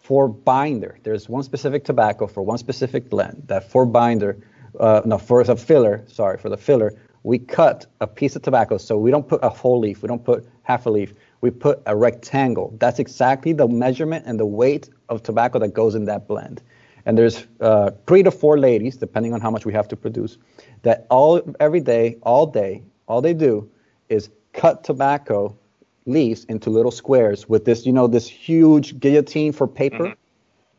for 0.00 0.28
binder, 0.28 0.98
there's 1.02 1.28
one 1.28 1.42
specific 1.42 1.84
tobacco 1.84 2.26
for 2.26 2.42
one 2.42 2.58
specific 2.58 3.08
blend 3.08 3.42
that 3.46 3.64
for 3.70 3.86
binder, 3.86 4.36
uh, 4.78 5.02
no, 5.04 5.18
for 5.18 5.42
the 5.42 5.56
filler, 5.56 6.02
sorry, 6.06 6.38
for 6.38 6.48
the 6.48 6.56
filler, 6.56 6.92
we 7.22 7.38
cut 7.38 7.86
a 8.00 8.06
piece 8.06 8.36
of 8.36 8.42
tobacco. 8.42 8.76
So 8.76 8.98
we 8.98 9.10
don't 9.10 9.26
put 9.26 9.40
a 9.42 9.48
whole 9.48 9.78
leaf, 9.80 10.02
we 10.02 10.08
don't 10.08 10.24
put 10.24 10.46
half 10.62 10.86
a 10.86 10.90
leaf, 10.90 11.14
we 11.40 11.50
put 11.50 11.82
a 11.86 11.96
rectangle. 11.96 12.74
That's 12.78 12.98
exactly 12.98 13.52
the 13.52 13.66
measurement 13.66 14.26
and 14.26 14.38
the 14.38 14.46
weight 14.46 14.90
of 15.08 15.22
tobacco 15.22 15.58
that 15.60 15.72
goes 15.74 15.94
in 15.94 16.04
that 16.04 16.28
blend. 16.28 16.62
And 17.06 17.18
there's 17.18 17.46
uh, 17.60 17.90
three 18.06 18.22
to 18.22 18.30
four 18.30 18.58
ladies, 18.58 18.96
depending 18.96 19.34
on 19.34 19.40
how 19.40 19.50
much 19.50 19.66
we 19.66 19.72
have 19.72 19.88
to 19.88 19.96
produce, 19.96 20.38
that 20.82 21.06
all 21.10 21.40
every 21.60 21.80
day, 21.80 22.18
all 22.22 22.46
day, 22.46 22.82
all 23.06 23.20
they 23.20 23.34
do 23.34 23.68
is 24.08 24.30
cut 24.54 24.84
tobacco 24.84 25.56
leaves 26.06 26.44
into 26.44 26.70
little 26.70 26.90
squares 26.90 27.48
with 27.48 27.64
this, 27.64 27.84
you 27.86 27.92
know, 27.92 28.06
this 28.06 28.28
huge 28.28 28.98
guillotine 28.98 29.52
for 29.52 29.66
paper. 29.66 30.14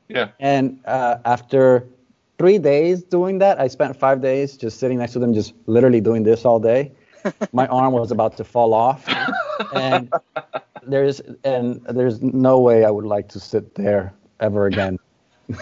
Yeah. 0.07 0.29
And 0.39 0.79
uh, 0.85 1.17
after 1.25 1.87
three 2.37 2.57
days 2.57 3.03
doing 3.03 3.39
that, 3.39 3.59
I 3.59 3.67
spent 3.67 3.95
five 3.95 4.21
days 4.21 4.57
just 4.57 4.79
sitting 4.79 4.99
next 4.99 5.13
to 5.13 5.19
them, 5.19 5.33
just 5.33 5.53
literally 5.65 6.01
doing 6.01 6.23
this 6.23 6.45
all 6.45 6.59
day. 6.59 6.91
My 7.53 7.67
arm 7.67 7.93
was 7.93 8.11
about 8.11 8.37
to 8.37 8.43
fall 8.43 8.73
off, 8.73 9.07
and 9.73 10.13
there's 10.83 11.21
and 11.43 11.81
there's 11.89 12.21
no 12.21 12.59
way 12.59 12.85
I 12.85 12.91
would 12.91 13.05
like 13.05 13.29
to 13.29 13.39
sit 13.39 13.73
there 13.73 14.13
ever 14.39 14.67
again. 14.67 14.99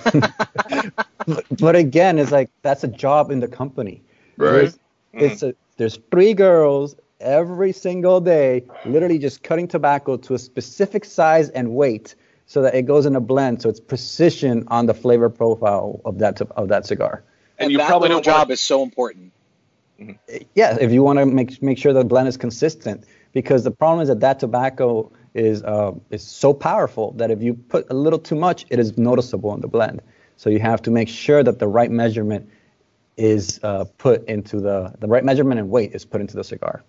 but, 0.04 1.46
but 1.60 1.76
again, 1.78 2.20
it's 2.20 2.32
like 2.32 2.50
that's 2.64 2.84
a 2.84 2.90
job 2.90 3.32
in 3.32 3.40
the 3.40 3.48
company. 3.48 4.02
Right. 4.36 4.52
There's, 4.52 4.80
it's 5.14 5.44
a, 5.44 5.56
there's 5.78 6.00
three 6.12 6.34
girls 6.34 6.98
every 7.24 7.72
single 7.72 8.22
day, 8.22 8.66
literally 8.86 9.18
just 9.18 9.42
cutting 9.44 9.68
tobacco 9.68 10.18
to 10.18 10.34
a 10.36 10.40
specific 10.40 11.06
size 11.06 11.50
and 11.50 11.74
weight, 11.74 12.16
so 12.46 12.62
that 12.62 12.76
it 12.76 12.84
goes 12.84 13.06
in 13.06 13.16
a 13.16 13.22
blend, 13.22 13.62
so 13.62 13.70
it's 13.70 13.80
precision 13.80 14.64
on 14.68 14.86
the 14.86 14.94
flavor 14.94 15.30
profile 15.30 16.02
of 16.06 16.20
that 16.20 16.42
of 16.42 16.68
that 16.68 16.86
cigar. 16.86 17.24
And 17.58 17.66
and, 17.66 17.72
you 17.72 17.78
that 17.78 17.88
probably 17.88 18.10
little 18.10 18.22
don't 18.22 18.34
job 18.34 18.52
is 18.52 18.60
so 18.62 18.84
important 18.84 19.32
Yeah, 20.56 20.78
if 20.80 20.92
you 20.92 21.04
want 21.04 21.20
to 21.20 21.26
make 21.26 21.62
make 21.62 21.78
sure 21.78 21.94
the 21.94 22.04
blend 22.04 22.28
is 22.28 22.38
consistent, 22.38 23.06
because 23.32 23.64
the 23.64 23.72
problem 23.72 24.02
is 24.02 24.08
that 24.10 24.20
that 24.20 24.40
tobacco 24.40 25.12
is 25.34 25.64
uh, 25.64 25.92
is 26.10 26.24
so 26.24 26.54
powerful 26.54 27.12
that 27.14 27.32
if 27.32 27.42
you 27.42 27.54
put 27.54 27.90
a 27.90 27.94
little 27.94 28.20
too 28.20 28.36
much, 28.36 28.66
it 28.70 28.80
is 28.80 28.98
noticeable 28.98 29.54
in 29.54 29.62
the 29.62 29.68
blend. 29.68 30.02
So 30.36 30.50
you 30.50 30.60
have 30.60 30.82
to 30.84 30.92
make 30.92 31.08
sure 31.08 31.44
that 31.44 31.60
the 31.60 31.68
right 31.68 31.92
measurement 31.92 32.50
is 33.18 33.60
uh, 33.64 33.86
put 33.98 34.28
into 34.28 34.60
the 34.60 34.94
the 35.00 35.08
right 35.08 35.24
measurement 35.24 35.60
and 35.60 35.70
weight 35.70 35.94
is 35.94 36.06
put 36.06 36.22
into 36.22 36.36
the 36.36 36.44
cigar. 36.44 36.84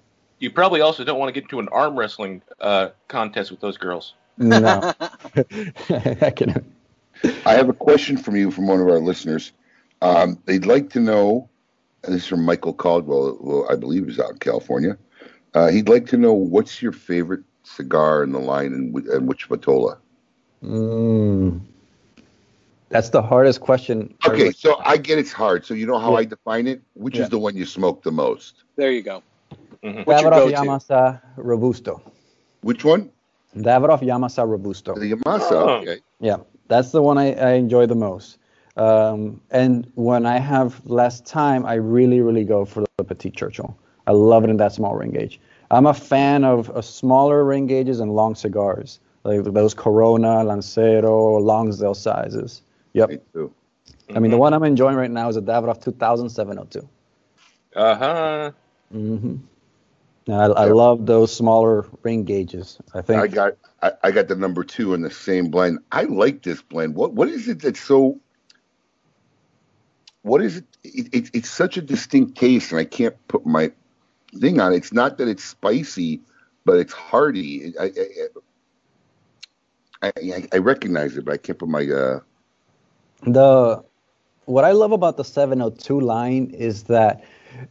You 0.44 0.50
probably 0.50 0.82
also 0.82 1.04
don't 1.04 1.18
want 1.18 1.30
to 1.30 1.32
get 1.32 1.44
into 1.44 1.58
an 1.58 1.68
arm 1.72 1.98
wrestling 1.98 2.42
uh, 2.60 2.90
contest 3.08 3.50
with 3.50 3.60
those 3.60 3.78
girls. 3.78 4.12
No, 4.36 4.86
I 5.88 6.30
can. 6.36 6.74
I 7.46 7.54
have 7.54 7.70
a 7.70 7.72
question 7.74 8.18
from 8.18 8.36
you 8.36 8.50
from 8.50 8.66
one 8.66 8.80
of 8.80 8.88
our 8.88 8.98
listeners. 8.98 9.52
Um, 10.02 10.38
they'd 10.44 10.66
like 10.66 10.90
to 10.90 11.00
know, 11.00 11.48
and 12.04 12.14
this 12.14 12.22
is 12.24 12.28
from 12.28 12.44
Michael 12.44 12.74
Caldwell, 12.74 13.36
who 13.40 13.66
I 13.68 13.76
believe 13.76 14.06
is 14.08 14.20
out 14.20 14.32
in 14.32 14.38
California. 14.38 14.98
Uh, 15.54 15.68
he'd 15.68 15.88
like 15.88 16.06
to 16.08 16.18
know 16.18 16.34
what's 16.34 16.82
your 16.82 16.92
favorite 16.92 17.44
cigar 17.62 18.22
in 18.22 18.32
the 18.32 18.38
line 18.38 18.72
and, 18.74 18.94
and 19.08 19.26
which 19.28 19.48
Vitola? 19.48 19.98
Mm. 20.62 21.60
That's 22.90 23.10
the 23.10 23.22
hardest 23.22 23.60
question. 23.60 24.14
Okay, 24.26 24.50
so 24.52 24.76
I 24.84 24.96
get 24.96 25.18
it's 25.18 25.32
hard. 25.32 25.64
So 25.64 25.74
you 25.74 25.86
know 25.86 25.98
how 25.98 26.14
Yeah. 26.14 26.18
I 26.18 26.24
define 26.24 26.66
it? 26.66 26.82
Which 26.94 27.18
Yeah. 27.18 27.24
is 27.24 27.30
the 27.30 27.38
one 27.38 27.56
you 27.56 27.64
smoke 27.66 28.02
the 28.02 28.12
most? 28.12 28.64
there 28.76 28.92
you 28.92 29.02
go 29.02 29.22
Mhm. 29.84 30.06
what's 30.06 30.22
Davidoff? 30.22 30.50
Yamasa 30.52 31.20
Robusto. 31.36 32.00
Which 32.62 32.84
one? 32.84 33.10
Davidoff 33.56 34.00
Yamasa 34.00 34.46
Robusto. 34.48 34.94
The 34.98 35.12
Yamasa. 35.12 35.52
Oh. 35.52 35.68
Okay. 35.82 35.98
Yeah, 36.20 36.38
that's 36.68 36.90
the 36.90 37.02
one 37.02 37.18
I, 37.18 37.34
I 37.34 37.52
enjoy 37.52 37.86
the 37.86 37.94
most. 37.94 38.38
Um, 38.76 39.40
and 39.50 39.86
when 39.94 40.26
I 40.26 40.38
have 40.38 40.84
less 40.86 41.20
time, 41.20 41.64
I 41.66 41.74
really, 41.74 42.20
really 42.20 42.44
go 42.44 42.64
for 42.64 42.84
the 42.96 43.04
Petit 43.04 43.30
Churchill. 43.30 43.76
I 44.06 44.12
love 44.12 44.42
it 44.44 44.50
in 44.50 44.56
that 44.56 44.72
small 44.72 44.94
ring 44.96 45.12
gauge. 45.12 45.38
I'm 45.70 45.86
a 45.86 45.94
fan 45.94 46.44
of 46.44 46.70
uh, 46.70 46.82
smaller 46.82 47.44
ring 47.44 47.66
gauges 47.66 48.00
and 48.00 48.14
long 48.14 48.34
cigars, 48.34 49.00
like 49.24 49.44
those 49.44 49.74
Corona, 49.74 50.42
Lancero, 50.44 51.38
Lonsdale 51.38 51.94
sizes. 51.94 52.62
Yep. 52.94 53.10
Me 53.10 53.18
too. 53.32 53.52
I 54.14 54.18
mean, 54.18 54.30
the 54.30 54.38
one 54.38 54.52
I'm 54.52 54.64
enjoying 54.64 54.96
right 54.96 55.10
now 55.10 55.28
is 55.28 55.36
a 55.36 55.42
Davidoff 55.42 55.82
2702. 55.82 56.88
Uh 57.76 57.94
huh. 57.94 58.50
Mm-hmm. 58.94 59.36
I, 60.28 60.44
I 60.44 60.64
love 60.66 61.06
those 61.06 61.34
smaller 61.34 61.86
ring 62.02 62.24
gauges. 62.24 62.78
I 62.94 63.02
think 63.02 63.20
I 63.20 63.26
got 63.26 63.56
I, 63.82 63.92
I 64.04 64.10
got 64.10 64.28
the 64.28 64.36
number 64.36 64.64
two 64.64 64.94
in 64.94 65.02
the 65.02 65.10
same 65.10 65.50
blend. 65.50 65.80
I 65.92 66.04
like 66.04 66.42
this 66.42 66.62
blend. 66.62 66.94
What 66.94 67.12
what 67.12 67.28
is 67.28 67.48
it 67.48 67.60
that's 67.60 67.80
so? 67.80 68.18
What 70.22 70.42
is 70.42 70.58
it? 70.58 70.64
it, 70.82 71.14
it 71.14 71.30
it's 71.34 71.50
such 71.50 71.76
a 71.76 71.82
distinct 71.82 72.38
taste, 72.38 72.72
and 72.72 72.80
I 72.80 72.84
can't 72.84 73.14
put 73.28 73.44
my 73.44 73.70
thing 74.40 74.60
on 74.60 74.72
it. 74.72 74.76
It's 74.76 74.92
not 74.92 75.18
that 75.18 75.28
it's 75.28 75.44
spicy, 75.44 76.20
but 76.64 76.78
it's 76.78 76.94
hearty. 76.94 77.74
I 77.78 77.84
I, 80.02 80.08
I, 80.08 80.12
I, 80.16 80.48
I 80.54 80.58
recognize 80.58 81.16
it, 81.16 81.24
but 81.26 81.34
I 81.34 81.36
can't 81.36 81.58
put 81.58 81.68
my 81.68 81.86
uh. 81.86 82.20
the 83.24 83.84
what 84.46 84.64
I 84.64 84.72
love 84.72 84.92
about 84.92 85.16
the 85.16 85.24
702 85.24 86.00
line 86.00 86.50
is 86.50 86.84
that 86.84 87.24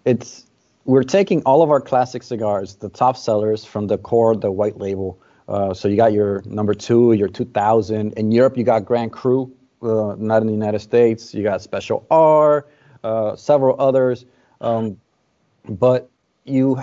it's 0.05 0.47
we're 0.85 1.03
taking 1.03 1.41
all 1.43 1.61
of 1.61 1.69
our 1.69 1.81
classic 1.81 2.23
cigars, 2.23 2.75
the 2.75 2.89
top 2.89 3.15
sellers 3.17 3.63
from 3.63 3.87
the 3.87 3.97
core, 3.97 4.35
the 4.35 4.51
white 4.51 4.77
label. 4.77 5.19
Uh, 5.47 5.73
so 5.73 5.87
you 5.87 5.95
got 5.95 6.13
your 6.13 6.41
number 6.45 6.73
two, 6.73 7.13
your 7.13 7.27
2000. 7.27 8.13
In 8.13 8.31
Europe, 8.31 8.57
you 8.57 8.63
got 8.63 8.85
Grand 8.85 9.11
Cru, 9.11 9.51
uh, 9.81 10.15
not 10.17 10.41
in 10.41 10.47
the 10.47 10.53
United 10.53 10.79
States. 10.79 11.33
You 11.33 11.43
got 11.43 11.61
Special 11.61 12.05
R, 12.09 12.65
uh, 13.03 13.35
several 13.35 13.79
others. 13.79 14.25
Um, 14.61 14.99
but 15.67 16.09
you, 16.45 16.81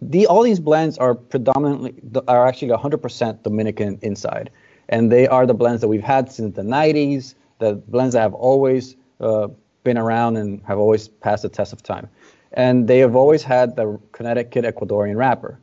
the 0.00 0.26
all 0.26 0.42
these 0.42 0.60
blends 0.60 0.98
are 0.98 1.14
predominantly 1.14 1.94
are 2.26 2.46
actually 2.46 2.68
100% 2.68 3.42
Dominican 3.42 3.98
inside, 4.02 4.50
and 4.88 5.12
they 5.12 5.28
are 5.28 5.46
the 5.46 5.54
blends 5.54 5.82
that 5.82 5.88
we've 5.88 6.02
had 6.02 6.32
since 6.32 6.56
the 6.56 6.62
90s. 6.62 7.34
The 7.58 7.74
blends 7.74 8.14
that 8.14 8.20
have 8.20 8.34
always 8.34 8.96
uh, 9.20 9.48
been 9.84 9.98
around 9.98 10.38
and 10.38 10.62
have 10.66 10.78
always 10.78 11.08
passed 11.08 11.42
the 11.42 11.50
test 11.50 11.72
of 11.74 11.82
time. 11.82 12.08
And 12.52 12.88
they 12.88 12.98
have 12.98 13.14
always 13.14 13.42
had 13.42 13.76
the 13.76 14.00
Connecticut 14.12 14.64
Ecuadorian 14.64 15.16
wrapper. 15.16 15.58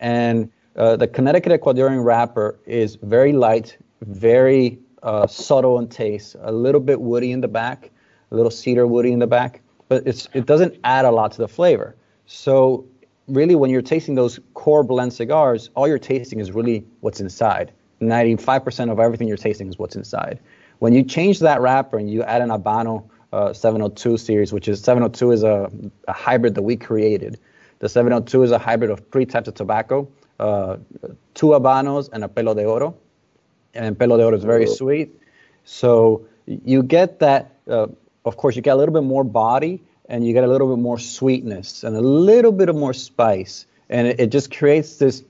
And 0.00 0.50
uh, 0.76 0.96
the 0.96 1.06
Connecticut 1.06 1.60
Ecuadorian 1.60 2.04
wrapper 2.04 2.58
is 2.66 2.96
very 2.96 3.32
light, 3.32 3.76
very 4.00 4.78
uh, 5.02 5.26
subtle 5.26 5.78
in 5.78 5.88
taste, 5.88 6.36
a 6.40 6.52
little 6.52 6.80
bit 6.80 7.00
woody 7.00 7.32
in 7.32 7.40
the 7.40 7.48
back, 7.48 7.90
a 8.30 8.34
little 8.34 8.50
cedar 8.50 8.86
woody 8.86 9.12
in 9.12 9.18
the 9.18 9.26
back, 9.26 9.60
but 9.88 10.06
it's, 10.06 10.28
it 10.32 10.46
doesn't 10.46 10.78
add 10.84 11.04
a 11.04 11.10
lot 11.10 11.32
to 11.32 11.38
the 11.38 11.48
flavor. 11.48 11.94
So 12.26 12.86
really, 13.28 13.54
when 13.54 13.70
you're 13.70 13.82
tasting 13.82 14.14
those 14.14 14.40
core 14.54 14.82
blend 14.82 15.12
cigars, 15.12 15.70
all 15.74 15.86
you're 15.86 15.98
tasting 15.98 16.40
is 16.40 16.52
really 16.52 16.84
what's 17.00 17.20
inside. 17.20 17.72
95% 18.00 18.90
of 18.90 18.98
everything 18.98 19.28
you're 19.28 19.36
tasting 19.36 19.68
is 19.68 19.78
what's 19.78 19.96
inside. 19.96 20.38
When 20.78 20.92
you 20.92 21.04
change 21.04 21.38
that 21.40 21.60
wrapper 21.60 21.98
and 21.98 22.10
you 22.10 22.22
add 22.22 22.42
an 22.42 22.48
Habano 22.48 23.04
uh, 23.32 23.52
702 23.52 24.16
series, 24.18 24.52
which 24.52 24.68
is 24.68 24.80
702 24.82 25.32
is 25.32 25.42
a, 25.42 25.70
a, 26.06 26.12
hybrid 26.12 26.54
that 26.54 26.62
we 26.62 26.76
created. 26.76 27.38
The 27.78 27.88
702 27.88 28.42
is 28.42 28.50
a 28.50 28.58
hybrid 28.58 28.90
of 28.90 29.02
three 29.10 29.26
types 29.26 29.48
of 29.48 29.54
tobacco, 29.54 30.08
uh, 30.38 30.76
two 31.34 31.46
Habanos 31.46 32.10
and 32.12 32.24
a 32.24 32.28
Pelo 32.28 32.54
de 32.54 32.64
Oro. 32.64 32.96
And 33.74 33.98
Pelo 33.98 34.16
de 34.16 34.24
Oro 34.24 34.36
is 34.36 34.44
very 34.44 34.66
sweet. 34.66 35.18
So 35.64 36.26
you 36.46 36.82
get 36.82 37.20
that, 37.20 37.56
uh, 37.68 37.86
of 38.24 38.36
course, 38.36 38.54
you 38.54 38.62
get 38.62 38.74
a 38.74 38.76
little 38.76 38.92
bit 38.92 39.04
more 39.04 39.24
body 39.24 39.82
and 40.08 40.26
you 40.26 40.32
get 40.32 40.44
a 40.44 40.48
little 40.48 40.68
bit 40.68 40.82
more 40.82 40.98
sweetness 40.98 41.84
and 41.84 41.96
a 41.96 42.00
little 42.00 42.52
bit 42.52 42.68
of 42.68 42.76
more 42.76 42.92
spice. 42.92 43.66
And 43.88 44.08
it, 44.08 44.20
it 44.20 44.30
just 44.30 44.54
creates 44.54 44.96
this 44.96 45.22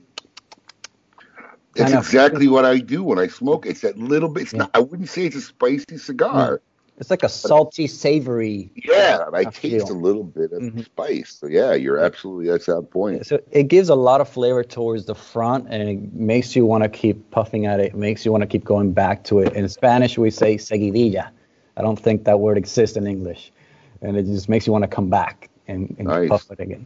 of- 1.93 1.93
exactly 1.93 2.47
what 2.47 2.65
I 2.65 2.79
do 2.79 3.03
when 3.03 3.17
I 3.17 3.27
smoke. 3.27 3.65
It's 3.65 3.81
that 3.81 3.97
little 3.97 4.29
bit. 4.29 4.43
It's 4.43 4.53
not, 4.53 4.71
I 4.73 4.79
wouldn't 4.79 5.09
say 5.09 5.25
it's 5.25 5.35
a 5.35 5.41
spicy 5.41 5.97
cigar. 5.97 6.61
It's 6.97 7.09
like 7.09 7.23
a 7.23 7.29
salty, 7.29 7.87
savory. 7.87 8.71
Yeah, 8.75 9.25
I 9.33 9.45
taste 9.45 9.87
feel. 9.87 9.91
a 9.91 9.97
little 9.97 10.23
bit 10.23 10.51
of 10.51 10.61
Mhm. 10.61 10.85
spice. 10.85 11.37
So 11.39 11.47
yeah, 11.47 11.73
you're 11.73 11.97
absolutely 11.97 12.47
that's 12.47 12.67
that 12.67 12.89
point. 12.91 13.25
So 13.25 13.39
it 13.51 13.63
gives 13.67 13.89
a 13.89 13.95
lot 13.95 14.21
of 14.21 14.29
flavor 14.29 14.63
towards 14.63 15.05
the 15.05 15.15
front, 15.15 15.67
and 15.69 15.81
it 15.89 16.13
makes 16.13 16.55
you 16.55 16.65
want 16.65 16.83
to 16.83 16.89
keep 16.89 17.31
puffing 17.31 17.65
at 17.65 17.79
it. 17.79 17.87
It 17.87 17.95
makes 17.95 18.25
you 18.25 18.31
want 18.31 18.41
to 18.43 18.47
keep 18.47 18.63
going 18.63 18.91
back 18.93 19.23
to 19.25 19.39
it. 19.39 19.53
In 19.53 19.67
Spanish, 19.69 20.17
we 20.17 20.29
say 20.29 20.55
seguidilla. 20.57 21.29
I 21.77 21.81
don't 21.81 21.99
think 21.99 22.25
that 22.25 22.39
word 22.39 22.57
exists 22.57 22.95
in 22.95 23.07
English, 23.07 23.51
and 24.01 24.15
it 24.15 24.25
just 24.25 24.47
makes 24.47 24.67
you 24.67 24.71
want 24.73 24.83
to 24.83 24.87
come 24.87 25.09
back 25.09 25.49
and, 25.67 25.95
and 25.97 26.07
Nice. 26.07 26.29
puff 26.29 26.51
it 26.51 26.59
again. 26.59 26.85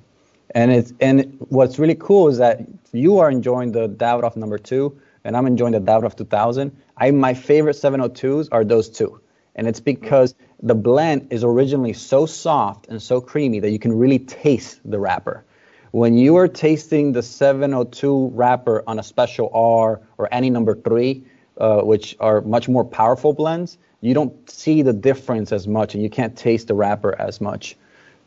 And 0.56 0.72
it's 0.72 0.94
and 1.02 1.36
what's 1.50 1.78
really 1.78 1.96
cool 1.96 2.30
is 2.30 2.38
that 2.38 2.62
you 2.94 3.18
are 3.20 3.30
enjoying 3.30 3.74
the 3.74 3.90
Davidoff 3.90 4.38
number 4.38 4.58
two, 4.58 4.98
and 5.26 5.36
I'm 5.36 5.46
enjoying 5.46 5.74
the 5.74 5.82
Davidoff 5.82 6.16
2000. 6.16 6.72
I 6.96 7.12
my 7.12 7.34
favorite 7.34 7.76
702s 7.76 8.48
are 8.54 8.64
those 8.64 8.88
two, 8.90 9.20
and 9.58 9.68
it's 9.68 9.80
because 9.80 10.36
the 10.62 10.76
blend 10.76 11.28
is 11.32 11.44
originally 11.44 11.94
so 11.94 12.26
soft 12.26 12.88
and 12.88 13.02
so 13.02 13.20
creamy 13.20 13.60
that 13.60 13.72
you 13.72 13.80
can 13.80 13.92
really 13.92 14.20
taste 14.20 14.80
the 14.86 15.00
wrapper. 15.00 15.44
When 15.92 16.18
you 16.18 16.36
are 16.38 16.48
tasting 16.48 17.12
the 17.14 17.24
702 17.24 18.32
wrapper 18.34 18.84
on 18.88 19.00
a 19.00 19.04
special 19.04 19.50
R 19.54 20.00
or 20.18 20.30
any 20.32 20.50
number 20.50 20.76
three, 20.76 21.26
uh, 21.58 21.82
which 21.82 22.16
are 22.20 22.42
much 22.42 22.70
more 22.70 22.86
powerful 22.86 23.34
blends, 23.34 23.78
you 24.02 24.14
don't 24.14 24.50
see 24.50 24.84
the 24.84 24.94
difference 24.94 25.52
as 25.52 25.68
much, 25.68 25.96
and 25.96 26.04
you 26.04 26.10
can't 26.10 26.38
taste 26.38 26.68
the 26.68 26.76
wrapper 26.76 27.20
as 27.20 27.42
much. 27.42 27.76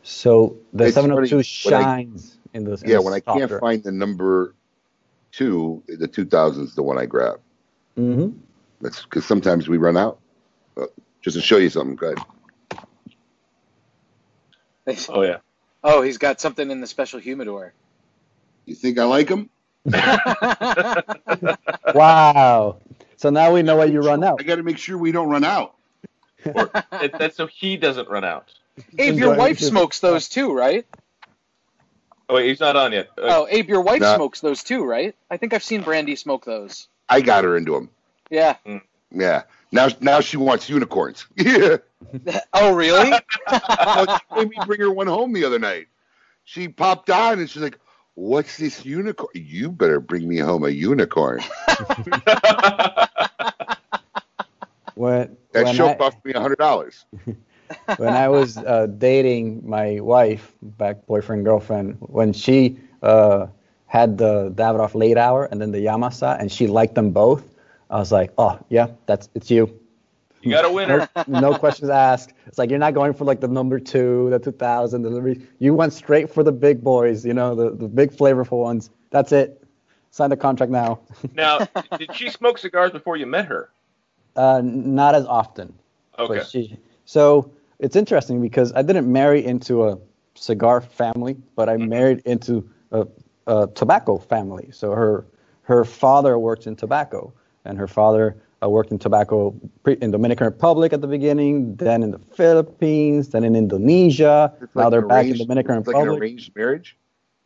So 0.03 0.57
the 0.73 0.85
It's 0.85 0.95
702 0.95 1.43
funny, 1.43 1.75
I- 1.75 1.79
shines 1.79 2.37
in 2.53 2.65
the 2.65 2.81
Yeah, 2.85 2.99
when 2.99 3.13
I 3.13 3.19
can't 3.19 3.51
find 3.59 3.81
the 3.83 3.91
number 3.91 4.53
two, 5.31 5.81
the 5.87 6.07
2000 6.07 6.63
is 6.63 6.75
the 6.75 6.83
one 6.83 6.97
I 6.97 7.05
grab. 7.05 7.39
Mhm. 7.97 8.33
That's 8.81 9.03
because 9.03 9.25
sometimes 9.25 9.69
we 9.69 9.77
run 9.77 9.95
out. 9.95 10.19
Uh, 10.75 10.87
just 11.21 11.35
to 11.37 11.41
show 11.41 11.57
you 11.57 11.69
something, 11.69 11.95
good. 11.95 12.17
Oh 15.09 15.21
yeah. 15.21 15.37
Oh, 15.83 16.01
he's 16.01 16.17
got 16.17 16.41
something 16.41 16.69
in 16.69 16.81
the 16.81 16.87
special 16.87 17.19
humidor. 17.19 17.73
You 18.65 18.75
think 18.75 18.99
I 18.99 19.05
like 19.05 19.27
them? 19.27 19.49
Wow. 21.93 22.77
So 23.17 23.29
now 23.29 23.53
we 23.53 23.61
know 23.61 23.75
why 23.75 23.85
you 23.85 24.01
run 24.01 24.23
out. 24.23 24.39
I 24.39 24.43
got 24.43 24.55
to 24.55 24.63
make 24.63 24.77
sure 24.77 24.97
we 24.97 25.11
don't 25.11 25.29
run 25.29 25.43
out. 25.43 25.75
It, 26.45 27.13
that's 27.19 27.35
so 27.37 27.47
he 27.47 27.77
doesn't 27.77 28.09
run 28.09 28.23
out. 28.23 28.51
Abe, 28.97 29.19
your 29.19 29.35
wife 29.35 29.59
smokes 29.59 29.99
those 29.99 30.29
too, 30.29 30.53
right? 30.53 30.85
Oh 32.29 32.35
wait, 32.35 32.47
he's 32.47 32.59
not 32.59 32.75
on 32.75 32.93
yet. 32.93 33.09
Uh, 33.17 33.21
Oh, 33.23 33.47
Abe, 33.49 33.69
your 33.69 33.81
wife 33.81 34.01
Nah. 34.01 34.15
smokes 34.15 34.39
those 34.41 34.63
too, 34.63 34.83
right? 34.83 35.13
I 35.29 35.37
think 35.37 35.53
I've 35.53 35.63
seen 35.63 35.81
Brandy 35.81 36.15
smoke 36.15 36.45
those. 36.45 36.87
I 37.09 37.21
got 37.21 37.43
her 37.43 37.57
into 37.57 37.73
them. 37.73 37.89
Yeah. 38.29 38.55
Yeah. 39.11 39.43
Now, 39.71 39.87
now 39.99 40.19
she 40.21 40.37
wants 40.37 40.69
unicorns. 40.69 41.25
Yeah. 41.35 41.77
Oh, 42.53 42.73
really? 42.73 43.11
Well, 43.51 44.05
she 44.07 44.35
made 44.35 44.49
me 44.49 44.57
bring 44.65 44.79
her 44.81 44.91
one 44.91 45.07
home 45.07 45.33
the 45.33 45.45
other 45.45 45.59
night. 45.59 45.87
She 46.43 46.67
popped 46.67 47.09
on 47.09 47.39
and 47.39 47.49
she's 47.49 47.61
like, 47.61 47.79
"What's 48.15 48.57
this 48.57 48.83
unicorn? 48.85 49.29
You 49.35 49.71
better 49.71 49.99
bring 49.99 50.27
me 50.27 50.37
home 50.37 50.63
a 50.65 50.69
unicorn." 50.69 51.41
When 54.95 55.37
That 55.53 55.65
when 55.65 55.75
show 55.75 55.87
I, 55.89 55.93
cost 55.95 56.17
me 56.25 56.33
a 56.33 56.39
hundred 56.39 56.57
dollars. 56.57 57.05
when 57.97 58.13
I 58.13 58.29
was 58.29 58.57
uh, 58.57 58.87
dating 58.97 59.67
my 59.67 59.99
wife, 59.99 60.51
back 60.61 61.05
boyfriend 61.05 61.45
girlfriend, 61.45 61.97
when 61.99 62.33
she 62.33 62.77
uh, 63.01 63.47
had 63.87 64.17
the 64.17 64.51
Davidoff 64.51 64.95
late 64.95 65.17
hour 65.17 65.45
and 65.45 65.61
then 65.61 65.71
the 65.71 65.79
Yamasa, 65.85 66.39
and 66.39 66.51
she 66.51 66.67
liked 66.67 66.95
them 66.95 67.11
both, 67.11 67.43
I 67.91 67.99
was 67.99 68.11
like, 68.11 68.31
oh 68.37 68.57
yeah, 68.69 68.87
that's 69.05 69.29
it's 69.35 69.51
you. 69.51 69.79
you 70.41 70.51
got 70.51 70.65
a 70.65 70.71
winner. 70.71 71.09
No, 71.27 71.39
no 71.51 71.57
questions 71.57 71.89
asked. 71.89 72.33
It's 72.47 72.57
like 72.57 72.69
you're 72.69 72.79
not 72.79 72.93
going 72.93 73.13
for 73.13 73.25
like 73.25 73.41
the 73.41 73.47
number 73.47 73.79
two, 73.79 74.29
the 74.29 74.39
2000, 74.39 75.01
the 75.01 75.41
you 75.59 75.73
went 75.75 75.93
straight 75.93 76.29
for 76.29 76.41
the 76.41 76.53
big 76.53 76.83
boys, 76.83 77.25
you 77.25 77.33
know, 77.33 77.53
the, 77.53 77.75
the 77.75 77.87
big 77.87 78.11
flavorful 78.11 78.63
ones. 78.63 78.89
That's 79.11 79.31
it. 79.31 79.63
Sign 80.09 80.29
the 80.29 80.37
contract 80.37 80.71
now. 80.71 81.01
Now, 81.33 81.67
did 81.97 82.15
she 82.15 82.29
smoke 82.29 82.57
cigars 82.57 82.91
before 82.91 83.17
you 83.17 83.25
met 83.25 83.45
her? 83.45 83.69
Uh, 84.35 84.61
not 84.63 85.15
as 85.15 85.25
often. 85.25 85.73
Okay. 86.17 86.43
She, 86.43 86.77
so 87.05 87.51
it's 87.79 87.95
interesting 87.95 88.41
because 88.41 88.71
I 88.73 88.81
didn't 88.81 89.11
marry 89.11 89.45
into 89.45 89.87
a 89.87 89.97
cigar 90.35 90.81
family, 90.81 91.37
but 91.55 91.67
I 91.69 91.77
married 91.77 92.21
into 92.25 92.69
a, 92.91 93.07
a 93.47 93.67
tobacco 93.75 94.17
family. 94.17 94.69
So 94.71 94.91
her 94.91 95.25
her 95.63 95.85
father 95.85 96.37
worked 96.37 96.67
in 96.67 96.75
tobacco, 96.75 97.33
and 97.65 97.77
her 97.77 97.87
father 97.87 98.35
uh, 98.63 98.69
worked 98.69 98.91
in 98.91 98.99
tobacco 98.99 99.53
pre- 99.83 99.97
in 100.01 100.11
Dominican 100.11 100.45
Republic 100.45 100.93
at 100.93 101.01
the 101.01 101.07
beginning, 101.07 101.75
then 101.75 102.03
in 102.03 102.11
the 102.11 102.19
Philippines, 102.19 103.29
then 103.29 103.43
in 103.43 103.55
Indonesia. 103.55 104.53
It's 104.61 104.75
now 104.75 104.83
like 104.83 104.91
they're 104.91 105.01
an 105.01 105.07
back 105.07 105.25
in 105.25 105.37
Dominican 105.37 105.77
it's 105.79 105.87
like 105.87 105.95
an 105.95 106.07
arranged 106.09 106.55
marriage, 106.55 106.97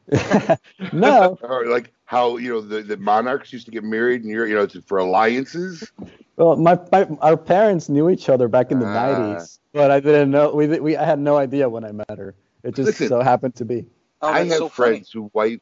no, 0.93 1.37
or 1.41 1.65
like 1.67 1.91
how 2.05 2.37
you 2.37 2.49
know 2.49 2.61
the, 2.61 2.81
the 2.81 2.97
monarchs 2.97 3.51
used 3.53 3.65
to 3.65 3.71
get 3.71 3.83
married, 3.83 4.21
and 4.21 4.29
you're 4.29 4.45
you 4.47 4.55
know 4.55 4.61
it's 4.63 4.75
for 4.85 4.97
alliances. 4.97 5.89
well, 6.35 6.55
my, 6.57 6.77
my 6.91 7.07
our 7.21 7.37
parents 7.37 7.89
knew 7.89 8.09
each 8.09 8.29
other 8.29 8.47
back 8.47 8.71
in 8.71 8.79
the 8.79 8.85
Ah. 8.85 9.37
90s, 9.39 9.59
but 9.73 9.91
I 9.91 9.99
didn't 9.99 10.31
know. 10.31 10.53
We, 10.53 10.67
we 10.79 10.97
I 10.97 11.05
had 11.05 11.19
no 11.19 11.37
idea 11.37 11.69
when 11.69 11.83
I 11.85 11.91
met 11.91 12.17
her. 12.17 12.35
It 12.63 12.75
just 12.75 12.87
Listen. 12.87 13.07
so 13.07 13.21
happened 13.21 13.55
to 13.55 13.65
be. 13.65 13.85
Oh, 14.21 14.29
I 14.29 14.39
have 14.45 14.57
so 14.57 14.69
funny. 14.69 14.89
friends 14.97 15.11
who 15.11 15.29
wives 15.33 15.61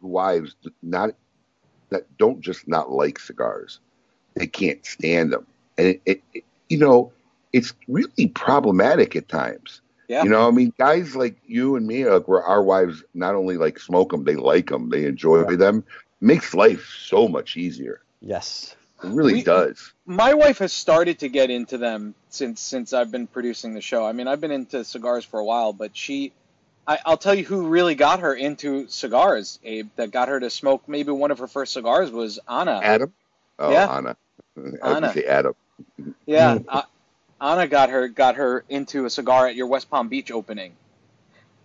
wives 0.00 0.54
not 0.82 1.10
that 1.90 2.04
don't 2.18 2.40
just 2.40 2.66
not 2.68 2.90
like 2.90 3.18
cigars; 3.18 3.80
they 4.36 4.46
can't 4.46 4.84
stand 4.86 5.32
them, 5.32 5.46
and 5.78 5.88
it, 5.88 6.02
it, 6.06 6.22
it 6.34 6.44
you 6.68 6.78
know 6.78 7.12
it's 7.52 7.72
really 7.88 8.28
problematic 8.28 9.16
at 9.16 9.28
times. 9.28 9.80
Yeah. 10.08 10.22
You 10.22 10.30
know, 10.30 10.46
I 10.46 10.50
mean, 10.52 10.72
guys 10.78 11.16
like 11.16 11.36
you 11.46 11.74
and 11.74 11.84
me, 11.86 12.04
like, 12.08 12.28
where 12.28 12.42
our 12.42 12.62
wives 12.62 13.02
not 13.14 13.34
only 13.34 13.56
like 13.56 13.78
smoke 13.80 14.12
them, 14.12 14.22
they 14.24 14.36
like 14.36 14.68
them, 14.68 14.88
they 14.90 15.04
enjoy 15.04 15.56
them. 15.56 15.82
Makes 16.20 16.54
life 16.54 16.88
so 17.06 17.26
much 17.26 17.56
easier. 17.56 18.02
Yes. 18.20 18.76
It 19.02 19.08
really 19.08 19.34
We- 19.34 19.42
does. 19.42 19.92
My 20.06 20.34
wife 20.34 20.58
has 20.58 20.72
started 20.72 21.18
to 21.20 21.28
get 21.28 21.50
into 21.50 21.76
them 21.76 22.14
since 22.28 22.60
since 22.60 22.92
I've 22.92 23.10
been 23.10 23.26
producing 23.26 23.74
the 23.74 23.80
show. 23.80 24.06
I 24.06 24.12
mean, 24.12 24.28
I've 24.28 24.40
been 24.40 24.52
into 24.52 24.84
cigars 24.84 25.24
for 25.24 25.40
a 25.40 25.44
while, 25.44 25.72
but 25.72 25.96
she, 25.96 26.32
I, 26.86 26.98
I'll 27.04 27.16
tell 27.18 27.34
you 27.34 27.44
who 27.44 27.66
really 27.66 27.96
got 27.96 28.20
her 28.20 28.32
into 28.32 28.86
cigars, 28.88 29.58
Abe. 29.64 29.88
That 29.96 30.12
got 30.12 30.28
her 30.28 30.38
to 30.38 30.50
smoke. 30.50 30.84
Maybe 30.88 31.10
one 31.10 31.30
of 31.32 31.38
her 31.40 31.48
first 31.48 31.72
cigars 31.72 32.10
was 32.12 32.38
Anna. 32.48 32.80
Adam. 32.82 33.12
Oh, 33.58 33.72
Yeah. 33.72 33.90
Anna. 33.96 34.16
Anna. 34.82 35.14
Adam. 35.26 35.54
Yeah, 36.26 36.58
uh, 36.68 36.82
Anna 37.40 37.66
got 37.66 37.90
her 37.90 38.08
got 38.08 38.36
her 38.36 38.64
into 38.68 39.04
a 39.04 39.10
cigar 39.10 39.46
at 39.46 39.54
your 39.54 39.66
West 39.66 39.90
Palm 39.90 40.08
Beach 40.08 40.30
opening. 40.30 40.72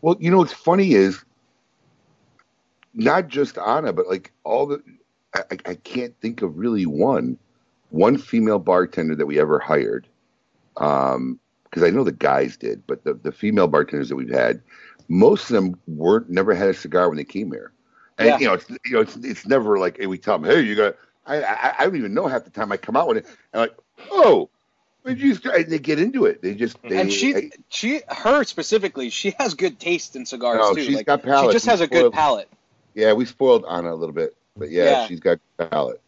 Well, 0.02 0.18
you 0.20 0.32
know 0.32 0.38
what's 0.38 0.54
funny 0.54 0.94
is 0.94 1.24
not 2.94 3.28
just 3.28 3.58
Anna, 3.58 3.94
but 3.94 4.08
like 4.08 4.32
all 4.44 4.66
the 4.66 4.82
I, 5.34 5.44
I 5.66 5.76
can't 5.76 6.14
think 6.20 6.42
of 6.42 6.58
really 6.58 6.86
one 6.86 7.38
one 7.90 8.18
female 8.18 8.60
bartender 8.60 9.16
that 9.16 9.26
we 9.26 9.40
ever 9.40 9.60
hired. 9.60 10.08
Um, 10.78 11.40
because 11.64 11.84
I 11.84 11.90
know 11.90 12.04
the 12.04 12.12
guys 12.12 12.58
did, 12.58 12.86
but 12.86 13.06
the, 13.06 13.14
the 13.14 13.32
female 13.32 13.68
bartenders 13.68 14.10
that 14.10 14.18
we've 14.18 14.30
had, 14.30 14.62
most 15.08 15.50
of 15.50 15.56
them 15.56 15.80
weren't 15.88 16.30
never 16.30 16.54
had 16.54 16.68
a 16.68 16.74
cigar 16.74 17.08
when 17.08 17.16
they 17.16 17.24
came 17.24 17.50
here. 17.50 17.72
And 18.18 18.28
Yeah. 18.28 18.38
you 18.40 18.48
know, 18.48 18.54
it's 18.54 18.70
you 18.70 18.92
know, 18.92 19.00
it's 19.00 19.16
it's 19.18 19.48
never 19.48 19.80
like 19.80 19.98
hey, 19.98 20.08
we 20.08 20.18
tell 20.18 20.38
them, 20.38 20.50
hey, 20.50 20.62
you 20.62 20.76
got. 20.76 20.96
I, 21.38 21.42
I 21.44 21.76
I 21.80 21.84
don't 21.86 21.96
even 21.96 22.14
know 22.14 22.28
half 22.28 22.44
the 22.44 22.50
time 22.50 22.72
I 22.72 22.78
come 22.78 22.96
out 22.98 23.08
with 23.08 23.18
it, 23.18 23.26
and 23.54 23.62
like, 23.62 23.76
oh, 24.12 24.50
but 25.04 25.18
you 25.18 25.34
just, 25.34 25.46
and 25.46 25.66
they 25.68 25.80
get 25.80 26.00
into 26.00 26.26
it. 26.26 26.42
They 26.42 26.54
just 26.54 26.82
they, 26.84 27.00
and 27.00 27.12
she, 27.12 27.36
I- 27.36 27.50
she, 27.70 28.02
her 28.08 28.44
specifically, 28.44 29.10
she 29.10 29.36
has 29.40 29.54
good 29.56 29.80
taste 29.80 30.16
in 30.16 30.26
cigars 30.26 30.60
No, 30.60 30.76
too. 30.76 30.84
she's 30.84 30.96
like, 30.98 31.06
got 31.06 31.24
palate. 31.24 31.50
She 31.50 31.54
just 31.54 31.66
She's 31.66 31.72
has 31.72 31.82
a 31.82 31.88
good 31.88 32.12
palate. 32.14 32.50
yeah, 32.94 33.14
we 33.14 33.26
spoiled 33.26 33.66
Anna 33.70 33.94
a 33.94 33.96
little 33.96 34.14
bit, 34.14 34.36
but 34.56 34.70
yeah, 34.70 34.84
Yeah. 34.86 35.08
she's 35.08 35.20
got 35.20 35.40
palate. 35.58 36.00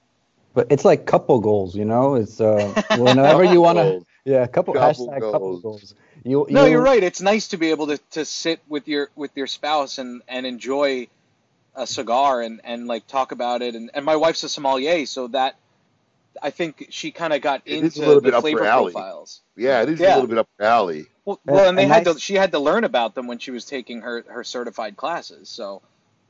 But 0.54 0.68
it's 0.70 0.86
like 0.86 1.08
couple 1.08 1.40
goals, 1.40 1.76
you 1.76 1.86
know. 1.86 2.14
It's 2.16 2.40
uh, 2.40 2.80
whenever 2.98 3.44
you 3.44 3.60
want 3.62 3.80
to, 3.80 3.84
Goals. 3.84 4.06
yeah, 4.26 4.46
couple, 4.46 4.76
Couple 4.76 5.08
hashtag 5.08 5.20
couple 5.22 5.40
goals. 5.58 5.62
goals. 5.62 5.96
You, 6.24 6.46
No, 6.50 6.66
you're 6.66 6.84
right. 6.84 7.02
It's 7.04 7.22
nice 7.22 7.48
to 7.50 7.58
be 7.58 7.72
able 7.72 7.88
to, 7.88 7.98
to 8.12 8.24
sit 8.24 8.62
with 8.70 8.88
your 8.88 9.10
with 9.16 9.32
your 9.36 9.48
spouse 9.48 9.98
and, 9.98 10.22
and 10.28 10.46
enjoy 10.46 11.08
a 11.76 11.88
cigar 11.88 12.42
and, 12.42 12.62
and 12.64 12.88
like 12.88 13.08
talk 13.08 13.32
about 13.32 13.62
it. 13.62 13.76
And, 13.76 13.90
and 13.94 14.06
my 14.06 14.16
wife's 14.16 14.44
a 14.44 14.50
sommelier, 14.50 15.06
so 15.06 15.28
that 15.28 15.56
I 16.42 16.50
think 16.50 16.88
she 16.90 17.12
kind 17.12 17.34
of 17.34 17.42
got 17.42 17.62
It 17.66 17.76
is 17.76 17.82
a 17.82 17.86
into 17.86 18.00
little 18.08 18.22
bit 18.22 18.32
the 18.32 18.38
up 18.38 18.42
flavor 18.44 18.60
profiles. 18.60 19.42
Yeah, 19.56 19.82
it 19.84 19.90
is 19.90 20.00
Yeah. 20.00 20.14
a 20.14 20.16
little 20.16 20.30
bit 20.30 20.38
up 20.40 20.50
her 20.60 20.66
alley. 20.66 21.06
Well, 21.26 21.40
well, 21.46 21.70
and 21.70 21.78
they 21.78 21.84
and 21.84 21.92
had 21.92 22.08
I- 22.08 22.14
to. 22.14 22.20
She 22.20 22.36
had 22.36 22.52
to 22.52 22.60
learn 22.60 22.84
about 22.84 23.16
them 23.16 23.28
when 23.28 23.40
she 23.40 23.52
was 23.52 23.66
taking 23.66 24.02
her, 24.02 24.26
her 24.28 24.44
certified 24.44 24.98
classes. 24.98 25.48
So 25.50 25.82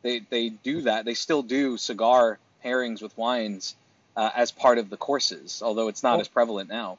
they 0.02 0.20
they 0.20 0.50
do 0.50 0.82
that. 0.84 1.06
They 1.06 1.14
still 1.16 1.42
do 1.42 1.78
cigar 1.78 2.38
pairings 2.64 3.02
with 3.02 3.18
wines 3.18 3.76
uh, 4.16 4.30
as 4.36 4.52
part 4.52 4.78
of 4.78 4.90
the 4.90 4.98
courses, 4.98 5.62
although 5.66 5.88
it's 5.88 6.04
not 6.04 6.18
Oh. 6.18 6.22
as 6.22 6.28
prevalent 6.28 6.70
now. 6.70 6.98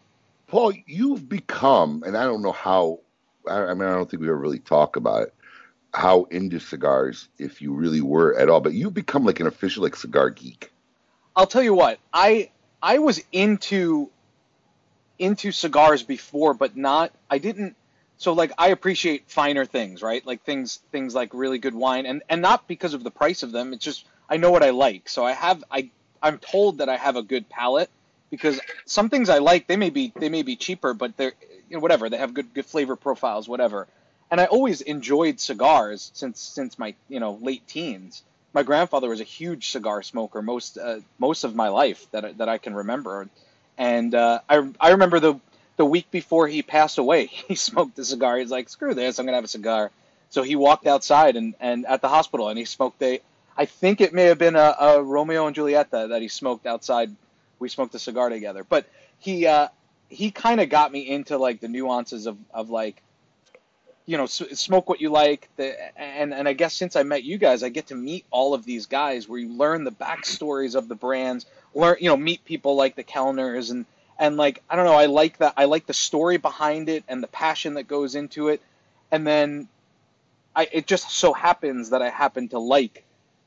Paul, 0.49 0.73
you've 0.87 1.29
become, 1.29 2.03
and 2.07 2.17
I 2.17 2.25
don't 2.25 2.43
know 2.43 2.53
how. 2.53 2.99
I, 3.49 3.59
I 3.67 3.75
mean, 3.75 3.89
I 3.89 3.95
don't 3.95 4.11
think 4.11 4.21
we 4.23 4.29
ever 4.29 4.37
really 4.37 4.59
talk 4.59 4.97
about 4.97 5.23
it. 5.23 5.35
How 5.95 6.25
into 6.25 6.59
cigars, 6.59 7.29
if 7.39 7.63
you 7.63 7.73
really 7.73 8.01
were 8.01 8.37
at 8.37 8.49
all, 8.49 8.61
but 8.61 8.75
you've 8.75 8.95
become 8.95 9.25
like 9.25 9.41
an 9.41 9.47
official 9.47 9.85
like 9.85 9.97
cigar 9.97 10.31
geek. 10.31 10.73
I'll 11.37 11.47
tell 11.47 11.63
you 11.63 11.75
what. 11.75 11.99
I 12.13 12.51
I 12.83 12.99
was 12.99 13.23
into 13.33 14.11
into 15.19 15.53
cigars 15.53 16.03
before, 16.03 16.55
but 16.55 16.77
not. 16.77 17.13
I 17.31 17.39
didn't. 17.39 17.77
So 18.17 18.33
like 18.33 18.53
I 18.59 18.69
appreciate 18.69 19.31
finer 19.31 19.65
things, 19.65 20.03
right? 20.03 20.25
Like 20.27 20.43
things 20.45 20.81
things 20.93 21.15
like 21.15 21.33
really 21.33 21.59
good 21.59 21.75
wine, 21.75 22.07
and 22.07 22.23
and 22.29 22.43
not 22.43 22.67
because 22.69 22.95
of 22.95 23.05
the 23.05 23.11
price 23.11 23.43
of 23.43 23.53
them. 23.53 23.73
It's 23.73 23.85
just 23.85 24.07
I 24.29 24.37
know 24.37 24.51
what 24.51 24.63
I 24.63 24.71
like. 24.71 25.09
So 25.09 25.25
I 25.25 25.33
have 25.33 25.65
I 25.71 25.91
I'm 26.23 26.39
told 26.39 26.79
that 26.79 26.89
I 26.89 26.97
have 26.97 27.17
a 27.17 27.23
good 27.23 27.49
palate 27.49 27.91
because 28.31 28.61
some 28.87 29.11
things 29.11 29.29
I 29.29 29.39
like 29.39 29.67
they 29.67 29.77
may 29.77 29.91
be 29.91 30.13
they 30.17 30.29
may 30.29 30.43
be 30.43 30.57
cheaper, 30.57 30.95
but 30.95 31.17
they're 31.17 31.35
you 31.69 31.77
know 31.77 31.81
whatever 31.81 32.09
they 32.09 32.19
have 32.19 32.35
good 32.35 32.53
good 32.55 32.67
flavor 32.67 32.97
profiles, 32.97 33.49
whatever. 33.49 33.87
And 34.35 34.41
I 34.41 34.47
always 34.47 34.81
enjoyed 34.81 35.39
cigars 35.39 36.11
since 36.13 36.41
since 36.41 36.77
my 36.77 36.97
you 37.09 37.21
know 37.21 37.39
late 37.41 37.69
teens. 37.69 38.25
My 38.53 38.65
grandfather 38.65 39.09
was 39.09 39.21
a 39.21 39.31
huge 39.39 39.69
cigar 39.69 40.03
smoker 40.03 40.43
most 40.43 40.77
uh, 40.77 40.99
most 41.21 41.45
of 41.45 41.55
my 41.55 41.69
life 41.69 42.11
that 42.11 42.39
that 42.39 42.49
I 42.49 42.59
can 42.59 42.75
remember, 42.75 43.29
and 43.79 44.13
uh, 44.13 44.41
I 44.49 44.73
I 44.81 44.91
remember 44.91 45.21
the 45.21 45.39
the 45.77 45.85
week 45.85 46.11
before 46.11 46.49
he 46.49 46.63
passed 46.63 46.99
away, 46.99 47.27
he 47.49 47.55
smoked 47.55 47.97
a 48.01 48.05
cigar. 48.05 48.39
He's 48.39 48.51
like, 48.51 48.69
screw 48.69 48.93
this, 48.93 49.21
I'm 49.21 49.25
gonna 49.25 49.37
have 49.37 49.45
a 49.45 49.47
cigar. 49.47 49.93
So 50.31 50.43
he 50.43 50.57
walked 50.57 50.89
outside 50.89 51.37
and, 51.37 51.55
and 51.61 51.87
at 51.87 52.03
the 52.03 52.09
hospital 52.09 52.49
and 52.49 52.59
he 52.59 52.65
smoked 52.65 53.01
a 53.05 53.21
I 53.57 53.67
think 53.67 54.01
it 54.01 54.13
may 54.13 54.25
have 54.25 54.39
been 54.39 54.57
a, 54.57 54.75
a 54.81 55.01
Romeo 55.01 55.47
and 55.47 55.55
Julieta 55.55 56.09
that 56.09 56.23
he 56.23 56.27
smoked 56.27 56.67
outside. 56.67 57.15
We 57.61 57.69
smoked 57.69 57.95
a 57.95 58.01
cigar 58.01 58.31
together, 58.31 58.65
but 58.65 58.87
he 59.21 59.47
uh, 59.47 59.69
he 60.09 60.33
kind 60.33 60.61
of 60.61 60.71
got 60.71 60.91
me 60.91 61.09
into 61.09 61.39
like 61.39 61.61
the 61.61 61.69
nuances 61.69 62.27
of, 62.27 62.37
of 62.53 62.69
like 62.69 63.01
you 64.07 64.19
know 64.19 64.27
smoke 64.27 64.89
what 64.89 65.01
you 65.01 65.11
like 65.11 65.49
the, 65.57 65.75
and 65.99 66.35
and 66.35 66.47
I 66.47 66.53
guess 66.53 66.75
since 66.75 66.97
I 66.97 67.03
met 67.03 67.25
you 67.25 67.39
guys 67.39 67.63
I 67.63 67.71
get 67.71 67.87
to 67.89 67.95
meet 67.95 68.25
all 68.31 68.55
of 68.55 68.65
these 68.65 68.87
guys 68.87 69.29
where 69.29 69.39
you 69.39 69.49
learn 69.49 69.85
the 69.85 69.93
backstories 69.93 70.75
of 70.75 70.89
the 70.89 70.95
brands 70.95 71.47
learn 71.75 71.97
you 72.01 72.09
know 72.09 72.17
meet 72.17 72.45
people 72.45 72.77
like 72.77 72.97
the 72.97 73.05
Kelners 73.05 73.71
and 73.71 73.87
and 74.19 74.37
like 74.37 74.63
I 74.69 74.77
don't 74.77 74.85
know 74.85 74.95
I 74.95 75.07
like 75.07 75.39
that 75.39 75.55
I 75.57 75.65
like 75.65 75.87
the 75.87 75.95
story 75.95 76.37
behind 76.37 76.89
it 76.89 77.05
and 77.09 77.23
the 77.23 77.29
passion 77.29 77.75
that 77.75 77.89
goes 77.89 78.15
into 78.15 78.49
it. 78.49 78.61
And 79.11 79.27
then 79.27 79.69
I 80.55 80.69
it 80.71 80.87
just 80.87 81.11
so 81.11 81.33
happens 81.33 81.91
that 81.91 82.03
I 82.03 82.11
happen 82.11 82.49
to 82.49 82.59
like 82.59 83.05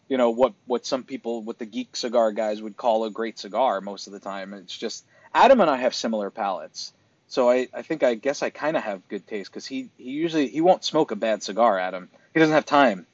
you 0.09 0.17
know 0.17 0.31
what 0.31 0.53
what 0.65 0.85
some 0.85 1.03
people 1.03 1.41
what 1.41 1.59
the 1.59 1.65
geek 1.65 1.95
cigar 1.95 2.31
guys 2.31 2.61
would 2.61 2.77
call 2.77 3.03
a 3.05 3.11
great 3.11 3.37
cigar 3.37 3.79
most 3.81 4.07
of 4.07 4.13
the 4.13 4.19
time. 4.19 4.53
It's 4.53 4.77
just 4.77 5.05
Adam 5.33 5.61
and 5.61 5.69
I 5.69 5.77
have 5.77 5.93
similar 5.93 6.29
palates 6.29 6.93
so 7.27 7.49
I, 7.49 7.67
I 7.73 7.81
think 7.81 8.03
I 8.03 8.15
guess 8.15 8.41
I 8.43 8.49
kind 8.49 8.77
of 8.77 8.83
have 8.83 9.07
good 9.07 9.27
taste 9.27 9.51
because 9.51 9.65
he, 9.65 9.89
he 9.97 10.11
usually 10.11 10.47
he 10.47 10.61
won't 10.61 10.83
smoke 10.83 11.11
a 11.11 11.15
bad 11.15 11.43
cigar 11.43 11.79
Adam 11.79 12.09
he 12.33 12.39
doesn't 12.39 12.55
have 12.55 12.65
time 12.65 13.05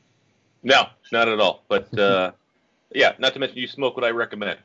No, 0.64 0.88
not 1.11 1.28
at 1.28 1.39
all. 1.39 1.64
But 1.68 1.97
uh, 1.97 2.32
yeah, 2.95 3.14
not 3.20 3.34
to 3.34 3.39
mention 3.39 3.57
you 3.57 3.68
smoke 3.68 3.95
what 3.95 4.05
I 4.05 4.09
recommend. 4.09 4.59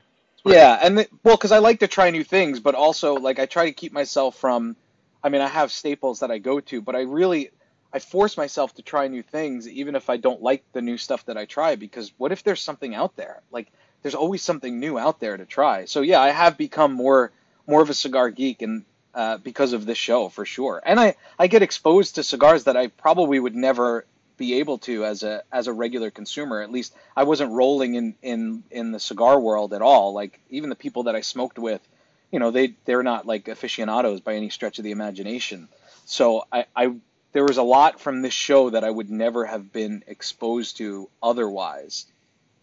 Yeah, 0.44 0.78
and 0.80 0.98
the, 0.98 1.08
well, 1.24 1.36
because 1.36 1.52
I 1.52 1.58
like 1.58 1.80
to 1.80 1.88
try 1.88 2.10
new 2.10 2.24
things, 2.24 2.60
but 2.60 2.74
also 2.74 3.14
like 3.14 3.38
I 3.38 3.46
try 3.46 3.66
to 3.66 3.72
keep 3.72 3.92
myself 3.92 4.36
from. 4.36 4.76
I 5.22 5.30
mean, 5.30 5.40
I 5.40 5.48
have 5.48 5.72
staples 5.72 6.20
that 6.20 6.30
I 6.30 6.38
go 6.38 6.60
to, 6.60 6.80
but 6.80 6.94
I 6.94 7.00
really 7.00 7.50
I 7.92 7.98
force 7.98 8.36
myself 8.36 8.74
to 8.76 8.82
try 8.82 9.08
new 9.08 9.22
things, 9.22 9.68
even 9.68 9.96
if 9.96 10.08
I 10.08 10.16
don't 10.16 10.40
like 10.40 10.64
the 10.72 10.80
new 10.80 10.96
stuff 10.96 11.26
that 11.26 11.36
I 11.36 11.44
try. 11.44 11.74
Because 11.74 12.12
what 12.16 12.30
if 12.30 12.44
there's 12.44 12.62
something 12.62 12.94
out 12.94 13.16
there? 13.16 13.42
Like 13.50 13.72
there's 14.02 14.14
always 14.14 14.42
something 14.42 14.78
new 14.78 14.96
out 14.96 15.18
there 15.18 15.36
to 15.36 15.44
try. 15.44 15.86
So 15.86 16.02
yeah, 16.02 16.20
I 16.20 16.30
have 16.30 16.56
become 16.56 16.92
more 16.92 17.32
more 17.66 17.82
of 17.82 17.90
a 17.90 17.94
cigar 17.94 18.30
geek, 18.30 18.62
and 18.62 18.84
uh, 19.14 19.38
because 19.38 19.72
of 19.72 19.86
this 19.86 19.98
show 19.98 20.28
for 20.28 20.44
sure. 20.44 20.82
And 20.84 21.00
I 21.00 21.16
I 21.38 21.46
get 21.46 21.62
exposed 21.62 22.16
to 22.16 22.22
cigars 22.22 22.64
that 22.64 22.76
I 22.76 22.88
probably 22.88 23.40
would 23.40 23.56
never 23.56 24.04
be 24.36 24.60
able 24.60 24.78
to 24.78 25.04
as 25.04 25.22
a 25.22 25.42
as 25.52 25.66
a 25.66 25.72
regular 25.72 26.10
consumer. 26.10 26.62
At 26.62 26.70
least 26.70 26.94
I 27.16 27.24
wasn't 27.24 27.52
rolling 27.52 27.94
in 27.94 28.14
in 28.22 28.62
in 28.70 28.92
the 28.92 29.00
cigar 29.00 29.38
world 29.38 29.74
at 29.74 29.82
all. 29.82 30.12
Like 30.14 30.40
even 30.50 30.70
the 30.70 30.76
people 30.76 31.04
that 31.04 31.16
I 31.16 31.20
smoked 31.20 31.58
with, 31.58 31.86
you 32.30 32.38
know, 32.38 32.50
they 32.50 32.74
they're 32.84 33.02
not 33.02 33.26
like 33.26 33.48
aficionados 33.48 34.20
by 34.20 34.34
any 34.34 34.50
stretch 34.50 34.78
of 34.78 34.84
the 34.84 34.92
imagination. 34.92 35.68
So 36.06 36.44
I 36.50 36.66
I 36.74 36.94
there 37.32 37.44
was 37.44 37.58
a 37.58 37.62
lot 37.62 38.00
from 38.00 38.22
this 38.22 38.32
show 38.32 38.70
that 38.70 38.84
I 38.84 38.90
would 38.90 39.10
never 39.10 39.44
have 39.44 39.72
been 39.72 40.04
exposed 40.06 40.78
to 40.78 41.10
otherwise. 41.22 42.06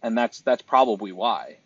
And 0.02 0.18
that's 0.18 0.40
that's 0.42 0.62
probably 0.62 1.12
why. 1.12 1.58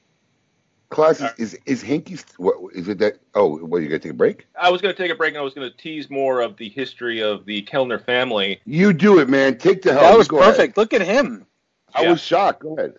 Klaus 0.90 1.22
is, 1.22 1.32
is 1.38 1.60
is 1.66 1.84
Henke's 1.84 2.26
what 2.38 2.56
is 2.74 2.88
it 2.88 2.98
that 2.98 3.20
oh 3.36 3.58
what 3.58 3.82
you 3.82 3.88
gonna 3.88 4.00
take 4.00 4.12
a 4.12 4.16
break? 4.16 4.48
I 4.60 4.70
was 4.72 4.82
going 4.82 4.94
to 4.94 5.02
take 5.02 5.12
a 5.12 5.16
break 5.16 5.34
and 5.34 5.38
I 5.40 5.44
was 5.44 5.54
going 5.54 5.70
to 5.70 5.78
tease 5.78 6.10
more 6.10 6.42
of 6.42 6.58
the 6.58 6.68
history 6.70 7.22
of 7.22 7.46
the 7.46 7.62
Kelner 7.64 8.04
family. 8.04 8.60
You 8.66 8.92
do 8.94 9.20
it, 9.20 9.30
man. 9.30 9.58
Take 9.60 9.84
the 9.84 9.94
hell. 9.94 10.02
that 10.02 10.18
was 10.18 10.28
go 10.28 10.40
ahead. 10.40 10.56
perfect. 10.56 10.78
Look 10.78 10.94
at 10.94 11.02
him. 11.02 11.46
I 11.94 12.02
Yeah. 12.04 12.12
was 12.12 12.22
shocked. 12.22 12.62
Go 12.64 12.76
ahead. 12.76 12.96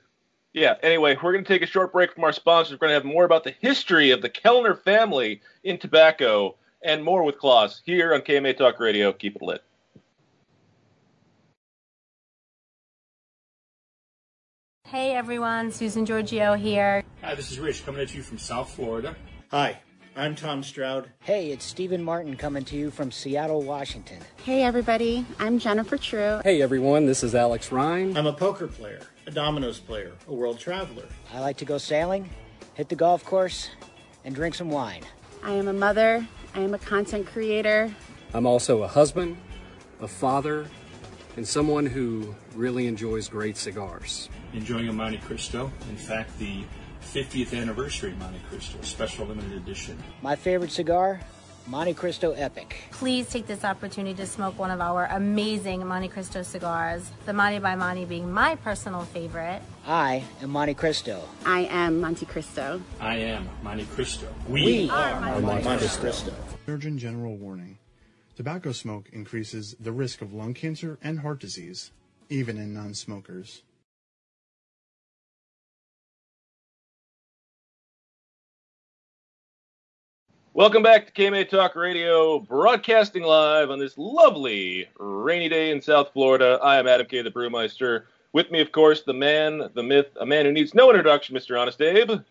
Yeah, 0.52 0.74
anyway, 0.82 1.16
we're 1.22 1.32
going 1.32 1.44
to 1.44 1.48
take 1.52 1.62
a 1.62 1.66
short 1.66 1.92
break 1.92 2.12
from 2.12 2.24
our 2.24 2.32
sponsors. 2.32 2.72
We're 2.72 2.88
going 2.88 2.90
to 2.90 2.94
have 2.94 3.04
more 3.04 3.24
about 3.24 3.44
the 3.44 3.54
history 3.60 4.10
of 4.10 4.20
the 4.20 4.28
Kelner 4.30 4.80
family 4.82 5.40
in 5.62 5.78
tobacco 5.78 6.56
and 6.82 7.04
more 7.04 7.22
with 7.22 7.38
Klaus 7.38 7.82
here 7.84 8.14
on 8.14 8.20
KMA 8.22 8.56
Talk 8.56 8.80
Radio. 8.80 9.12
Keep 9.12 9.36
it 9.36 9.42
lit. 9.42 9.62
Hey 14.90 15.14
everyone, 15.14 15.70
Susan 15.70 16.04
Giorgio 16.04 16.54
here. 16.54 17.04
Hi, 17.22 17.36
this 17.36 17.52
is 17.52 17.60
Rich 17.60 17.86
coming 17.86 18.00
at 18.00 18.12
you 18.12 18.22
from 18.22 18.38
South 18.38 18.74
Florida. 18.74 19.14
Hi, 19.52 19.78
I'm 20.16 20.34
Tom 20.34 20.64
Stroud. 20.64 21.08
Hey, 21.20 21.52
it's 21.52 21.64
Stephen 21.64 22.02
Martin 22.02 22.34
coming 22.34 22.64
to 22.64 22.76
you 22.76 22.90
from 22.90 23.12
Seattle, 23.12 23.62
Washington. 23.62 24.18
Hey 24.42 24.64
everybody, 24.64 25.24
I'm 25.38 25.60
Jennifer 25.60 25.96
True. 25.96 26.40
Hey 26.42 26.60
everyone, 26.60 27.06
this 27.06 27.22
is 27.22 27.36
Alex 27.36 27.70
Ryan. 27.70 28.16
I'm 28.16 28.26
a 28.26 28.32
poker 28.32 28.66
player, 28.66 28.98
a 29.28 29.30
dominoes 29.30 29.78
player, 29.78 30.10
a 30.26 30.34
world 30.34 30.58
traveler. 30.58 31.06
I 31.32 31.38
like 31.38 31.58
to 31.58 31.64
go 31.64 31.78
sailing, 31.78 32.28
hit 32.74 32.88
the 32.88 32.96
golf 32.96 33.24
course, 33.24 33.70
and 34.24 34.34
drink 34.34 34.56
some 34.56 34.70
wine. 34.70 35.04
I 35.44 35.52
am 35.52 35.68
a 35.68 35.72
mother, 35.72 36.26
I 36.56 36.62
am 36.62 36.74
a 36.74 36.78
content 36.78 37.28
creator. 37.28 37.94
I'm 38.34 38.44
also 38.44 38.82
a 38.82 38.88
husband, 38.88 39.36
a 40.00 40.08
father, 40.08 40.66
and 41.36 41.46
someone 41.46 41.86
who 41.86 42.34
really 42.56 42.88
enjoys 42.88 43.28
great 43.28 43.56
cigars. 43.56 44.28
Enjoying 44.52 44.88
a 44.88 44.92
Montecristo. 44.92 45.70
In 45.88 45.96
fact, 45.96 46.38
the 46.38 46.64
50th 47.02 47.58
anniversary 47.58 48.14
Montecristo, 48.18 48.84
special 48.84 49.26
limited 49.26 49.52
edition. 49.52 49.96
My 50.22 50.36
favorite 50.36 50.72
cigar, 50.72 51.20
Montecristo 51.68 52.34
Epic. 52.36 52.76
Please 52.90 53.28
take 53.28 53.46
this 53.46 53.64
opportunity 53.64 54.14
to 54.14 54.26
smoke 54.26 54.58
one 54.58 54.70
of 54.70 54.80
our 54.80 55.06
amazing 55.12 55.82
Montecristo 55.82 56.44
cigars, 56.44 57.10
the 57.26 57.32
Monte 57.32 57.60
by 57.60 57.76
Monte 57.76 58.06
being 58.06 58.30
my 58.32 58.56
personal 58.56 59.02
favorite. 59.02 59.62
I 59.86 60.24
am 60.42 60.50
Montecristo. 60.50 61.20
I 61.46 61.60
am 61.66 62.00
Montecristo. 62.00 62.80
I 62.98 63.16
am 63.18 63.48
Montecristo. 63.64 64.26
We 64.48 64.90
are 64.90 65.20
Monte 65.20 65.64
Montecristo. 65.64 66.34
Surgeon 66.66 66.98
General 66.98 67.36
warning. 67.36 67.78
Tobacco 68.36 68.72
smoke 68.72 69.08
increases 69.12 69.76
the 69.78 69.92
risk 69.92 70.22
of 70.22 70.32
lung 70.32 70.54
cancer 70.54 70.98
and 71.02 71.20
heart 71.20 71.40
disease, 71.40 71.92
even 72.30 72.56
in 72.56 72.72
non-smokers. 72.72 73.62
Welcome 80.52 80.82
back 80.82 81.06
to 81.06 81.12
KMA 81.12 81.48
Talk 81.48 81.76
Radio, 81.76 82.40
broadcasting 82.40 83.22
live 83.22 83.70
on 83.70 83.78
this 83.78 83.96
lovely 83.96 84.88
rainy 84.98 85.48
day 85.48 85.70
in 85.70 85.80
South 85.80 86.10
Florida. 86.12 86.58
I 86.60 86.76
am 86.76 86.88
Adam 86.88 87.06
K. 87.06 87.22
the 87.22 87.30
Brewmeister. 87.30 88.06
With 88.32 88.50
me, 88.50 88.60
of 88.60 88.72
course, 88.72 89.02
the 89.02 89.14
man, 89.14 89.70
the 89.74 89.82
myth, 89.84 90.08
a 90.20 90.26
man 90.26 90.46
who 90.46 90.50
needs 90.50 90.74
no 90.74 90.90
introduction, 90.90 91.36
Mr. 91.36 91.58
Honest 91.58 91.80
Abe. 91.80 92.22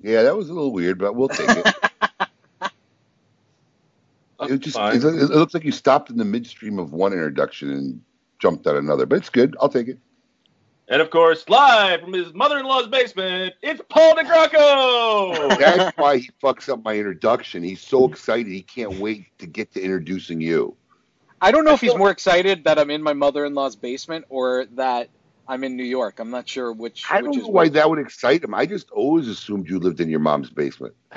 Yeah, 0.00 0.22
that 0.22 0.36
was 0.36 0.50
a 0.50 0.54
little 0.54 0.72
weird, 0.72 1.00
but 1.00 1.16
we'll 1.16 1.28
take 1.28 1.48
it. 1.48 1.74
it 4.42 4.60
just 4.60 4.78
it, 4.78 5.04
it 5.04 5.30
looks 5.30 5.52
like 5.52 5.64
you 5.64 5.72
stopped 5.72 6.10
in 6.10 6.18
the 6.18 6.24
midstream 6.24 6.78
of 6.78 6.92
one 6.92 7.12
introduction 7.12 7.72
and 7.72 8.00
jumped 8.38 8.68
at 8.68 8.76
another, 8.76 9.04
but 9.04 9.18
it's 9.18 9.30
good. 9.30 9.56
I'll 9.60 9.68
take 9.68 9.88
it. 9.88 9.98
And 10.92 11.00
of 11.00 11.08
course, 11.08 11.48
live 11.48 12.02
from 12.02 12.12
his 12.12 12.34
mother-in-law's 12.34 12.88
basement, 12.88 13.54
it's 13.62 13.80
Paul 13.88 14.14
DeGracco. 14.14 15.58
That's 15.58 15.96
why 15.96 16.18
he 16.18 16.28
fucks 16.42 16.68
up 16.68 16.84
my 16.84 16.94
introduction. 16.94 17.62
He's 17.62 17.80
so 17.80 18.06
excited 18.06 18.48
he 18.48 18.60
can't 18.60 18.98
wait 18.98 19.26
to 19.38 19.46
get 19.46 19.72
to 19.72 19.80
introducing 19.80 20.42
you. 20.42 20.76
I 21.40 21.50
don't 21.50 21.64
know 21.64 21.72
if 21.72 21.80
he's 21.80 21.96
more 21.96 22.10
excited 22.10 22.64
that 22.64 22.78
I'm 22.78 22.90
in 22.90 23.02
my 23.02 23.14
mother-in-law's 23.14 23.74
basement 23.74 24.26
or 24.28 24.66
that 24.72 25.08
I'm 25.48 25.64
in 25.64 25.78
New 25.78 25.82
York. 25.82 26.20
I'm 26.20 26.28
not 26.28 26.46
sure 26.46 26.74
which. 26.74 27.06
I 27.10 27.22
don't 27.22 27.34
is 27.34 27.44
know 27.44 27.48
why 27.48 27.70
that 27.70 27.88
would 27.88 27.98
excite 27.98 28.44
him. 28.44 28.52
I 28.52 28.66
just 28.66 28.90
always 28.90 29.28
assumed 29.28 29.70
you 29.70 29.78
lived 29.78 30.00
in 30.02 30.10
your 30.10 30.20
mom's 30.20 30.50
basement. 30.50 30.94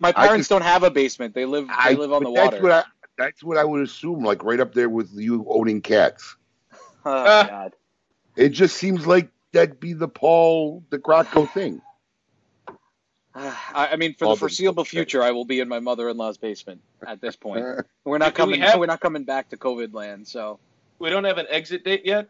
My 0.00 0.10
parents 0.10 0.38
just- 0.38 0.48
don't 0.48 0.62
have 0.62 0.84
a 0.84 0.90
basement. 0.90 1.34
They 1.34 1.44
live. 1.44 1.66
They 1.66 1.74
I, 1.76 1.92
live 1.92 2.14
on 2.14 2.24
the 2.24 2.32
that's 2.32 2.52
water. 2.52 2.62
What 2.62 2.72
I, 2.72 2.84
that's 3.18 3.44
what 3.44 3.58
I 3.58 3.64
would 3.64 3.82
assume, 3.82 4.24
like 4.24 4.42
right 4.42 4.58
up 4.58 4.72
there 4.72 4.88
with 4.88 5.10
you 5.12 5.44
owning 5.50 5.82
cats. 5.82 6.36
Oh. 7.04 7.24
God. 7.24 7.72
It 8.36 8.50
just 8.50 8.76
seems 8.76 9.06
like 9.06 9.30
that'd 9.52 9.78
be 9.80 9.92
the 9.92 10.08
Paul 10.08 10.82
DeGracco 10.90 11.50
thing. 11.52 11.82
I, 13.34 13.88
I 13.92 13.96
mean, 13.96 14.14
for 14.14 14.26
All 14.26 14.30
the 14.32 14.36
the- 14.36 14.40
foreseeable 14.40 14.84
future, 14.84 15.22
I 15.22 15.30
will 15.30 15.46
be 15.46 15.60
in 15.60 15.68
my 15.68 15.80
mother-in-law's 15.80 16.36
basement 16.36 16.82
at 17.06 17.20
this 17.20 17.34
point. 17.34 17.64
We're 18.04 18.18
not 18.18 18.34
Do 18.34 18.44
we 18.46 18.54
coming. 18.54 18.60
have- 18.60 18.78
We're 18.78 18.86
not 18.86 19.00
coming 19.00 19.24
back 19.24 19.48
to 19.50 19.56
COVID 19.56 19.94
land. 19.94 20.28
So 20.28 20.58
we 20.98 21.08
don't 21.10 21.24
have 21.24 21.38
an 21.38 21.46
exit 21.48 21.84
date 21.84 22.02
yet. 22.04 22.28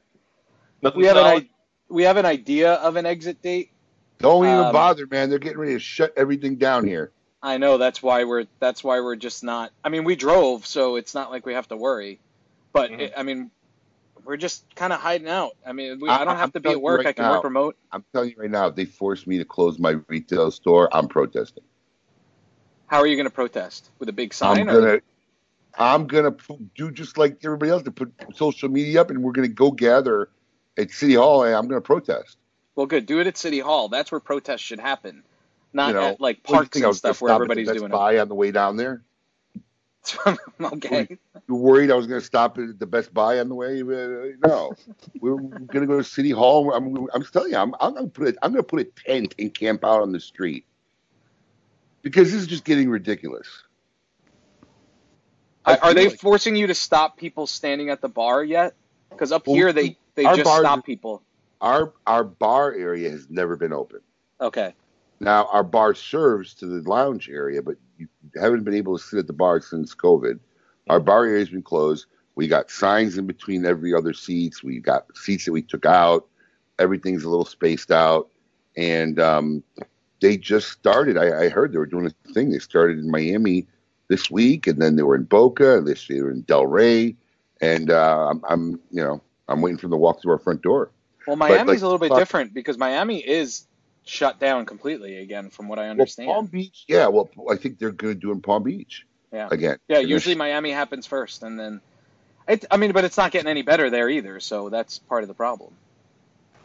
Nothing 0.80 1.00
we 1.00 1.06
have 1.06 1.16
an 1.16 1.22
solid? 1.24 1.42
I- 1.44 1.48
we 1.88 2.04
have 2.04 2.16
an 2.16 2.24
idea 2.26 2.74
of 2.74 2.96
an 2.96 3.04
exit 3.04 3.42
date. 3.42 3.70
Don't 4.18 4.44
even 4.44 4.58
Um, 4.66 4.72
bother, 4.72 5.06
man. 5.06 5.28
They're 5.28 5.38
getting 5.40 5.58
ready 5.58 5.72
to 5.74 5.80
shut 5.80 6.12
everything 6.16 6.56
down 6.56 6.86
here. 6.86 7.10
I 7.42 7.58
know 7.58 7.76
that's 7.76 8.00
why 8.02 8.22
we're 8.24 8.46
that's 8.60 8.84
why 8.84 9.00
we're 9.00 9.16
just 9.16 9.42
not. 9.42 9.72
I 9.84 9.88
mean, 9.88 10.04
we 10.04 10.14
drove, 10.14 10.64
so 10.64 10.94
it's 10.94 11.12
not 11.14 11.30
like 11.32 11.44
we 11.44 11.54
have 11.54 11.66
to 11.68 11.76
worry. 11.76 12.20
But 12.72 12.92
Mhm. 12.92 13.00
it, 13.00 13.12
I 13.16 13.24
mean, 13.24 13.50
we're 14.24 14.36
just 14.36 14.64
kind 14.74 14.92
of 14.92 15.00
hiding 15.00 15.28
out. 15.28 15.52
I 15.66 15.72
mean, 15.72 15.98
we, 16.00 16.08
I- 16.08 16.24
don't 16.24 16.36
have 16.36 16.44
I'm 16.44 16.52
to 16.52 16.60
be 16.60 16.70
at 16.70 16.80
work. 16.80 16.98
right 16.98 17.08
I 17.08 17.12
can 17.12 17.24
now. 17.24 17.32
work 17.32 17.44
remote. 17.44 17.76
I'm 17.90 18.04
telling 18.12 18.30
you 18.30 18.36
right 18.38 18.50
now, 18.50 18.68
if 18.68 18.74
they 18.74 18.84
force 18.84 19.26
me 19.26 19.38
to 19.38 19.44
close 19.44 19.78
my 19.78 19.96
retail 20.08 20.50
store, 20.50 20.88
I'm 20.94 21.08
protesting. 21.08 21.64
How 22.86 22.98
are 22.98 23.06
you 23.06 23.16
going 23.16 23.26
to 23.26 23.30
protest 23.30 23.90
with 23.98 24.08
a 24.08 24.12
big 24.12 24.34
sign? 24.34 24.68
I'm 24.68 24.74
gonna, 24.74 25.00
I'm 25.78 26.06
gonna 26.06 26.36
do 26.76 26.90
just 26.90 27.16
like 27.16 27.38
everybody 27.44 27.70
else 27.70 27.82
to 27.84 27.90
put 27.90 28.12
social 28.34 28.68
media 28.68 29.00
up, 29.00 29.10
and 29.10 29.22
we're 29.22 29.32
gonna 29.32 29.48
go 29.48 29.70
gather 29.70 30.28
at 30.76 30.90
City 30.90 31.14
Hall, 31.14 31.44
and 31.44 31.54
I'm 31.54 31.68
gonna 31.68 31.80
protest. 31.80 32.36
Well, 32.74 32.86
good. 32.86 33.06
Do 33.06 33.20
it 33.20 33.26
at 33.26 33.38
City 33.38 33.60
Hall. 33.60 33.88
That's 33.88 34.12
where 34.12 34.20
protests 34.20 34.60
should 34.60 34.80
happen, 34.80 35.22
not 35.72 35.88
you 35.88 35.94
know, 35.94 36.02
at 36.02 36.20
like 36.20 36.40
What 36.46 36.48
do 36.48 36.52
you 36.52 36.58
parks 36.58 36.80
and 36.82 36.96
stuff 36.96 37.22
where 37.22 37.32
everybody's 37.32 37.68
Best 37.68 37.78
doing 37.78 37.90
Buy 37.90 38.18
on 38.18 38.28
the 38.28 38.34
way 38.34 38.50
down 38.50 38.76
there. 38.76 39.02
okay. 40.60 41.08
You 41.48 41.54
worried 41.54 41.90
I 41.90 41.94
was 41.94 42.06
gonna 42.06 42.20
stop 42.20 42.58
at 42.58 42.78
the 42.78 42.86
Best 42.86 43.12
Buy 43.14 43.38
on 43.38 43.48
the 43.48 43.54
way? 43.54 43.82
Uh, 43.82 44.36
No, 44.46 44.74
we're 45.20 45.36
gonna 45.36 45.86
go 45.86 45.98
to 45.98 46.04
City 46.04 46.30
Hall. 46.30 46.72
I'm, 46.72 47.08
I'm 47.14 47.22
telling 47.24 47.52
you, 47.52 47.56
I'm, 47.56 47.74
I'm 47.80 47.94
gonna 47.94 48.08
put 48.08 48.28
a, 48.28 48.34
I'm 48.42 48.52
gonna 48.52 48.62
put 48.62 48.80
a 48.80 48.84
tent 48.84 49.34
and 49.38 49.52
camp 49.52 49.84
out 49.84 50.02
on 50.02 50.12
the 50.12 50.20
street 50.20 50.64
because 52.02 52.32
this 52.32 52.40
is 52.40 52.46
just 52.46 52.64
getting 52.64 52.90
ridiculous. 52.90 53.48
I 55.64 55.76
Are, 55.76 55.94
they 55.94 56.08
like- 56.08 56.18
forcing 56.18 56.56
you 56.56 56.66
to 56.66 56.74
stop 56.74 57.16
people 57.16 57.46
standing 57.46 57.90
at 57.90 58.00
the 58.00 58.08
bar 58.08 58.42
yet? 58.42 58.74
Because 59.10 59.30
up 59.30 59.46
Well, 59.46 59.56
here 59.56 59.72
they 59.72 59.96
they 60.14 60.24
just 60.24 60.44
bars 60.44 60.62
stop 60.62 60.84
people. 60.84 61.22
Our 61.60 61.92
our 62.06 62.24
bar 62.24 62.72
area 62.74 63.10
has 63.10 63.30
never 63.30 63.56
been 63.56 63.72
open. 63.72 64.00
Okay. 64.40 64.74
Now 65.22 65.46
our 65.52 65.62
bar 65.62 65.94
serves 65.94 66.52
to 66.54 66.66
the 66.66 66.88
lounge 66.88 67.28
area, 67.30 67.62
but 67.62 67.76
you 67.96 68.08
haven't 68.34 68.64
been 68.64 68.74
able 68.74 68.98
to 68.98 69.02
sit 69.02 69.20
at 69.20 69.28
the 69.28 69.32
bar 69.32 69.60
since 69.60 69.94
COVID. 69.94 70.40
Our 70.90 70.98
bar 70.98 71.26
area's 71.26 71.50
been 71.50 71.62
closed. 71.62 72.06
We 72.34 72.48
got 72.48 72.72
signs 72.72 73.16
in 73.16 73.26
between 73.28 73.64
every 73.64 73.94
other 73.94 74.14
seats. 74.14 74.64
We 74.64 74.80
got 74.80 75.16
seats 75.16 75.44
that 75.44 75.52
we 75.52 75.62
took 75.62 75.86
out. 75.86 76.26
Everything's 76.80 77.22
a 77.22 77.28
little 77.30 77.44
spaced 77.44 77.92
out, 77.92 78.30
and 78.76 79.20
um, 79.20 79.62
they 80.20 80.36
just 80.36 80.70
started. 80.70 81.16
I, 81.16 81.44
I 81.44 81.48
heard 81.50 81.72
they 81.72 81.78
were 81.78 81.86
doing 81.86 82.06
a 82.06 82.32
thing. 82.32 82.50
They 82.50 82.58
started 82.58 82.98
in 82.98 83.08
Miami 83.08 83.68
this 84.08 84.28
week, 84.28 84.66
and 84.66 84.82
then 84.82 84.96
they 84.96 85.04
were 85.04 85.14
in 85.14 85.24
Boca. 85.24 85.78
And 85.78 85.86
this 85.86 86.08
they 86.08 86.20
were 86.20 86.32
in 86.32 86.42
Delray, 86.44 87.14
and 87.60 87.92
uh, 87.92 88.28
I'm, 88.30 88.42
I'm, 88.48 88.70
you 88.90 89.04
know, 89.04 89.22
I'm 89.46 89.60
waiting 89.60 89.78
for 89.78 89.82
them 89.82 89.92
to 89.92 89.98
walk 89.98 90.20
through 90.20 90.32
our 90.32 90.38
front 90.38 90.62
door. 90.62 90.90
Well, 91.28 91.36
But, 91.36 91.50
Miami's 91.50 91.68
like, 91.68 91.80
a 91.82 91.84
little 91.84 91.98
bit 91.98 92.08
fuck- 92.08 92.18
different 92.18 92.54
because 92.54 92.76
Miami 92.76 93.18
is 93.18 93.68
shut 94.04 94.38
down 94.38 94.66
completely 94.66 95.18
again, 95.18 95.50
from 95.50 95.68
what 95.68 95.78
I 95.78 95.88
understand. 95.88 96.28
Well, 96.28 96.36
Palm 96.36 96.46
Beach, 96.46 96.84
yeah. 96.88 97.08
Well, 97.08 97.30
I 97.50 97.56
think 97.56 97.78
they're 97.78 97.92
going 97.92 98.14
to 98.14 98.20
do 98.20 98.30
it 98.30 98.34
in 98.34 98.40
Palm 98.42 98.62
Beach 98.62 99.06
yeah. 99.32 99.48
again. 99.50 99.78
Yeah, 99.88 99.98
And 99.98 100.08
usually 100.08 100.34
Miami 100.34 100.70
happens 100.70 101.06
first, 101.06 101.42
and 101.42 101.58
then, 101.58 101.80
it, 102.48 102.64
I 102.70 102.76
mean, 102.76 102.92
but 102.92 103.04
it's 103.04 103.16
not 103.16 103.30
getting 103.30 103.48
any 103.48 103.62
better 103.62 103.90
there 103.90 104.08
either. 104.08 104.40
So 104.40 104.68
that's 104.68 104.98
part 104.98 105.22
of 105.22 105.28
the 105.28 105.34
problem. 105.34 105.74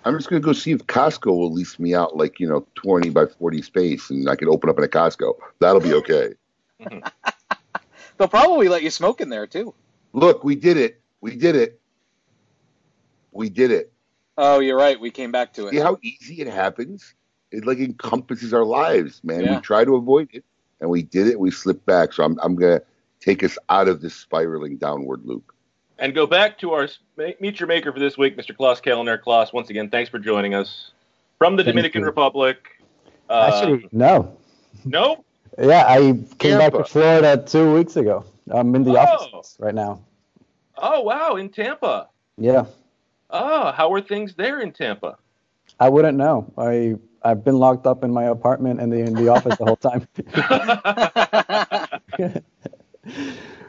I'm 0.06 0.18
just 0.18 0.30
going 0.30 0.42
to 0.42 0.46
go 0.46 0.54
see 0.54 0.72
if 0.72 0.86
Costco 0.88 1.26
will 1.26 1.52
lease 1.52 1.80
me 1.80 1.94
out 1.94 2.16
like 2.16 2.40
you 2.40 2.48
know 2.48 2.66
20 2.76 3.10
by 3.10 3.26
40 3.26 3.62
space, 3.62 4.10
and 4.10 4.30
I 4.30 4.36
can 4.36 4.48
open 4.48 4.70
up 4.70 4.78
in 4.78 4.84
a 4.84 4.88
Costco. 4.88 5.36
That'll 5.60 5.82
be 5.82 5.94
okay. 5.96 6.34
They'll 8.18 8.28
probably 8.28 8.70
let 8.70 8.84
you 8.84 8.90
smoke 8.90 9.22
in 9.22 9.30
there 9.30 9.48
too. 9.48 9.74
Look, 10.14 10.44
we 10.44 10.56
did 10.56 10.78
it. 10.78 11.02
We 11.22 11.36
did 11.36 11.56
it. 11.56 11.80
We 13.32 13.50
did 13.50 13.72
it. 13.72 13.92
Oh, 14.38 14.60
you're 14.60 14.78
right. 14.78 15.00
We 15.00 15.12
came 15.12 15.32
back 15.32 15.54
to 15.54 15.68
it. 15.68 15.72
See 15.72 15.78
how 15.78 15.98
easy 16.02 16.42
it 16.42 16.48
happens? 16.48 17.14
It 17.52 17.66
like 17.66 17.80
encompasses 17.80 18.54
our 18.54 18.66
lives, 18.66 19.22
man. 19.24 19.44
Yeah. 19.44 19.56
We 19.56 19.62
try 19.62 19.86
to 19.86 19.96
avoid 19.96 20.30
it, 20.34 20.44
and 20.82 20.90
we 20.90 21.02
did 21.04 21.28
it. 21.28 21.40
We 21.40 21.52
slipped 21.52 21.86
back. 21.86 22.14
So 22.14 22.24
I'm 22.24 22.38
I'm 22.42 22.56
going 22.56 22.80
to 22.80 22.86
take 23.20 23.44
us 23.44 23.58
out 23.70 23.88
of 23.88 24.02
this 24.02 24.14
spiraling 24.14 24.78
downward 24.78 25.22
loop. 25.26 25.52
And 26.00 26.14
go 26.14 26.28
back 26.28 26.60
to 26.60 26.74
our 26.74 26.88
Meet 27.18 27.60
Your 27.60 27.68
Maker 27.68 27.92
for 27.92 28.00
this 28.00 28.18
week, 28.18 28.38
Mr. 28.38 28.56
Klaus 28.56 28.80
Kelner. 28.82 29.20
Klaus, 29.20 29.52
once 29.54 29.70
again, 29.70 29.90
thanks 29.90 30.10
for 30.10 30.20
joining 30.20 30.54
us 30.54 30.92
from 31.40 31.56
the 31.56 31.64
Thank 31.64 31.74
Dominican 31.74 32.02
you. 32.02 32.06
Republic. 32.08 32.58
Uh, 33.30 33.52
Actually, 33.54 33.90
no. 33.92 34.38
no? 34.86 35.24
Yeah, 35.58 35.86
I 35.88 36.00
came 36.38 36.60
back 36.60 36.72
Tampa. 36.74 36.78
to 36.78 36.84
Florida 36.84 37.44
two 37.44 37.74
weeks 37.74 37.96
ago. 37.96 38.24
I'm 38.52 38.76
in 38.76 38.84
the 38.84 38.92
Oh. 38.92 39.04
office 39.04 39.58
right 39.60 39.74
now. 39.74 40.02
Oh, 40.78 41.02
wow, 41.02 41.36
in 41.38 41.50
Tampa. 41.50 42.10
Yeah, 42.38 42.66
Oh, 43.32 43.72
how 43.72 43.92
are 43.92 44.00
things 44.00 44.36
there 44.36 44.62
in 44.62 44.72
Tampa? 44.72 45.18
I 45.80 45.90
wouldn't 45.90 46.18
know. 46.18 46.54
I 46.58 46.96
I've 47.24 47.44
been 47.44 47.58
locked 47.58 47.88
up 47.88 48.04
in 48.04 48.12
my 48.12 48.26
apartment 48.26 48.80
and 48.80 48.92
the 48.92 49.00
in 49.00 49.14
the 49.14 49.30
office 49.30 49.58
the 49.58 49.66
whole 49.66 49.78
time. 49.78 50.08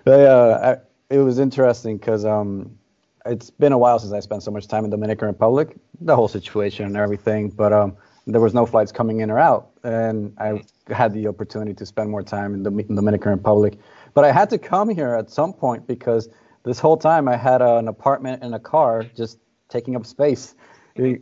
Uh, 0.07 0.78
I, 1.11 1.14
it 1.14 1.18
was 1.18 1.38
interesting 1.38 1.99
because 1.99 2.24
um, 2.24 2.78
it's 3.26 3.51
been 3.51 3.72
a 3.72 3.78
while 3.78 3.99
since 3.99 4.12
I 4.12 4.20
spent 4.20 4.42
so 4.42 4.51
much 4.51 4.66
time 4.66 4.84
in 4.84 4.90
Dominican 4.90 5.28
Republic, 5.28 5.76
the 6.01 6.16
whole 6.16 6.28
situation 6.28 6.86
and 6.86 6.96
everything. 6.96 7.51
But 7.51 7.74
um, 7.74 7.96
there 8.26 8.40
was 8.40 8.55
no 8.55 8.66
flights 8.66 8.90
coming 8.90 9.20
in 9.20 9.30
or 9.30 9.38
out, 9.38 9.70
and 9.84 10.34
I 10.38 10.62
had 10.92 11.12
the 11.12 11.26
opportunity 11.26 11.74
to 11.74 11.86
spend 11.86 12.11
more 12.11 12.22
time 12.22 12.55
in 12.55 12.62
the 12.62 12.70
in 12.70 12.94
Dominican 12.94 13.32
Republic. 13.32 13.78
But 14.14 14.24
I 14.24 14.32
had 14.32 14.51
to 14.51 14.59
come 14.59 14.88
here 14.88 15.14
at 15.14 15.30
some 15.30 15.53
point 15.53 15.86
because 15.86 16.28
this 16.64 16.78
whole 16.78 16.96
time 16.96 17.28
I 17.28 17.36
had 17.36 17.62
an 17.62 17.88
apartment 17.88 18.42
and 18.42 18.55
a 18.55 18.59
car 18.59 19.03
just 19.03 19.38
taking 19.68 19.96
up 19.96 20.07
space 20.07 20.55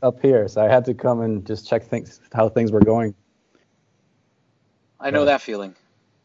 up 0.03 0.21
here, 0.21 0.49
so 0.49 0.63
I 0.63 0.69
had 0.69 0.85
to 0.87 0.95
come 0.95 1.21
and 1.21 1.47
just 1.47 1.69
check 1.69 1.85
things 1.85 2.21
how 2.33 2.49
things 2.49 2.73
were 2.73 2.81
going. 2.81 3.15
I 4.99 5.11
know 5.11 5.25
that 5.27 5.43
feeling. 5.43 5.75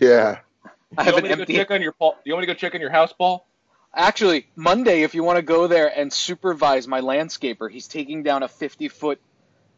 Yeah. 0.00 0.38
I 0.98 1.02
you 1.02 1.06
have 1.06 1.14
want 1.14 1.26
an 1.26 1.38
me 1.38 1.44
to 1.44 1.52
go 1.52 1.58
check 1.58 1.70
on 1.70 1.82
your 1.82 1.92
Paul? 1.92 2.16
You 2.24 2.34
want 2.34 2.42
me 2.42 2.46
to 2.46 2.54
go 2.54 2.58
check 2.58 2.74
on 2.74 2.80
your 2.80 2.90
house, 2.90 3.12
Paul? 3.12 3.46
Actually, 3.94 4.46
Monday, 4.56 5.02
if 5.02 5.14
you 5.14 5.22
want 5.22 5.36
to 5.36 5.42
go 5.42 5.66
there 5.66 5.88
and 5.88 6.12
supervise 6.12 6.88
my 6.88 7.00
landscaper, 7.00 7.70
he's 7.70 7.88
taking 7.88 8.22
down 8.22 8.42
a 8.42 8.48
50 8.48 8.88
foot 8.88 9.20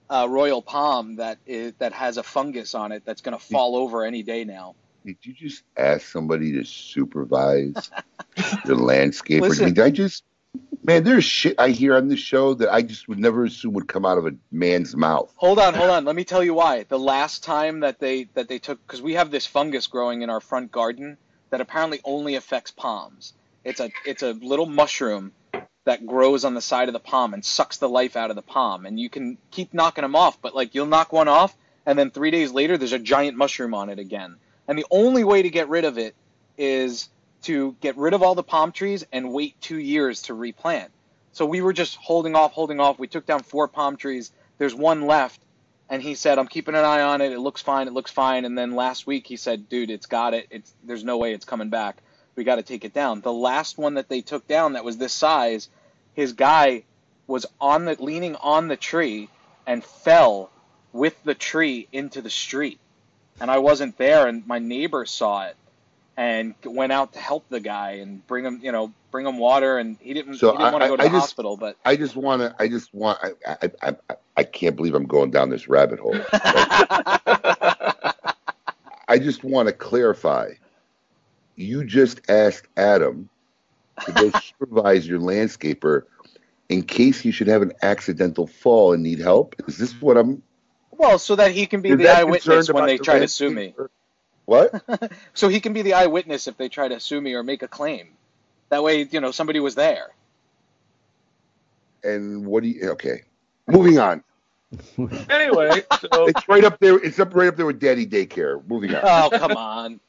uh, 0.08 0.26
royal 0.28 0.62
palm 0.62 1.16
that 1.16 1.38
is, 1.46 1.72
that 1.78 1.92
has 1.92 2.16
a 2.16 2.22
fungus 2.22 2.74
on 2.74 2.92
it 2.92 3.04
that's 3.04 3.22
going 3.22 3.36
to 3.36 3.44
fall 3.44 3.76
over 3.76 4.04
any 4.04 4.22
day 4.22 4.44
now. 4.44 4.74
did 5.04 5.16
you 5.22 5.32
just 5.32 5.62
ask 5.76 6.06
somebody 6.06 6.52
to 6.52 6.64
supervise 6.64 7.90
your 8.64 8.76
landscaper? 8.76 9.42
I 9.42 9.48
Listen. 9.48 9.64
mean, 9.66 9.80
I 9.80 9.90
just, 9.90 10.24
man, 10.84 11.02
there's 11.02 11.24
shit 11.24 11.56
I 11.58 11.70
hear 11.70 11.96
on 11.96 12.08
this 12.08 12.20
show 12.20 12.54
that 12.54 12.72
I 12.72 12.82
just 12.82 13.08
would 13.08 13.18
never 13.18 13.44
assume 13.44 13.72
would 13.72 13.88
come 13.88 14.04
out 14.04 14.18
of 14.18 14.26
a 14.26 14.34
man's 14.52 14.94
mouth. 14.94 15.32
Hold 15.36 15.58
on, 15.58 15.74
hold 15.74 15.90
on. 15.90 16.04
Let 16.04 16.14
me 16.14 16.24
tell 16.24 16.44
you 16.44 16.54
why. 16.54 16.84
The 16.84 16.98
last 16.98 17.42
time 17.42 17.80
that 17.80 17.98
they 17.98 18.24
that 18.34 18.48
they 18.48 18.58
took 18.58 18.84
because 18.86 19.02
we 19.02 19.14
have 19.14 19.30
this 19.30 19.46
fungus 19.46 19.86
growing 19.86 20.22
in 20.22 20.30
our 20.30 20.40
front 20.40 20.70
garden 20.70 21.16
that 21.50 21.60
apparently 21.60 22.00
only 22.04 22.34
affects 22.36 22.70
palms. 22.70 23.32
It's 23.64 23.80
a 23.80 23.90
it's 24.04 24.22
a 24.22 24.32
little 24.32 24.66
mushroom 24.66 25.32
that 25.84 26.06
grows 26.06 26.44
on 26.44 26.54
the 26.54 26.62
side 26.62 26.88
of 26.88 26.94
the 26.94 27.00
palm 27.00 27.34
and 27.34 27.44
sucks 27.44 27.76
the 27.78 27.88
life 27.88 28.16
out 28.16 28.30
of 28.30 28.36
the 28.36 28.42
palm. 28.42 28.86
And 28.86 28.98
you 28.98 29.10
can 29.10 29.38
keep 29.50 29.74
knocking 29.74 30.02
them 30.02 30.16
off, 30.16 30.40
but 30.40 30.54
like 30.54 30.74
you'll 30.74 30.86
knock 30.86 31.12
one 31.12 31.28
off, 31.28 31.56
and 31.86 31.98
then 31.98 32.10
three 32.10 32.30
days 32.30 32.52
later 32.52 32.78
there's 32.78 32.92
a 32.92 32.98
giant 32.98 33.36
mushroom 33.36 33.74
on 33.74 33.88
it 33.90 33.98
again. 33.98 34.36
And 34.66 34.78
the 34.78 34.86
only 34.90 35.24
way 35.24 35.42
to 35.42 35.50
get 35.50 35.68
rid 35.68 35.84
of 35.84 35.98
it 35.98 36.14
is 36.56 37.08
to 37.44 37.76
get 37.80 37.96
rid 37.96 38.14
of 38.14 38.22
all 38.22 38.34
the 38.34 38.42
palm 38.42 38.72
trees 38.72 39.04
and 39.12 39.32
wait 39.32 39.60
two 39.60 39.78
years 39.78 40.22
to 40.22 40.34
replant. 40.34 40.90
So 41.32 41.46
we 41.46 41.60
were 41.60 41.72
just 41.72 41.96
holding 41.96 42.34
off, 42.36 42.52
holding 42.52 42.80
off. 42.80 42.98
We 42.98 43.08
took 43.08 43.26
down 43.26 43.42
four 43.42 43.68
palm 43.68 43.96
trees. 43.96 44.32
There's 44.58 44.74
one 44.74 45.06
left, 45.06 45.40
and 45.88 46.02
he 46.02 46.14
said, 46.14 46.38
"I'm 46.38 46.48
keeping 46.48 46.74
an 46.74 46.84
eye 46.84 47.02
on 47.02 47.20
it. 47.20 47.32
It 47.32 47.40
looks 47.40 47.60
fine. 47.60 47.88
It 47.88 47.92
looks 47.92 48.10
fine." 48.10 48.44
And 48.44 48.56
then 48.56 48.74
last 48.74 49.06
week 49.06 49.26
he 49.26 49.36
said, 49.36 49.68
"Dude, 49.68 49.90
it's 49.90 50.06
got 50.06 50.32
it. 50.34 50.46
It's 50.50 50.72
there's 50.84 51.04
no 51.04 51.18
way 51.18 51.34
it's 51.34 51.44
coming 51.44 51.70
back. 51.70 52.02
We 52.36 52.44
got 52.44 52.56
to 52.56 52.62
take 52.62 52.84
it 52.84 52.94
down." 52.94 53.20
The 53.20 53.32
last 53.32 53.78
one 53.78 53.94
that 53.94 54.08
they 54.08 54.20
took 54.20 54.46
down 54.46 54.74
that 54.74 54.84
was 54.84 54.96
this 54.96 55.12
size, 55.12 55.68
his 56.14 56.32
guy 56.32 56.84
was 57.26 57.46
on 57.60 57.84
the 57.84 57.96
leaning 57.98 58.36
on 58.36 58.68
the 58.68 58.76
tree 58.76 59.28
and 59.66 59.84
fell 59.84 60.50
with 60.92 61.16
the 61.24 61.34
tree 61.34 61.88
into 61.92 62.22
the 62.22 62.30
street. 62.30 62.78
And 63.40 63.50
I 63.50 63.58
wasn't 63.58 63.98
there, 63.98 64.28
and 64.28 64.46
my 64.46 64.60
neighbor 64.60 65.04
saw 65.04 65.46
it 65.46 65.56
and 66.16 66.54
went 66.64 66.92
out 66.92 67.12
to 67.14 67.18
help 67.18 67.48
the 67.48 67.60
guy 67.60 67.92
and 67.92 68.24
bring 68.26 68.44
him, 68.44 68.60
you 68.62 68.70
know, 68.72 68.92
bring 69.10 69.26
him 69.26 69.38
water. 69.38 69.78
And 69.78 69.96
he 70.00 70.14
didn't, 70.14 70.36
So 70.36 70.52
he 70.52 70.58
didn't 70.58 70.72
want 70.72 70.82
to 70.82 70.86
I- 70.86 70.88
go 70.88 70.96
to 70.96 71.02
I 71.02 71.06
the 71.06 71.10
just- 71.12 71.20
hospital, 71.22 71.56
but 71.56 71.76
I 71.84 71.96
just 71.96 72.16
want 72.16 72.42
to. 72.42 72.54
I 72.58 72.68
just 72.68 72.94
want. 72.94 73.18
I, 73.22 73.30
I, 73.46 73.70
I, 73.82 73.96
I, 74.10 74.14
I 74.36 74.44
can't 74.44 74.76
believe 74.76 74.94
I'm 74.94 75.06
going 75.06 75.30
down 75.30 75.50
this 75.50 75.68
rabbit 75.68 75.98
hole. 75.98 76.16
I 79.06 79.18
just 79.18 79.44
want 79.44 79.68
to 79.68 79.72
clarify. 79.74 80.50
You 81.56 81.84
just 81.84 82.20
asked 82.28 82.66
Adam 82.76 83.28
to 84.06 84.12
go 84.12 84.30
supervise 84.58 85.06
your 85.06 85.20
landscaper 85.20 86.02
in 86.68 86.82
case 86.82 87.20
he 87.20 87.30
should 87.30 87.46
have 87.48 87.62
an 87.62 87.72
accidental 87.82 88.46
fall 88.46 88.92
and 88.92 89.02
need 89.02 89.18
help. 89.20 89.54
Is 89.68 89.76
this 89.78 89.92
what 90.00 90.16
I'm? 90.16 90.42
well, 90.90 91.18
so 91.18 91.36
that 91.36 91.50
he 91.52 91.66
can 91.66 91.80
be 91.82 91.88
You're 91.90 91.98
the 91.98 92.08
eyewitness 92.08 92.72
when 92.72 92.86
they 92.86 92.94
your 92.94 93.04
try 93.04 93.18
to 93.18 93.28
sue 93.28 93.50
me. 93.50 93.74
Landscaper? 94.48 94.80
What? 94.86 95.12
So 95.34 95.48
he 95.48 95.60
can 95.60 95.72
be 95.72 95.82
the 95.82 95.94
eyewitness 95.94 96.46
if 96.46 96.56
they 96.56 96.68
try 96.68 96.88
to 96.88 97.00
sue 97.00 97.20
me 97.20 97.34
or 97.34 97.42
make 97.42 97.62
a 97.62 97.68
claim. 97.68 98.08
That 98.70 98.82
way, 98.82 99.02
you 99.10 99.20
know, 99.20 99.30
somebody 99.30 99.60
was 99.60 99.74
there. 99.74 100.10
And 102.02 102.46
what 102.46 102.62
do 102.62 102.68
you? 102.68 102.90
Okay, 102.90 103.22
moving 103.66 103.98
on. 103.98 104.22
Anyway, 105.30 105.82
so 106.00 106.26
It's 106.26 106.48
right 106.48 106.64
up 106.64 106.80
there. 106.80 106.96
It's 106.96 107.20
up 107.20 107.32
right 107.34 107.46
up 107.46 107.56
there 107.56 107.66
with 107.66 107.78
Daddy 107.78 108.06
Daycare. 108.06 108.66
Moving 108.66 108.92
on. 108.92 109.02
Oh, 109.04 109.30
come 109.30 109.52
on. 109.52 110.00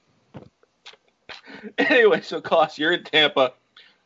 anyway, 1.78 2.22
so 2.22 2.42
Klaus, 2.42 2.80
you're 2.80 2.92
in 2.92 3.04
Tampa. 3.04 3.54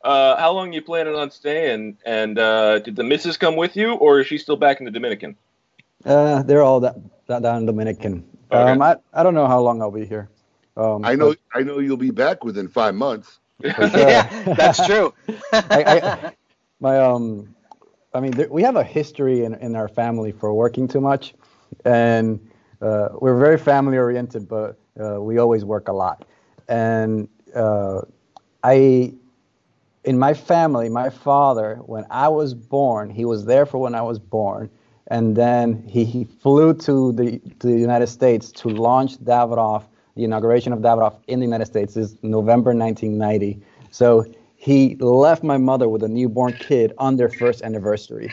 Uh, 0.03 0.35
how 0.37 0.51
long 0.51 0.73
you 0.73 0.81
planning 0.81 1.15
on 1.15 1.31
staying? 1.31 1.97
And 2.05 2.37
uh, 2.37 2.79
did 2.79 2.95
the 2.95 3.03
missus 3.03 3.37
come 3.37 3.55
with 3.55 3.75
you, 3.75 3.93
or 3.93 4.19
is 4.19 4.27
she 4.27 4.37
still 4.37 4.57
back 4.57 4.79
in 4.79 4.85
the 4.85 4.91
Dominican? 4.91 5.37
Uh, 6.05 6.43
they're 6.43 6.63
all 6.63 6.81
that, 6.81 6.95
that 7.27 7.41
down 7.41 7.57
in 7.57 7.65
Dominican. 7.65 8.25
Okay. 8.51 8.71
Um, 8.71 8.81
I, 8.81 8.97
I 9.13 9.23
don't 9.23 9.33
know 9.33 9.47
how 9.47 9.59
long 9.59 9.81
I'll 9.81 9.91
be 9.91 10.05
here. 10.05 10.29
Um, 10.75 11.05
I 11.05 11.15
know. 11.15 11.35
I 11.53 11.61
know 11.61 11.79
you'll 11.79 11.97
be 11.97 12.11
back 12.11 12.43
within 12.43 12.67
five 12.67 12.95
months. 12.95 13.39
yeah, 13.63 14.53
that's 14.55 14.85
true. 14.85 15.13
I, 15.51 15.83
I, 15.83 16.33
my 16.79 16.97
um, 16.99 17.53
I 18.13 18.19
mean, 18.21 18.31
there, 18.31 18.47
we 18.49 18.63
have 18.63 18.75
a 18.75 18.83
history 18.83 19.43
in, 19.43 19.53
in 19.55 19.75
our 19.75 19.87
family 19.87 20.31
for 20.31 20.53
working 20.53 20.87
too 20.87 21.01
much, 21.01 21.33
and 21.85 22.39
uh, 22.81 23.09
we're 23.13 23.37
very 23.37 23.57
family 23.57 23.97
oriented, 23.97 24.47
but 24.47 24.79
uh, 24.99 25.21
we 25.21 25.37
always 25.37 25.65
work 25.65 25.87
a 25.87 25.93
lot. 25.93 26.25
And 26.67 27.27
uh, 27.53 28.01
I, 28.63 29.13
in 30.03 30.17
my 30.17 30.33
family, 30.33 30.89
my 30.89 31.09
father, 31.09 31.75
when 31.85 32.05
I 32.09 32.29
was 32.29 32.53
born, 32.53 33.09
he 33.09 33.25
was 33.25 33.45
there 33.45 33.65
for 33.65 33.77
when 33.79 33.95
I 33.95 34.01
was 34.01 34.19
born, 34.19 34.69
and 35.09 35.35
then 35.35 35.83
he, 35.87 36.05
he 36.05 36.23
flew 36.23 36.73
to 36.73 37.11
the 37.13 37.39
to 37.59 37.67
the 37.67 37.79
United 37.79 38.07
States 38.07 38.51
to 38.53 38.69
launch 38.69 39.17
Davidoff. 39.17 39.85
The 40.15 40.23
inauguration 40.23 40.73
of 40.73 40.79
Davidoff 40.79 41.15
in 41.27 41.39
the 41.39 41.45
United 41.45 41.65
States 41.65 41.95
is 41.95 42.15
November 42.23 42.71
1990. 42.73 43.61
So 43.91 44.25
he 44.55 44.95
left 44.95 45.43
my 45.43 45.57
mother 45.57 45.87
with 45.87 46.03
a 46.03 46.07
newborn 46.07 46.53
kid 46.53 46.93
on 46.97 47.15
their 47.15 47.29
first 47.29 47.63
anniversary, 47.63 48.31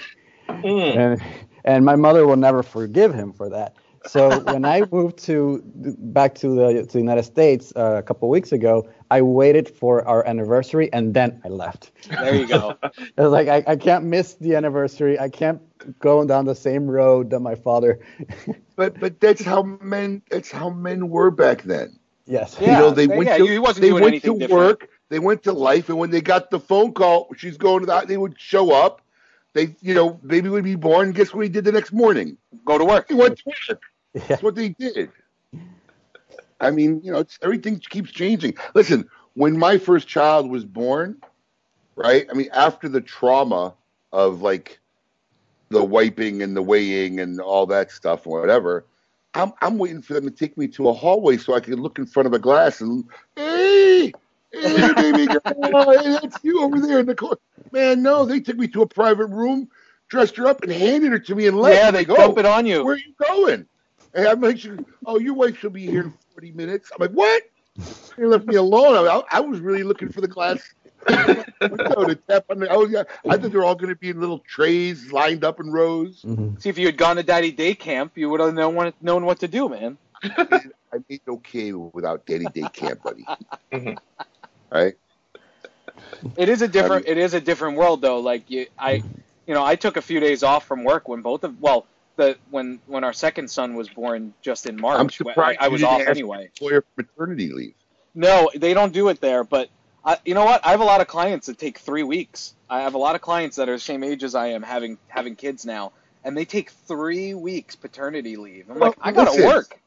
mm. 0.48 0.96
and 0.96 1.22
and 1.64 1.84
my 1.84 1.96
mother 1.96 2.26
will 2.26 2.36
never 2.36 2.62
forgive 2.62 3.14
him 3.14 3.32
for 3.32 3.48
that. 3.50 3.74
So 4.06 4.38
when 4.40 4.64
I 4.64 4.82
moved 4.90 5.18
to 5.24 5.62
back 5.64 6.34
to 6.36 6.48
the 6.54 6.82
to 6.82 6.92
the 6.92 6.98
United 6.98 7.24
States 7.24 7.72
uh, 7.76 7.96
a 7.98 8.02
couple 8.02 8.28
weeks 8.28 8.52
ago, 8.52 8.88
I 9.10 9.22
waited 9.22 9.68
for 9.68 10.06
our 10.06 10.26
anniversary 10.26 10.92
and 10.92 11.12
then 11.14 11.40
I 11.44 11.48
left. 11.48 11.90
There 12.20 12.34
you 12.34 12.46
go. 12.46 12.78
I 12.82 13.22
was 13.22 13.32
like, 13.32 13.48
I, 13.48 13.64
I 13.72 13.76
can't 13.76 14.04
miss 14.04 14.34
the 14.34 14.54
anniversary. 14.54 15.18
I 15.18 15.28
can't 15.28 15.60
go 15.98 16.24
down 16.24 16.44
the 16.46 16.54
same 16.54 16.86
road 16.88 17.30
that 17.30 17.40
my 17.40 17.54
father. 17.56 18.00
But 18.76 18.98
but 19.00 19.20
that's 19.20 19.42
how 19.42 19.62
men. 19.62 20.22
That's 20.30 20.50
how 20.50 20.70
men 20.70 21.08
were 21.08 21.30
back 21.30 21.62
then. 21.62 21.98
yes. 22.26 22.56
you 22.60 22.76
know, 22.76 22.90
they 22.90 23.06
Yeah, 23.06 23.16
went 23.16 23.28
yeah, 23.28 23.36
to 23.38 23.46
he 23.46 23.58
wasn't 23.58 23.82
they 23.82 23.88
doing 23.88 24.02
went 24.02 24.22
to 24.22 24.32
different. 24.34 24.52
work. 24.52 24.88
They 25.08 25.18
went 25.18 25.42
to 25.44 25.52
life, 25.52 25.88
and 25.88 25.98
when 25.98 26.10
they 26.10 26.20
got 26.20 26.50
the 26.50 26.60
phone 26.60 26.92
call, 26.92 27.28
she's 27.36 27.56
going 27.56 27.80
to 27.80 27.86
the. 27.86 28.04
They 28.06 28.16
would 28.16 28.38
show 28.38 28.72
up. 28.72 29.02
They, 29.54 29.74
you 29.80 29.94
know, 29.94 30.10
baby 30.10 30.48
would 30.48 30.64
be 30.64 30.74
born. 30.74 31.12
Guess 31.12 31.32
what 31.32 31.42
he 31.44 31.48
did 31.48 31.64
the 31.64 31.72
next 31.72 31.92
morning? 31.92 32.36
Go 32.64 32.78
to 32.78 32.84
work. 32.84 33.08
He 33.08 33.14
went 33.14 33.38
to 33.38 33.44
work. 33.70 33.82
Yeah. 34.16 34.22
That's 34.28 34.42
what 34.42 34.54
they 34.54 34.70
did. 34.70 35.10
I 36.58 36.70
mean, 36.70 37.02
you 37.04 37.12
know, 37.12 37.18
it's, 37.18 37.38
everything 37.42 37.78
keeps 37.78 38.10
changing. 38.10 38.56
Listen, 38.74 39.08
when 39.34 39.58
my 39.58 39.76
first 39.76 40.08
child 40.08 40.48
was 40.50 40.64
born, 40.64 41.18
right? 41.96 42.26
I 42.30 42.32
mean, 42.32 42.48
after 42.54 42.88
the 42.88 43.02
trauma 43.02 43.74
of 44.12 44.40
like 44.40 44.80
the 45.68 45.84
wiping 45.84 46.42
and 46.42 46.56
the 46.56 46.62
weighing 46.62 47.20
and 47.20 47.40
all 47.40 47.66
that 47.66 47.90
stuff 47.90 48.26
or 48.26 48.40
whatever, 48.40 48.86
I'm 49.34 49.52
I'm 49.60 49.76
waiting 49.76 50.00
for 50.00 50.14
them 50.14 50.24
to 50.24 50.30
take 50.30 50.56
me 50.56 50.66
to 50.68 50.88
a 50.88 50.94
hallway 50.94 51.36
so 51.36 51.52
I 51.52 51.60
can 51.60 51.74
look 51.74 51.98
in 51.98 52.06
front 52.06 52.26
of 52.26 52.32
a 52.32 52.38
glass 52.38 52.80
and 52.80 53.04
hey, 53.36 54.12
hey, 54.54 54.92
baby 54.94 55.26
girl, 55.26 55.92
hey, 55.92 56.18
that's 56.22 56.38
you 56.42 56.62
over 56.62 56.80
there 56.80 57.00
in 57.00 57.06
the 57.06 57.14
corner. 57.14 57.36
Man, 57.70 58.02
no, 58.02 58.24
they 58.24 58.40
took 58.40 58.56
me 58.56 58.66
to 58.68 58.80
a 58.80 58.86
private 58.86 59.26
room, 59.26 59.68
dressed 60.08 60.36
her 60.36 60.46
up, 60.46 60.62
and 60.62 60.72
handed 60.72 61.12
her 61.12 61.18
to 61.18 61.34
me 61.34 61.46
and 61.46 61.58
left. 61.58 61.76
Yeah, 61.76 61.90
they 61.90 62.06
oh, 62.06 62.16
dump 62.16 62.38
it 62.38 62.46
on 62.46 62.64
you. 62.64 62.82
Where 62.82 62.94
are 62.94 62.98
you 62.98 63.12
going? 63.22 63.66
And 64.16 64.26
I'm 64.26 64.40
like, 64.40 64.58
oh, 65.04 65.18
your 65.18 65.34
wife 65.34 65.58
should 65.58 65.74
be 65.74 65.86
here 65.86 66.04
in 66.04 66.14
40 66.32 66.52
minutes. 66.52 66.90
I'm 66.90 67.00
like, 67.00 67.10
what? 67.10 67.42
You 68.16 68.28
left 68.28 68.46
me 68.46 68.56
alone. 68.56 69.06
I, 69.06 69.22
I 69.30 69.40
was 69.40 69.60
really 69.60 69.82
looking 69.82 70.10
for 70.10 70.22
the 70.22 70.28
glass 70.28 70.58
window 71.60 72.06
to 72.06 72.18
tap 72.28 72.46
on 72.48 72.60
the. 72.60 72.70
I, 72.70 72.76
was, 72.76 72.94
I 72.94 73.36
thought 73.36 73.42
they 73.42 73.48
were 73.48 73.64
all 73.64 73.74
going 73.74 73.90
to 73.90 73.98
be 73.98 74.08
in 74.08 74.18
little 74.18 74.38
trays 74.38 75.12
lined 75.12 75.44
up 75.44 75.60
in 75.60 75.70
rows. 75.70 76.22
Mhm. 76.22 76.60
See, 76.62 76.70
if 76.70 76.78
you 76.78 76.86
had 76.86 76.96
gone 76.96 77.16
to 77.16 77.22
Daddy 77.22 77.52
Day 77.52 77.74
Camp, 77.74 78.16
you 78.16 78.30
would 78.30 78.40
have 78.40 78.54
known 78.54 78.74
what, 78.74 78.94
known 79.02 79.26
what 79.26 79.40
to 79.40 79.48
do, 79.48 79.68
man. 79.68 79.98
I 80.22 80.98
made 81.10 81.20
okay 81.28 81.72
without 81.72 82.24
Daddy 82.24 82.46
Day 82.46 82.66
Camp, 82.72 83.02
buddy. 83.02 83.26
Mhm. 83.70 83.98
Right? 84.72 84.94
It 86.38 86.48
is 86.48 86.62
a 86.62 86.68
different. 86.68 87.06
It 87.06 87.18
is 87.18 87.34
a 87.34 87.40
different 87.40 87.76
world, 87.76 88.00
though. 88.00 88.20
Like 88.20 88.50
you, 88.50 88.66
I, 88.78 89.02
you 89.46 89.52
know, 89.52 89.64
I 89.64 89.76
took 89.76 89.98
a 89.98 90.02
few 90.02 90.20
days 90.20 90.42
off 90.42 90.64
from 90.64 90.84
work 90.84 91.06
when 91.06 91.20
both 91.20 91.44
of 91.44 91.60
well, 91.60 91.86
the 92.16 92.36
when 92.50 92.80
when 92.86 93.04
our 93.04 93.12
second 93.12 93.50
son 93.50 93.74
was 93.74 93.88
born 93.88 94.34
just 94.42 94.66
in 94.66 94.80
March. 94.80 94.98
I'm 94.98 95.10
surprised 95.10 95.58
I 95.60 95.66
you 95.66 95.72
was 95.72 95.82
off 95.82 96.00
anyway. 96.00 96.50
Employer 96.60 96.84
maternity 96.96 97.52
leave. 97.52 97.74
No, 98.14 98.50
they 98.54 98.74
don't 98.74 98.92
do 98.92 99.08
it 99.08 99.20
there. 99.20 99.44
But 99.44 99.68
I, 100.04 100.18
you 100.24 100.34
know 100.34 100.44
what? 100.44 100.64
I 100.64 100.70
have 100.70 100.80
a 100.80 100.84
lot 100.84 101.00
of 101.00 101.06
clients 101.06 101.46
that 101.46 101.58
take 101.58 101.78
three 101.78 102.02
weeks. 102.02 102.54
I 102.68 102.82
have 102.82 102.94
a 102.94 102.98
lot 102.98 103.14
of 103.14 103.20
clients 103.20 103.56
that 103.56 103.68
are 103.68 103.74
the 103.74 103.80
same 103.80 104.02
age 104.02 104.24
as 104.24 104.34
I 104.34 104.48
am, 104.48 104.62
having 104.62 104.98
having 105.08 105.36
kids 105.36 105.64
now, 105.64 105.92
and 106.24 106.36
they 106.36 106.44
take 106.44 106.70
three 106.70 107.34
weeks 107.34 107.76
paternity 107.76 108.36
leave. 108.36 108.70
I'm 108.70 108.78
like, 108.78 108.96
I 109.00 109.12
gotta 109.12 109.30
listen. 109.30 109.46
work. 109.46 109.80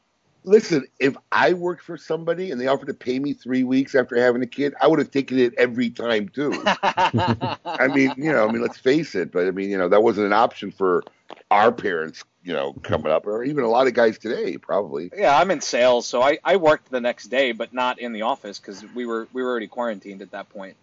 Listen, 0.44 0.86
if 0.98 1.16
I 1.30 1.52
worked 1.52 1.82
for 1.82 1.98
somebody 1.98 2.50
and 2.50 2.60
they 2.60 2.66
offered 2.66 2.86
to 2.86 2.94
pay 2.94 3.18
me 3.18 3.34
three 3.34 3.62
weeks 3.62 3.94
after 3.94 4.16
having 4.16 4.42
a 4.42 4.46
kid, 4.46 4.74
I 4.80 4.86
would 4.86 4.98
have 4.98 5.10
taken 5.10 5.38
it 5.38 5.52
every 5.58 5.90
time 5.90 6.28
too. 6.30 6.52
I 6.66 7.88
mean, 7.94 8.14
you 8.16 8.32
know, 8.32 8.48
I 8.48 8.52
mean, 8.52 8.62
let's 8.62 8.78
face 8.78 9.14
it, 9.14 9.32
but 9.32 9.46
I 9.46 9.50
mean, 9.50 9.68
you 9.68 9.76
know, 9.76 9.88
that 9.88 10.02
wasn't 10.02 10.26
an 10.26 10.32
option 10.32 10.70
for 10.70 11.04
our 11.50 11.70
parents, 11.70 12.24
you 12.42 12.54
know, 12.54 12.72
coming 12.82 13.12
up, 13.12 13.26
or 13.26 13.44
even 13.44 13.64
a 13.64 13.68
lot 13.68 13.86
of 13.86 13.92
guys 13.92 14.18
today, 14.18 14.56
probably. 14.56 15.10
Yeah, 15.14 15.36
I'm 15.36 15.50
in 15.50 15.60
sales, 15.60 16.06
so 16.06 16.22
I, 16.22 16.38
I 16.42 16.56
worked 16.56 16.90
the 16.90 17.00
next 17.00 17.26
day, 17.26 17.52
but 17.52 17.74
not 17.74 17.98
in 17.98 18.12
the 18.12 18.22
office 18.22 18.58
because 18.58 18.82
we 18.94 19.04
were 19.04 19.28
we 19.32 19.42
were 19.42 19.50
already 19.50 19.66
quarantined 19.66 20.22
at 20.22 20.30
that 20.30 20.48
point. 20.48 20.76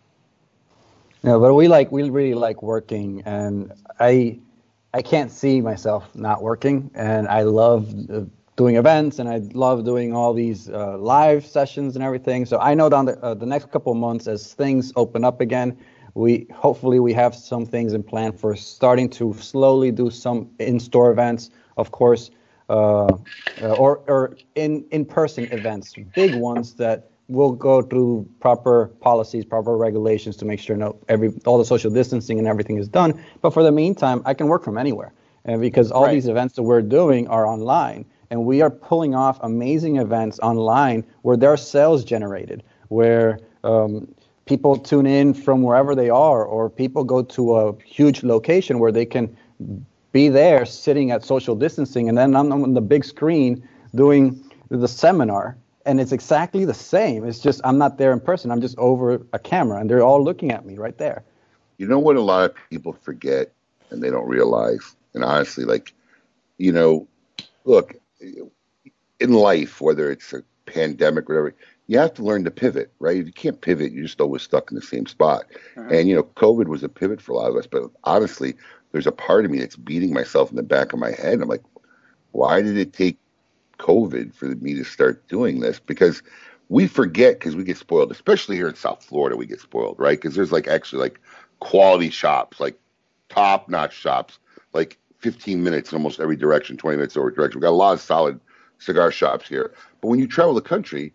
Yeah, 1.24 1.38
but 1.38 1.55
we 1.55 1.68
like 1.68 1.91
we 1.91 2.10
really 2.10 2.36
like 2.36 2.62
working, 2.62 3.24
and 3.26 3.74
I 3.99 4.39
I 4.93 5.01
can't 5.01 5.32
see 5.32 5.62
myself 5.62 6.16
not 6.16 6.43
working, 6.43 6.91
and 6.93 7.28
I 7.28 7.41
love 7.41 7.93
uh, 8.10 8.22
doing 8.58 8.76
events 8.76 9.20
and 9.20 9.30
I 9.30 9.38
love 9.53 9.86
doing 9.86 10.14
all 10.14 10.34
these 10.34 10.70
uh, 10.70 10.97
live 10.97 11.45
sessions 11.45 11.95
and 11.95 12.03
everything. 12.03 12.45
So 12.45 12.60
I 12.60 12.74
know 12.74 12.89
down 12.89 13.05
the, 13.05 13.18
uh, 13.24 13.36
the 13.36 13.45
next 13.45 13.72
couple 13.72 13.93
of 13.93 13.99
months 13.99 14.28
as 14.28 14.53
things 14.53 14.91
open 14.95 15.24
up 15.24 15.41
again, 15.41 15.78
we 16.16 16.47
hopefully 16.53 16.99
we 16.99 17.14
have 17.14 17.36
some 17.36 17.66
things 17.66 17.93
in 17.93 18.03
plan 18.03 18.34
for 18.34 18.55
starting 18.55 19.10
to 19.12 19.34
slowly 19.36 19.91
do 19.91 20.10
some 20.10 20.49
in-store 20.60 21.12
events, 21.12 21.51
of 21.78 21.91
course, 21.91 22.32
uh, 22.70 23.05
uh, 23.62 23.74
or 23.74 23.99
or 24.08 24.38
in 24.55 24.86
in-person 24.91 25.47
events, 25.51 25.95
big 26.16 26.34
ones 26.34 26.76
that 26.76 27.12
will 27.28 27.51
go 27.51 27.82
through 27.84 28.28
proper 28.39 28.88
policies, 29.01 29.45
proper 29.45 29.78
regulations 29.78 30.36
to 30.38 30.45
make 30.45 30.60
sure 30.60 30.76
no 30.76 30.97
every 31.10 31.30
all 31.45 31.58
the 31.60 31.66
social 31.66 31.91
distancing 31.91 32.39
and 32.39 32.47
everything 32.47 32.78
is 32.78 32.88
done. 32.88 33.24
But 33.41 33.51
for 33.53 33.64
the 33.64 33.72
meantime, 33.72 34.22
I 34.26 34.34
can 34.34 34.47
work 34.47 34.64
from 34.64 34.78
anywhere, 34.78 35.14
and 35.45 35.62
because 35.62 35.91
all 35.91 36.05
Right. 36.05 36.14
these 36.14 36.28
events 36.28 36.55
that 36.55 36.64
we're 36.64 36.82
doing 36.82 37.28
are 37.28 37.45
online, 37.45 38.05
and 38.30 38.45
we 38.45 38.61
are 38.61 38.69
pulling 38.69 39.15
off 39.15 39.39
amazing 39.41 39.97
events 39.97 40.39
online 40.39 41.03
where 41.21 41.38
there 41.38 41.51
are 41.51 41.57
sales 41.57 42.03
generated, 42.03 42.63
where 42.89 43.39
um, 43.63 44.07
people 44.45 44.78
tune 44.78 45.05
in 45.05 45.34
from 45.34 45.63
wherever 45.63 45.95
they 45.95 46.09
are, 46.09 46.43
or 46.45 46.69
people 46.69 47.03
go 47.03 47.21
to 47.23 47.55
a 47.55 47.78
huge 47.84 48.23
location 48.23 48.80
where 48.80 48.91
they 48.91 49.05
can 49.05 49.36
be 50.11 50.30
there 50.30 50.65
sitting 50.65 51.11
at 51.11 51.23
social 51.23 51.55
distancing, 51.55 52.09
and 52.09 52.17
then 52.17 52.36
I'm 52.36 52.51
on 52.51 52.73
the 52.73 52.82
big 52.82 53.05
screen 53.05 53.67
doing 53.95 54.43
the 54.69 54.88
seminar, 54.88 55.57
and 55.86 55.99
it's 55.99 56.11
exactly 56.11 56.65
the 56.65 56.73
same. 56.73 57.25
It's 57.25 57.39
just 57.39 57.61
I'm 57.63 57.78
not 57.78 57.97
there 57.97 58.11
in 58.11 58.19
person. 58.19 58.51
I'm 58.51 58.61
just 58.61 58.78
over 58.78 59.21
a 59.34 59.39
camera, 59.39 59.80
and 59.80 59.89
they're 59.89 60.03
all 60.03 60.23
looking 60.23 60.51
at 60.51 60.65
me 60.65 60.78
right 60.78 60.97
there. 60.97 61.23
You 61.78 61.88
know 61.88 61.99
what 61.99 62.15
a 62.15 62.21
lot 62.21 62.49
of 62.49 62.55
people 62.69 62.93
forget 62.93 63.51
and 63.89 64.01
they 64.01 64.09
don't 64.09 64.28
realize, 64.28 64.95
and 65.13 65.23
honestly, 65.23 65.63
like, 65.63 65.93
you 66.57 66.71
know, 66.71 67.07
look, 67.65 67.95
in 68.20 69.34
life, 69.34 69.82
whether 69.82 70.11
it's 70.11 70.34
a 70.34 70.43
pandemic 70.65 71.30
or 71.30 71.34
whatever, 71.34 71.55
you 71.88 71.97
have 71.97 72.13
to 72.15 72.24
learn 72.24 72.43
to 72.43 72.51
pivot, 72.51 72.91
right? 72.99 73.18
If 73.18 73.28
You 73.28 73.34
can't 73.34 73.61
pivot; 73.61 73.91
you're 73.91 74.03
just 74.03 74.22
always 74.22 74.41
stuck 74.41 74.70
in 74.70 74.76
the 74.76 74.82
same 74.82 75.05
spot. 75.05 75.45
Uh-huh. 75.78 75.88
And 75.89 76.07
you 76.09 76.15
know, 76.15 76.24
COVID 76.24 76.68
was 76.68 76.84
a 76.84 76.89
pivot 76.89 77.22
for 77.22 77.32
a 77.32 77.36
lot 77.36 77.49
of 77.49 77.55
us. 77.55 77.68
But 77.68 77.84
honestly, 78.03 78.55
there's 78.91 79.07
a 79.07 79.11
part 79.11 79.45
of 79.45 79.51
me 79.51 79.59
that's 79.59 79.76
beating 79.76 80.13
myself 80.13 80.49
in 80.49 80.57
the 80.57 80.63
back 80.63 80.93
of 80.93 80.99
my 80.99 81.11
head. 81.11 81.41
I'm 81.41 81.47
like, 81.47 81.63
why 82.32 82.61
did 82.61 82.78
it 82.78 82.93
take 82.93 83.18
COVID 83.80 84.34
for 84.34 84.47
me 84.47 84.74
to 84.76 84.84
start 84.84 85.28
doing 85.28 85.61
this? 85.61 85.80
Because 85.80 86.22
we 86.70 86.88
forget 86.88 87.39
because 87.39 87.55
we 87.55 87.63
get 87.63 87.78
spoiled, 87.78 88.11
especially 88.11 88.57
here 88.57 88.68
in 88.68 88.76
South 88.76 89.03
Florida, 89.03 89.38
we 89.38 89.45
get 89.45 89.61
spoiled, 89.61 89.95
right? 89.97 90.20
Because 90.20 90.36
there's 90.36 90.51
like 90.51 90.68
actually 90.68 91.01
like 91.01 91.20
quality 91.59 92.09
shops, 92.09 92.59
like 92.59 92.78
top 93.30 93.70
notch 93.70 93.93
shops, 93.93 94.39
like 94.74 94.97
15 95.20 95.63
minutes 95.63 95.91
in 95.91 95.97
almost 95.97 96.20
every 96.20 96.36
direction, 96.36 96.78
20 96.78 96.97
minutes 96.97 97.18
over 97.18 97.32
direction. 97.32 97.59
We've 97.59 97.63
got 97.63 97.72
a 97.72 97.72
lot 97.72 97.93
of 97.93 98.01
solid 98.01 98.39
cigar 98.80 99.11
shops 99.11 99.47
here. 99.47 99.74
But 100.01 100.09
when 100.09 100.20
you 100.20 100.28
travel 100.28 100.53
the 100.53 100.61
country, 100.61 101.13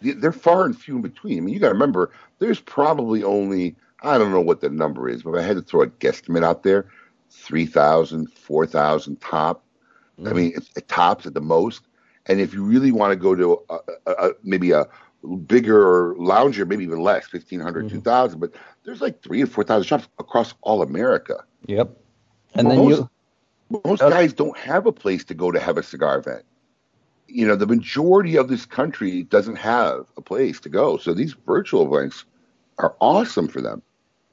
they're 0.00 0.32
far 0.32 0.64
and 0.64 0.76
few 0.76 0.96
in 0.96 1.02
between. 1.02 1.38
I 1.38 1.40
mean, 1.40 1.54
you 1.54 1.60
got 1.60 1.68
to 1.68 1.74
remember, 1.74 2.10
there's 2.38 2.60
probably 2.60 3.22
only, 3.22 3.76
I 4.02 4.18
don't 4.18 4.32
know 4.32 4.40
what 4.40 4.60
the 4.60 4.68
number 4.68 5.08
is, 5.08 5.22
but 5.22 5.30
if 5.30 5.36
I 5.36 5.46
had 5.46 5.56
to 5.56 5.62
throw 5.62 5.82
a 5.82 5.86
guesstimate 5.86 6.44
out 6.44 6.62
there, 6.62 6.86
3,000, 7.30 8.30
4,000 8.32 9.20
top. 9.20 9.64
I 10.26 10.32
mean, 10.32 10.52
it's 10.56 10.70
it 10.76 10.88
tops 10.88 11.26
at 11.26 11.34
the 11.34 11.40
most. 11.40 11.82
And 12.26 12.40
if 12.40 12.52
you 12.52 12.64
really 12.64 12.90
want 12.90 13.12
to 13.12 13.16
go 13.16 13.34
to 13.36 13.62
a, 13.70 13.78
a, 14.06 14.12
a, 14.12 14.30
maybe 14.42 14.72
a 14.72 14.86
bigger 15.46 16.14
lounger, 16.18 16.66
maybe 16.66 16.84
even 16.84 17.00
less, 17.00 17.32
1,500, 17.32 17.86
mm-hmm. 17.86 17.96
2,000, 17.96 18.40
but 18.40 18.52
there's 18.84 19.00
like 19.00 19.22
three 19.22 19.42
or 19.42 19.46
4,000 19.46 19.86
shops 19.86 20.08
across 20.18 20.54
all 20.62 20.82
America. 20.82 21.44
Yep. 21.66 21.96
And 22.58 22.70
then 22.70 22.78
most, 22.78 22.98
you, 23.70 23.80
most 23.84 24.00
guys 24.00 24.32
don't 24.32 24.56
have 24.56 24.86
a 24.86 24.92
place 24.92 25.24
to 25.24 25.34
go 25.34 25.50
to 25.50 25.60
have 25.60 25.78
a 25.78 25.82
cigar 25.82 26.18
event. 26.18 26.44
You 27.26 27.46
know, 27.46 27.56
the 27.56 27.66
majority 27.66 28.36
of 28.36 28.48
this 28.48 28.64
country 28.64 29.22
doesn't 29.24 29.56
have 29.56 30.06
a 30.16 30.22
place 30.22 30.60
to 30.60 30.68
go. 30.68 30.96
So 30.96 31.12
these 31.12 31.34
virtual 31.46 31.94
events 31.94 32.24
are 32.78 32.94
awesome 33.00 33.48
for 33.48 33.60
them. 33.60 33.82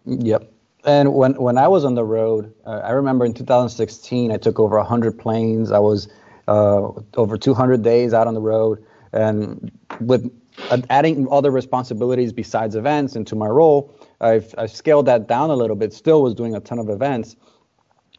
Yep. 0.05 0.51
And 0.85 1.13
when 1.13 1.33
when 1.33 1.57
I 1.57 1.67
was 1.67 1.83
on 1.83 1.95
the 1.95 2.03
road, 2.03 2.53
uh, 2.65 2.81
I 2.83 2.91
remember 2.91 3.25
in 3.25 3.33
2016, 3.33 4.31
I 4.31 4.37
took 4.37 4.59
over 4.59 4.77
100 4.77 5.17
planes. 5.17 5.71
I 5.71 5.79
was 5.79 6.07
uh, 6.47 6.91
over 7.15 7.37
200 7.37 7.81
days 7.81 8.13
out 8.13 8.27
on 8.27 8.35
the 8.35 8.41
road, 8.41 8.85
and 9.11 9.71
with 9.99 10.31
uh, 10.69 10.81
adding 10.89 11.27
other 11.31 11.51
responsibilities 11.51 12.31
besides 12.31 12.75
events 12.75 13.15
into 13.15 13.35
my 13.35 13.47
role, 13.47 13.93
I've, 14.21 14.53
I've 14.57 14.71
scaled 14.71 15.05
that 15.07 15.27
down 15.27 15.49
a 15.49 15.55
little 15.55 15.75
bit. 15.75 15.93
Still 15.93 16.21
was 16.21 16.33
doing 16.33 16.55
a 16.55 16.59
ton 16.59 16.79
of 16.79 16.89
events, 16.89 17.35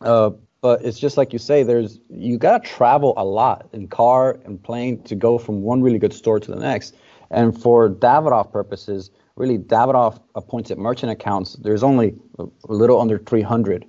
uh, 0.00 0.30
but 0.60 0.84
it's 0.84 0.98
just 0.98 1.16
like 1.16 1.32
you 1.32 1.38
say. 1.38 1.62
There's 1.62 2.00
you 2.10 2.38
gotta 2.38 2.66
travel 2.66 3.14
a 3.16 3.24
lot 3.24 3.68
in 3.72 3.88
car 3.88 4.38
and 4.44 4.62
plane 4.62 5.02
to 5.04 5.14
go 5.14 5.38
from 5.38 5.62
one 5.62 5.82
really 5.82 5.98
good 5.98 6.12
store 6.12 6.40
to 6.40 6.50
the 6.50 6.58
next. 6.58 6.96
And 7.30 7.60
for 7.60 7.88
Davidoff 7.88 8.52
purposes, 8.52 9.10
really 9.36 9.58
Davidoff 9.58 10.20
appointed 10.34 10.78
merchant 10.78 11.12
accounts. 11.12 11.54
There's 11.54 11.82
only 11.82 12.14
a 12.38 12.46
little 12.68 13.00
under 13.00 13.18
300, 13.18 13.84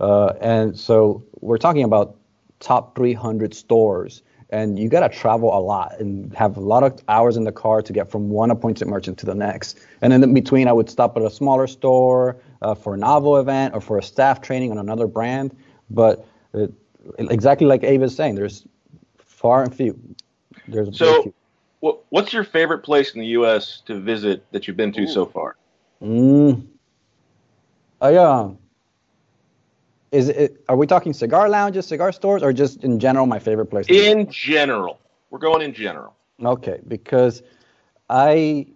uh, 0.00 0.32
and 0.40 0.78
so 0.78 1.24
we're 1.40 1.58
talking 1.58 1.84
about 1.84 2.16
top 2.60 2.96
300 2.96 3.54
stores. 3.54 4.22
And 4.50 4.78
you 4.78 4.88
gotta 4.88 5.08
travel 5.08 5.56
a 5.56 5.58
lot 5.58 5.98
and 5.98 6.32
have 6.34 6.56
a 6.56 6.60
lot 6.60 6.84
of 6.84 7.02
hours 7.08 7.36
in 7.36 7.44
the 7.44 7.52
car 7.52 7.82
to 7.82 7.92
get 7.92 8.10
from 8.10 8.28
one 8.28 8.50
appointed 8.50 8.86
merchant 8.86 9.18
to 9.18 9.26
the 9.26 9.34
next. 9.34 9.80
And 10.00 10.12
then 10.12 10.22
in 10.22 10.32
between, 10.32 10.68
I 10.68 10.72
would 10.72 10.88
stop 10.88 11.16
at 11.16 11.22
a 11.22 11.30
smaller 11.30 11.66
store 11.66 12.36
uh, 12.64 12.74
for 12.74 12.94
a 12.94 12.96
novel 12.96 13.36
event 13.36 13.74
or 13.74 13.80
for 13.80 13.98
a 13.98 14.02
staff 14.02 14.40
training 14.40 14.70
on 14.70 14.78
another 14.78 15.06
brand. 15.06 15.54
But 15.90 16.26
uh, 16.54 16.68
exactly 17.18 17.66
like 17.66 17.84
Ava 17.84 18.04
is 18.04 18.16
saying, 18.16 18.34
there's 18.36 18.66
far 19.18 19.62
and 19.62 19.74
few. 19.74 19.98
There's 20.66 20.96
So, 20.98 21.22
few. 21.22 21.34
what's 22.08 22.32
your 22.32 22.44
favorite 22.44 22.78
place 22.78 23.14
in 23.14 23.20
the 23.20 23.26
U.S. 23.38 23.82
to 23.84 24.00
visit 24.00 24.50
that 24.52 24.66
you've 24.66 24.78
been 24.78 24.92
to 24.92 25.06
so 25.06 25.26
far? 25.26 25.56
Mm. 26.02 26.66
Oh 28.00 28.08
yeah. 28.08 28.50
Is 30.10 30.28
it? 30.28 30.64
Are 30.68 30.76
we 30.76 30.86
talking 30.86 31.12
cigar 31.12 31.48
lounges, 31.48 31.86
cigar 31.86 32.12
stores, 32.12 32.42
or 32.42 32.52
just 32.52 32.82
in 32.84 32.98
general 32.98 33.26
my 33.26 33.38
favorite 33.38 33.66
place? 33.66 33.86
In 33.88 34.30
general, 34.30 35.00
we're 35.30 35.38
going 35.38 35.60
in 35.62 35.74
general. 35.74 36.14
Okay, 36.42 36.80
because 36.88 37.42
I 38.08 38.66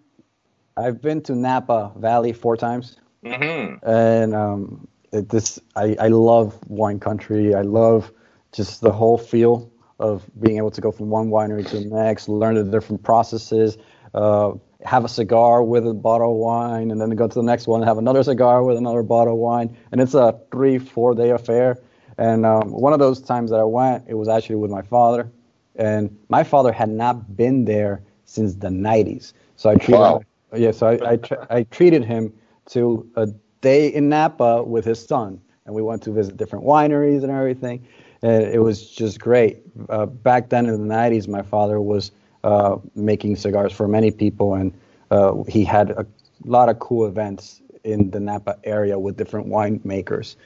I've 0.77 1.01
been 1.01 1.23
to 1.23 1.35
Napa 1.35 1.93
Valley 1.97 2.33
four 2.33 2.57
times, 2.57 2.97
Mm-hmm. 3.25 3.77
and 3.89 4.35
um, 4.35 4.89
it, 5.13 5.29
this 5.29 5.59
I, 5.77 5.97
I 5.99 6.09
love 6.09 6.59
wine 6.69 7.01
country. 7.01 7.55
I 7.55 7.63
love 7.63 8.13
just 8.53 8.81
the 8.81 8.93
whole 8.93 9.19
feel 9.19 9.71
of 9.99 10.29
being 10.41 10.57
able 10.59 10.71
to 10.71 10.81
go 10.81 10.93
from 10.93 11.11
one 11.11 11.29
winery 11.29 11.67
to 11.71 11.81
the 11.81 11.85
next, 11.87 12.29
learn 12.29 12.55
the 12.55 12.65
different 12.65 13.03
processes, 13.03 13.77
uh, 14.15 14.53
have 14.85 15.05
a 15.05 15.09
cigar 15.09 15.63
with 15.63 15.87
a 15.87 15.93
bottle 15.95 16.33
of 16.33 16.37
wine, 16.37 16.91
and 16.91 17.01
then 17.01 17.11
go 17.11 17.27
to 17.27 17.35
the 17.35 17.43
next 17.43 17.67
one 17.67 17.81
and 17.81 17.89
have 17.89 17.99
another 17.99 18.23
cigar 18.23 18.63
with 18.63 18.77
another 18.77 19.03
bottle 19.03 19.35
of 19.35 19.39
wine, 19.41 19.77
and 19.91 20.01
it's 20.01 20.15
a 20.15 20.39
three 20.53 20.79
four 20.79 21.15
day 21.15 21.31
affair. 21.31 21.79
And 22.17 22.45
um, 22.47 22.73
one 22.73 22.93
of 22.93 22.99
those 22.99 23.21
times 23.21 23.51
that 23.51 23.61
I 23.61 23.65
went, 23.65 24.05
it 24.09 24.15
was 24.15 24.29
actually 24.29 24.57
with 24.57 24.71
my 24.71 24.83
father, 24.83 25.31
and 25.77 26.17
my 26.29 26.45
father 26.45 26.73
had 26.73 26.89
not 26.89 27.37
been 27.37 27.65
there 27.65 28.03
since 28.25 28.55
the 28.55 28.69
90s. 28.69 29.33
So 29.57 29.71
I 29.71 29.77
treated 29.77 30.01
Wow. 30.01 30.23
yeah, 30.55 30.71
so 30.71 30.89
I 30.89 31.13
I, 31.13 31.17
tr- 31.17 31.45
I 31.51 31.63
treated 31.65 32.05
him 32.05 32.33
to 32.69 33.09
a 33.17 33.27
day 33.61 33.89
in 33.89 34.09
Napa 34.09 34.63
with 34.63 34.85
his 34.85 35.05
son, 35.05 35.41
and 35.67 35.75
we 35.75 35.83
went 35.83 36.03
to 36.03 36.13
visit 36.13 36.37
different 36.37 36.65
wineries 36.65 37.23
and 37.23 37.31
everything. 37.33 37.87
And 38.23 38.43
it 38.45 38.61
was 38.63 38.91
just 38.91 39.21
great. 39.21 39.59
Uh, 39.89 40.07
back 40.07 40.49
then 40.49 40.67
in 40.67 40.73
the 40.89 40.95
90s, 40.95 41.29
my 41.29 41.43
father 41.43 41.81
was 41.81 42.13
uh, 42.45 42.77
making 42.95 43.37
cigars 43.37 43.73
for 43.73 43.89
many 43.89 44.11
people, 44.11 44.55
and 44.55 44.73
uh, 45.11 45.43
he 45.49 45.65
had 45.65 45.91
a 45.91 46.07
lot 46.45 46.69
of 46.69 46.79
cool 46.79 47.07
events 47.07 47.63
in 47.85 48.11
the 48.11 48.21
Napa 48.21 48.57
area 48.65 48.99
with 48.99 49.17
different 49.17 49.47
winemakers. 49.47 50.37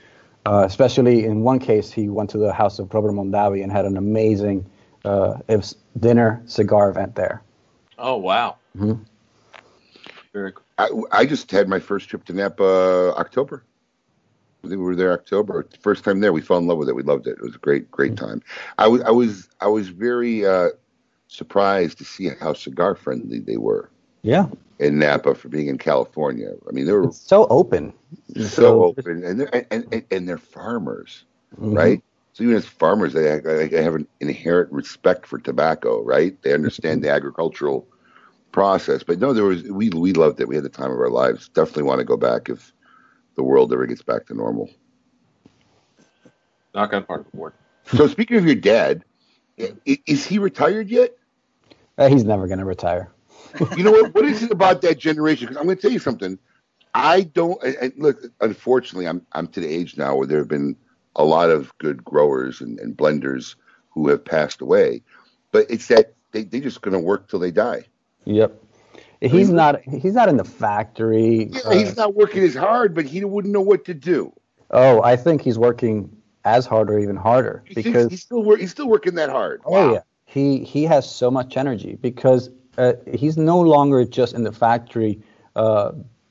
Uh, 0.45 0.65
especially 0.67 1.25
in 1.25 1.43
one 1.43 1.59
case, 1.59 1.91
he 1.93 2.09
went 2.09 2.31
to 2.31 2.39
the 2.39 2.53
house 2.53 2.79
of 2.79 2.93
Robert 2.93 3.13
Mondavi 3.13 3.63
and 3.63 3.71
had 3.71 3.85
an 3.85 3.97
amazing 3.97 4.69
uh, 5.05 5.39
dinner 5.99 6.43
cigar 6.47 6.91
event 6.91 7.15
there. 7.15 7.43
Oh 7.99 8.17
wow, 8.17 8.57
Mhm. 8.77 9.05
Very 10.33 10.53
cool. 10.53 10.65
I, 10.79 11.21
I 11.21 11.27
just 11.27 11.51
had 11.51 11.69
my 11.69 11.79
first 11.79 12.09
trip 12.09 12.25
to 12.27 12.33
Napa 12.33 13.15
October. 13.17 13.65
I 14.65 14.69
think 14.69 14.79
we 14.79 14.85
were 14.85 14.97
there 14.97 15.13
October. 15.13 15.67
First 15.81 16.05
time 16.05 16.21
there, 16.21 16.33
we 16.33 16.41
fell 16.41 16.59
in 16.59 16.67
love 16.67 16.79
with 16.79 16.89
it. 16.89 16.95
We 16.95 17.03
loved 17.03 17.27
it. 17.27 17.33
It 17.33 17.43
was 17.43 17.57
a 17.57 17.59
great, 17.59 17.91
great 17.91 18.17
time. 18.17 18.43
I 18.79 18.87
was, 18.89 19.03
I 19.03 19.11
was, 19.11 19.49
I 19.61 19.67
was 19.67 19.89
very 19.89 20.47
uh, 20.47 20.69
surprised 21.29 21.99
to 21.99 22.05
see 22.05 22.29
how 22.41 22.53
cigar 22.53 22.95
friendly 22.95 23.41
they 23.41 23.57
were 23.57 23.91
Yeah, 24.23 24.47
in 24.79 24.99
Napa 25.01 25.35
for 25.35 25.49
being 25.49 25.67
in 25.67 25.79
California. 25.79 26.53
I 26.69 26.73
mean, 26.73 26.87
they 26.87 26.93
were 26.93 27.09
it's 27.09 27.19
so 27.19 27.47
open. 27.49 27.93
so 28.39 28.85
open, 28.85 29.25
and 29.25 29.41
they're 29.41 29.67
and, 29.73 29.87
and, 29.93 30.05
and 30.13 30.29
they're 30.29 30.39
farmers, 30.39 31.25
Mhm. 31.61 31.75
right? 31.75 32.03
So 32.35 32.45
even 32.45 32.57
as 32.57 32.65
farmers, 32.65 33.13
they, 33.13 33.41
they 33.41 33.83
have 33.83 33.95
an 33.95 34.07
inherent 34.21 34.73
respect 34.73 35.27
for 35.27 35.39
tobacco, 35.39 36.03
right? 36.03 36.41
They 36.43 36.55
understand 36.55 37.03
the 37.05 37.11
agricultural 37.11 37.87
process. 38.53 39.03
But 39.03 39.19
no, 39.19 39.33
there 39.33 39.45
was 39.45 39.63
we 39.65 39.91
we 39.91 40.13
loved 40.13 40.41
it. 40.41 40.49
We 40.49 40.55
had 40.55 40.65
the 40.65 40.69
time 40.69 40.91
of 40.91 40.99
our 40.99 41.11
lives. 41.11 41.49
Definitely 41.49 41.85
want 41.85 41.99
to 41.99 42.05
go 42.05 42.17
back 42.17 42.49
if 42.49 42.73
the 43.35 43.43
world 43.43 43.73
ever 43.73 43.87
gets 43.87 44.03
back 44.03 44.27
to 44.27 44.35
normal. 44.35 44.71
Knock 46.75 46.93
on 46.93 47.05
part 47.05 47.21
of 47.21 47.31
the 47.31 47.37
board. 47.37 47.53
So 47.95 48.07
speaking 48.07 48.37
of 48.37 48.47
your 48.47 48.55
dad, 48.55 49.05
Is 49.85 50.27
he 50.27 50.39
retired 50.39 50.89
yet? 50.89 51.17
Uh, 51.99 52.09
he's 52.09 52.25
never 52.25 52.47
going 52.47 52.59
to 52.59 52.65
retire. 52.65 53.11
You 53.77 53.85
know 53.85 53.93
what? 53.93 54.15
What 54.15 54.25
is 54.25 54.43
it 54.43 54.51
about 54.51 54.81
that 54.83 54.99
generation? 54.99 55.47
Because 55.47 55.59
I'm 55.59 55.65
going 55.65 55.77
to 55.77 55.83
tell 55.83 55.93
you 55.93 55.99
something. 55.99 56.39
I 56.95 57.23
don't. 57.23 57.63
And 57.63 57.77
and 57.77 57.93
look, 57.99 58.19
unfortunately, 58.41 59.07
I'm 59.07 59.27
I'm 59.33 59.47
to 59.49 59.61
the 59.61 59.69
age 59.69 59.97
now 59.97 60.17
where 60.17 60.27
there 60.27 60.39
have 60.39 60.49
been 60.49 60.77
a 61.17 61.25
lot 61.25 61.51
of 61.51 61.77
good 61.79 62.03
growers 62.03 62.61
and, 62.63 62.79
and 62.81 62.97
blenders 62.97 63.57
who 63.91 64.09
have 64.09 64.25
passed 64.25 64.63
away. 64.63 65.03
But 65.51 65.67
it's 65.71 65.89
that 65.89 66.15
they 66.33 66.45
they 66.45 66.61
just 66.61 66.81
going 66.81 66.95
to 66.95 67.01
work 67.01 67.29
till 67.29 67.41
they 67.41 67.51
die. 67.51 67.85
Yep. 68.25 68.59
He's 69.21 69.51
not. 69.51 69.83
He's 69.83 70.15
not 70.15 70.29
in 70.29 70.37
the 70.37 70.45
factory. 70.45 71.45
Yeah, 71.45 71.61
uh, 71.65 71.71
he's 71.71 71.97
not 71.97 72.15
working 72.15 72.43
as 72.43 72.55
hard, 72.55 72.95
but 72.95 73.05
he 73.05 73.25
wouldn't 73.25 73.53
know 73.53 73.61
what 73.61 73.85
to 73.85 73.95
do. 73.95 74.33
oh, 74.71 75.01
I 75.03 75.17
think 75.17 75.43
he's 75.43 75.59
working 75.59 76.11
as 76.45 76.67
hard 76.67 76.91
or 76.91 76.99
even 76.99 77.15
harder 77.15 77.63
He 77.67 77.75
because 77.75 78.11
he's 78.11 78.23
still 78.23 78.43
work, 78.43 78.59
he's 78.59 78.73
still 78.73 78.89
working 78.89 79.15
that 79.15 79.31
hard. 79.31 79.63
Oh 79.65 79.93
yeah, 79.93 80.01
he 80.25 80.65
he 80.65 80.83
has 80.85 81.09
so 81.09 81.31
much 81.31 81.57
energy 81.57 81.97
because 82.01 82.51
uh, 82.79 82.95
he's 83.15 83.37
no 83.37 83.61
longer 83.61 84.05
just 84.05 84.35
in 84.35 84.43
the 84.43 84.53
factory 84.53 85.23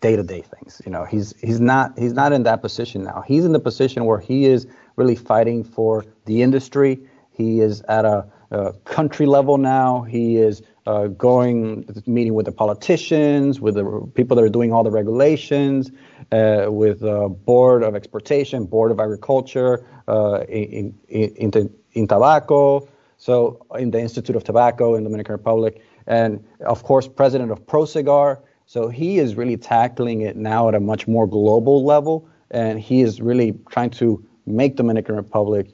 day 0.02 0.16
to 0.16 0.24
day 0.24 0.42
things. 0.42 0.82
You 0.86 0.92
know, 0.92 1.06
he's 1.06 1.34
he's 1.39 1.62
not 1.62 1.98
he's 1.98 2.14
not 2.14 2.34
in 2.34 2.44
that 2.44 2.62
position 2.62 3.04
now. 3.04 3.24
He's 3.26 3.46
in 3.46 3.54
the 3.54 3.60
position 3.60 4.06
where 4.06 4.20
he 4.20 4.46
is 4.46 4.68
really 4.98 5.16
fighting 5.16 5.64
for 5.64 6.06
the 6.26 6.42
industry. 6.42 7.00
He 7.32 7.62
is 7.62 7.82
at 7.84 8.04
a, 8.04 8.26
a 8.52 8.74
country 8.84 9.26
level 9.26 9.58
now. 9.58 10.02
He 10.02 10.38
is 10.38 10.62
uh, 10.88 11.08
going 11.08 11.86
meeting 12.06 12.34
with 12.34 12.46
the 12.46 12.52
politicians, 12.52 13.60
with 13.60 13.76
the 13.76 14.12
people 14.16 14.36
that 14.36 14.44
are 14.44 14.50
doing 14.50 14.74
all 14.74 14.84
the 14.84 14.92
regulations, 14.92 15.92
uh, 16.32 16.66
with 16.70 17.02
the 17.02 17.30
board 17.30 17.84
of 17.84 17.96
exportation, 17.96 18.66
board 18.66 18.92
of 18.92 19.00
agriculture, 19.00 19.86
uh, 20.08 20.42
in, 20.50 20.94
in, 21.08 21.30
in, 21.36 21.74
in 21.94 22.08
tobacco. 22.08 22.88
So 23.18 23.64
in 23.78 23.92
the 23.92 24.00
Institute 24.00 24.36
of 24.36 24.44
Tobacco 24.44 24.96
in 24.96 25.04
Dominican 25.04 25.34
Republic, 25.34 25.82
and 26.08 26.44
of 26.66 26.84
course, 26.84 27.08
president 27.08 27.52
of 27.52 27.66
ProCigar. 27.68 28.40
So 28.66 28.88
he 28.88 29.20
is 29.20 29.36
really 29.36 29.58
tackling 29.58 30.22
it 30.22 30.36
now 30.36 30.68
at 30.70 30.76
a 30.76 30.80
much 30.80 31.08
more 31.08 31.28
global 31.28 31.86
level, 31.86 32.28
and 32.50 32.80
he 32.80 33.02
is 33.02 33.22
really 33.22 33.54
trying 33.70 33.92
to 33.92 34.26
make 34.48 34.76
Dominican 34.76 35.16
Republic 35.16 35.68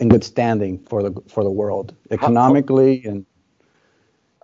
in 0.00 0.08
good 0.08 0.24
standing 0.24 0.78
for 0.86 1.02
the 1.02 1.12
for 1.28 1.42
the 1.42 1.50
world 1.50 1.94
economically 2.10 3.04
and 3.04 3.26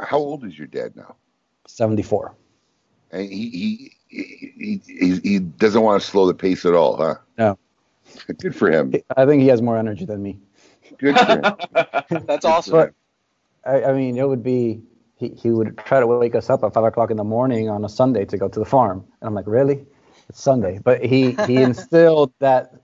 How 0.01 0.19
old 0.19 0.45
is 0.45 0.59
your 0.59 0.67
dad 0.67 0.97
now? 0.97 1.17
74. 1.67 2.35
And 3.13 3.29
he 3.29 3.51
he 3.51 3.97
he, 4.09 4.81
he, 4.87 5.21
he 5.23 5.39
doesn't 5.39 5.83
want 5.83 6.03
to 6.03 6.09
slow 6.09 6.27
the 6.27 6.35
pace 6.35 6.65
at 6.65 6.75
all, 6.75 6.97
huh? 6.97 7.17
No. 7.39 7.59
Good 8.39 8.55
for 8.55 8.71
him. 8.71 8.93
I 9.17 9.27
think 9.27 9.43
he 9.43 9.49
has 9.49 9.63
more 9.63 9.77
energy 9.77 10.05
than 10.05 10.23
me. 10.23 10.39
Good 10.99 11.19
for 11.19 11.41
him. 12.11 12.25
That's 12.27 12.45
awesome. 12.45 12.73
But 12.73 12.95
I, 13.65 13.85
I 13.85 13.93
mean, 13.93 14.17
it 14.17 14.29
would 14.29 14.43
be 14.43 14.83
he, 15.17 15.29
he 15.29 15.51
would 15.51 15.79
try 15.79 16.01
to 16.01 16.07
wake 16.07 16.35
us 16.35 16.51
up 16.51 16.65
at 16.65 16.73
five 16.73 16.85
o'clock 16.85 17.11
in 17.11 17.17
the 17.17 17.25
morning 17.25 17.69
on 17.69 17.85
a 17.85 17.89
Sunday 17.89 18.25
to 18.25 18.37
go 18.37 18.49
to 18.49 18.59
the 18.59 18.65
farm, 18.65 19.05
and 19.21 19.29
I'm 19.29 19.35
like, 19.35 19.47
really? 19.47 19.85
It's 20.29 20.43
Sunday, 20.43 20.81
but 20.83 21.05
he 21.05 21.33
he 21.47 21.57
instilled 21.63 22.33
that 22.39 22.75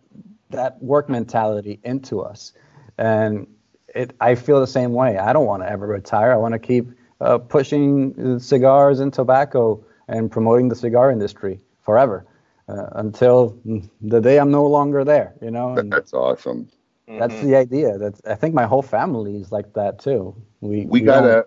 that 0.51 0.83
work 0.83 1.09
mentality 1.09 1.81
into 1.85 2.21
us, 2.21 2.53
and 2.99 3.47
it 3.95 4.15
I 4.21 4.35
feel 4.35 4.61
the 4.61 4.67
same 4.67 4.93
way. 4.93 5.19
I 5.19 5.33
don't 5.33 5.47
want 5.47 5.63
to 5.63 5.71
ever 5.71 5.87
retire. 5.87 6.33
I 6.33 6.37
want 6.37 6.53
to 6.53 6.59
keep 6.59 6.89
uh, 7.21 7.39
pushing 7.39 8.39
cigars 8.39 9.01
and 9.01 9.13
tobacco 9.13 9.83
and 10.09 10.31
promoting 10.31 10.69
the 10.69 10.77
cigar 10.77 11.11
industry 11.11 11.61
forever 11.83 12.27
uh, 12.69 12.87
until 12.93 13.59
the 14.03 14.21
day 14.21 14.39
I'm 14.39 14.51
no 14.51 14.67
longer 14.67 15.05
there. 15.05 15.35
You 15.41 15.51
know, 15.51 15.75
and 15.75 15.91
That's 15.93 16.13
awesome. 16.13 16.69
that's 17.07 17.41
the 17.41 17.57
idea. 17.57 17.99
That's 17.99 18.21
I 18.27 18.35
think 18.35 18.55
my 18.55 18.65
whole 18.67 18.83
family 18.83 19.37
is 19.37 19.53
like 19.53 19.73
that 19.75 19.99
too. 19.99 20.35
We 20.61 20.87
We 20.87 21.01
got 21.01 21.23
don't- 21.23 21.31
a. 21.31 21.47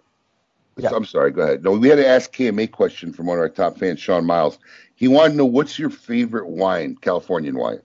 I'm 0.95 1.03
sorry. 1.03 1.32
Go 1.32 1.41
ahead. 1.41 1.61
No, 1.63 1.74
we 1.74 1.89
had 1.89 1.97
to 1.97 2.07
ask 2.07 2.32
KMA 2.34 2.72
question 2.72 3.11
from 3.11 3.26
one 3.26 3.38
of 3.38 3.41
our 3.41 3.49
top 3.49 3.78
fans, 3.78 3.99
Sean 3.99 4.26
Miles. 4.26 4.59
He 4.95 5.09
wanted 5.09 5.32
to 5.32 5.36
know 5.36 5.45
what's 5.45 5.78
your 5.78 5.89
favorite 5.89 6.47
wine, 6.47 6.95
Californian 7.01 7.57
wine. 7.57 7.82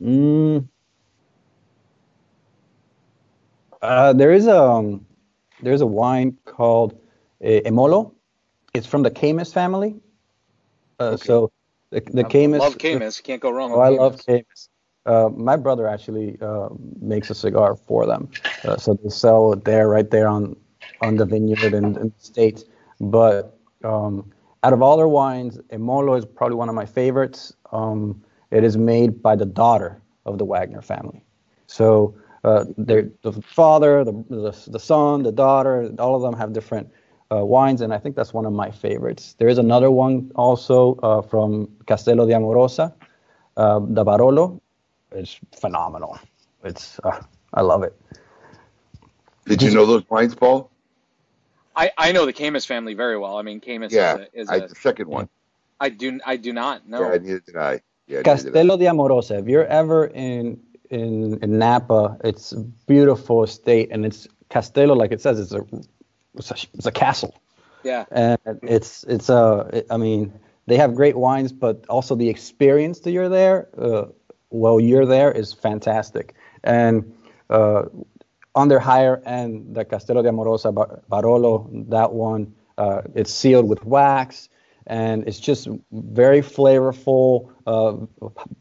Mm, 0.00 0.68
uh, 3.82 4.12
there 4.12 4.30
is 4.32 4.46
a 4.46 4.56
um, 4.60 5.04
there's 5.62 5.80
a 5.80 5.86
wine 5.86 6.38
called 6.44 6.96
Emmolo. 7.42 8.12
It's 8.74 8.86
from 8.86 9.02
the 9.02 9.10
Caymus 9.10 9.52
family. 9.52 10.00
Uh, 10.98 11.16
So 11.16 11.50
the 11.90 12.00
the 12.00 12.24
Caymus. 12.24 12.60
Love 12.60 12.78
Caymus. 12.78 13.22
Can't 13.22 13.40
go 13.40 13.50
wrong 13.50 13.72
Oh, 13.72 13.80
I 13.80 13.88
Caymus. 13.88 13.98
love 13.98 14.16
Caymus. 14.26 14.68
Uh, 15.04 15.28
my 15.36 15.56
brother 15.56 15.88
actually 15.88 16.38
uh, 16.40 16.68
makes 17.00 17.30
a 17.30 17.34
cigar 17.34 17.74
for 17.74 18.06
them, 18.06 18.28
uh, 18.64 18.76
so 18.76 18.94
they 19.02 19.08
sell 19.08 19.52
it 19.52 19.64
there, 19.64 19.88
right 19.88 20.08
there 20.10 20.28
on 20.28 20.56
on 21.00 21.16
the 21.16 21.24
vineyard 21.26 21.74
in, 21.74 21.84
in 21.96 22.08
the 22.16 22.24
states. 22.24 22.64
But 23.00 23.58
um, 23.82 24.30
out 24.62 24.72
of 24.72 24.80
all 24.82 24.96
their 24.96 25.08
wines, 25.08 25.58
Emmolo 25.70 26.16
is 26.16 26.24
probably 26.24 26.56
one 26.56 26.68
of 26.68 26.76
my 26.76 26.86
favorites. 26.86 27.52
Um, 27.72 28.22
it 28.52 28.62
is 28.62 28.76
made 28.76 29.20
by 29.22 29.34
the 29.34 29.44
daughter 29.46 30.00
of 30.24 30.38
the 30.38 30.44
Wagner 30.44 30.82
family, 30.82 31.24
so 31.66 32.14
uh, 32.44 32.64
the 32.78 33.10
father, 33.42 34.04
the, 34.04 34.12
the 34.28 34.52
the 34.70 34.78
son, 34.78 35.24
the 35.24 35.32
daughter, 35.32 35.90
all 35.98 36.14
of 36.14 36.22
them 36.22 36.34
have 36.38 36.52
different 36.52 36.88
uh, 37.32 37.44
wines, 37.44 37.80
and 37.80 37.92
I 37.94 37.98
think 37.98 38.16
that's 38.16 38.34
one 38.34 38.46
of 38.46 38.52
my 38.52 38.70
favorites. 38.70 39.34
There 39.38 39.48
is 39.48 39.58
another 39.58 39.90
one 39.90 40.30
also 40.34 40.96
uh, 41.02 41.22
from 41.22 41.68
Castello 41.86 42.26
di 42.26 42.32
Amorosa, 42.32 42.92
uh, 43.56 43.80
the 43.80 44.04
Barolo. 44.04 44.60
It's 45.12 45.38
phenomenal. 45.52 46.18
It's 46.64 46.98
uh, 47.04 47.20
I 47.54 47.62
love 47.62 47.82
it. 47.82 47.94
Did 49.46 49.62
you 49.62 49.70
know 49.72 49.86
those 49.86 50.08
wines, 50.08 50.34
Paul? 50.34 50.70
I, 51.74 51.90
I 51.96 52.12
know 52.12 52.26
the 52.26 52.32
Caymus 52.32 52.66
family 52.66 52.94
very 52.94 53.18
well. 53.18 53.36
I 53.38 53.42
mean, 53.42 53.60
Caymus 53.60 53.92
Yeah, 53.92 54.14
is 54.14 54.20
a, 54.20 54.40
is 54.40 54.48
I, 54.50 54.56
a 54.56 54.68
the 54.68 54.74
second 54.74 55.08
one. 55.08 55.28
I 55.80 55.88
do 55.88 56.20
I 56.24 56.36
do 56.36 56.52
not 56.52 56.88
know. 56.88 57.10
Yeah, 57.10 57.18
neither 57.18 57.40
did 57.40 57.56
I. 57.56 57.80
Yeah, 58.06 58.18
neither 58.18 58.22
did 58.22 58.30
I. 58.30 58.32
Castello 58.34 58.76
di 58.76 58.84
Amorosa. 58.86 59.38
If 59.38 59.48
you're 59.48 59.66
ever 59.66 60.06
in 60.06 60.60
in, 60.90 61.38
in 61.42 61.58
Napa, 61.58 62.18
it's 62.22 62.52
a 62.52 62.60
beautiful 62.86 63.42
estate, 63.42 63.88
and 63.90 64.04
it's 64.04 64.28
Castello, 64.50 64.94
like 64.94 65.12
it 65.12 65.20
says, 65.20 65.40
it's 65.40 65.52
a 65.52 65.64
it's 66.36 66.50
a, 66.50 66.54
it's 66.74 66.86
a 66.86 66.92
castle. 66.92 67.34
Yeah. 67.84 68.04
and 68.12 68.38
it's 68.62 69.04
it's 69.04 69.28
a 69.28 69.68
it- 69.72 69.86
I 69.90 69.96
mean 69.96 70.32
they 70.66 70.76
have 70.76 70.94
great 70.94 71.16
wines, 71.16 71.52
but 71.52 71.84
also 71.88 72.14
the 72.14 72.28
experience 72.28 73.00
that 73.00 73.10
you're 73.10 73.28
there 73.28 73.68
uh, 73.76 74.04
while 74.50 74.78
you're 74.78 75.06
there 75.06 75.32
is 75.32 75.52
fantastic. 75.52 76.34
And 76.62 77.12
uh, 77.50 77.84
on 78.54 78.68
their 78.68 78.78
higher 78.78 79.20
end, 79.26 79.74
the 79.74 79.84
Castello 79.84 80.22
di 80.22 80.28
Amorosa 80.28 80.72
Bar- 80.72 81.02
Barolo, 81.10 81.68
that 81.90 82.12
one, 82.12 82.54
uh, 82.78 83.02
it's 83.14 83.32
sealed 83.32 83.68
with 83.68 83.84
wax, 83.84 84.48
and 84.86 85.26
it's 85.26 85.40
just 85.40 85.66
very 85.90 86.42
flavorful, 86.42 87.50
uh, 87.66 87.96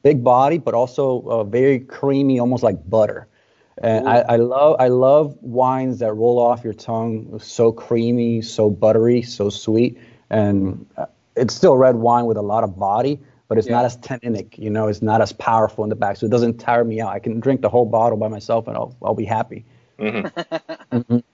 big 0.02 0.24
body, 0.24 0.58
but 0.58 0.74
also 0.74 1.22
uh, 1.28 1.44
very 1.44 1.80
creamy, 1.80 2.40
almost 2.40 2.64
like 2.64 2.78
butter. 2.90 3.28
And 3.82 4.08
I, 4.08 4.20
I 4.20 4.36
love 4.36 4.76
I 4.80 4.90
love 4.90 5.36
wines 5.42 6.00
that 6.00 6.14
roll 6.14 6.38
off 6.38 6.64
your 6.64 6.74
tongue, 6.74 7.40
so 7.40 7.72
creamy, 7.72 8.44
so 8.44 8.70
buttery, 8.70 9.24
so 9.24 9.50
sweet, 9.50 9.98
and 10.30 10.86
uh, 10.98 11.08
it's 11.36 11.56
still 11.56 11.76
red 11.76 11.96
wine 11.96 12.26
with 12.28 12.38
a 12.38 12.44
lot 12.44 12.64
of 12.64 12.78
body, 12.78 13.20
but 13.48 13.58
it's 13.58 13.68
not 13.68 13.84
as 13.84 13.98
tanninic. 13.98 14.56
You 14.60 14.70
know, 14.70 14.88
it's 14.88 15.02
not 15.02 15.20
as 15.20 15.34
powerful 15.34 15.84
in 15.84 15.90
the 15.90 15.96
back, 15.96 16.18
so 16.18 16.28
it 16.28 16.30
doesn't 16.30 16.60
tire 16.60 16.84
me 16.84 17.02
out. 17.02 17.12
I 17.12 17.18
can 17.18 17.40
drink 17.40 17.62
the 17.62 17.70
whole 17.70 17.88
bottle 17.88 18.20
by 18.20 18.28
myself, 18.28 18.68
and 18.68 18.78
I'll 18.78 18.96
I'll 19.02 19.16
be 19.16 19.26
happy. 19.26 19.66
Mhm. 20.00 21.24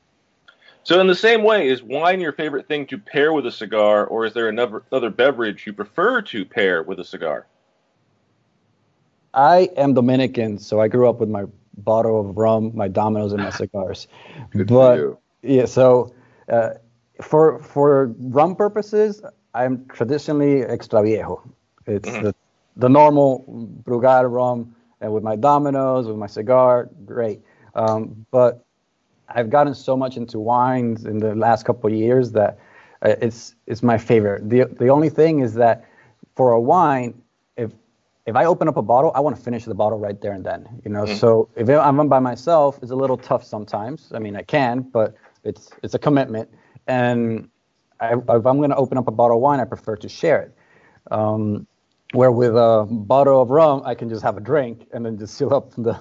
So, 0.84 1.02
in 1.02 1.08
the 1.08 1.16
same 1.16 1.44
way, 1.44 1.68
is 1.68 1.84
wine 1.84 2.22
your 2.22 2.32
favorite 2.32 2.70
thing 2.70 2.86
to 2.88 2.98
pair 2.98 3.34
with 3.34 3.46
a 3.46 3.52
cigar, 3.52 4.06
or 4.06 4.26
is 4.26 4.34
there 4.34 4.48
another 4.48 4.84
other 4.94 5.10
beverage 5.10 5.68
you 5.68 5.74
prefer 5.74 6.22
to 6.22 6.46
pair 6.46 6.82
with 6.82 6.98
a 7.02 7.04
cigar? 7.04 7.46
I 9.34 9.70
am 9.76 9.94
Dominican, 9.94 10.58
so 10.60 10.80
I 10.80 10.88
grew 10.88 11.10
up 11.10 11.20
with 11.20 11.28
my 11.28 11.44
bottle 11.78 12.20
of 12.20 12.38
rum, 12.38 12.72
my 12.76 12.88
Dominoes, 12.88 13.34
and 13.34 13.44
my 13.44 13.50
cigars. 13.62 14.08
Good 14.52 14.68
but 14.68 14.96
for 14.96 15.02
you. 15.02 15.18
yeah, 15.42 15.66
so 15.66 16.14
uh, 16.50 16.72
for 17.22 17.60
for 17.60 18.16
rum 18.20 18.56
purposes, 18.56 19.22
I'm 19.54 19.86
traditionally 19.88 20.64
extra 20.64 21.02
viejo. 21.02 21.44
It's 21.86 22.18
the, 22.18 22.36
the 22.76 22.90
normal 22.90 23.46
Brugal 23.84 24.30
rum, 24.30 24.76
and 25.02 25.14
with 25.14 25.24
my 25.24 25.36
Dominoes, 25.36 26.08
with 26.08 26.18
my 26.18 26.28
cigar, 26.28 26.90
great. 27.06 27.42
Um, 27.76 28.26
but 28.32 28.66
I've 29.30 29.50
gotten 29.50 29.74
so 29.74 29.96
much 29.96 30.18
into 30.18 30.40
wines 30.40 31.06
in 31.06 31.18
the 31.20 31.36
last 31.36 31.66
couple 31.66 31.90
of 31.90 31.96
years 31.96 32.32
that 32.34 32.60
uh, 33.02 33.16
it's 33.22 33.56
it's 33.68 33.84
my 33.84 33.98
favorite. 33.98 34.50
The 34.50 34.66
the 34.66 34.90
only 34.90 35.10
thing 35.10 35.40
is 35.40 35.54
that 35.56 35.86
for 36.36 36.52
a 36.52 36.60
wine, 36.60 37.22
if 38.28 38.36
I 38.36 38.44
open 38.46 38.68
up 38.68 38.76
a 38.76 38.82
bottle, 38.82 39.12
I 39.16 39.22
want 39.22 39.38
to 39.38 39.42
finish 39.42 39.64
the 39.64 39.74
bottle 39.74 39.98
right 39.98 40.20
there 40.20 40.34
and 40.34 40.44
then. 40.46 40.68
You 40.84 40.92
know, 40.92 41.04
Mhm. 41.04 41.16
so 41.16 41.48
if 41.56 41.70
I'm 41.70 42.08
by 42.10 42.20
myself, 42.20 42.78
it's 42.82 42.92
a 42.92 42.96
little 42.96 43.18
tough 43.18 43.44
sometimes. 43.44 44.12
I 44.14 44.20
mean, 44.20 44.36
I 44.36 44.44
can, 44.44 44.82
but 44.82 45.16
it's 45.44 45.70
it's 45.82 45.94
a 45.96 46.00
commitment. 46.00 46.50
And 46.88 47.50
I, 48.02 48.14
if 48.14 48.46
I'm 48.46 48.58
going 48.58 48.70
to 48.70 48.76
open 48.76 48.98
up 48.98 49.08
a 49.08 49.12
bottle 49.12 49.38
of 49.38 49.42
wine, 49.42 49.62
I 49.62 49.66
prefer 49.66 49.96
to 49.96 50.10
share 50.10 50.42
it. 50.42 50.52
Um, 51.10 51.66
where 52.14 52.32
with 52.32 52.56
a 52.56 52.86
bottle 52.90 53.42
of 53.42 53.50
rum, 53.50 53.82
I 53.86 53.96
can 53.96 54.10
just 54.10 54.24
have 54.24 54.38
a 54.38 54.42
drink 54.42 54.88
and 54.94 55.06
then 55.06 55.18
just 55.18 55.34
seal 55.38 55.54
up 55.54 55.72
the 55.76 55.98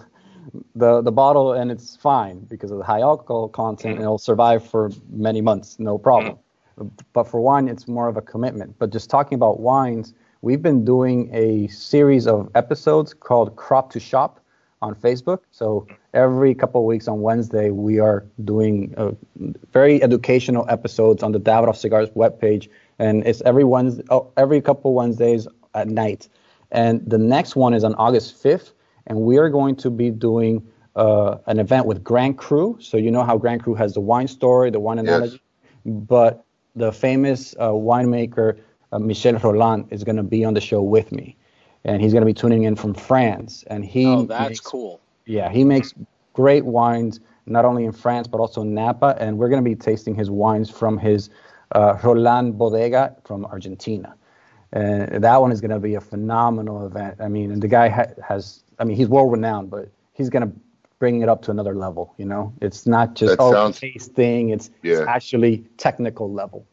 the 0.75 1.03
the 1.03 1.13
bottle 1.13 1.53
and 1.53 1.71
it's 1.71 1.97
fine 1.97 2.41
because 2.41 2.71
of 2.73 2.79
the 2.79 2.85
high 2.85 3.01
alcohol 3.01 3.49
content 3.49 3.95
and 3.95 4.03
it'll 4.03 4.19
survive 4.19 4.65
for 4.65 4.91
many 5.11 5.41
months, 5.41 5.79
no 5.79 5.97
problem. 5.97 6.39
But 7.13 7.25
for 7.25 7.41
wine, 7.41 7.69
it's 7.69 7.87
more 7.89 8.09
of 8.09 8.17
a 8.17 8.21
commitment. 8.21 8.79
But 8.79 8.91
just 8.91 9.11
talking 9.11 9.37
about 9.37 9.61
wines, 9.61 10.13
we've 10.47 10.63
been 10.63 10.85
doing 10.85 11.29
a 11.35 11.67
series 11.67 12.25
of 12.29 12.49
episodes 12.55 13.13
called 13.13 13.57
Crop 13.57 13.91
to 13.91 13.99
Shop 13.99 14.39
on 14.81 14.95
Facebook. 14.95 15.41
So 15.51 15.89
every 16.15 16.55
couple 16.55 16.83
of 16.83 16.87
weeks 16.87 17.09
on 17.09 17.21
Wednesday, 17.21 17.71
we 17.71 17.99
are 17.99 18.25
doing 18.45 18.95
uh, 18.97 19.11
very 19.73 20.01
educational 20.01 20.65
episodes 20.69 21.25
on 21.25 21.33
the 21.33 21.41
Davidoff 21.41 21.75
Cigars 21.75 22.11
webpage, 22.11 22.69
and 23.01 23.27
it's 23.27 23.43
every 23.45 23.65
Wednesday, 23.65 24.05
oh, 24.11 24.31
every 24.37 24.61
couple 24.61 24.95
Wednesdays 24.95 25.49
at 25.75 25.89
night. 25.89 26.29
And 26.71 27.03
the 27.05 27.19
next 27.19 27.57
one 27.57 27.75
is 27.75 27.83
on 27.83 27.97
August 27.97 28.41
5th, 28.41 28.71
and 29.09 29.23
we 29.23 29.39
are 29.39 29.49
going 29.49 29.75
to 29.75 29.91
be 29.91 30.11
doing 30.11 30.65
uh, 30.95 31.39
an 31.47 31.59
event 31.59 31.87
with 31.87 32.05
Grand 32.05 32.39
Cru. 32.39 32.79
So 32.81 32.97
you 32.97 33.11
know 33.11 33.25
how 33.25 33.37
Grand 33.37 33.65
Cru 33.65 33.75
has 33.75 33.95
the 33.95 34.01
wine 34.01 34.29
story, 34.29 34.71
the 34.71 34.79
wine 34.79 35.01
analogy, 35.01 35.41
but 35.85 36.45
the 36.77 36.93
famous 36.93 37.57
uh, 37.59 37.71
winemaker 37.71 38.61
uh, 38.93 38.99
Michel 38.99 39.35
Rolland 39.35 39.87
is 39.91 40.05
going 40.05 40.17
to 40.17 40.23
be 40.23 40.45
on 40.45 40.55
the 40.55 40.61
show 40.61 40.83
with 40.83 41.13
me, 41.13 41.37
and 41.85 42.01
he's 42.03 42.13
going 42.13 42.23
to 42.23 42.27
be 42.27 42.35
tuning 42.35 42.65
in 42.65 42.77
from 42.77 42.95
France. 42.95 43.65
And 43.69 43.85
he 43.85 44.07
Oh, 44.07 44.23
that's 44.25 44.49
makes- 44.51 44.61
cool. 44.61 45.01
yeah, 45.27 45.51
he 45.51 45.65
makes 45.65 45.95
great 46.33 46.65
wines 46.65 47.21
not 47.49 47.65
only 47.65 47.85
in 47.85 47.93
France 47.93 48.27
but 48.27 48.39
also 48.39 48.63
in 48.63 48.75
Napa, 48.75 49.17
and 49.21 49.39
we're 49.39 49.49
going 49.49 49.63
to 49.63 49.69
be 49.69 49.77
tasting 49.77 50.15
his 50.15 50.31
wines 50.31 50.69
from 50.71 50.99
his 50.99 51.31
uh, 51.73 51.97
Rolland 52.03 52.59
Bodega 52.59 53.15
from 53.25 53.45
Argentina. 53.47 54.15
And 54.73 55.23
that 55.23 55.41
one 55.41 55.53
is 55.53 55.61
going 55.61 55.71
to 55.71 55.79
be 55.79 55.95
a 55.95 56.01
phenomenal 56.01 56.85
event. 56.87 57.17
I 57.21 57.29
mean, 57.29 57.51
and 57.53 57.63
the 57.63 57.69
guy 57.69 57.89
ha- 57.89 58.13
has, 58.27 58.65
I 58.81 58.85
mean, 58.85 58.97
he's 58.97 59.09
world 59.09 59.31
renowned, 59.33 59.71
but 59.71 59.89
he's 60.13 60.29
going 60.29 60.43
to 60.49 60.53
bring 60.99 61.23
it 61.23 61.29
up 61.29 61.43
to 61.43 61.51
another 61.53 61.75
level. 61.75 62.13
You 62.19 62.25
know, 62.27 62.53
it's 62.61 62.85
not 62.87 63.15
just 63.15 63.37
That 63.39 63.43
oh 63.43 63.53
sounds- 63.53 63.79
tasting; 63.81 64.49
it's, 64.51 64.71
Yeah. 64.83 64.99
it's 64.99 65.09
actually 65.09 65.65
technical 65.77 66.31
level. 66.33 66.67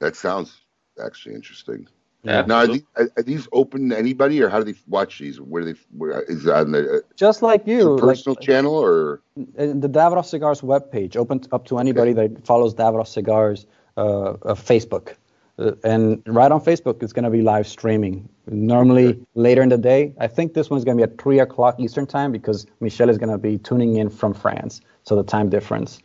That 0.00 0.16
sounds 0.16 0.60
actually 1.04 1.34
interesting. 1.34 1.86
Yeah. 2.24 2.42
Now, 2.46 2.56
are 2.58 2.66
these, 2.66 2.82
are, 2.96 3.10
are 3.16 3.22
these 3.22 3.48
open 3.52 3.90
to 3.90 3.98
anybody, 3.98 4.42
or 4.42 4.48
how 4.48 4.58
do 4.58 4.72
they 4.72 4.78
watch 4.88 5.18
these? 5.18 5.40
Where 5.40 5.62
do 5.62 5.72
they? 5.72 5.78
Where, 5.96 6.22
is 6.22 6.46
it 6.46 6.52
on 6.52 6.72
the 6.72 7.02
Just 7.16 7.42
like 7.42 7.60
uh, 7.60 7.70
you, 7.70 7.84
like, 7.96 8.16
personal 8.16 8.36
channel 8.36 8.74
or? 8.74 9.22
Uh, 9.36 9.66
the 9.66 9.88
Davidoff 9.88 10.26
Cigars 10.26 10.60
webpage 10.60 11.16
open 11.16 11.42
up 11.52 11.66
to 11.66 11.78
anybody 11.78 12.12
that 12.14 12.44
follows 12.44 12.74
Davidoff 12.74 13.06
Cigars 13.06 13.66
uh, 13.96 14.00
uh, 14.02 14.54
Facebook. 14.54 15.14
Uh, 15.58 15.72
and 15.84 16.22
right 16.26 16.50
on 16.50 16.60
Facebook, 16.60 17.02
it's 17.02 17.12
going 17.12 17.24
to 17.24 17.30
be 17.30 17.42
live 17.42 17.66
streaming. 17.66 18.28
Normally 18.46 19.20
later 19.34 19.62
in 19.62 19.68
the 19.68 19.78
day. 19.78 20.14
I 20.18 20.26
think 20.26 20.54
this 20.54 20.70
one's 20.70 20.84
going 20.84 20.96
to 20.96 21.06
be 21.06 21.12
at 21.12 21.20
3 21.20 21.40
o'clock 21.40 21.78
Eastern 21.78 22.06
time 22.06 22.32
because 22.32 22.66
Michel 22.80 23.10
is 23.10 23.18
going 23.18 23.30
to 23.30 23.38
be 23.38 23.58
tuning 23.58 23.96
in 23.96 24.08
from 24.08 24.34
France. 24.34 24.80
So 25.02 25.16
the 25.16 25.22
time 25.22 25.50
difference. 25.50 26.00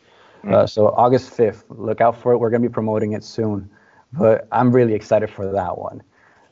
Uh, 0.47 0.67
so 0.67 0.87
August 0.89 1.29
5th, 1.37 1.63
look 1.69 2.01
out 2.01 2.19
for 2.19 2.33
it. 2.33 2.37
We're 2.37 2.49
going 2.49 2.61
to 2.61 2.67
be 2.67 2.73
promoting 2.73 3.13
it 3.13 3.23
soon. 3.23 3.69
But 4.17 4.47
I'm 4.51 4.71
really 4.71 4.93
excited 4.93 5.29
for 5.29 5.51
that 5.51 5.77
one. 5.77 6.03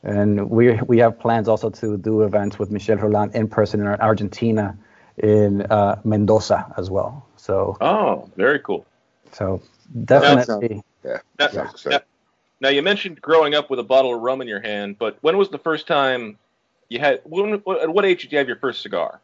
And 0.02 0.50
we 0.50 0.74
we 0.86 0.98
have 0.98 1.18
plans 1.18 1.48
also 1.48 1.70
to 1.70 1.96
do 1.96 2.22
events 2.22 2.58
with 2.58 2.70
Michel 2.70 2.96
Rolland 2.96 3.34
in 3.34 3.48
person 3.48 3.80
in 3.80 3.86
Argentina, 3.86 4.76
in 5.18 5.62
uh, 5.62 6.00
Mendoza 6.04 6.72
as 6.76 6.90
well. 6.90 7.24
So 7.36 7.76
Oh, 7.80 8.28
very 8.36 8.58
cool. 8.58 8.84
so 9.32 9.62
definitely. 10.04 10.82
Yeah. 11.04 11.18
Now, 11.38 11.48
now- 11.86 12.00
now, 12.60 12.68
you 12.68 12.80
mentioned 12.80 13.20
growing 13.20 13.54
up 13.56 13.70
with 13.70 13.80
a 13.80 13.82
bottle 13.82 14.14
of 14.14 14.20
rum 14.20 14.40
in 14.40 14.46
your 14.46 14.60
hand, 14.60 14.96
but 14.96 15.18
when 15.20 15.36
was 15.36 15.48
the 15.48 15.58
first 15.58 15.88
time 15.88 16.38
you 16.88 17.00
had? 17.00 17.20
When, 17.24 17.54
at 17.54 17.88
what 17.92 18.04
age 18.04 18.22
did 18.22 18.30
you 18.30 18.38
have 18.38 18.46
your 18.46 18.58
first 18.58 18.82
cigar? 18.82 19.20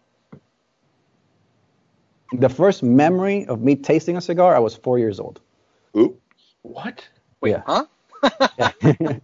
The 2.33 2.49
first 2.49 2.83
memory 2.83 3.47
of 3.47 3.61
me 3.61 3.77
tasting 3.77 4.17
a 4.17 4.21
cigar, 4.21 4.57
I 4.57 4.59
was 4.59 4.75
four 4.75 4.99
years 4.99 5.21
old. 5.21 5.41
Oop. 5.97 6.21
What? 6.63 7.07
Wait, 7.41 7.51
yeah. 7.53 7.63
huh? 7.65 7.87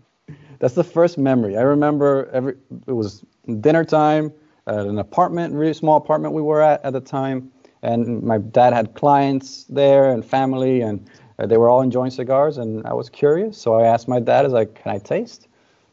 That's 0.58 0.74
the 0.74 0.84
first 0.84 1.18
memory. 1.18 1.56
I 1.56 1.62
remember 1.62 2.30
every 2.32 2.56
it 2.86 2.92
was 2.92 3.24
dinner 3.60 3.84
time 3.84 4.32
at 4.66 4.86
an 4.86 4.98
apartment, 4.98 5.54
really 5.54 5.74
small 5.74 5.96
apartment 5.96 6.34
we 6.34 6.42
were 6.42 6.62
at 6.62 6.84
at 6.84 6.92
the 6.92 7.00
time, 7.00 7.50
and 7.82 8.22
my 8.22 8.38
dad 8.38 8.72
had 8.72 8.94
clients 8.94 9.64
there 9.64 10.10
and 10.10 10.24
family, 10.24 10.80
and 10.80 11.08
uh, 11.38 11.46
they 11.46 11.56
were 11.58 11.68
all 11.68 11.82
enjoying 11.82 12.10
cigars, 12.10 12.58
and 12.58 12.86
I 12.86 12.92
was 12.94 13.08
curious, 13.10 13.58
so 13.58 13.74
I 13.74 13.86
asked 13.86 14.08
my 14.08 14.20
dad, 14.20 14.46
"Is 14.46 14.52
like, 14.52 14.74
can 14.74 14.92
I 14.92 14.98
taste?" 14.98 15.48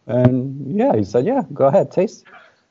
And 0.07 0.78
yeah, 0.78 0.95
he 0.95 1.03
said, 1.03 1.26
"Yeah, 1.26 1.44
go 1.53 1.68
ahead, 1.68 1.91
taste." 1.91 2.26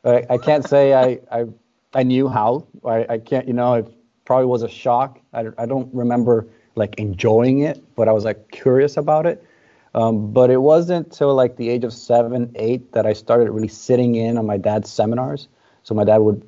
I, 0.04 0.24
I 0.30 0.38
can't 0.38 0.64
say 0.64 0.94
I, 0.94 1.20
I 1.30 1.46
I 1.94 2.02
knew 2.04 2.28
how. 2.28 2.66
I, 2.84 3.06
I 3.08 3.18
can't, 3.18 3.46
you 3.48 3.52
know, 3.52 3.74
it 3.74 3.88
probably 4.24 4.46
was 4.46 4.62
a 4.62 4.68
shock. 4.68 5.20
I, 5.34 5.46
I 5.58 5.66
don't 5.66 5.92
remember 5.94 6.46
like 6.76 6.94
enjoying 6.98 7.60
it, 7.60 7.82
but 7.96 8.08
I 8.08 8.12
was 8.12 8.24
like 8.24 8.50
curious 8.50 8.96
about 8.96 9.26
it. 9.26 9.44
Um, 9.94 10.32
but 10.32 10.50
it 10.50 10.58
wasn't 10.58 11.12
till 11.12 11.34
like 11.34 11.56
the 11.56 11.68
age 11.68 11.84
of 11.84 11.92
seven, 11.92 12.50
eight 12.54 12.92
that 12.92 13.06
I 13.06 13.12
started 13.12 13.50
really 13.50 13.68
sitting 13.68 14.14
in 14.14 14.38
on 14.38 14.46
my 14.46 14.56
dad's 14.56 14.90
seminars. 14.90 15.48
So 15.82 15.94
my 15.94 16.04
dad 16.04 16.18
would, 16.18 16.46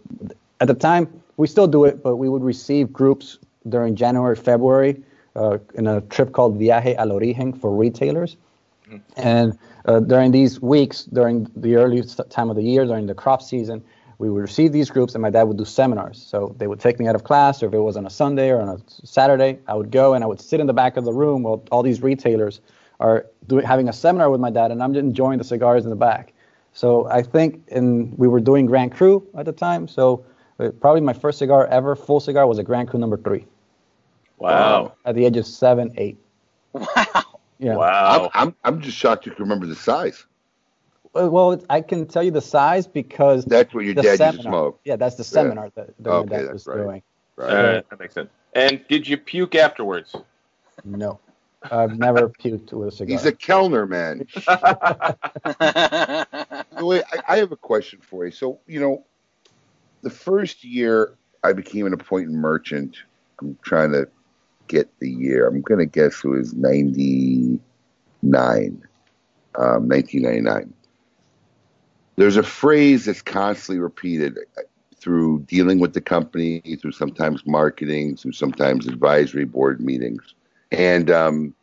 at 0.60 0.69
the 0.69 0.74
time, 0.74 1.23
we 1.36 1.47
still 1.48 1.66
do 1.66 1.85
it, 1.85 2.02
but 2.02 2.16
we 2.16 2.28
would 2.28 2.43
receive 2.43 2.93
groups 2.93 3.39
during 3.69 3.97
January, 3.97 4.36
February 4.36 5.02
uh, 5.35 5.59
in 5.74 5.86
a 5.86 6.01
trip 6.02 6.32
called 6.32 6.59
Viaje 6.59 6.94
al 6.97 7.10
Origen 7.10 7.52
for 7.52 7.74
retailers. 7.74 8.36
And 9.16 9.59
uh, 9.86 10.01
during 10.01 10.32
these 10.32 10.60
weeks, 10.60 11.05
during 11.05 11.51
the 11.56 11.77
early 11.77 12.02
time 12.28 12.51
of 12.51 12.56
the 12.56 12.62
year, 12.62 12.85
during 12.85 13.06
the 13.06 13.14
crop 13.14 13.40
season, 13.43 13.82
we 14.19 14.31
would 14.31 14.43
receive 14.43 14.73
these 14.73 14.90
groups, 14.90 15.14
and 15.14 15.23
my 15.23 15.31
dad 15.31 15.44
would 15.44 15.56
do 15.56 15.64
seminars. 15.64 16.23
So 16.23 16.55
they 16.59 16.66
would 16.66 16.78
take 16.78 17.01
me 17.01 17.09
out 17.09 17.14
of 17.14 17.24
class, 17.24 17.62
or 17.62 17.66
if 17.66 17.74
it 17.74 17.78
was 17.78 17.97
on 17.97 18.06
a 18.06 18.10
Sunday 18.10 18.51
or 18.51 18.60
on 18.60 18.69
a 18.69 18.78
Saturday, 19.05 19.59
I 19.66 19.74
would 19.74 19.90
go 19.90 20.14
and 20.14 20.23
I 20.23 20.27
would 20.27 20.40
sit 20.40 20.60
in 20.60 20.66
the 20.66 20.73
back 20.73 20.97
of 20.97 21.05
the 21.05 21.12
room 21.12 21.43
while 21.43 21.64
all 21.73 21.82
these 21.82 22.02
retailers 22.02 22.60
are 23.02 23.26
doing 23.48 23.66
having 23.66 23.88
a 23.88 23.92
seminar 23.92 24.30
with 24.30 24.40
my 24.40 24.50
dad, 24.50 24.70
and 24.70 24.82
I'm 24.82 24.94
just 24.94 25.04
enjoying 25.04 25.38
the 25.38 25.44
cigars 25.44 25.84
in 25.84 25.90
the 25.90 25.96
back. 25.96 26.32
So 26.72 27.06
I 27.08 27.22
think, 27.22 27.62
and 27.70 28.16
we 28.16 28.28
were 28.28 28.40
doing 28.40 28.66
Grand 28.66 28.92
Cru 28.92 29.26
at 29.36 29.44
the 29.44 29.52
time. 29.52 29.88
So 29.88 30.24
uh, 30.58 30.70
probably 30.80 31.02
my 31.02 31.12
first 31.12 31.38
cigar 31.38 31.66
ever, 31.66 31.94
full 31.96 32.20
cigar, 32.20 32.46
was 32.46 32.58
a 32.58 32.62
Grand 32.62 32.88
Cru 32.88 32.98
number 32.98 33.16
three. 33.16 33.44
Wow. 34.38 34.94
Uh, 35.04 35.08
at 35.08 35.14
the 35.14 35.24
age 35.26 35.36
of 35.36 35.46
seven, 35.46 35.92
eight. 35.96 36.18
Wow. 36.72 37.24
Yeah. 37.58 37.76
Wow. 37.76 38.30
I'm, 38.34 38.48
I'm 38.48 38.54
I'm 38.64 38.80
just 38.80 38.96
shocked 38.96 39.26
you 39.26 39.32
can 39.32 39.42
remember 39.42 39.66
the 39.66 39.76
size. 39.76 40.24
Well, 41.12 41.30
well, 41.30 41.62
I 41.68 41.80
can 41.82 42.06
tell 42.06 42.22
you 42.22 42.30
the 42.30 42.40
size 42.40 42.86
because 42.86 43.44
That's 43.44 43.74
what 43.74 43.84
your 43.84 43.94
the 43.94 44.02
dad 44.02 44.18
used 44.18 44.36
to 44.38 44.42
smoke. 44.42 44.80
Yeah, 44.84 44.96
that's 44.96 45.16
the 45.16 45.24
seminar 45.24 45.70
that, 45.74 45.90
that 45.98 46.10
Okay, 46.10 46.36
my 46.36 46.42
dad 46.42 46.52
was 46.52 46.66
right. 46.66 46.76
doing. 46.76 47.02
All 47.38 47.44
right, 47.44 47.54
uh, 47.54 47.82
that 47.90 48.00
makes 48.00 48.14
sense. 48.14 48.30
And 48.54 48.82
did 48.88 49.06
you 49.06 49.16
puke 49.18 49.54
afterwards? 49.54 50.16
No, 50.84 51.20
I've 51.70 51.98
never 51.98 52.28
puked 52.28 52.72
with 52.72 52.89
a 52.89 52.93
cigar. 52.93 53.16
He's 53.16 53.26
a 53.26 53.32
Kelner 53.32 53.89
man. 53.89 54.26
So 54.32 54.52
wait, 56.86 57.05
I, 57.12 57.34
I 57.34 57.36
have 57.39 57.52
a 57.52 57.56
question 57.56 58.01
for 58.01 58.24
you. 58.24 58.32
So, 58.32 58.60
you 58.66 58.80
know, 58.80 59.05
the 60.02 60.10
first 60.10 60.64
year 60.64 61.14
I 61.44 61.52
became 61.52 61.86
an 61.86 61.93
appointed 61.93 62.30
merchant, 62.30 62.97
I'm 63.40 63.59
trying 63.62 63.93
to 63.93 64.09
get 64.68 64.89
the 64.98 65.10
year. 65.10 65.47
I'm 65.47 65.60
going 65.60 65.80
to 65.80 65.86
guess 65.86 66.24
it 66.24 66.28
was 66.28 66.55
99, 66.55 67.60
um, 69.55 69.89
1999. 69.89 70.74
There's 72.16 72.36
a 72.36 72.43
phrase 72.43 73.06
that's 73.06 73.22
constantly 73.22 73.80
repeated 73.80 74.39
uh, 74.56 74.62
through 74.97 75.40
dealing 75.40 75.80
with 75.80 75.94
the 75.94 76.01
company, 76.01 76.60
through 76.80 76.93
sometimes 76.93 77.44
marketing, 77.47 78.16
through 78.16 78.32
sometimes 78.32 78.86
advisory 78.86 79.44
board 79.44 79.80
meetings. 79.80 80.34
And 80.72 81.10
um, 81.10 81.54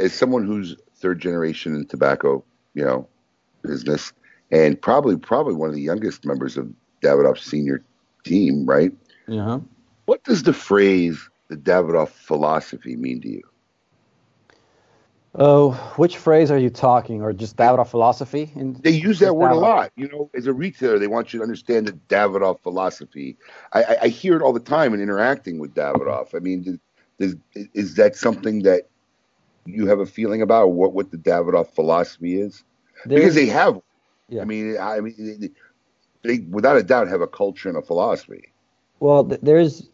as 0.00 0.12
someone 0.12 0.46
who's 0.46 0.76
third 0.96 1.20
generation 1.20 1.74
in 1.74 1.86
tobacco, 1.86 2.42
you 2.74 2.84
know, 2.84 3.06
business, 3.62 4.12
and 4.50 4.80
probably 4.80 5.16
probably 5.16 5.54
one 5.54 5.68
of 5.68 5.74
the 5.74 5.82
youngest 5.82 6.24
members 6.24 6.56
of 6.56 6.72
Davidoff's 7.02 7.44
senior 7.44 7.84
team, 8.24 8.66
right? 8.66 8.92
Yeah. 9.28 9.60
What 10.06 10.24
does 10.24 10.42
the 10.42 10.52
phrase 10.52 11.28
the 11.48 11.56
Davidoff 11.56 12.08
philosophy 12.08 12.96
mean 12.96 13.20
to 13.20 13.28
you? 13.28 13.42
Oh, 15.36 15.72
which 15.96 16.16
phrase 16.16 16.52
are 16.52 16.58
you 16.58 16.70
talking, 16.70 17.20
or 17.20 17.32
just 17.32 17.56
Davidoff 17.56 17.88
philosophy? 17.88 18.52
In, 18.54 18.74
They 18.82 18.90
use 18.90 19.18
that 19.18 19.26
just 19.26 19.36
word 19.36 19.50
a 19.50 19.56
lot. 19.56 19.90
You 19.96 20.08
know, 20.08 20.30
as 20.32 20.46
a 20.46 20.52
retailer, 20.52 20.98
they 20.98 21.08
want 21.08 21.32
you 21.32 21.40
to 21.40 21.42
understand 21.42 21.88
the 21.88 21.92
Davidoff 22.08 22.60
philosophy. 22.62 23.36
I, 23.72 23.82
I, 23.82 23.96
I 24.02 24.08
hear 24.08 24.36
it 24.36 24.42
all 24.42 24.52
the 24.52 24.60
time 24.60 24.94
in 24.94 25.00
interacting 25.00 25.58
with 25.58 25.74
Davidoff. 25.74 26.36
I 26.36 26.38
mean, 26.38 26.78
does, 27.18 27.36
does, 27.54 27.66
is 27.74 27.94
that 27.96 28.16
something 28.16 28.62
that 28.62 28.88
you 29.66 29.86
have 29.86 30.00
a 30.00 30.06
feeling 30.06 30.42
about 30.42 30.68
what 30.72 30.92
what 30.92 31.10
the 31.10 31.18
Davidoff 31.18 31.74
philosophy 31.74 32.40
is? 32.40 32.64
because 33.06 33.34
they 33.34 33.46
have. 33.46 33.80
Yeah. 34.28 34.42
I 34.42 34.44
mean, 34.44 34.76
I 34.78 35.00
mean, 35.00 35.14
they, 35.40 35.50
they 36.22 36.38
without 36.50 36.76
a 36.76 36.82
doubt 36.82 37.08
have 37.08 37.20
a 37.20 37.26
culture 37.26 37.68
and 37.68 37.78
a 37.78 37.82
philosophy. 37.82 38.52
Well, 39.00 39.24
there's 39.24 39.88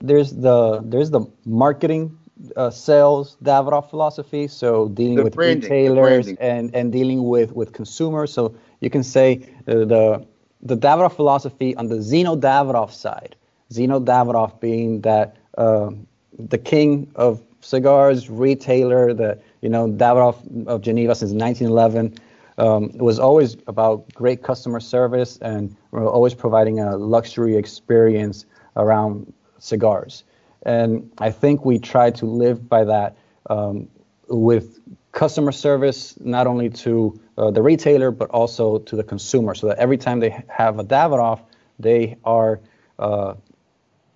there's 0.00 0.32
the 0.32 0.80
there's 0.84 1.10
the 1.10 1.26
marketing 1.44 2.18
uh, 2.56 2.70
sales 2.70 3.36
Davidoff 3.42 3.90
philosophy. 3.90 4.48
So 4.48 4.88
dealing 4.88 5.18
The 5.18 5.22
with 5.22 5.34
branding, 5.34 5.70
retailers 5.70 6.28
and 6.34 6.74
and 6.74 6.92
dealing 6.92 7.24
with 7.24 7.52
with 7.52 7.72
consumers. 7.72 8.32
So 8.32 8.54
you 8.80 8.90
can 8.90 9.02
say 9.02 9.48
uh, 9.68 9.84
the 9.84 10.26
the 10.62 10.76
Davidoff 10.76 11.14
philosophy 11.14 11.74
on 11.76 11.88
the 11.88 11.96
Zino 11.96 12.38
Davidoff 12.38 12.92
side. 12.92 13.36
Zino 13.72 14.04
Davidoff 14.04 14.60
being 14.60 15.00
that 15.02 15.36
uh, 15.56 15.90
the 16.38 16.58
king 16.58 17.10
of 17.14 17.42
cigars, 17.60 18.30
retailer, 18.30 19.12
the 19.12 19.38
you 19.60 19.68
know 19.68 19.88
Davidoff 19.88 20.66
of 20.66 20.82
Geneva 20.82 21.14
since 21.14 21.32
1911. 21.32 22.18
Um, 22.58 22.90
was 22.94 23.18
always 23.18 23.58
about 23.66 24.10
great 24.14 24.42
customer 24.42 24.80
service 24.80 25.36
and 25.42 25.76
always 25.92 26.32
providing 26.32 26.80
a 26.80 26.96
luxury 26.96 27.54
experience 27.54 28.46
around 28.76 29.30
cigars. 29.58 30.24
And 30.62 31.10
I 31.18 31.32
think 31.32 31.66
we 31.66 31.78
try 31.78 32.12
to 32.12 32.24
live 32.24 32.66
by 32.66 32.84
that 32.84 33.18
um, 33.50 33.88
with 34.28 34.78
customer 35.12 35.52
service, 35.52 36.18
not 36.20 36.46
only 36.46 36.70
to 36.70 37.20
uh, 37.36 37.50
the 37.50 37.62
retailer, 37.62 38.10
but 38.10 38.30
also 38.30 38.78
to 38.78 38.96
the 38.96 39.04
consumer, 39.04 39.54
so 39.54 39.66
that 39.68 39.78
every 39.78 39.98
time 39.98 40.20
they 40.20 40.42
have 40.48 40.78
a 40.78 40.84
Davidoff, 40.84 41.40
they 41.78 42.16
are 42.24 42.60
uh, 42.98 43.34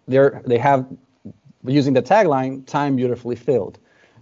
they're, 0.09 0.43
they 0.47 0.59
have 0.59 0.87
using 1.65 1.95
the 1.95 2.03
tagline 2.03 2.67
"Time 2.67 2.97
beautifully 2.97 3.37
filled," 3.37 3.79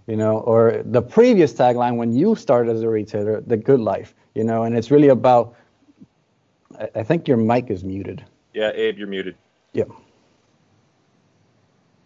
you 0.06 0.16
know, 0.16 0.38
or 0.40 0.82
the 0.84 1.02
previous 1.02 1.52
tagline 1.52 1.96
when 1.96 2.12
you 2.12 2.34
started 2.34 2.74
as 2.74 2.82
a 2.82 2.88
retailer, 2.88 3.40
"The 3.40 3.56
Good 3.56 3.80
Life," 3.80 4.14
you 4.34 4.44
know, 4.44 4.62
and 4.64 4.76
it's 4.76 4.90
really 4.90 5.08
about. 5.08 5.54
I, 6.78 6.88
I 6.96 7.02
think 7.02 7.28
your 7.28 7.36
mic 7.36 7.70
is 7.70 7.84
muted. 7.84 8.24
Yeah, 8.54 8.70
Abe, 8.74 8.98
you're 8.98 9.08
muted. 9.08 9.36
Yeah. 9.72 9.84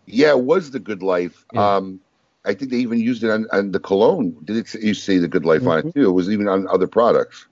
Yeah, 0.06 0.30
it 0.30 0.40
was 0.44 0.70
the 0.70 0.80
Good 0.80 1.02
Life. 1.02 1.44
Yeah. 1.52 1.76
Um, 1.76 2.00
I 2.44 2.54
think 2.54 2.70
they 2.70 2.78
even 2.78 2.98
used 3.00 3.22
it 3.22 3.30
on, 3.30 3.46
on 3.52 3.70
the 3.70 3.78
cologne. 3.80 4.36
Did 4.44 4.56
it? 4.56 4.74
You 4.82 4.94
say 4.94 5.18
the 5.18 5.28
Good 5.28 5.44
Life 5.44 5.66
on 5.66 5.78
Mm-hmm. 5.78 5.88
it 5.88 5.94
too? 5.94 6.08
It 6.08 6.12
was 6.12 6.28
even 6.30 6.48
on 6.48 6.66
other 6.68 6.86
products. 6.88 7.46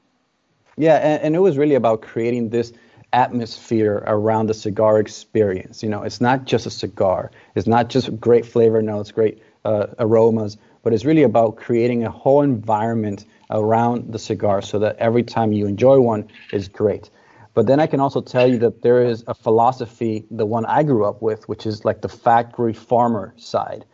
Yeah, 0.77 0.97
and, 0.97 1.23
and 1.23 1.37
it 1.37 1.41
was 1.41 1.59
really 1.59 1.75
about 1.75 2.03
creating 2.03 2.51
this 2.51 2.73
atmosphere 3.13 4.03
around 4.07 4.47
the 4.47 4.55
cigar 4.55 4.99
experience. 4.99 5.83
You 5.83 5.89
know, 5.89 6.03
it's 6.03 6.21
not 6.21 6.45
just 6.45 6.67
a 6.67 6.71
cigar. 6.71 7.31
It's 7.55 7.67
not 7.67 7.89
just 7.89 8.19
great 8.21 8.47
flavor 8.47 8.83
notes, 8.83 9.11
great 9.11 9.43
uh, 9.65 9.89
aromas, 9.99 10.57
but 10.83 10.93
it's 10.93 11.05
really 11.05 11.23
about 11.23 11.57
creating 11.57 12.05
a 12.05 12.11
whole 12.11 12.43
environment 12.43 13.27
around 13.51 14.13
the 14.13 14.19
cigar 14.19 14.63
so 14.63 14.79
that 14.79 14.97
every 14.97 15.23
time 15.23 15.53
you 15.53 15.67
enjoy 15.67 16.01
one 16.01 16.29
is 16.53 16.69
great. 16.69 17.11
But 17.55 17.67
then 17.67 17.81
I 17.81 17.87
can 17.87 18.01
also 18.01 18.21
tell 18.21 18.47
you 18.47 18.59
that 18.59 18.83
there 18.83 19.03
is 19.03 19.25
a 19.27 19.35
philosophy, 19.35 20.25
the 20.31 20.47
one 20.47 20.65
I 20.67 20.83
grew 20.83 21.05
up 21.05 21.21
with, 21.21 21.49
which 21.49 21.67
is 21.67 21.85
like 21.85 22.01
the 22.01 22.09
factory 22.09 22.73
farmer 22.73 23.35
side. 23.37 23.85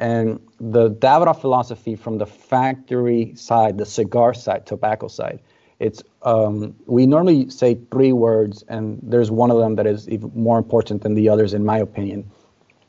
And 0.00 0.40
the 0.58 0.90
Davidoff 0.90 1.40
philosophy 1.40 1.94
from 1.94 2.18
the 2.18 2.26
factory 2.26 3.34
side, 3.36 3.78
the 3.78 3.86
cigar 3.86 4.34
side, 4.34 4.66
tobacco 4.66 5.08
side, 5.08 5.40
it's 5.78 6.02
um, 6.24 6.74
we 6.86 7.06
normally 7.06 7.50
say 7.50 7.78
three 7.90 8.12
words, 8.12 8.64
and 8.68 8.98
there's 9.02 9.30
one 9.30 9.50
of 9.50 9.58
them 9.58 9.76
that 9.76 9.86
is 9.86 10.08
even 10.08 10.30
more 10.34 10.58
important 10.58 11.02
than 11.02 11.14
the 11.14 11.28
others, 11.28 11.54
in 11.54 11.64
my 11.64 11.78
opinion. 11.78 12.30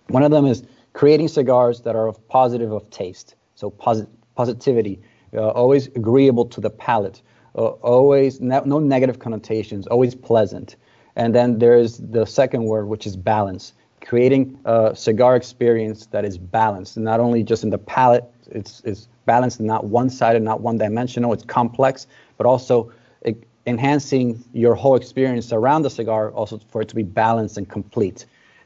One 0.10 0.24
of 0.24 0.32
them 0.32 0.46
is 0.46 0.64
creating 0.94 1.28
cigars 1.28 1.82
that 1.82 1.96
are 1.96 2.08
of 2.08 2.26
positive 2.28 2.72
of 2.72 2.90
taste, 2.90 3.36
so 3.56 3.70
posit- 3.70 4.10
positivity, 4.36 5.02
uh, 5.34 5.50
always 5.50 5.88
agreeable 5.88 6.46
to 6.46 6.62
the 6.62 6.70
palate, 6.70 7.22
uh, 7.56 7.68
always 7.82 8.40
no, 8.42 8.62
no 8.66 8.80
negative 8.80 9.20
connotations, 9.20 9.88
always 9.88 10.14
pleasant. 10.14 10.76
And 11.16 11.34
then 11.34 11.60
there's 11.60 11.98
the 11.98 12.26
second 12.26 12.66
word, 12.66 12.88
which 12.88 13.06
is 13.06 13.16
balance, 13.16 13.74
creating 14.02 14.60
a 14.66 14.96
cigar 14.96 15.36
experience 15.36 16.08
that 16.08 16.26
is 16.26 16.38
balanced, 16.38 16.98
not 16.98 17.20
only 17.20 17.44
just 17.44 17.64
in 17.64 17.70
the 17.70 17.78
palate, 17.78 18.26
it's, 18.52 18.82
it's 18.86 19.08
balanced, 19.26 19.60
not 19.60 19.86
one-sided, 19.86 20.42
not 20.42 20.62
one-dimensional, 20.62 21.32
it's 21.34 21.46
complex, 21.46 22.08
but 22.38 22.46
also 22.46 22.92
enhancing 23.66 24.44
your 24.54 24.76
whole 24.76 24.96
experience 24.96 25.52
around 25.54 25.84
the 25.84 25.90
cigar, 25.90 26.32
also 26.32 26.60
for 26.70 26.82
it 26.82 26.90
to 26.90 26.96
be 26.96 27.04
balanced 27.04 27.58
and 27.58 27.70
complete. 27.70 28.26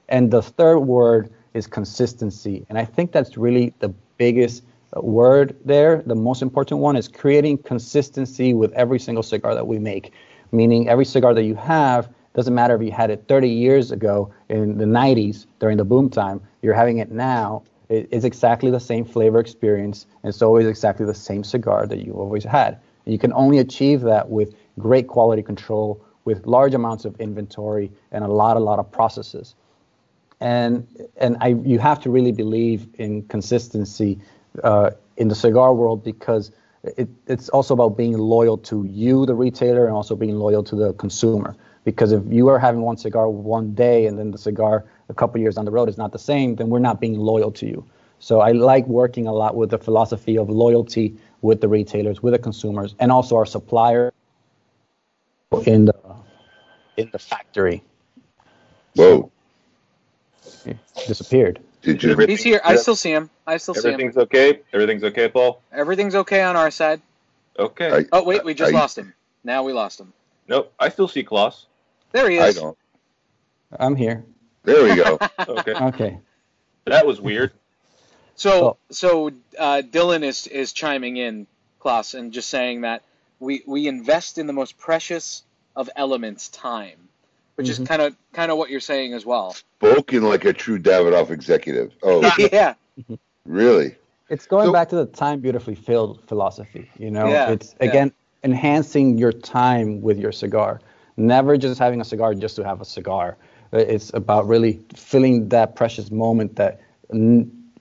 And 0.09 0.31
the 0.31 0.41
third 0.41 0.79
word 0.79 1.29
is 1.53 1.67
consistency. 1.67 2.65
And 2.69 2.77
I 2.77 2.85
think 2.85 3.11
that's 3.11 3.37
really 3.37 3.73
the 3.79 3.89
biggest 4.17 4.63
uh, 4.95 5.01
word 5.01 5.55
there. 5.65 6.01
The 6.05 6.15
most 6.15 6.41
important 6.41 6.79
one 6.79 6.95
is 6.95 7.07
creating 7.07 7.59
consistency 7.59 8.53
with 8.53 8.71
every 8.73 8.99
single 8.99 9.23
cigar 9.23 9.53
that 9.53 9.67
we 9.67 9.79
make, 9.79 10.13
meaning 10.51 10.87
every 10.87 11.05
cigar 11.05 11.33
that 11.33 11.43
you 11.43 11.55
have 11.55 12.09
doesn't 12.37 12.53
matter 12.53 12.75
if 12.75 12.83
you 12.83 12.91
had 12.91 13.09
it 13.09 13.25
30 13.27 13.49
years 13.49 13.91
ago 13.91 14.31
in 14.49 14.77
the 14.77 14.85
90s 14.85 15.47
during 15.59 15.75
the 15.75 15.83
boom 15.83 16.07
time, 16.07 16.39
you're 16.61 16.75
having 16.75 16.99
it 16.99 17.11
now. 17.11 17.63
It's 17.89 18.25
exactly 18.25 18.69
the 18.69 18.79
same 18.79 19.05
flavor 19.05 19.39
experience, 19.39 20.05
and 20.21 20.29
it's 20.29 20.41
always 20.43 20.67
exactly 20.67 21.05
the 21.05 21.15
same 21.15 21.43
cigar 21.43 21.87
that 21.87 22.05
you 22.05 22.13
always 22.13 22.43
had. 22.43 22.77
And 23.05 23.13
you 23.13 23.17
can 23.17 23.33
only 23.33 23.57
achieve 23.57 24.01
that 24.01 24.29
with 24.29 24.53
great 24.79 25.07
quality 25.07 25.41
control, 25.41 26.03
with 26.25 26.45
large 26.45 26.73
amounts 26.73 27.05
of 27.05 27.19
inventory, 27.19 27.91
and 28.11 28.23
a 28.23 28.27
lot, 28.27 28.57
a 28.57 28.59
lot 28.59 28.79
of 28.79 28.91
processes 28.91 29.55
and 30.39 30.87
and 31.17 31.37
I 31.41 31.49
you 31.65 31.79
have 31.79 31.99
to 32.01 32.09
really 32.09 32.31
believe 32.31 32.87
in 32.95 33.23
consistency 33.23 34.19
uh, 34.63 34.91
in 35.17 35.27
the 35.27 35.35
cigar 35.35 35.73
world 35.73 36.03
because 36.03 36.51
it, 36.83 37.09
it's 37.27 37.49
also 37.49 37.73
about 37.73 37.97
being 37.97 38.17
loyal 38.17 38.57
to 38.59 38.85
you, 38.85 39.25
the 39.25 39.33
retailer, 39.33 39.85
and 39.85 39.95
also 39.95 40.15
being 40.15 40.35
loyal 40.37 40.63
to 40.63 40.75
the 40.75 40.93
consumer. 40.93 41.55
Because 41.83 42.11
if 42.11 42.23
you 42.29 42.47
are 42.49 42.59
having 42.59 42.81
one 42.81 42.97
cigar 42.97 43.29
one 43.29 43.73
day 43.73 44.05
and 44.05 44.19
then 44.19 44.31
the 44.31 44.37
cigar 44.37 44.85
a 45.09 45.13
couple 45.13 45.39
years 45.39 45.55
down 45.55 45.65
the 45.65 45.71
road 45.71 45.89
is 45.89 45.97
not 45.97 46.11
the 46.11 46.19
same, 46.19 46.55
then 46.55 46.69
we're 46.69 46.79
not 46.79 46.99
being 46.99 47.17
loyal 47.17 47.51
to 47.51 47.65
you. 47.65 47.85
So 48.19 48.41
I 48.41 48.51
like 48.51 48.85
working 48.87 49.25
a 49.25 49.33
lot 49.33 49.55
with 49.55 49.69
the 49.69 49.77
philosophy 49.77 50.37
of 50.37 50.49
loyalty 50.49 51.15
with 51.41 51.61
the 51.61 51.67
retailers, 51.67 52.21
with 52.21 52.33
the 52.33 52.39
consumers, 52.39 52.95
and 52.99 53.11
also 53.11 53.37
our 53.37 53.45
supplier 53.45 54.11
in 55.65 55.85
the 55.85 55.95
in 56.97 57.09
the 57.11 57.19
factory. 57.19 57.83
Whoa! 58.95 59.31
He 60.65 60.73
Disappeared. 61.07 61.59
Did 61.81 62.03
you? 62.03 62.17
He's 62.17 62.43
here. 62.43 62.59
I 62.63 62.75
still 62.75 62.95
see 62.95 63.11
him. 63.11 63.29
I 63.45 63.57
still 63.57 63.73
see 63.75 63.87
him. 63.87 63.93
Everything's 63.93 64.17
okay. 64.17 64.59
Everything's 64.73 65.03
okay, 65.03 65.29
Paul. 65.29 65.61
Everything's 65.71 66.15
okay 66.15 66.41
on 66.41 66.55
our 66.55 66.71
side. 66.71 67.01
Okay. 67.57 67.91
I- 67.91 68.05
Oh 68.11 68.23
wait, 68.23 68.43
we 68.43 68.53
just 68.53 68.73
I- 68.73 68.77
lost 68.77 68.97
him. 68.97 69.13
Now 69.43 69.63
we 69.63 69.71
lost 69.73 69.99
him. 69.99 70.11
nope. 70.47 70.73
I 70.79 70.89
still 70.89 71.07
see 71.07 71.23
Klaus. 71.23 71.67
There 72.11 72.29
he 72.29 72.37
is. 72.37 72.57
I 72.57 72.61
don't. 72.61 72.77
I'm 73.79 73.95
here. 73.95 74.23
There 74.63 74.83
we 74.83 74.95
go. 74.95 75.17
Okay. 75.47 75.73
Okay. 75.73 76.17
that 76.85 77.05
was 77.05 77.21
weird. 77.21 77.51
So 78.35 78.51
Oh. 78.65 78.77
so 78.91 79.27
uh, 79.57 79.81
Dylan 79.89 80.23
is 80.23 80.47
is 80.47 80.73
chiming 80.73 81.17
in, 81.17 81.47
Klaus, 81.79 82.13
and 82.15 82.33
just 82.33 82.49
saying 82.49 82.81
that 82.81 83.03
we 83.39 83.64
we 83.65 83.88
invest 83.88 84.38
in 84.38 84.47
the 84.47 84.53
most 84.53 84.77
precious 84.77 85.43
of 85.76 85.89
elements, 85.95 86.49
time, 86.49 86.97
which 87.55 87.69
is 87.69 87.80
kind 87.80 88.01
of 88.01 88.15
kind 88.34 88.51
of 88.51 88.57
what 88.57 88.69
you're 88.69 88.80
saying 88.80 89.14
as 89.14 89.26
well. 89.26 89.53
Spoken 89.53 90.23
like 90.23 90.45
a 90.45 90.53
true 90.53 90.80
Davidoff 90.80 91.30
executive. 91.30 91.93
Oh, 92.03 92.22
yeah. 92.51 92.73
really? 93.45 93.95
It's 94.30 94.45
going 94.45 94.68
So- 94.68 94.73
back 94.73 94.89
to 94.89 94.95
the 94.95 95.05
time 95.05 95.39
beautifully 95.39 95.76
filled 95.76 96.23
philosophy. 96.27 96.89
You 96.97 97.11
know, 97.11 97.27
Yeah, 97.27 97.51
it's 97.51 97.76
yeah. 97.80 97.88
again 97.89 98.11
enhancing 98.43 99.18
your 99.18 99.31
time 99.31 100.01
with 100.01 100.18
your 100.18 100.31
cigar. 100.31 100.81
Never 101.18 101.57
just 101.57 101.80
having 101.80 102.01
a 102.01 102.05
cigar 102.05 102.34
just 102.35 102.55
to 102.57 102.64
have 102.64 102.81
a 102.81 102.85
cigar. 102.85 103.38
Uh, 103.73 103.77
It's 103.80 104.14
about 104.14 104.47
really 104.47 104.80
filling 104.95 105.49
that 105.49 105.76
precious 105.76 106.11
moment 106.11 106.55
that 106.55 106.80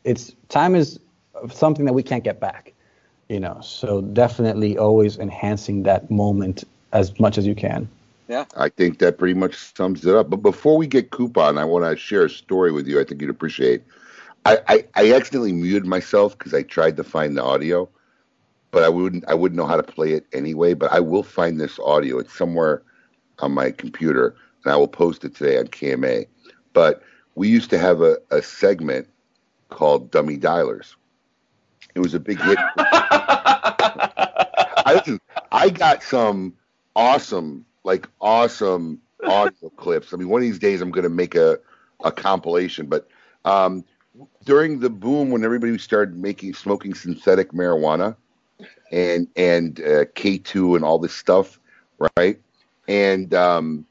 it's 0.05 0.35
time 0.49 0.74
is 0.74 0.99
something 1.53 1.85
that 1.85 1.93
we 1.93 2.03
can't 2.03 2.24
get 2.24 2.41
back. 2.41 2.73
You 3.28 3.40
know, 3.40 3.61
so 3.61 4.03
definitely 4.03 4.78
always 4.78 5.19
enhancing 5.19 5.82
that 5.82 6.11
moment 6.11 6.65
as 6.93 7.19
much 7.19 7.39
as 7.39 7.47
you 7.47 7.55
can. 7.55 7.89
Yeah 8.28 8.44
i 8.57 8.69
think 8.69 8.98
that 8.98 9.19
pretty 9.19 9.35
much 9.35 9.55
sums 9.77 10.05
it 10.05 10.15
up. 10.15 10.31
But 10.31 10.43
before 10.43 10.77
we 10.77 10.86
get 10.86 11.11
Coop 11.11 11.36
on, 11.36 11.59
I 11.59 11.65
want 11.65 11.85
to 11.85 11.97
share 11.97 12.24
a 12.24 12.31
story 12.31 12.73
with 12.73 12.86
you. 12.86 13.01
I 13.01 13.05
think 13.05 13.20
you'd 13.20 13.31
appreciate. 13.31 13.82
I, 14.44 14.59
I, 14.69 14.85
I 14.94 15.12
accidentally 15.12 15.53
muted 15.53 15.86
myself 15.86 16.39
because 16.39 16.55
I 16.55 16.62
tried 16.62 16.97
to 16.98 17.05
find 17.05 17.36
the 17.36 17.43
audio, 17.43 17.89
but 18.70 18.85
I 18.85 18.89
wouldn't 18.89 19.24
I 19.28 19.35
wouldn't 19.35 19.57
know 19.57 19.66
how 19.66 19.77
to 19.77 19.82
play 19.82 20.12
it 20.12 20.27
anyway. 20.32 20.74
But 20.74 20.93
I 20.93 21.01
will 21.01 21.23
find 21.23 21.61
this 21.61 21.78
audio. 21.81 22.19
It's 22.19 22.36
somewhere 22.36 22.82
on 23.40 23.53
my 23.53 23.70
computer, 23.70 24.35
and 24.65 24.73
I 24.73 24.77
will 24.77 24.89
post 24.89 25.24
it 25.24 25.35
today 25.35 25.59
on 25.59 25.66
KMA. 25.66 26.27
But 26.73 27.03
we 27.35 27.48
used 27.48 27.70
to 27.70 27.78
have 27.78 28.03
a, 28.03 28.19
a 28.31 28.43
segment 28.43 29.09
called 29.69 30.11
Dummy 30.11 30.39
Dialers. 30.39 30.94
It 31.97 32.01
was 32.01 32.12
a 32.12 32.20
big 32.20 32.39
hit. 32.39 32.59
I 34.86 35.18
I 35.51 35.70
got 35.70 36.02
some 36.02 36.52
awesome, 36.94 37.64
like 37.85 38.06
awesome 38.20 39.01
audio 39.27 39.70
clips. 39.78 40.12
I 40.12 40.18
mean, 40.18 40.28
one 40.28 40.43
of 40.43 40.43
these 40.43 40.59
days 40.59 40.82
I'm 40.82 40.90
going 40.90 41.05
to 41.05 41.09
make 41.09 41.35
a, 41.35 41.59
a 42.05 42.12
compilation. 42.12 42.85
But 42.85 43.09
um, 43.47 43.82
during 44.44 44.81
the 44.81 44.90
boom, 44.90 45.31
when 45.31 45.43
everybody 45.43 45.78
started 45.78 46.18
making 46.18 46.52
smoking 46.52 46.93
synthetic 46.93 47.52
marijuana 47.52 48.14
and 48.93 49.27
and 49.35 49.81
uh, 49.81 50.05
K2 50.05 50.77
and 50.77 50.85
all 50.85 50.98
this 50.98 51.14
stuff, 51.14 51.59
right? 52.18 52.39
And 52.89 53.32
um, 53.32 53.86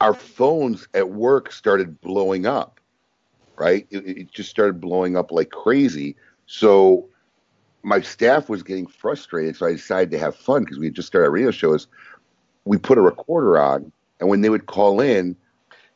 our 0.00 0.14
phones 0.14 0.88
at 0.94 1.10
work 1.10 1.52
started 1.52 2.00
blowing 2.00 2.46
up, 2.46 2.80
right? 3.58 3.86
It, 3.90 4.06
it 4.06 4.32
just 4.32 4.48
started 4.48 4.80
blowing 4.80 5.14
up 5.14 5.30
like 5.30 5.50
crazy. 5.50 6.16
So 6.46 7.10
my 7.82 8.00
staff 8.00 8.48
was 8.48 8.62
getting 8.62 8.86
frustrated, 8.86 9.56
so 9.56 9.66
I 9.66 9.72
decided 9.72 10.10
to 10.12 10.18
have 10.18 10.36
fun 10.36 10.64
because 10.64 10.78
we 10.78 10.86
had 10.86 10.94
just 10.94 11.08
started 11.08 11.30
radio 11.30 11.50
shows. 11.50 11.86
We 12.64 12.76
put 12.76 12.98
a 12.98 13.00
recorder 13.00 13.58
on, 13.58 13.92
and 14.20 14.28
when 14.28 14.40
they 14.40 14.50
would 14.50 14.66
call 14.66 15.00
in, 15.00 15.36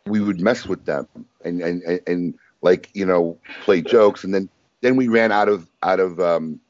we 0.07 0.21
would 0.21 0.41
mess 0.41 0.67
with 0.67 0.85
them 0.85 1.07
and 1.45 1.61
and 1.61 1.83
and, 1.83 2.01
and 2.07 2.35
like 2.63 2.91
you 2.95 3.05
know 3.05 3.39
play 3.63 3.83
jokes, 3.83 4.25
and 4.25 4.35
then 4.35 4.49
then 4.81 4.97
we 4.97 5.09
ran 5.09 5.33
out 5.33 5.49
of 5.49 5.69
out 5.83 6.01
of 6.01 6.21
um, 6.21 6.61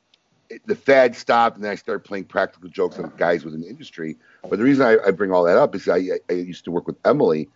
the 0.66 0.74
fad 0.74 1.14
stopped, 1.16 1.56
and 1.56 1.64
then 1.64 1.72
I 1.72 1.76
started 1.76 2.05
playing 2.05 2.24
practical 2.24 2.68
jokes 2.68 2.98
on 2.98 3.12
guys 3.16 3.44
within 3.44 3.60
the 3.60 3.68
industry. 3.68 4.16
But 4.48 4.59
the 4.59 4.64
reason 4.64 4.86
I, 4.86 4.97
I 5.06 5.10
bring 5.10 5.32
all 5.32 5.44
that 5.44 5.56
up 5.56 5.74
is 5.74 5.89
I, 5.89 6.01
I 6.28 6.32
used 6.32 6.64
to 6.64 6.70
work 6.70 6.86
with 6.86 6.97
Emily, 7.05 7.48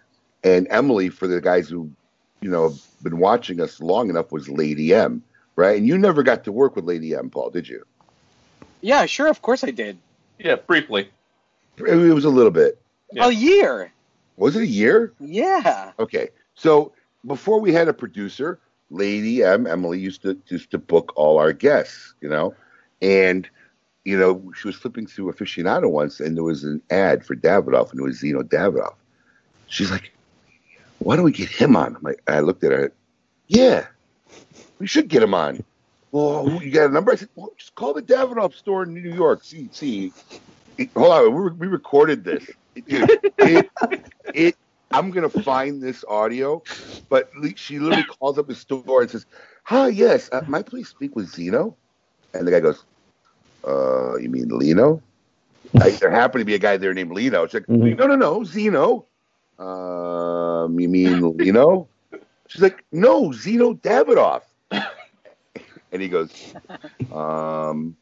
and 0.44 0.66
Emily, 0.70 1.08
for 1.08 1.26
the 1.26 1.40
guys 1.40 1.68
who 1.68 1.90
you 2.40 2.50
know 2.50 2.70
have 2.70 2.80
been 3.02 3.18
watching 3.18 3.60
us 3.60 3.80
long 3.80 4.10
enough, 4.10 4.32
was 4.32 4.48
Lady 4.48 4.94
M, 4.94 5.22
right? 5.56 5.76
And 5.76 5.86
you 5.86 5.98
never 5.98 6.22
got 6.22 6.44
to 6.44 6.52
work 6.52 6.76
with 6.76 6.84
Lady 6.84 7.14
M, 7.14 7.30
Paul, 7.30 7.50
did 7.50 7.68
you? 7.68 7.84
Yeah, 8.82 9.06
sure, 9.06 9.26
of 9.26 9.42
course 9.42 9.64
I 9.64 9.70
did. 9.70 9.98
Yeah, 10.38 10.56
briefly. 10.56 11.08
It 11.78 12.14
was 12.14 12.24
a 12.24 12.30
little 12.30 12.50
bit. 12.50 12.80
A 13.18 13.30
year. 13.30 13.92
Was 14.36 14.56
it 14.56 14.62
a 14.62 14.66
year? 14.66 15.12
Yeah. 15.18 15.92
Okay. 15.98 16.28
So 16.54 16.92
before 17.26 17.60
we 17.60 17.72
had 17.72 17.88
a 17.88 17.92
producer, 17.92 18.58
Lady 18.90 19.42
M, 19.42 19.66
Emily 19.66 19.98
used 19.98 20.22
to 20.22 20.38
used 20.48 20.70
to 20.70 20.78
book 20.78 21.12
all 21.16 21.38
our 21.38 21.52
guests, 21.52 22.14
you 22.20 22.28
know, 22.28 22.54
and 23.02 23.48
you 24.04 24.18
know 24.18 24.52
she 24.54 24.68
was 24.68 24.76
flipping 24.76 25.06
through 25.06 25.32
aficionado 25.32 25.90
once, 25.90 26.20
and 26.20 26.36
there 26.36 26.44
was 26.44 26.64
an 26.64 26.80
ad 26.90 27.24
for 27.24 27.34
Davidoff, 27.34 27.90
and 27.90 28.00
it 28.00 28.02
was 28.02 28.20
Zino 28.20 28.42
Davidoff. 28.42 28.94
She's 29.68 29.90
like, 29.90 30.12
"Why 30.98 31.16
don't 31.16 31.24
we 31.24 31.32
get 31.32 31.48
him 31.48 31.76
on?" 31.76 31.96
I'm 31.96 32.02
like, 32.02 32.22
I 32.28 32.40
looked 32.40 32.62
at 32.62 32.72
her, 32.72 32.92
yeah, 33.48 33.86
we 34.78 34.86
should 34.86 35.08
get 35.08 35.22
him 35.22 35.34
on. 35.34 35.64
Well, 36.12 36.60
you 36.62 36.70
got 36.70 36.90
a 36.90 36.92
number? 36.92 37.12
I 37.12 37.16
said, 37.16 37.28
well, 37.34 37.52
just 37.58 37.74
call 37.74 37.92
the 37.92 38.02
Davidoff 38.02 38.54
store 38.54 38.84
in 38.84 38.94
New 38.94 39.00
York. 39.12 39.44
See, 39.44 39.68
see. 39.72 40.12
It- 40.78 40.90
hold 40.96 41.12
on, 41.12 41.34
we, 41.34 41.50
we 41.52 41.66
recorded 41.66 42.24
this. 42.24 42.46
Dude, 42.86 43.10
it, 43.38 43.70
it, 44.34 44.56
I'm 44.92 45.10
gonna 45.10 45.30
find 45.30 45.82
this 45.82 46.04
audio, 46.06 46.62
but 47.08 47.30
she 47.56 47.78
literally 47.78 48.04
calls 48.04 48.38
up 48.38 48.46
the 48.48 48.54
store 48.54 49.00
and 49.00 49.10
says, 49.10 49.24
"Hi, 49.64 49.88
yes, 49.88 50.28
uh, 50.30 50.42
I 50.52 50.62
please 50.62 50.88
speak 50.88 51.16
with 51.16 51.32
Zino?" 51.32 51.74
And 52.34 52.46
the 52.46 52.50
guy 52.50 52.60
goes, 52.60 52.84
"Uh, 53.66 54.16
you 54.16 54.28
mean 54.28 54.48
Lino?" 54.50 55.02
I, 55.80 55.90
there 55.90 56.10
happened 56.10 56.42
to 56.42 56.44
be 56.44 56.54
a 56.54 56.58
guy 56.58 56.76
there 56.76 56.92
named 56.94 57.12
Lino. 57.12 57.46
She's 57.46 57.54
like, 57.54 57.66
Mhm. 57.66 57.98
no, 57.98 58.06
no, 58.06 58.16
no, 58.16 58.40
Zino. 58.40 59.06
Um, 59.58 60.78
you 60.78 60.88
mean 60.88 61.36
Lino? 61.36 61.88
She's 62.48 62.62
like, 62.62 62.84
no, 62.92 63.30
Zino 63.30 63.78
Davidoff. 63.80 64.42
And 65.97 66.02
he 66.02 66.10
goes, 66.10 66.52
um, 67.12 67.97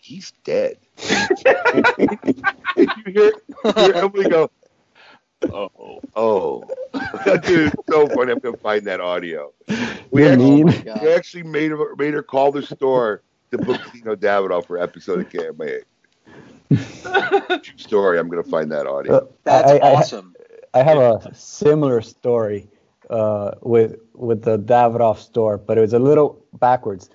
he's 0.00 0.30
dead. 0.44 0.78
you 0.98 2.86
hear, 3.06 3.32
you 3.64 3.72
hear 3.76 3.92
Emily 3.94 4.30
go, 4.30 4.50
Oh, 5.52 6.00
oh. 6.16 6.64
Dude, 7.42 7.74
it's 7.74 7.86
so 7.86 8.06
funny. 8.08 8.32
I'm 8.32 8.38
going 8.38 8.54
to 8.54 8.60
find 8.60 8.86
that 8.86 9.00
audio. 9.02 9.52
We 10.10 10.22
You're 10.22 10.32
actually, 10.32 10.64
mean. 10.64 10.84
we 11.02 11.12
actually 11.12 11.42
made 11.42 11.70
her, 11.72 11.94
made 11.96 12.14
her 12.14 12.22
call 12.22 12.50
the 12.50 12.62
store 12.62 13.20
to 13.50 13.58
book 13.58 13.78
Zino 13.92 14.16
Davidoff 14.16 14.66
for 14.66 14.78
episode 14.78 15.20
of 15.20 15.28
KMA. 15.28 15.82
True 17.62 17.78
story. 17.78 18.18
I'm 18.18 18.30
going 18.30 18.42
to 18.42 18.48
find 18.50 18.72
that 18.72 18.86
audio. 18.86 19.16
Uh, 19.18 19.26
That's 19.44 19.70
I- 19.72 19.76
I- 19.76 19.92
awesome. 19.96 20.34
I 20.72 20.82
have 20.82 20.96
a 20.98 21.34
similar 21.34 22.00
story 22.00 22.68
uh, 23.10 23.52
with 23.62 23.96
with 24.14 24.42
the 24.42 24.58
Davidoff 24.58 25.18
store, 25.18 25.58
but 25.58 25.78
it 25.78 25.80
was 25.80 25.92
a 25.92 25.98
little 25.98 26.44
backwards. 26.54 27.10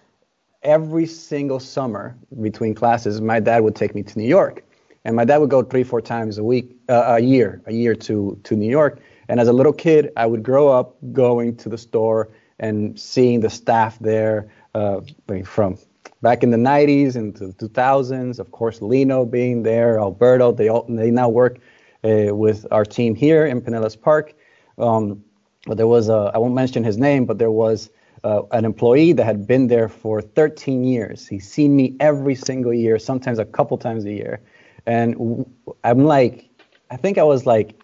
Every 0.63 1.07
single 1.07 1.59
summer 1.59 2.15
between 2.41 2.75
classes, 2.75 3.19
my 3.19 3.39
dad 3.39 3.63
would 3.63 3.75
take 3.75 3.95
me 3.95 4.03
to 4.03 4.19
New 4.19 4.27
York, 4.27 4.63
and 5.05 5.15
my 5.15 5.25
dad 5.25 5.37
would 5.37 5.49
go 5.49 5.63
three, 5.63 5.83
four 5.83 6.01
times 6.01 6.37
a 6.37 6.43
week, 6.43 6.75
uh, 6.89 7.15
a 7.17 7.19
year, 7.19 7.61
a 7.65 7.73
year 7.73 7.95
to 7.95 8.39
to 8.43 8.55
New 8.55 8.69
York. 8.69 8.99
And 9.27 9.39
as 9.39 9.47
a 9.47 9.53
little 9.53 9.73
kid, 9.73 10.11
I 10.17 10.25
would 10.25 10.43
grow 10.43 10.67
up 10.67 10.97
going 11.13 11.55
to 11.57 11.69
the 11.69 11.77
store 11.77 12.29
and 12.59 12.99
seeing 12.99 13.39
the 13.39 13.49
staff 13.49 13.97
there, 13.99 14.51
uh, 14.75 15.01
from 15.45 15.77
back 16.21 16.43
in 16.43 16.51
the 16.51 16.57
90s 16.57 17.15
into 17.15 17.47
the 17.47 17.53
2000s. 17.53 18.39
Of 18.39 18.51
course, 18.51 18.81
Lino 18.81 19.25
being 19.25 19.63
there, 19.63 19.99
Alberto. 19.99 20.51
They 20.51 20.69
all 20.69 20.85
they 20.87 21.11
now 21.11 21.29
work 21.29 21.59
uh, 22.03 22.35
with 22.35 22.65
our 22.71 22.85
team 22.85 23.15
here 23.15 23.45
in 23.45 23.61
Pinellas 23.61 23.99
Park. 23.99 24.33
Um, 24.77 25.23
but 25.65 25.77
there 25.77 25.87
was 25.87 26.09
a, 26.09 26.31
I 26.33 26.37
won't 26.37 26.53
mention 26.53 26.83
his 26.83 26.97
name, 26.97 27.25
but 27.25 27.37
there 27.37 27.51
was 27.51 27.89
uh, 28.23 28.43
an 28.51 28.65
employee 28.65 29.13
that 29.13 29.23
had 29.23 29.47
been 29.47 29.67
there 29.67 29.87
for 29.87 30.21
13 30.21 30.83
years. 30.83 31.27
He's 31.27 31.49
seen 31.49 31.75
me 31.75 31.95
every 31.99 32.35
single 32.35 32.73
year, 32.73 32.99
sometimes 32.99 33.39
a 33.39 33.45
couple 33.45 33.77
times 33.77 34.05
a 34.05 34.11
year. 34.11 34.41
And 34.85 35.45
I'm 35.83 36.05
like, 36.05 36.49
I 36.89 36.97
think 36.97 37.17
I 37.17 37.23
was 37.23 37.45
like 37.45 37.79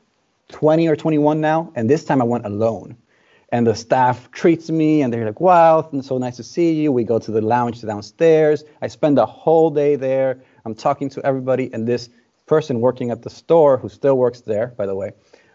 20 0.49 0.87
or 0.87 0.95
21 0.95 1.41
now, 1.41 1.71
and 1.75 1.89
this 1.89 2.03
time 2.03 2.21
I 2.21 2.25
went 2.25 2.45
alone. 2.45 2.97
And 3.49 3.65
the 3.65 3.75
staff 3.75 4.29
treats 4.31 4.69
me, 4.69 5.01
and 5.01 5.13
they're 5.13 5.25
like, 5.25 5.39
"Wow, 5.39 5.89
so 6.01 6.17
nice 6.17 6.35
to 6.35 6.43
see 6.43 6.73
you." 6.73 6.91
We 6.91 7.05
go 7.05 7.17
to 7.17 7.31
the 7.31 7.39
lounge 7.39 7.81
downstairs. 7.81 8.65
I 8.81 8.87
spend 8.87 9.17
the 9.17 9.25
whole 9.25 9.69
day 9.69 9.95
there. 9.95 10.41
I'm 10.65 10.75
talking 10.75 11.07
to 11.11 11.25
everybody, 11.25 11.69
and 11.71 11.87
this 11.87 12.09
person 12.45 12.81
working 12.81 13.09
at 13.09 13.21
the 13.21 13.29
store, 13.29 13.77
who 13.77 13.87
still 13.87 14.17
works 14.17 14.41
there, 14.41 14.73
by 14.75 14.85
the 14.85 14.95
way, 14.95 15.11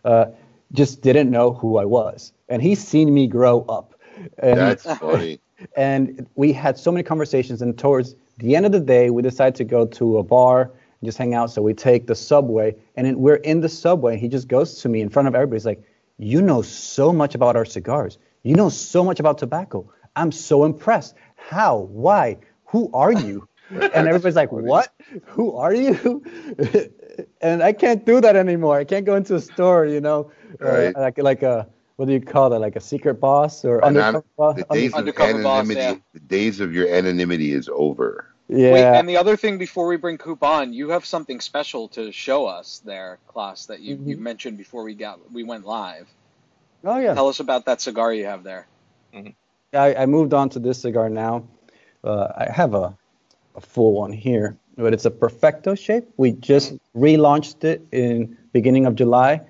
uh, 0.06 0.26
just 0.72 1.02
didn't 1.02 1.30
know 1.30 1.52
who 1.52 1.76
I 1.78 1.84
was, 1.84 2.32
and 2.48 2.62
he's 2.62 2.82
seen 2.86 3.12
me 3.12 3.26
grow 3.26 3.62
up. 3.68 3.94
And, 4.38 4.58
That's 4.58 4.84
funny. 4.98 5.40
and 5.76 6.26
we 6.34 6.52
had 6.52 6.78
so 6.78 6.90
many 6.92 7.02
conversations. 7.02 7.62
And 7.62 7.78
towards 7.78 8.14
the 8.38 8.56
end 8.56 8.66
of 8.66 8.72
the 8.72 8.80
day 8.80 9.10
we 9.10 9.22
decided 9.22 9.54
to 9.56 9.64
go 9.64 9.86
to 9.86 10.18
a 10.18 10.22
bar 10.22 10.62
and 10.62 11.04
just 11.04 11.18
hang 11.18 11.34
out. 11.34 11.50
So 11.50 11.62
we 11.62 11.74
take 11.74 12.06
the 12.06 12.14
subway. 12.14 12.74
And 12.96 13.06
then 13.06 13.18
we're 13.18 13.36
in 13.36 13.60
the 13.60 13.68
subway. 13.68 14.18
He 14.18 14.28
just 14.28 14.48
goes 14.48 14.80
to 14.82 14.88
me 14.88 15.00
in 15.00 15.08
front 15.08 15.28
of 15.28 15.34
everybody. 15.34 15.56
He's 15.56 15.66
like 15.66 15.82
you 16.18 16.40
know 16.42 16.62
so 16.62 17.12
much 17.12 17.34
about 17.34 17.56
our 17.56 17.64
cigars. 17.64 18.18
You 18.42 18.54
know 18.54 18.68
so 18.68 19.02
much 19.04 19.18
about 19.18 19.38
tobacco. 19.38 19.90
I'm 20.14 20.30
so 20.32 20.64
impressed. 20.64 21.14
How? 21.36 21.78
Why? 21.78 22.38
Who 22.66 22.90
are 22.92 23.12
you? 23.12 23.48
And 23.70 24.06
everybody's 24.06 24.36
like 24.36 24.52
what? 24.52 24.92
Who 25.26 25.56
are 25.56 25.72
you? 25.74 26.22
And 27.42 27.62
i 27.62 27.72
can't 27.74 28.06
do 28.06 28.20
that 28.22 28.36
anymore. 28.36 28.78
I 28.78 28.84
can't 28.84 29.04
go 29.04 29.16
into 29.16 29.34
a 29.34 29.40
store 29.40 29.84
you 29.86 30.00
know 30.00 30.30
Right. 30.58 30.94
Uh, 30.94 31.00
like 31.00 31.18
like 31.18 31.42
a 31.42 31.66
what 31.96 32.06
do 32.06 32.12
you 32.12 32.20
call 32.20 32.50
that 32.50 32.58
like 32.58 32.76
a 32.76 32.80
secret 32.80 33.14
boss 33.14 33.64
or 33.64 33.84
And 33.84 33.96
undercover 33.96 34.24
boss? 34.36 34.56
the 34.56 34.64
days 34.74 34.92
of 34.92 34.98
Undercover 34.98 35.42
boss, 35.42 35.64
anonymity, 35.64 35.80
yeah. 35.80 35.94
the 36.14 36.20
days 36.20 36.60
of 36.60 36.74
your 36.74 36.88
anonymity 36.88 37.52
is 37.52 37.68
over. 37.72 38.26
Yeah. 38.48 38.72
Wait, 38.72 38.84
and 38.84 39.08
the 39.08 39.16
other 39.16 39.36
thing 39.36 39.58
before 39.58 39.86
we 39.86 39.96
bring 39.96 40.18
Coop 40.18 40.42
on, 40.42 40.72
you 40.72 40.90
have 40.90 41.06
something 41.06 41.40
special 41.40 41.88
to 41.88 42.12
show 42.12 42.46
us 42.46 42.82
there, 42.84 43.18
Klaus, 43.28 43.66
that 43.66 43.80
you, 43.80 43.96
mm-hmm. 43.96 44.08
you 44.08 44.16
mentioned 44.16 44.58
before 44.58 44.82
we 44.82 44.94
got 44.94 45.32
we 45.32 45.42
went 45.44 45.64
live. 45.64 46.08
oh 46.84 46.98
yeah. 46.98 47.14
Tell 47.14 47.28
us 47.28 47.40
about 47.40 47.66
that 47.66 47.80
cigar 47.80 48.12
you 48.12 48.26
have 48.26 48.42
there. 48.42 48.66
Mm-hmm. 49.14 49.30
I, 49.74 49.94
I 49.94 50.06
moved 50.06 50.34
on 50.34 50.50
to 50.50 50.58
this 50.58 50.82
cigar 50.82 51.08
now. 51.08 51.46
Uh, 52.04 52.28
I 52.36 52.52
have 52.52 52.74
a, 52.74 52.96
a 53.54 53.60
full 53.60 53.94
one 53.94 54.12
here, 54.12 54.58
but 54.76 54.92
it's 54.92 55.04
a 55.04 55.10
perfecto 55.10 55.74
shape. 55.74 56.08
We 56.16 56.32
just 56.32 56.74
relaunched 56.96 57.64
it 57.64 57.86
in 57.92 58.36
beginning 58.52 58.86
of 58.86 58.96
July. 58.96 59.40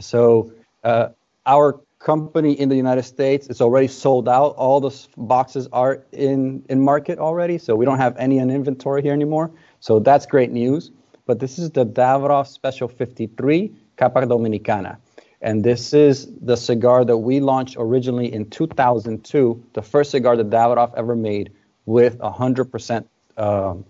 So 0.00 0.52
uh, 0.84 1.08
our 1.46 1.80
company 1.98 2.52
in 2.58 2.68
the 2.68 2.76
United 2.76 3.04
States 3.04 3.46
is 3.48 3.60
already 3.60 3.88
sold 3.88 4.28
out. 4.28 4.54
All 4.56 4.80
the 4.80 5.06
boxes 5.16 5.68
are 5.72 6.02
in 6.12 6.64
in 6.68 6.80
market 6.80 7.18
already, 7.18 7.58
so 7.58 7.76
we 7.76 7.84
don't 7.84 7.98
have 7.98 8.16
any 8.16 8.38
in 8.38 8.50
inventory 8.50 9.02
here 9.02 9.12
anymore. 9.12 9.50
So 9.80 10.00
that's 10.00 10.26
great 10.26 10.50
news. 10.50 10.90
But 11.26 11.38
this 11.38 11.58
is 11.58 11.70
the 11.70 11.86
Davidoff 11.86 12.48
Special 12.48 12.88
53 12.88 13.72
Capa 13.96 14.22
Dominicana. 14.22 14.96
And 15.40 15.64
this 15.64 15.92
is 15.92 16.28
the 16.40 16.56
cigar 16.56 17.04
that 17.04 17.16
we 17.16 17.40
launched 17.40 17.76
originally 17.78 18.32
in 18.32 18.48
2002, 18.50 19.64
the 19.72 19.82
first 19.82 20.12
cigar 20.12 20.36
that 20.36 20.50
Davidoff 20.50 20.92
ever 20.96 21.16
made 21.16 21.52
with 21.86 22.18
100% 22.18 23.04
um, 23.36 23.84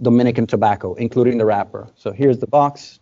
Dominican 0.00 0.46
tobacco, 0.46 0.94
including 0.94 1.38
the 1.38 1.44
wrapper. 1.44 1.88
So 1.96 2.12
here's 2.12 2.38
the 2.38 2.46
box. 2.46 3.00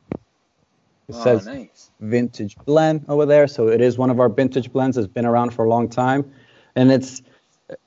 It 1.09 1.15
Oh, 1.15 1.23
says 1.23 1.47
nice. 1.47 1.91
vintage 2.01 2.57
blend 2.67 3.05
over 3.09 3.27
there. 3.27 3.47
So 3.47 3.69
it 3.69 3.81
is 3.81 3.99
one 3.99 4.11
of 4.11 4.21
our 4.21 4.29
vintage 4.29 4.73
blends. 4.73 4.97
It's 4.97 5.07
been 5.07 5.27
around 5.27 5.53
for 5.55 5.65
a 5.65 5.69
long 5.69 5.89
time. 5.89 6.33
And 6.77 6.91
it's, 6.93 7.23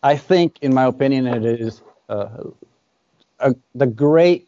I 0.03 0.17
think, 0.17 0.59
in 0.61 0.73
my 0.73 0.85
opinion, 0.85 1.27
it 1.27 1.45
is 1.45 1.81
uh, 2.09 2.29
a, 3.39 3.55
the 3.75 3.87
great 3.87 4.47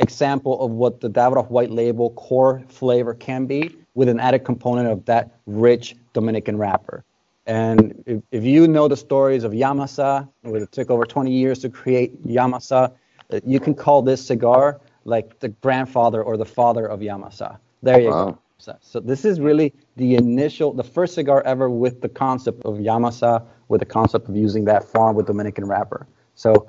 example 0.00 0.60
of 0.60 0.70
what 0.72 1.00
the 1.00 1.08
Davidoff 1.10 1.50
White 1.50 1.70
Label 1.70 2.10
core 2.10 2.62
flavor 2.68 3.14
can 3.14 3.46
be 3.46 3.76
with 3.94 4.08
an 4.08 4.20
added 4.20 4.40
component 4.44 4.88
of 4.88 5.04
that 5.06 5.38
rich 5.46 5.96
Dominican 6.12 6.58
wrapper. 6.58 7.04
And 7.46 8.02
if, 8.06 8.22
if 8.32 8.44
you 8.44 8.66
know 8.68 8.88
the 8.88 8.96
stories 8.96 9.44
of 9.44 9.52
Yamasa, 9.52 10.28
where 10.42 10.62
it 10.62 10.72
took 10.72 10.90
over 10.90 11.04
20 11.06 11.30
years 11.32 11.60
to 11.60 11.70
create 11.70 12.26
Yamasa, 12.26 12.92
uh, 13.32 13.40
you 13.46 13.60
can 13.60 13.74
call 13.74 14.02
this 14.02 14.26
cigar 14.26 14.80
like 15.04 15.38
the 15.40 15.48
grandfather 15.48 16.22
or 16.22 16.36
the 16.36 16.44
father 16.44 16.86
of 16.86 17.00
Yamasa. 17.00 17.58
There 17.86 18.00
you 18.00 18.08
Wow. 18.10 18.24
go. 18.30 18.38
So, 18.58 18.76
so 18.80 19.00
this 19.00 19.24
is 19.24 19.38
really 19.40 19.72
the 19.96 20.14
initial, 20.16 20.72
the 20.72 20.82
first 20.84 21.14
cigar 21.14 21.42
ever 21.42 21.68
with 21.70 22.00
the 22.00 22.08
concept 22.08 22.62
of 22.64 22.76
Yamasa, 22.76 23.44
with 23.68 23.80
the 23.80 23.86
concept 23.86 24.28
of 24.28 24.36
using 24.36 24.64
that 24.64 24.82
farm 24.84 25.14
with 25.14 25.26
Dominican 25.26 25.66
wrapper. 25.66 26.06
So 26.34 26.68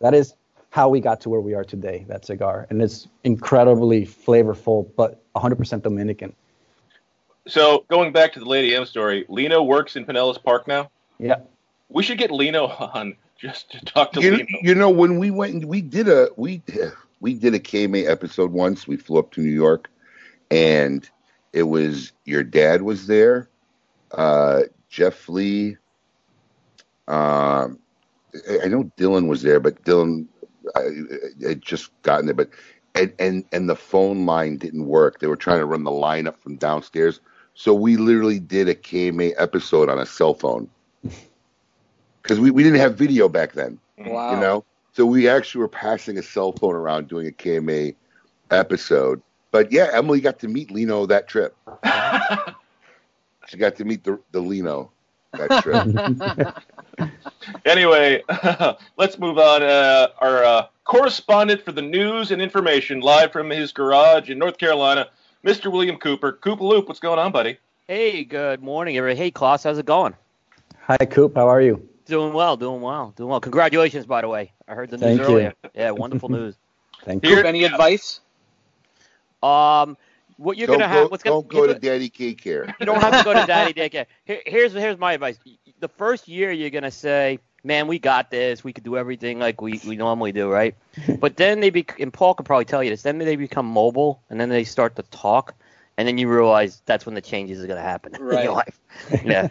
that 0.00 0.14
is 0.14 0.34
how 0.70 0.88
we 0.88 1.00
got 1.00 1.20
to 1.22 1.28
where 1.28 1.40
we 1.40 1.54
are 1.54 1.64
today, 1.64 2.04
that 2.08 2.24
cigar. 2.24 2.66
And 2.70 2.80
it's 2.80 3.06
incredibly 3.24 4.06
flavorful, 4.06 4.88
but 4.96 5.22
100% 5.34 5.82
Dominican. 5.82 6.34
So 7.46 7.84
going 7.88 8.12
back 8.12 8.32
to 8.34 8.38
the 8.40 8.46
Lady 8.46 8.74
M 8.74 8.86
story, 8.86 9.24
Lino 9.28 9.62
works 9.62 9.96
in 9.96 10.04
Pinellas 10.06 10.42
Park 10.42 10.66
now. 10.68 10.90
Yeah. 11.18 11.36
We 11.88 12.02
should 12.02 12.18
get 12.18 12.30
Lino 12.30 12.66
on 12.68 13.16
just 13.36 13.70
to 13.72 13.84
talk 13.84 14.12
to 14.12 14.20
You, 14.22 14.32
Lino. 14.32 14.46
you 14.62 14.74
know, 14.74 14.90
when 14.90 15.18
we 15.18 15.30
went, 15.30 15.54
and 15.54 15.64
we 15.66 15.80
did 15.80 16.08
a 16.08 16.28
we 16.36 16.62
we 17.20 17.34
did 17.34 17.54
a 17.54 17.58
KMA 17.58 18.08
episode 18.08 18.52
once. 18.52 18.86
We 18.86 18.96
flew 18.96 19.18
up 19.18 19.32
to 19.32 19.40
New 19.40 19.50
York, 19.50 19.90
and 20.50 21.08
it 21.52 21.64
was 21.64 22.12
your 22.24 22.42
dad 22.42 22.82
was 22.82 23.06
there, 23.06 23.48
uh, 24.12 24.62
Jeff 24.88 25.28
Lee. 25.28 25.76
Um, 27.08 27.78
I 28.48 28.64
I 28.64 28.68
know 28.68 28.90
Dylan 28.96 29.28
was 29.28 29.42
there, 29.42 29.60
but 29.60 29.82
Dylan 29.84 30.26
I, 30.76 31.46
had 31.46 31.62
just 31.62 31.90
gotten 32.02 32.26
there, 32.26 32.34
but 32.34 32.50
and 32.94 33.12
and 33.18 33.44
and 33.52 33.68
the 33.68 33.76
phone 33.76 34.26
line 34.26 34.56
didn't 34.56 34.86
work. 34.86 35.20
They 35.20 35.26
were 35.26 35.36
trying 35.36 35.60
to 35.60 35.66
run 35.66 35.84
the 35.84 35.90
line 35.90 36.26
up 36.26 36.40
from 36.40 36.56
downstairs, 36.56 37.20
so 37.54 37.74
we 37.74 37.96
literally 37.96 38.40
did 38.40 38.68
a 38.68 38.74
KMA 38.74 39.34
episode 39.38 39.88
on 39.88 39.98
a 39.98 40.06
cell 40.06 40.34
phone 40.34 40.68
because 42.22 42.40
we, 42.40 42.50
we 42.50 42.62
didn't 42.62 42.80
have 42.80 42.96
video 42.96 43.28
back 43.28 43.52
then. 43.52 43.78
Wow. 43.98 44.34
You 44.34 44.40
know, 44.40 44.64
so 44.92 45.06
we 45.06 45.28
actually 45.28 45.60
were 45.60 45.68
passing 45.68 46.18
a 46.18 46.22
cell 46.22 46.52
phone 46.52 46.74
around 46.74 47.08
doing 47.08 47.26
a 47.26 47.32
KMA 47.32 47.94
episode. 48.50 49.22
But 49.50 49.72
yeah, 49.72 49.90
Emily 49.92 50.20
got 50.20 50.38
to 50.40 50.48
meet 50.48 50.70
Lino 50.70 51.06
that 51.06 51.28
trip. 51.28 51.56
she 53.48 53.56
got 53.56 53.76
to 53.76 53.84
meet 53.84 54.04
the 54.04 54.20
the 54.32 54.40
Lino 54.40 54.90
that 55.32 55.62
trip. 55.62 57.10
Anyway, 57.64 58.22
let's 58.96 59.18
move 59.18 59.38
on. 59.38 59.62
Uh, 59.62 60.08
our 60.18 60.44
uh, 60.44 60.66
correspondent 60.84 61.64
for 61.64 61.72
the 61.72 61.82
news 61.82 62.30
and 62.30 62.40
information, 62.40 63.00
live 63.00 63.32
from 63.32 63.50
his 63.50 63.72
garage 63.72 64.30
in 64.30 64.38
North 64.38 64.58
Carolina, 64.58 65.08
Mr. 65.44 65.70
William 65.70 65.96
Cooper. 65.96 66.32
Cooper 66.32 66.64
Loop, 66.64 66.88
what's 66.88 67.00
going 67.00 67.18
on, 67.18 67.32
buddy? 67.32 67.58
Hey, 67.88 68.24
good 68.24 68.62
morning, 68.62 68.96
everybody. 68.96 69.18
Hey, 69.18 69.30
Klaus, 69.30 69.64
how's 69.64 69.78
it 69.78 69.86
going? 69.86 70.14
Hi, 70.82 70.98
Coop. 70.98 71.34
How 71.34 71.48
are 71.48 71.60
you? 71.60 71.88
Doing 72.06 72.32
well, 72.32 72.56
doing 72.56 72.80
well, 72.80 73.12
doing 73.16 73.30
well. 73.30 73.40
Congratulations, 73.40 74.06
by 74.06 74.20
the 74.20 74.28
way. 74.28 74.52
I 74.68 74.74
heard 74.74 74.90
the 74.90 74.96
news 74.96 75.18
Thank 75.18 75.20
you. 75.20 75.26
earlier. 75.26 75.54
Yeah, 75.74 75.90
wonderful 75.92 76.28
news. 76.28 76.56
Thank 77.04 77.22
Coop, 77.22 77.44
any 77.44 77.64
advice? 77.64 78.20
Um, 79.42 79.96
what 80.36 80.56
you're 80.56 80.66
don't 80.66 80.78
gonna 80.78 80.92
go, 80.92 81.00
have? 81.02 81.10
What's 81.10 81.22
gonna? 81.22 81.36
don't 81.36 81.48
go 81.48 81.64
here's 81.64 81.74
to 81.74 81.80
Daddy 81.80 82.08
daycare. 82.10 82.38
Care. 82.38 82.76
You 82.80 82.86
don't 82.86 83.00
have 83.00 83.18
to 83.18 83.24
go 83.24 83.34
to 83.34 83.46
daddy 83.46 83.74
daycare. 83.74 84.06
Here, 84.24 84.40
here's 84.46 84.72
here's 84.72 84.98
my 84.98 85.12
advice. 85.12 85.38
The 85.80 85.88
first 85.88 86.28
year 86.28 86.50
you're 86.50 86.70
gonna 86.70 86.90
say, 86.90 87.38
"Man, 87.62 87.86
we 87.86 87.98
got 87.98 88.30
this. 88.30 88.64
We 88.64 88.72
could 88.72 88.84
do 88.84 88.96
everything 88.96 89.38
like 89.38 89.60
we, 89.60 89.80
we 89.86 89.96
normally 89.96 90.32
do, 90.32 90.50
right?" 90.50 90.74
but 91.20 91.36
then 91.36 91.60
they 91.60 91.70
be 91.70 91.84
and 91.98 92.12
Paul 92.12 92.34
could 92.34 92.46
probably 92.46 92.64
tell 92.64 92.82
you 92.82 92.90
this. 92.90 93.02
Then 93.02 93.18
they 93.18 93.36
become 93.36 93.66
mobile, 93.66 94.22
and 94.30 94.40
then 94.40 94.48
they 94.48 94.64
start 94.64 94.96
to 94.96 95.02
talk, 95.02 95.54
and 95.98 96.08
then 96.08 96.16
you 96.16 96.28
realize 96.28 96.82
that's 96.86 97.04
when 97.04 97.14
the 97.14 97.20
changes 97.20 97.62
are 97.62 97.66
gonna 97.66 97.82
happen 97.82 98.14
in 98.18 98.22
your 98.22 98.52
life. 98.52 98.80
Yeah. 99.22 99.48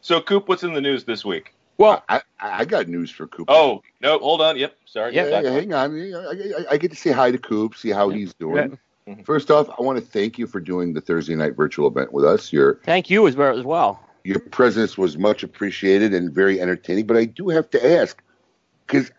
So, 0.00 0.20
Coop, 0.20 0.48
what's 0.48 0.62
in 0.62 0.72
the 0.72 0.80
news 0.80 1.04
this 1.04 1.24
week? 1.24 1.54
Well, 1.78 2.04
I, 2.08 2.22
I 2.40 2.64
got 2.64 2.88
news 2.88 3.10
for 3.10 3.28
Coop. 3.28 3.48
Oh, 3.48 3.82
no, 4.00 4.18
hold 4.18 4.40
on. 4.40 4.56
Yep, 4.58 4.76
sorry. 4.84 5.14
yeah, 5.14 5.30
Back 5.30 5.44
yeah, 5.44 5.50
hang 5.50 5.72
on. 5.72 5.96
I, 5.96 6.72
I, 6.72 6.72
I 6.72 6.76
get 6.76 6.90
to 6.90 6.96
say 6.96 7.12
hi 7.12 7.30
to 7.30 7.38
Coop, 7.38 7.76
see 7.76 7.90
how 7.90 8.10
he's 8.10 8.34
doing. 8.34 8.76
Mhm. 9.08 9.24
First 9.24 9.50
off, 9.50 9.70
I 9.70 9.82
want 9.82 9.98
to 9.98 10.04
thank 10.04 10.38
you 10.38 10.46
for 10.46 10.60
doing 10.60 10.92
the 10.92 11.00
Thursday 11.00 11.34
night 11.36 11.56
virtual 11.56 11.88
event 11.88 12.12
with 12.12 12.24
us. 12.24 12.52
Your 12.52 12.80
Thank 12.84 13.08
you 13.08 13.26
as 13.26 13.36
well 13.36 13.56
as 13.56 13.64
well. 13.64 14.00
your 14.24 14.40
presence 14.40 14.98
was 14.98 15.16
much 15.16 15.42
appreciated 15.44 16.12
and 16.12 16.34
very 16.34 16.60
entertaining. 16.60 17.06
But 17.06 17.16
I 17.16 17.24
do 17.24 17.48
have 17.48 17.70
to 17.70 17.98
ask 17.98 18.20
because 18.86 19.10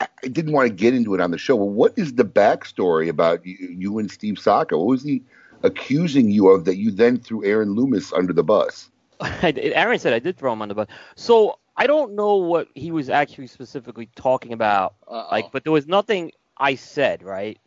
I, 0.00 0.08
I 0.24 0.28
didn't 0.28 0.52
want 0.52 0.66
to 0.68 0.74
get 0.74 0.94
into 0.94 1.14
it 1.14 1.20
on 1.20 1.30
the 1.30 1.38
show. 1.38 1.56
But 1.58 1.66
what 1.66 1.92
is 1.96 2.14
the 2.14 2.24
backstory 2.24 3.08
about 3.08 3.44
you, 3.46 3.56
you 3.68 3.98
and 3.98 4.10
Steve 4.10 4.38
Saka? 4.38 4.76
What 4.78 4.86
was 4.86 5.02
he 5.04 5.22
accusing 5.62 6.30
you 6.30 6.48
of 6.48 6.64
that 6.64 6.76
you 6.76 6.90
then 6.90 7.18
threw 7.18 7.44
Aaron 7.44 7.74
Loomis 7.74 8.12
under 8.12 8.32
the 8.32 8.42
bus? 8.44 8.90
Aaron 9.42 9.98
said 9.98 10.14
I 10.14 10.18
did 10.20 10.36
throw 10.36 10.52
him 10.52 10.62
on 10.62 10.68
the 10.68 10.74
bus. 10.74 10.88
So 11.16 11.58
I 11.78 11.86
don't 11.86 12.14
know 12.14 12.36
what 12.36 12.68
he 12.74 12.90
was 12.90 13.08
actually 13.08 13.46
specifically 13.46 14.10
talking 14.16 14.52
about. 14.52 14.94
Uh-oh. 15.06 15.28
Like, 15.30 15.52
but 15.52 15.62
there 15.64 15.72
was 15.72 15.86
nothing 15.86 16.32
I 16.58 16.74
said, 16.74 17.22
right? 17.22 17.58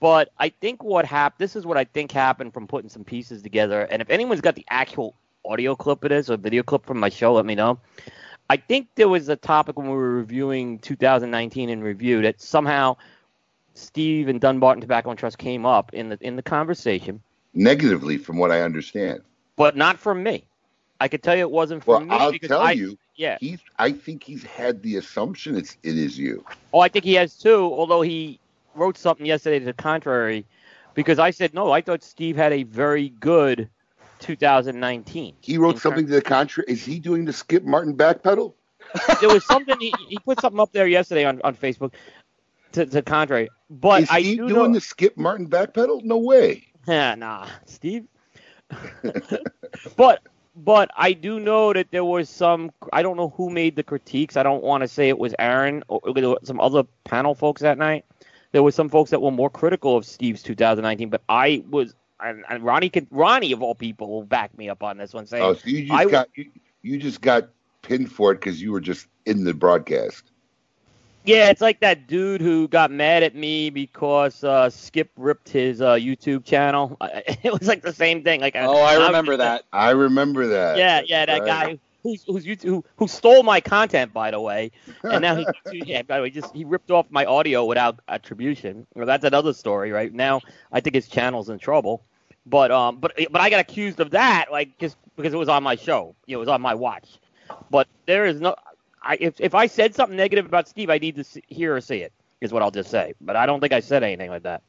But 0.00 0.30
I 0.38 0.48
think 0.48 0.82
what 0.82 1.06
happened. 1.06 1.38
This 1.38 1.54
is 1.56 1.64
what 1.64 1.76
I 1.78 1.84
think 1.84 2.10
happened 2.12 2.52
from 2.52 2.66
putting 2.66 2.90
some 2.90 3.04
pieces 3.04 3.42
together. 3.42 3.82
And 3.82 4.02
if 4.02 4.10
anyone's 4.10 4.40
got 4.40 4.56
the 4.56 4.66
actual 4.68 5.14
audio 5.44 5.76
clip 5.76 6.02
of 6.02 6.10
this 6.10 6.28
or 6.28 6.36
video 6.36 6.64
clip 6.64 6.84
from 6.84 6.98
my 6.98 7.08
show, 7.08 7.34
let 7.34 7.46
me 7.46 7.54
know. 7.54 7.78
I 8.50 8.56
think 8.56 8.88
there 8.96 9.08
was 9.08 9.28
a 9.28 9.36
topic 9.36 9.76
when 9.78 9.86
we 9.88 9.94
were 9.96 10.10
reviewing 10.16 10.80
2019 10.80 11.68
in 11.68 11.82
review 11.82 12.22
that 12.22 12.40
somehow 12.40 12.96
Steve 13.74 14.28
and 14.28 14.40
Dunbarton 14.40 14.80
Tobacco 14.80 15.10
and 15.10 15.18
Trust 15.18 15.38
came 15.38 15.64
up 15.66 15.94
in 15.94 16.08
the 16.08 16.18
in 16.20 16.36
the 16.36 16.42
conversation, 16.42 17.22
Negatively, 17.54 18.18
from 18.18 18.38
what 18.38 18.50
I 18.52 18.62
understand. 18.62 19.22
but 19.56 19.76
not 19.76 19.98
from 19.98 20.22
me. 20.22 20.44
I 21.00 21.08
could 21.08 21.22
tell 21.22 21.36
you 21.36 21.42
it 21.42 21.50
wasn't 21.50 21.84
from 21.84 22.08
Well, 22.08 22.18
me 22.18 22.24
I'll 22.24 22.32
tell 22.38 22.60
I, 22.60 22.72
you, 22.72 22.98
yeah. 23.16 23.38
he's. 23.40 23.60
I 23.78 23.92
think 23.92 24.22
he's 24.22 24.44
had 24.44 24.82
the 24.82 24.96
assumption 24.96 25.56
it's 25.56 25.76
it 25.82 25.96
is 25.96 26.18
you. 26.18 26.44
Oh, 26.72 26.80
I 26.80 26.88
think 26.88 27.04
he 27.04 27.14
has 27.14 27.34
too. 27.34 27.62
Although 27.72 28.02
he 28.02 28.38
wrote 28.74 28.98
something 28.98 29.26
yesterday 29.26 29.58
to 29.58 29.64
the 29.64 29.72
contrary, 29.72 30.46
because 30.94 31.18
I 31.18 31.30
said 31.30 31.54
no. 31.54 31.72
I 31.72 31.80
thought 31.80 32.02
Steve 32.02 32.36
had 32.36 32.52
a 32.52 32.62
very 32.64 33.08
good 33.08 33.68
2019. 34.20 35.34
He 35.40 35.58
wrote 35.58 35.74
In 35.74 35.80
something 35.80 36.06
to 36.06 36.12
the 36.12 36.22
contrary. 36.22 36.66
Is 36.68 36.84
he 36.84 36.98
doing 36.98 37.24
the 37.24 37.32
Skip 37.32 37.64
Martin 37.64 37.96
backpedal? 37.96 38.54
There 39.20 39.28
was 39.28 39.44
something 39.46 39.78
he, 39.80 39.92
he 40.08 40.18
put 40.18 40.40
something 40.40 40.60
up 40.60 40.72
there 40.72 40.86
yesterday 40.86 41.24
on, 41.24 41.40
on 41.42 41.54
Facebook 41.54 41.92
to, 42.72 42.86
to 42.86 42.90
the 42.90 43.02
contrary. 43.02 43.48
But 43.68 44.02
is 44.02 44.10
I 44.10 44.20
he 44.20 44.36
do 44.36 44.48
doing 44.48 44.72
know, 44.72 44.74
the 44.74 44.80
Skip 44.80 45.16
Martin 45.16 45.48
backpedal? 45.48 46.04
No 46.04 46.18
way. 46.18 46.66
Yeah, 46.86 47.14
nah, 47.16 47.48
Steve. 47.66 48.06
but 49.96 50.22
but 50.56 50.90
I 50.96 51.12
do 51.12 51.38
know 51.38 51.72
that 51.72 51.90
there 51.90 52.04
was 52.04 52.28
some. 52.28 52.70
I 52.92 53.02
don't 53.02 53.16
know 53.16 53.28
who 53.36 53.50
made 53.50 53.76
the 53.76 53.82
critiques. 53.82 54.36
I 54.36 54.42
don't 54.42 54.64
want 54.64 54.82
to 54.82 54.88
say 54.88 55.08
it 55.08 55.18
was 55.18 55.34
Aaron 55.38 55.84
or 55.88 56.00
some 56.42 56.60
other 56.60 56.84
panel 57.04 57.34
folks 57.34 57.62
that 57.62 57.78
night. 57.78 58.04
There 58.52 58.62
was 58.62 58.74
some 58.74 58.88
folks 58.88 59.10
that 59.10 59.20
were 59.20 59.30
more 59.30 59.50
critical 59.50 59.96
of 59.96 60.06
Steve's 60.06 60.42
2019, 60.42 61.10
but 61.10 61.22
I 61.28 61.62
was. 61.70 61.94
And, 62.18 62.44
and 62.48 62.64
Ronnie 62.64 62.88
could 62.88 63.06
Ronnie 63.10 63.52
of 63.52 63.62
all 63.62 63.74
people 63.74 64.08
will 64.08 64.24
back 64.24 64.56
me 64.56 64.70
up 64.70 64.82
on 64.82 64.96
this 64.96 65.12
one, 65.12 65.26
saying 65.26 65.42
Oh, 65.44 65.52
so 65.52 65.68
you 65.68 65.82
just 65.86 65.92
I- 65.92 66.04
got 66.06 66.28
you, 66.34 66.50
you 66.80 66.96
just 66.96 67.20
got 67.20 67.50
pinned 67.82 68.10
for 68.10 68.32
it 68.32 68.36
because 68.36 68.62
you 68.62 68.72
were 68.72 68.80
just 68.80 69.06
in 69.26 69.44
the 69.44 69.52
broadcast. 69.52 70.30
Yeah, 71.26 71.50
it's 71.50 71.60
like 71.60 71.80
that 71.80 72.06
dude 72.06 72.40
who 72.40 72.68
got 72.68 72.90
mad 72.90 73.22
at 73.22 73.34
me 73.34 73.70
because 73.70 74.44
uh, 74.44 74.70
Skip 74.70 75.10
ripped 75.16 75.48
his 75.48 75.80
uh, 75.80 75.94
YouTube 75.94 76.44
channel. 76.44 76.96
It 77.42 77.52
was 77.52 77.68
like 77.68 77.82
the 77.82 77.92
same 77.92 78.22
thing. 78.22 78.40
Like, 78.40 78.54
Oh, 78.56 78.82
I 78.82 78.94
remember 79.06 79.36
that. 79.36 79.64
I 79.72 79.90
remember 79.90 80.46
that. 80.48 80.78
Yeah, 80.78 81.02
yeah, 81.04 81.26
that 81.26 81.40
right. 81.40 81.46
guy 81.46 81.78
who's 82.06 82.24
who's 82.24 82.44
YouTube, 82.46 82.64
who 82.64 82.84
who 82.96 83.08
stole 83.08 83.42
my 83.42 83.60
content, 83.60 84.12
by 84.12 84.30
the 84.30 84.40
way, 84.40 84.70
and 85.02 85.22
now 85.22 85.34
he 85.34 85.46
yeah, 85.72 86.02
by 86.02 86.16
the 86.16 86.22
way, 86.22 86.30
just 86.30 86.54
he 86.54 86.64
ripped 86.64 86.90
off 86.90 87.06
my 87.10 87.24
audio 87.24 87.64
without 87.64 87.98
attribution. 88.08 88.86
Well, 88.94 89.06
that's 89.06 89.24
another 89.24 89.52
story, 89.52 89.90
right? 89.90 90.12
Now 90.12 90.40
I 90.72 90.80
think 90.80 90.94
his 90.94 91.08
channel's 91.08 91.48
in 91.48 91.58
trouble, 91.58 92.02
but 92.46 92.70
um, 92.70 92.98
but 92.98 93.18
but 93.30 93.40
I 93.40 93.50
got 93.50 93.60
accused 93.60 94.00
of 94.00 94.10
that, 94.12 94.46
like 94.52 94.78
just 94.78 94.96
because 95.16 95.34
it 95.34 95.38
was 95.38 95.48
on 95.48 95.62
my 95.62 95.74
show, 95.74 96.14
you 96.26 96.34
know, 96.34 96.38
it 96.38 96.46
was 96.46 96.48
on 96.48 96.60
my 96.60 96.74
watch. 96.74 97.18
But 97.70 97.88
there 98.06 98.26
is 98.26 98.40
no, 98.40 98.54
I 99.06 99.16
if 99.20 99.40
if 99.40 99.54
I 99.54 99.66
said 99.66 99.94
something 99.94 100.16
negative 100.16 100.46
about 100.46 100.68
Steve, 100.68 100.90
I 100.90 100.98
need 100.98 101.16
to 101.16 101.24
see, 101.24 101.42
hear 101.48 101.76
or 101.76 101.80
see 101.80 101.98
it. 101.98 102.12
Is 102.40 102.52
what 102.52 102.62
I'll 102.62 102.70
just 102.70 102.90
say. 102.90 103.14
But 103.20 103.36
I 103.36 103.46
don't 103.46 103.60
think 103.60 103.72
I 103.72 103.80
said 103.80 104.02
anything 104.02 104.30
like 104.30 104.42
that. 104.42 104.62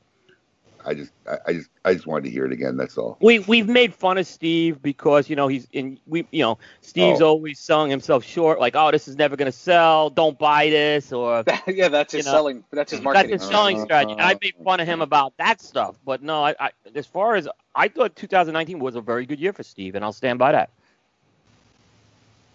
I 0.86 0.94
just, 0.94 1.12
I, 1.30 1.38
I 1.48 1.54
just, 1.54 1.70
I 1.84 1.94
just 1.94 2.08
wanted 2.08 2.24
to 2.26 2.30
hear 2.30 2.46
it 2.46 2.54
again. 2.54 2.78
That's 2.78 2.98
all. 2.98 3.18
We 3.20 3.40
we've 3.40 3.68
made 3.68 3.94
fun 3.94 4.18
of 4.18 4.26
Steve 4.26 4.82
because 4.82 5.30
you 5.30 5.36
know 5.36 5.48
he's 5.48 5.68
in 5.74 6.00
we 6.06 6.26
you 6.32 6.44
know 6.44 6.60
Steve's 6.82 7.22
Oh. 7.22 7.28
always 7.28 7.60
selling 7.60 7.92
himself 7.92 8.24
short 8.24 8.60
like 8.60 8.76
oh 8.76 8.92
this 8.92 9.08
is 9.08 9.18
never 9.18 9.36
gonna 9.36 9.52
sell 9.52 10.10
don't 10.10 10.40
buy 10.40 10.70
this 10.70 11.12
or 11.12 11.44
yeah, 11.68 11.90
that's 11.90 12.14
his 12.14 12.26
know, 12.26 12.32
selling. 12.32 12.64
That's 12.72 12.92
his 12.92 13.02
marketing. 13.02 13.32
that's 13.32 13.40
marketing. 13.40 13.40
his 13.40 13.50
selling 13.50 13.78
Uh, 13.78 13.84
strategy. 13.84 14.12
And 14.14 14.22
I 14.22 14.38
made 14.42 14.54
fun 14.64 14.80
of 14.80 14.88
him 14.88 15.02
about 15.02 15.34
that 15.40 15.60
stuff, 15.60 15.96
but 16.06 16.24
no, 16.24 16.46
I, 16.46 16.56
I 16.60 16.70
as 16.96 17.06
far 17.06 17.36
as 17.36 17.50
I 17.76 17.90
thought 17.90 18.16
2019 18.16 18.80
was 18.80 18.96
a 18.96 19.02
very 19.02 19.26
good 19.26 19.40
year 19.40 19.52
for 19.52 19.64
Steve, 19.64 19.96
and 19.96 20.06
I'll 20.06 20.14
stand 20.14 20.40
by 20.40 20.54
that. 20.54 20.70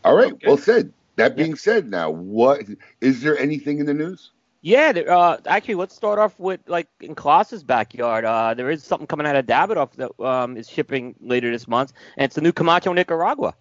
All 0.05 0.17
right. 0.17 0.33
Okay. 0.33 0.47
Well 0.47 0.57
said. 0.57 0.93
That 1.17 1.37
being 1.37 1.57
said, 1.57 1.89
now 1.91 2.11
what 2.11 2.63
is 3.01 3.23
there 3.23 3.39
anything 3.39 3.79
in 3.79 3.87
the 3.87 3.95
news? 3.95 4.31
Yeah, 4.63 4.93
there- 4.93 5.11
uh, 5.11 5.39
actually, 5.47 5.75
let's 5.75 5.95
start 5.95 6.19
off 6.19 6.39
with 6.39 6.61
like 6.67 6.89
in 7.01 7.15
Klaus's 7.15 7.65
backyard. 7.65 8.25
Uh, 8.25 8.55
there 8.55 8.71
is 8.71 8.85
something 8.85 9.07
coming 9.07 9.27
out 9.27 9.37
of 9.37 9.45
Davidoff 9.47 9.93
that 9.97 10.25
um, 10.25 10.57
is 10.57 10.69
shipping 10.71 11.15
later 11.21 11.51
this 11.51 11.67
month, 11.69 11.93
and 12.17 12.25
it's 12.25 12.37
the 12.37 12.41
new 12.41 12.53
Camacho 12.53 12.93
Nicaragua. 12.93 13.55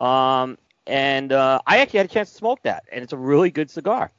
Um, 0.00 0.56
and 0.86 1.32
uh, 1.32 1.60
I 1.66 1.78
actually 1.78 1.98
had 1.98 2.06
a 2.06 2.12
chance 2.12 2.30
to 2.30 2.36
smoke 2.36 2.62
that, 2.62 2.84
and 2.92 3.02
it's 3.02 3.12
a 3.12 3.16
really 3.16 3.50
good 3.50 3.70
cigar. 3.70 4.12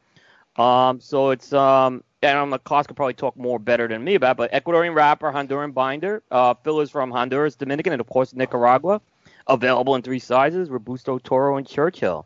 Um, 0.58 1.00
so 1.00 1.30
it's 1.32 1.54
um, 1.54 2.04
and 2.22 2.38
I'm 2.38 2.60
Klaus 2.60 2.88
could 2.88 2.96
probably 2.96 3.14
talk 3.14 3.38
more 3.38 3.60
better 3.60 3.88
than 3.88 4.04
me 4.04 4.16
about, 4.16 4.32
it, 4.32 4.38
but 4.38 4.52
Ecuadorian 4.52 4.96
wrapper, 4.96 5.32
Honduran 5.32 5.74
binder, 5.74 6.24
uh, 6.32 6.54
fillers 6.54 6.90
from 6.90 7.12
Honduras, 7.12 7.56
Dominican, 7.56 7.94
and 7.94 8.02
of 8.02 8.08
course 8.08 8.34
Nicaragua. 8.34 9.02
Available 9.48 9.94
in 9.96 10.02
three 10.02 10.18
sizes: 10.20 10.70
Robusto, 10.70 11.20
Toro, 11.20 11.58
and 11.58 11.68
Churchill. 11.68 12.26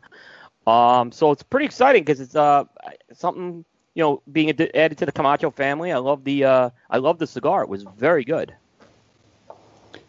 Um, 0.66 1.10
so 1.12 1.30
it's 1.32 1.42
pretty 1.42 1.66
exciting 1.66 2.02
because 2.02 2.20
it's 2.20 2.36
uh 2.36 2.64
something 3.12 3.64
you 3.94 4.02
know 4.02 4.22
being 4.30 4.50
ad- 4.50 4.70
added 4.74 4.98
to 4.98 5.06
the 5.06 5.12
Camacho 5.12 5.50
family. 5.50 5.92
I 5.92 5.98
love 5.98 6.24
the 6.24 6.44
uh 6.44 6.70
I 6.90 6.98
love 6.98 7.18
the 7.18 7.26
cigar. 7.26 7.62
It 7.62 7.68
was 7.68 7.82
very 7.82 8.24
good. 8.24 8.54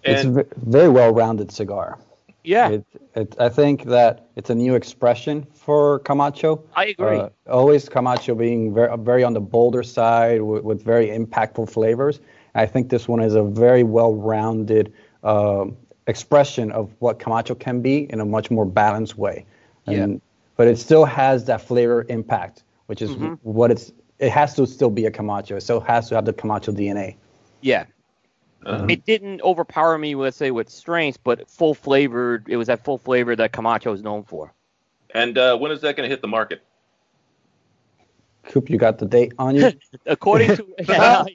it's 0.03 0.23
a 0.23 0.27
And- 0.27 0.35
ve- 0.35 0.43
very 0.57 0.89
well-rounded 0.89 1.51
cigar. 1.51 1.97
Yeah. 2.43 2.69
It, 2.69 2.85
it, 3.15 3.35
I 3.39 3.49
think 3.49 3.83
that 3.83 4.25
it's 4.35 4.49
a 4.49 4.55
new 4.55 4.73
expression 4.73 5.45
for 5.53 5.99
Camacho. 5.99 6.63
I 6.75 6.85
agree. 6.87 7.17
Uh, 7.19 7.29
always 7.47 7.87
Camacho 7.87 8.33
being 8.33 8.73
very, 8.73 8.97
very 8.97 9.23
on 9.23 9.33
the 9.33 9.39
bolder 9.39 9.83
side 9.83 10.41
with, 10.41 10.63
with 10.63 10.83
very 10.83 11.09
impactful 11.09 11.69
flavors. 11.69 12.19
I 12.55 12.65
think 12.65 12.89
this 12.89 13.07
one 13.07 13.19
is 13.21 13.35
a 13.35 13.43
very 13.43 13.83
well-rounded 13.83 14.91
um 15.23 15.77
expression 16.07 16.71
of 16.71 16.89
what 16.99 17.19
Camacho 17.19 17.53
can 17.55 17.81
be 17.81 18.11
in 18.11 18.19
a 18.19 18.25
much 18.25 18.49
more 18.49 18.65
balanced 18.65 19.17
way. 19.17 19.45
And, 19.85 20.19
But 20.57 20.67
it 20.67 20.77
still 20.77 21.05
has 21.05 21.45
that 21.45 21.61
flavor 21.61 22.05
impact, 22.09 22.63
which 22.87 23.01
is 23.01 23.11
Mhm. 23.11 23.39
what 23.43 23.71
it's. 23.71 23.91
It 24.19 24.29
has 24.31 24.53
to 24.55 24.67
still 24.67 24.89
be 24.91 25.05
a 25.05 25.11
Camacho. 25.11 25.55
It 25.55 25.61
still 25.61 25.79
has 25.79 26.07
to 26.09 26.15
have 26.15 26.25
the 26.25 26.33
Camacho 26.33 26.71
DNA. 26.71 27.15
Yeah. 27.61 27.85
Uh-huh. 28.63 28.85
It 28.87 29.05
didn't 29.05 29.41
overpower 29.41 29.97
me, 29.97 30.13
let's 30.13 30.37
say, 30.37 30.51
with 30.51 30.69
strength, 30.69 31.17
but 31.23 31.49
full 31.49 31.73
flavored. 31.73 32.47
It 32.47 32.57
was 32.57 32.67
that 32.67 32.83
full 32.83 32.99
flavor 32.99 33.35
that 33.35 33.51
Camacho 33.51 33.91
is 33.93 34.03
known 34.03 34.23
for. 34.23 34.53
And 35.15 35.35
uh, 35.37 35.57
when 35.57 35.71
is 35.71 35.81
that 35.81 35.95
going 35.95 36.07
to 36.07 36.13
hit 36.13 36.21
the 36.21 36.27
market? 36.27 36.61
Coop, 38.43 38.69
you 38.69 38.77
got 38.77 38.97
the 38.99 39.05
date 39.05 39.33
on 39.39 39.55
you? 39.55 39.71
According 40.05 40.55
to, 40.57 40.67
yeah, 40.87 41.25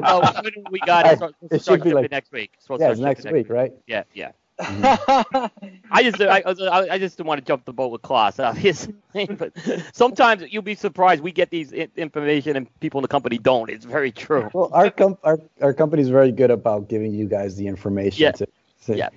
no, 0.00 0.20
when 0.42 0.52
we 0.70 0.80
got 0.80 1.06
it, 1.06 1.16
start, 1.16 1.34
It 1.50 1.64
should 1.64 1.82
be 1.82 1.92
like- 1.92 2.10
next 2.10 2.32
week. 2.32 2.50
It's 2.54 2.64
supposed 2.64 2.80
to 2.80 2.86
yeah, 2.86 2.90
it's 2.92 3.00
next 3.00 3.20
shipping 3.22 3.34
week, 3.34 3.48
right? 3.50 3.72
Yeah, 3.86 4.04
yeah. 4.14 4.32
I 4.62 6.02
just, 6.02 6.20
I, 6.20 6.42
I 6.46 6.88
I 6.94 6.98
just 6.98 7.16
didn't 7.16 7.26
want 7.26 7.40
to 7.40 7.44
jump 7.44 7.64
the 7.64 7.72
boat 7.72 7.92
with 7.92 8.02
class, 8.02 8.38
obviously. 8.38 8.94
But 9.36 9.52
sometimes 9.92 10.44
you'll 10.50 10.62
be 10.62 10.74
surprised. 10.74 11.22
We 11.22 11.32
get 11.32 11.50
these 11.50 11.72
information 11.72 12.56
and 12.56 12.80
people 12.80 13.00
in 13.00 13.02
the 13.02 13.08
company 13.08 13.38
don't. 13.38 13.68
It's 13.70 13.84
very 13.84 14.10
true. 14.12 14.48
Well, 14.54 14.70
our 14.72 14.90
com- 14.90 15.18
our 15.22 15.38
our 15.60 15.74
company's 15.74 16.08
very 16.08 16.32
good 16.32 16.50
about 16.50 16.88
giving 16.88 17.12
you 17.12 17.26
guys 17.26 17.56
the 17.56 17.66
information. 17.66 18.22
Yeah. 18.22 18.32
To, 18.32 18.46
to- 18.86 18.96
Yeah. 18.96 19.08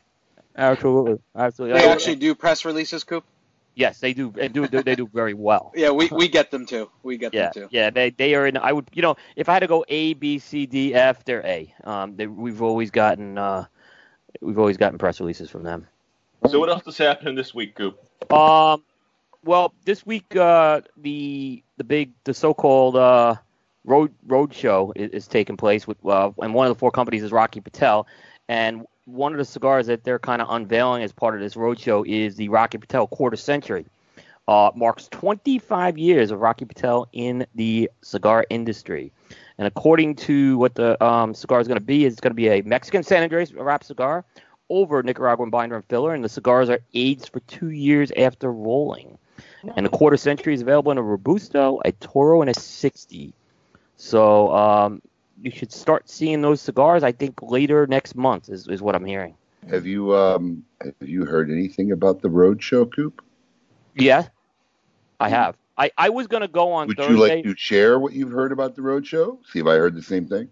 Absolutely, 0.57 1.19
absolutely. 1.35 1.81
They 1.81 1.89
actually 1.89 2.15
do 2.15 2.33
press 2.33 2.63
releases, 2.63 3.03
Coop. 3.03 3.25
Yes, 3.73 3.99
they 3.99 4.13
do. 4.13 4.31
They 4.31 4.47
do. 4.47 4.65
They 4.67 4.95
do 4.95 5.05
very 5.13 5.33
well. 5.33 5.73
Yeah, 5.75 5.89
we, 5.91 6.07
we 6.09 6.29
get 6.29 6.49
them 6.49 6.65
too. 6.65 6.89
We 7.03 7.17
get 7.17 7.33
Yeah, 7.33 7.49
them 7.51 7.63
too. 7.63 7.67
yeah. 7.71 7.89
They 7.89 8.11
they 8.11 8.33
are 8.35 8.47
in. 8.47 8.55
I 8.55 8.71
would, 8.71 8.87
you 8.93 9.01
know, 9.01 9.17
if 9.35 9.49
I 9.49 9.53
had 9.53 9.59
to 9.59 9.67
go 9.67 9.83
A, 9.89 10.13
B, 10.13 10.39
C, 10.39 10.65
D, 10.65 10.93
F, 10.93 11.25
they're 11.25 11.45
A. 11.45 11.73
Um, 11.83 12.15
they, 12.15 12.25
we've 12.27 12.61
always 12.61 12.89
gotten, 12.89 13.37
uh, 13.37 13.65
we've 14.41 14.59
always 14.59 14.77
gotten 14.77 14.97
press 14.97 15.19
releases 15.19 15.49
from 15.49 15.63
them. 15.63 15.87
So 16.49 16.59
what 16.59 16.69
else 16.69 16.85
is 16.87 16.97
happening 16.97 17.35
this 17.35 17.53
week, 17.53 17.75
Coop? 17.75 17.99
Um, 18.31 18.83
well, 19.43 19.73
this 19.85 20.05
week, 20.05 20.35
uh, 20.35 20.81
the 20.97 21.63
the 21.77 21.83
big, 21.83 22.11
the 22.23 22.33
so-called 22.33 22.95
uh, 22.95 23.35
road 23.83 24.13
road 24.25 24.53
show 24.53 24.93
is, 24.95 25.11
is 25.11 25.27
taking 25.27 25.57
place 25.57 25.87
with, 25.87 26.03
uh, 26.05 26.31
and 26.41 26.53
one 26.53 26.67
of 26.67 26.75
the 26.75 26.79
four 26.79 26.91
companies 26.91 27.23
is 27.23 27.31
Rocky 27.31 27.61
Patel, 27.61 28.07
and 28.47 28.85
one 29.05 29.31
of 29.31 29.37
the 29.37 29.45
cigars 29.45 29.87
that 29.87 30.03
they're 30.03 30.19
kind 30.19 30.41
of 30.41 30.47
unveiling 30.49 31.03
as 31.03 31.11
part 31.11 31.35
of 31.35 31.41
this 31.41 31.55
road 31.55 31.79
show 31.79 32.03
is 32.07 32.35
the 32.35 32.49
Rocky 32.49 32.77
Patel 32.77 33.07
Quarter 33.07 33.37
Century. 33.37 33.85
Uh, 34.47 34.69
marks 34.75 35.07
25 35.07 35.97
years 35.97 36.29
of 36.29 36.39
Rocky 36.39 36.65
Patel 36.65 37.07
in 37.13 37.47
the 37.55 37.89
cigar 38.01 38.45
industry. 38.51 39.11
And 39.57 39.67
according 39.67 40.15
to 40.15 40.57
what 40.57 40.75
the 40.75 41.01
um, 41.03 41.33
cigar 41.33 41.61
is 41.61 41.67
going 41.67 41.79
to 41.79 41.85
be, 41.85 42.05
it's 42.05 42.19
going 42.19 42.31
to 42.31 42.35
be 42.35 42.49
a 42.49 42.61
Mexican 42.61 43.03
San 43.03 43.23
Andres 43.23 43.53
wrap 43.53 43.83
cigar 43.83 44.25
over 44.69 45.01
Nicaraguan 45.03 45.49
binder 45.49 45.75
and 45.75 45.85
filler, 45.85 46.13
and 46.13 46.23
the 46.23 46.29
cigars 46.29 46.69
are 46.69 46.79
aged 46.93 47.29
for 47.29 47.39
two 47.41 47.69
years 47.69 48.11
after 48.17 48.51
rolling. 48.51 49.17
And 49.75 49.85
the 49.85 49.89
quarter 49.89 50.17
century 50.17 50.53
is 50.53 50.61
available 50.61 50.91
in 50.91 50.97
a 50.97 51.03
Robusto, 51.03 51.79
a 51.83 51.91
Toro, 51.91 52.41
and 52.41 52.49
a 52.49 52.53
60. 52.53 53.33
So 53.97 54.53
um, 54.53 55.01
you 55.41 55.51
should 55.51 55.71
start 55.71 56.09
seeing 56.09 56.41
those 56.41 56.61
cigars, 56.61 57.03
I 57.03 57.11
think, 57.11 57.41
later 57.41 57.87
next 57.87 58.15
month, 58.15 58.49
is, 58.49 58.67
is 58.67 58.81
what 58.81 58.95
I'm 58.95 59.05
hearing. 59.05 59.35
Have 59.69 59.87
you 59.87 60.15
um 60.15 60.63
have 60.81 61.09
you 61.09 61.25
heard 61.25 61.49
anything 61.49 61.91
about 61.91 62.21
the 62.21 62.29
road 62.29 62.61
show, 62.61 62.85
Coop? 62.85 63.23
Yeah, 63.95 64.27
I 65.19 65.29
have. 65.29 65.57
I, 65.77 65.91
I 65.97 66.09
was 66.09 66.27
going 66.27 66.41
to 66.41 66.47
go 66.47 66.71
on 66.71 66.87
Would 66.87 66.97
Thursday. 66.97 67.13
you 67.13 67.19
like 67.19 67.43
to 67.43 67.55
share 67.57 67.99
what 67.99 68.13
you've 68.13 68.31
heard 68.31 68.51
about 68.51 68.75
the 68.75 68.81
road 68.81 69.05
show? 69.05 69.39
See 69.51 69.59
if 69.59 69.65
I 69.65 69.75
heard 69.75 69.95
the 69.95 70.01
same 70.01 70.27
thing. 70.27 70.49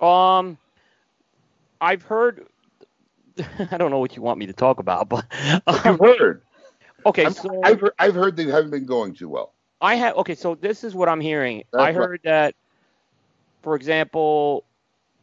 Um, 0.00 0.58
I've 1.80 2.02
heard. 2.02 2.46
I 3.70 3.76
don't 3.78 3.90
know 3.90 3.98
what 3.98 4.16
you 4.16 4.22
want 4.22 4.38
me 4.38 4.46
to 4.46 4.52
talk 4.52 4.80
about, 4.80 5.08
but 5.08 5.24
What 5.64 5.84
you've 5.84 5.98
heard? 6.00 6.42
okay. 7.06 7.24
I'm- 7.24 7.32
so 7.32 7.62
I've 7.62 7.80
heard, 7.80 7.92
I've 7.98 8.14
heard 8.14 8.36
they 8.36 8.44
haven't 8.44 8.70
been 8.70 8.86
going 8.86 9.14
too 9.14 9.28
well. 9.28 9.54
I 9.80 9.94
have 9.94 10.16
okay, 10.18 10.34
so 10.34 10.54
this 10.54 10.84
is 10.84 10.94
what 10.94 11.08
I'm 11.08 11.20
hearing. 11.22 11.64
That's 11.72 11.80
I 11.82 11.86
right. 11.86 11.94
heard 11.94 12.20
that, 12.24 12.54
for 13.62 13.76
example, 13.76 14.64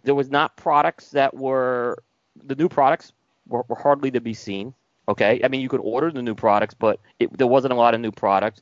there 0.03 0.15
was 0.15 0.31
not 0.31 0.57
products 0.57 1.11
that 1.11 1.35
were 1.35 2.01
the 2.43 2.55
new 2.55 2.67
products 2.67 3.13
were, 3.47 3.63
were 3.67 3.75
hardly 3.75 4.09
to 4.11 4.21
be 4.21 4.33
seen. 4.33 4.73
Okay, 5.07 5.41
I 5.43 5.47
mean 5.47 5.61
you 5.61 5.69
could 5.69 5.81
order 5.81 6.11
the 6.11 6.23
new 6.23 6.33
products, 6.33 6.73
but 6.73 6.99
it, 7.19 7.37
there 7.37 7.45
wasn't 7.45 7.73
a 7.73 7.75
lot 7.75 7.93
of 7.93 8.01
new 8.01 8.11
products. 8.11 8.61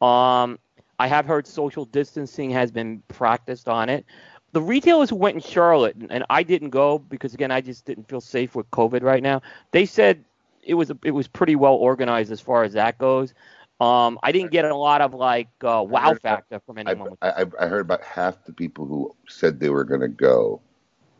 Um, 0.00 0.58
I 0.98 1.06
have 1.06 1.26
heard 1.26 1.46
social 1.46 1.84
distancing 1.84 2.50
has 2.50 2.70
been 2.70 3.02
practiced 3.08 3.68
on 3.68 3.88
it. 3.88 4.04
The 4.52 4.62
retailers 4.62 5.10
who 5.10 5.16
went 5.16 5.36
in 5.36 5.42
Charlotte, 5.42 5.96
and- 6.08 6.24
I 6.30 6.42
didn't 6.42 6.70
go 6.70 6.98
because 6.98 7.34
again 7.34 7.50
I 7.50 7.60
just 7.60 7.84
didn't 7.84 8.08
feel 8.08 8.20
safe 8.20 8.54
with 8.54 8.70
COVID 8.70 9.02
right 9.02 9.22
now. 9.22 9.42
They 9.72 9.86
said 9.86 10.24
it 10.62 10.74
was 10.74 10.90
it 11.04 11.10
was 11.12 11.28
pretty 11.28 11.56
well 11.56 11.74
organized 11.74 12.32
as 12.32 12.40
far 12.40 12.64
as 12.64 12.72
that 12.74 12.98
goes. 12.98 13.34
Um, 13.80 14.18
I 14.24 14.32
didn't 14.32 14.50
get 14.50 14.64
a 14.64 14.74
lot 14.74 15.00
of 15.00 15.14
like 15.14 15.48
uh, 15.62 15.84
wow 15.86 16.14
factor 16.20 16.58
from 16.66 16.78
anyone. 16.78 17.16
I, 17.22 17.44
I 17.60 17.66
heard 17.66 17.82
about 17.82 18.02
half 18.02 18.44
the 18.44 18.52
people 18.52 18.86
who 18.86 19.14
said 19.28 19.60
they 19.60 19.70
were 19.70 19.84
going 19.84 20.00
to 20.00 20.08
go 20.08 20.60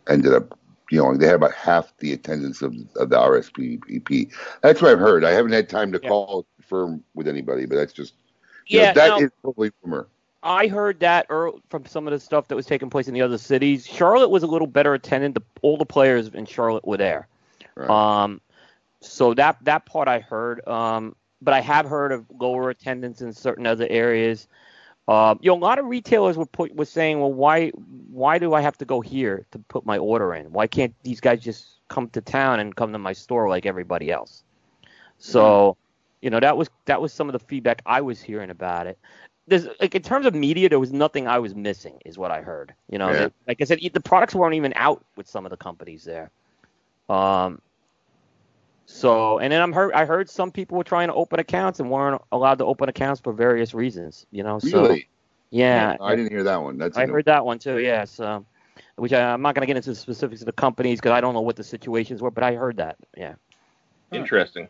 ended 0.08 0.32
up, 0.34 0.58
you 0.90 0.98
know, 0.98 1.16
they 1.16 1.26
had 1.26 1.36
about 1.36 1.54
half 1.54 1.96
the 1.98 2.12
attendance 2.12 2.60
of, 2.62 2.74
of 2.96 3.10
the 3.10 3.16
RSVP. 3.16 4.32
That's 4.62 4.82
what 4.82 4.90
I've 4.90 4.98
heard. 4.98 5.24
I 5.24 5.30
haven't 5.30 5.52
had 5.52 5.68
time 5.68 5.92
to 5.92 5.98
call 6.08 6.46
confirm 6.56 7.04
with 7.14 7.28
anybody, 7.28 7.64
but 7.66 7.76
that's 7.76 7.92
just, 7.92 8.14
Yeah, 8.68 8.92
that 8.92 9.08
no. 9.08 9.18
is 9.18 9.30
probably 9.42 9.70
rumor. 9.82 10.06
I 10.42 10.68
heard 10.68 11.00
that 11.00 11.26
from 11.68 11.86
some 11.86 12.06
of 12.06 12.12
the 12.12 12.20
stuff 12.20 12.48
that 12.48 12.56
was 12.56 12.66
taking 12.66 12.90
place 12.90 13.08
in 13.08 13.14
the 13.14 13.22
other 13.22 13.38
cities. 13.38 13.86
Charlotte 13.86 14.28
was 14.28 14.42
a 14.42 14.46
little 14.46 14.68
better 14.68 14.94
attended. 14.94 15.34
The, 15.34 15.42
all 15.62 15.76
the 15.76 15.86
players 15.86 16.28
in 16.28 16.46
Charlotte 16.46 16.86
were 16.86 16.96
there. 16.96 17.28
Um, 17.90 18.40
so 19.00 19.34
that 19.34 19.58
that 19.62 19.86
part 19.86 20.08
I 20.08 20.20
heard. 20.20 20.66
Um, 20.66 21.16
but 21.40 21.54
I 21.54 21.60
have 21.60 21.86
heard 21.86 22.12
of 22.12 22.26
lower 22.38 22.70
attendance 22.70 23.20
in 23.20 23.32
certain 23.32 23.66
other 23.66 23.86
areas. 23.88 24.48
Um, 25.06 25.38
you 25.40 25.50
know, 25.50 25.56
a 25.56 25.58
lot 25.58 25.78
of 25.78 25.86
retailers 25.86 26.36
were 26.36 26.46
put 26.46 26.74
were 26.74 26.84
saying, 26.84 27.20
well, 27.20 27.32
why 27.32 27.70
why 28.10 28.38
do 28.38 28.54
I 28.54 28.60
have 28.60 28.76
to 28.78 28.84
go 28.84 29.00
here 29.00 29.46
to 29.52 29.58
put 29.58 29.86
my 29.86 29.98
order 29.98 30.34
in? 30.34 30.52
Why 30.52 30.66
can't 30.66 30.94
these 31.02 31.20
guys 31.20 31.40
just 31.40 31.66
come 31.88 32.08
to 32.10 32.20
town 32.20 32.60
and 32.60 32.76
come 32.76 32.92
to 32.92 32.98
my 32.98 33.12
store 33.12 33.48
like 33.48 33.66
everybody 33.66 34.10
else? 34.10 34.42
So, 35.18 35.76
you 36.22 36.30
know, 36.30 36.40
that 36.40 36.56
was 36.56 36.68
that 36.86 37.00
was 37.00 37.12
some 37.12 37.28
of 37.28 37.32
the 37.32 37.38
feedback 37.38 37.82
I 37.86 38.00
was 38.00 38.20
hearing 38.20 38.50
about 38.50 38.86
it. 38.86 38.98
There's 39.46 39.66
like 39.80 39.94
in 39.94 40.02
terms 40.02 40.26
of 40.26 40.34
media, 40.34 40.68
there 40.68 40.78
was 40.80 40.92
nothing 40.92 41.26
I 41.26 41.38
was 41.38 41.54
missing, 41.54 41.98
is 42.04 42.18
what 42.18 42.30
I 42.30 42.42
heard. 42.42 42.74
You 42.90 42.98
know, 42.98 43.08
Yeah. 43.10 43.18
They- 43.26 43.32
like 43.46 43.60
I 43.60 43.64
said, 43.64 43.78
the 43.92 44.00
products 44.00 44.34
weren't 44.34 44.54
even 44.54 44.72
out 44.76 45.04
with 45.16 45.26
some 45.28 45.46
of 45.46 45.50
the 45.50 45.56
companies 45.56 46.04
there. 46.04 46.30
Um, 47.08 47.60
so, 48.86 49.38
and 49.38 49.52
then 49.52 49.60
I'm 49.62 49.72
heard 49.72 49.92
I 49.92 50.04
heard 50.06 50.28
some 50.30 50.50
people 50.50 50.76
were 50.78 50.84
trying 50.84 51.08
to 51.08 51.14
open 51.14 51.38
accounts 51.40 51.78
and 51.80 51.90
weren't 51.90 52.20
allowed 52.32 52.58
to 52.58 52.64
open 52.64 52.88
accounts 52.88 53.20
for 53.20 53.32
various 53.32 53.74
reasons. 53.74 54.26
You 54.30 54.42
know, 54.42 54.58
so 54.58 54.82
Really? 54.82 55.08
yeah, 55.50 55.96
I 56.00 56.16
didn't 56.16 56.30
hear 56.32 56.42
that 56.44 56.62
one. 56.62 56.78
That's 56.78 56.96
a 56.96 57.00
I 57.00 57.04
new- 57.06 57.12
heard 57.12 57.26
that 57.26 57.44
one 57.44 57.58
too. 57.58 57.78
Yes, 57.78 58.18
um, 58.20 58.46
which 58.96 59.12
I, 59.12 59.32
I'm 59.32 59.42
not 59.42 59.54
going 59.54 59.62
to 59.62 59.66
get 59.66 59.76
into 59.76 59.90
the 59.90 59.96
specifics 59.96 60.40
of 60.42 60.46
the 60.46 60.52
companies 60.52 61.00
because 61.00 61.12
I 61.12 61.20
don't 61.20 61.34
know 61.34 61.40
what 61.42 61.56
the 61.56 61.64
situations 61.64 62.20
were, 62.22 62.30
but 62.30 62.44
I 62.44 62.54
heard 62.54 62.78
that. 62.78 62.96
Yeah. 63.16 63.34
Interesting. 64.12 64.68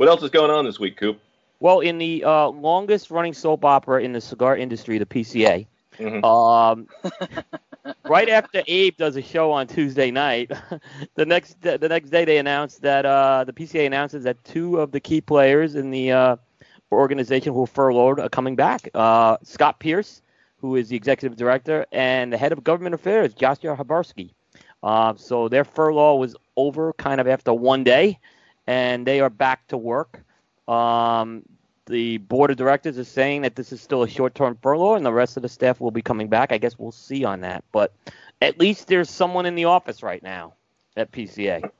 What 0.00 0.08
else 0.08 0.22
is 0.22 0.30
going 0.30 0.50
on 0.50 0.64
this 0.64 0.80
week, 0.80 0.96
Coop? 0.96 1.20
Well, 1.60 1.80
in 1.80 1.98
the 1.98 2.24
uh, 2.24 2.46
longest 2.48 3.10
running 3.10 3.34
soap 3.34 3.66
opera 3.66 4.02
in 4.02 4.14
the 4.14 4.20
cigar 4.22 4.56
industry, 4.56 4.96
the 4.96 5.04
PCA, 5.04 5.66
Mhm. 5.98 6.24
um, 6.24 6.88
right 8.06 8.30
after 8.30 8.62
Abe 8.66 8.96
does 8.96 9.16
a 9.16 9.20
show 9.20 9.52
on 9.52 9.66
Tuesday 9.66 10.10
night, 10.10 10.50
the 11.16 11.26
next 11.26 11.60
the 11.60 11.86
next 11.86 12.08
day 12.08 12.24
they 12.24 12.38
announced 12.38 12.80
that 12.80 13.04
uh, 13.04 13.44
the 13.44 13.52
PCA 13.52 13.84
announces 13.84 14.24
that 14.24 14.42
two 14.42 14.80
of 14.80 14.90
the 14.92 15.00
key 15.00 15.20
players 15.20 15.74
in 15.74 15.90
the 15.90 16.12
uh, 16.12 16.36
organization 16.90 17.52
who 17.52 17.60
were 17.60 17.66
furloughed 17.66 18.18
are 18.20 18.30
coming 18.30 18.56
back. 18.56 18.88
Uh, 18.94 19.36
Scott 19.42 19.80
Pearce, 19.80 20.22
who 20.62 20.76
is 20.76 20.88
the 20.88 20.96
executive 20.96 21.36
director, 21.36 21.84
and 21.92 22.32
the 22.32 22.38
head 22.38 22.52
of 22.52 22.64
government 22.64 22.94
affairs, 22.94 23.34
Joshua 23.34 23.76
Habursky. 23.76 24.30
Uh, 24.82 25.12
so 25.16 25.46
their 25.46 25.64
furlough 25.64 26.16
was 26.16 26.34
over 26.56 26.94
kind 26.94 27.20
of 27.20 27.28
after 27.28 27.52
one 27.52 27.84
day, 27.84 28.18
and 28.66 29.06
they 29.06 29.20
are 29.20 29.30
back 29.30 29.66
to 29.68 29.76
work. 29.76 30.20
Um, 30.68 31.42
the 31.86 32.18
board 32.18 32.50
of 32.50 32.56
directors 32.56 32.98
is 32.98 33.08
saying 33.08 33.42
that 33.42 33.56
this 33.56 33.72
is 33.72 33.80
still 33.80 34.02
a 34.02 34.08
short-term 34.08 34.58
furlough, 34.62 34.94
and 34.94 35.04
the 35.04 35.12
rest 35.12 35.36
of 35.36 35.42
the 35.42 35.48
staff 35.48 35.80
will 35.80 35.90
be 35.90 36.02
coming 36.02 36.28
back. 36.28 36.52
I 36.52 36.58
guess 36.58 36.78
we'll 36.78 36.92
see 36.92 37.24
on 37.24 37.40
that, 37.40 37.64
but 37.72 37.92
at 38.40 38.58
least 38.58 38.86
there's 38.86 39.10
someone 39.10 39.46
in 39.46 39.54
the 39.56 39.64
office 39.64 40.02
right 40.02 40.22
now 40.22 40.54
at 40.96 41.10
PCA. 41.10 41.70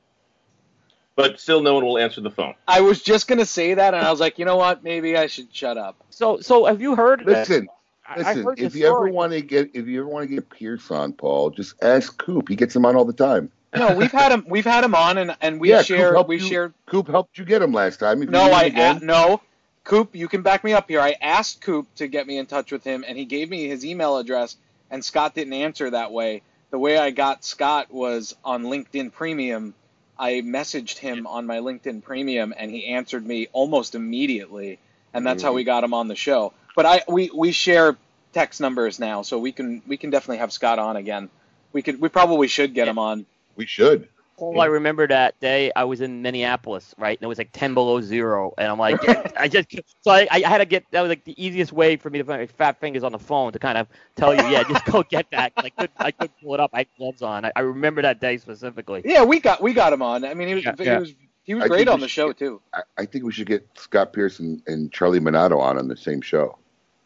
But 1.15 1.39
still, 1.39 1.61
no 1.61 1.75
one 1.75 1.85
will 1.85 1.97
answer 1.97 2.21
the 2.21 2.31
phone. 2.31 2.55
I 2.67 2.81
was 2.81 3.01
just 3.01 3.27
gonna 3.27 3.45
say 3.45 3.73
that, 3.73 3.93
and 3.93 4.03
I 4.03 4.11
was 4.11 4.19
like, 4.19 4.39
you 4.39 4.45
know 4.45 4.55
what? 4.57 4.83
Maybe 4.83 5.17
I 5.17 5.27
should 5.27 5.53
shut 5.53 5.77
up. 5.77 5.95
So, 6.09 6.39
so 6.39 6.65
have 6.65 6.81
you 6.81 6.95
heard? 6.95 7.25
Listen, 7.25 7.67
I- 8.07 8.13
I 8.13 8.17
listen. 8.17 8.43
heard 8.43 8.57
If 8.57 8.73
the 8.73 8.79
you 8.79 8.87
ever 8.87 9.07
want 9.09 9.33
to 9.33 9.41
get, 9.41 9.71
if 9.73 9.87
you 9.87 10.01
ever 10.01 10.09
want 10.09 10.27
to 10.27 10.35
get 10.35 10.49
Pearce 10.49 10.89
on, 10.91 11.13
Paul, 11.13 11.51
just 11.51 11.81
ask 11.83 12.17
Coop. 12.17 12.49
He 12.49 12.55
gets 12.55 12.75
him 12.75 12.85
on 12.85 12.95
all 12.95 13.05
the 13.05 13.13
time. 13.13 13.51
No, 13.73 13.95
we've 13.95 14.11
had 14.11 14.31
him. 14.31 14.45
We've 14.47 14.65
had 14.65 14.83
him 14.83 14.95
on, 14.95 15.17
and 15.17 15.35
and 15.41 15.59
we 15.59 15.69
yeah, 15.69 15.81
share. 15.81 16.13
helped 16.13 16.29
We 16.29 16.37
you, 16.37 16.47
shared. 16.47 16.73
Coop 16.85 17.07
helped 17.07 17.37
you 17.37 17.45
get 17.45 17.61
him 17.61 17.73
last 17.73 17.97
time. 17.97 18.21
If 18.21 18.29
No, 18.29 18.51
I 18.51 18.63
again- 18.63 18.97
a- 18.97 19.05
no. 19.05 19.41
Coop, 19.83 20.15
you 20.15 20.27
can 20.27 20.43
back 20.43 20.63
me 20.63 20.73
up 20.73 20.87
here. 20.89 20.99
I 21.01 21.15
asked 21.19 21.61
Coop 21.61 21.87
to 21.95 22.07
get 22.07 22.27
me 22.27 22.37
in 22.37 22.45
touch 22.45 22.71
with 22.71 22.83
him, 22.83 23.03
and 23.07 23.17
he 23.17 23.25
gave 23.25 23.49
me 23.49 23.67
his 23.67 23.83
email 23.83 24.17
address, 24.17 24.55
and 24.91 25.03
Scott 25.03 25.33
didn't 25.33 25.53
answer 25.53 25.89
that 25.89 26.11
way. 26.11 26.43
The 26.69 26.77
way 26.77 26.97
I 26.97 27.09
got 27.09 27.43
Scott 27.43 27.91
was 27.91 28.35
on 28.45 28.63
LinkedIn 28.63 29.11
Premium. 29.11 29.73
I 30.19 30.41
messaged 30.41 30.99
him 30.99 31.25
on 31.25 31.47
my 31.47 31.57
LinkedIn 31.57 32.03
Premium, 32.03 32.53
and 32.55 32.69
he 32.69 32.85
answered 32.87 33.25
me 33.25 33.47
almost 33.53 33.95
immediately, 33.95 34.77
and 35.15 35.25
that's 35.25 35.41
how 35.41 35.53
we 35.53 35.61
mm-hmm. 35.61 35.67
got 35.67 35.83
him 35.83 35.95
on 35.95 36.07
the 36.07 36.15
show. 36.15 36.53
But 36.75 36.85
I 36.85 37.01
we 37.07 37.31
we 37.33 37.51
share 37.51 37.97
text 38.33 38.61
numbers 38.61 38.99
now, 38.99 39.23
so 39.23 39.39
we 39.39 39.51
can 39.51 39.81
we 39.87 39.97
can 39.97 40.11
definitely 40.11 40.37
have 40.37 40.53
Scott 40.53 40.77
on 40.77 40.95
again. 40.95 41.29
We 41.73 41.81
could 41.81 41.99
we 41.99 42.09
probably 42.09 42.47
should 42.47 42.75
get 42.75 42.87
him 42.87 42.99
on. 42.99 43.25
We 43.55 43.65
should. 43.65 44.07
All 44.37 44.59
I 44.59 44.65
remember 44.65 45.07
that 45.07 45.39
day, 45.39 45.71
I 45.75 45.83
was 45.83 46.01
in 46.01 46.23
Minneapolis, 46.23 46.95
right? 46.97 47.15
And 47.15 47.23
it 47.23 47.27
was 47.27 47.37
like 47.37 47.51
10 47.53 47.75
below 47.75 48.01
zero. 48.01 48.55
And 48.57 48.69
I'm 48.71 48.79
like, 48.79 48.97
I 49.37 49.47
just, 49.47 49.67
so 50.01 50.09
I, 50.09 50.27
I 50.31 50.39
had 50.39 50.57
to 50.57 50.65
get, 50.65 50.83
that 50.89 51.01
was 51.01 51.09
like 51.09 51.23
the 51.25 51.39
easiest 51.43 51.71
way 51.71 51.95
for 51.95 52.09
me 52.09 52.17
to 52.17 52.25
put 52.25 52.39
my 52.39 52.47
fat 52.47 52.79
fingers 52.79 53.03
on 53.03 53.11
the 53.11 53.19
phone 53.19 53.51
to 53.53 53.59
kind 53.59 53.77
of 53.77 53.87
tell 54.15 54.33
you, 54.33 54.41
yeah, 54.49 54.63
just 54.63 54.83
go 54.85 55.03
get 55.09 55.27
that. 55.29 55.53
I 55.57 55.69
could, 55.69 55.89
I 55.97 56.09
could 56.11 56.31
pull 56.41 56.55
it 56.55 56.59
up. 56.59 56.71
I 56.73 56.79
had 56.79 56.87
gloves 56.97 57.21
on. 57.21 57.45
I, 57.45 57.51
I 57.55 57.59
remember 57.59 58.01
that 58.01 58.19
day 58.19 58.37
specifically. 58.37 59.03
Yeah, 59.05 59.23
we 59.23 59.39
got 59.39 59.61
we 59.61 59.73
got 59.73 59.93
him 59.93 60.01
on. 60.01 60.25
I 60.25 60.33
mean, 60.33 60.47
he 60.47 60.55
was 60.55 60.65
Yeah, 60.65 60.73
he 60.75 60.83
yeah. 60.85 60.97
was 60.97 61.13
he 61.43 61.53
was 61.53 61.65
I 61.65 61.67
great 61.67 61.87
on 61.87 61.99
the 61.99 62.07
should 62.07 62.11
show 62.11 62.27
get- 62.29 62.39
too. 62.39 62.61
I, 62.73 62.81
I 62.97 63.05
think 63.05 63.23
we 63.25 63.31
should 63.31 63.45
get 63.47 63.67
Scott 63.75 64.11
Pearson 64.11 64.63
and 64.65 64.91
Charlie 64.91 65.19
Minato 65.19 65.59
on 65.59 65.77
on 65.77 65.87
the 65.87 65.97
same 65.97 66.19
show. 66.21 66.57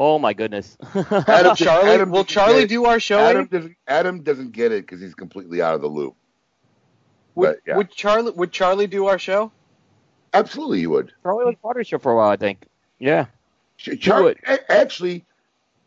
Oh 0.00 0.18
my 0.20 0.32
goodness. 0.32 0.78
Adam, 1.10 1.56
Charlie, 1.56 1.90
Adam 1.90 2.10
will 2.12 2.24
Charlie 2.24 2.66
do 2.66 2.84
our 2.84 3.00
show? 3.00 3.18
Adam 3.18 3.46
doesn't. 3.46 3.76
Adam 3.88 4.22
doesn't 4.22 4.52
get 4.52 4.70
it 4.70 4.82
because 4.82 5.00
he's 5.00 5.14
completely 5.14 5.60
out 5.60 5.74
of 5.74 5.80
the 5.80 5.88
loop. 5.88 6.14
Would, 7.34 7.46
But, 7.48 7.58
yeah. 7.66 7.76
would 7.76 7.90
Charlie 7.90 8.30
would 8.30 8.52
Charlie 8.52 8.86
do 8.86 9.06
our 9.08 9.18
show? 9.18 9.50
Absolutely, 10.32 10.80
you 10.80 10.90
would. 10.90 11.12
Charlie 11.24 11.46
was 11.46 11.56
part 11.60 11.76
of 11.76 11.80
the 11.80 11.84
show 11.84 11.98
for 11.98 12.12
a 12.12 12.16
while, 12.16 12.30
I 12.30 12.36
think. 12.36 12.64
Yeah. 13.00 13.26
Ch- 13.76 13.98
Charlie, 14.00 14.24
would. 14.24 14.38
a- 14.46 14.70
actually, 14.72 15.24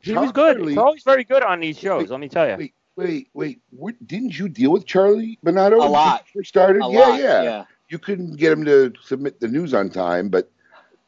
He 0.02 0.14
was 0.14 0.32
good. 0.34 0.58
Charlie- 0.58 0.76
Charlie's 0.76 1.04
very 1.04 1.24
good 1.24 1.44
on 1.44 1.62
these 1.62 1.80
shows, 1.80 2.10
let 2.12 2.20
me 2.20 2.28
tell 2.28 2.50
you. 2.50 2.56
Wait, 2.58 2.74
wait, 2.98 3.30
wait. 3.34 3.62
What, 3.70 3.96
didn't 4.06 4.38
you 4.38 4.50
deal 4.50 4.72
with 4.72 4.86
Charlie 4.86 5.40
Minato? 5.46 5.74
A 5.74 5.88
lot. 5.90 6.26
Started? 6.44 6.84
A 6.84 6.90
yeah, 6.92 7.00
lot, 7.00 7.20
yeah, 7.20 7.44
yeah. 7.44 7.66
You 7.88 8.00
couldn't 8.00 8.36
get 8.38 8.52
him 8.52 8.66
to 8.66 8.94
submit 9.04 9.40
the 9.40 9.48
news 9.48 9.74
on 9.74 9.90
time, 9.90 10.28
but 10.30 10.50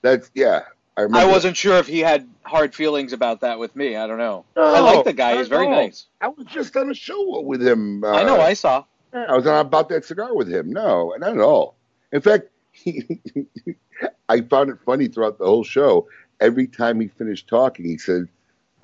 that's 0.01 0.29
yeah. 0.35 0.61
I. 0.97 1.03
I 1.11 1.25
wasn't 1.25 1.57
sure 1.57 1.77
if 1.77 1.87
he 1.87 1.99
had 1.99 2.29
hard 2.43 2.75
feelings 2.75 3.13
about 3.13 3.41
that 3.41 3.57
with 3.59 3.75
me. 3.75 3.95
I 3.95 4.07
don't 4.07 4.17
know. 4.17 4.45
No, 4.55 4.63
I 4.63 4.79
like 4.79 5.05
the 5.05 5.13
guy. 5.13 5.37
He's 5.37 5.47
very 5.47 5.65
all. 5.65 5.71
nice. 5.71 6.05
I 6.21 6.27
was 6.27 6.45
just 6.47 6.75
on 6.77 6.91
a 6.91 6.93
show 6.93 7.41
with 7.41 7.65
him. 7.65 8.03
Uh, 8.03 8.11
I 8.11 8.23
know. 8.23 8.39
I 8.39 8.53
saw. 8.53 8.83
Yeah, 9.13 9.25
I 9.29 9.35
was 9.35 9.47
on 9.47 9.65
about 9.65 9.89
that 9.89 10.05
cigar 10.05 10.35
with 10.35 10.51
him. 10.51 10.71
No, 10.71 11.13
not 11.17 11.33
at 11.33 11.41
all. 11.41 11.75
In 12.11 12.21
fact, 12.21 12.49
he, 12.71 13.21
I 14.29 14.41
found 14.41 14.69
it 14.69 14.77
funny 14.85 15.07
throughout 15.07 15.39
the 15.39 15.45
whole 15.45 15.63
show. 15.63 16.07
Every 16.39 16.67
time 16.67 16.99
he 16.99 17.07
finished 17.07 17.47
talking, 17.47 17.85
he 17.85 17.97
said, 17.97 18.27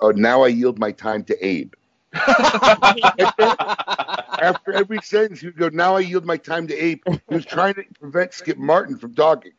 "Oh, 0.00 0.10
now 0.10 0.42
I 0.42 0.48
yield 0.48 0.78
my 0.78 0.92
time 0.92 1.24
to 1.24 1.46
Abe." 1.46 1.74
After 4.42 4.72
every 4.72 5.00
sentence, 5.02 5.40
he 5.40 5.46
would 5.46 5.56
go, 5.56 5.68
"Now 5.68 5.96
I 5.96 6.00
yield 6.00 6.24
my 6.24 6.36
time 6.36 6.66
to 6.68 6.74
Abe." 6.74 7.02
He 7.06 7.20
was 7.28 7.44
trying 7.44 7.74
to 7.74 7.84
prevent 8.00 8.32
Skip 8.34 8.58
Martin 8.58 8.98
from 8.98 9.14
talking. 9.14 9.52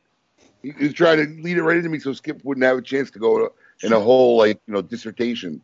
He, 0.63 0.71
was 0.71 0.93
trying 0.93 1.17
to 1.17 1.41
lead 1.41 1.57
it 1.57 1.63
right 1.63 1.77
into 1.77 1.89
me 1.89 1.99
so 1.99 2.13
Skip 2.13 2.41
wouldn't 2.43 2.63
have 2.65 2.77
a 2.77 2.81
chance 2.81 3.09
to 3.11 3.19
go 3.19 3.51
in 3.83 3.93
a 3.93 3.99
whole 3.99 4.37
like 4.37 4.59
you 4.67 4.73
know 4.73 4.81
dissertation 4.81 5.61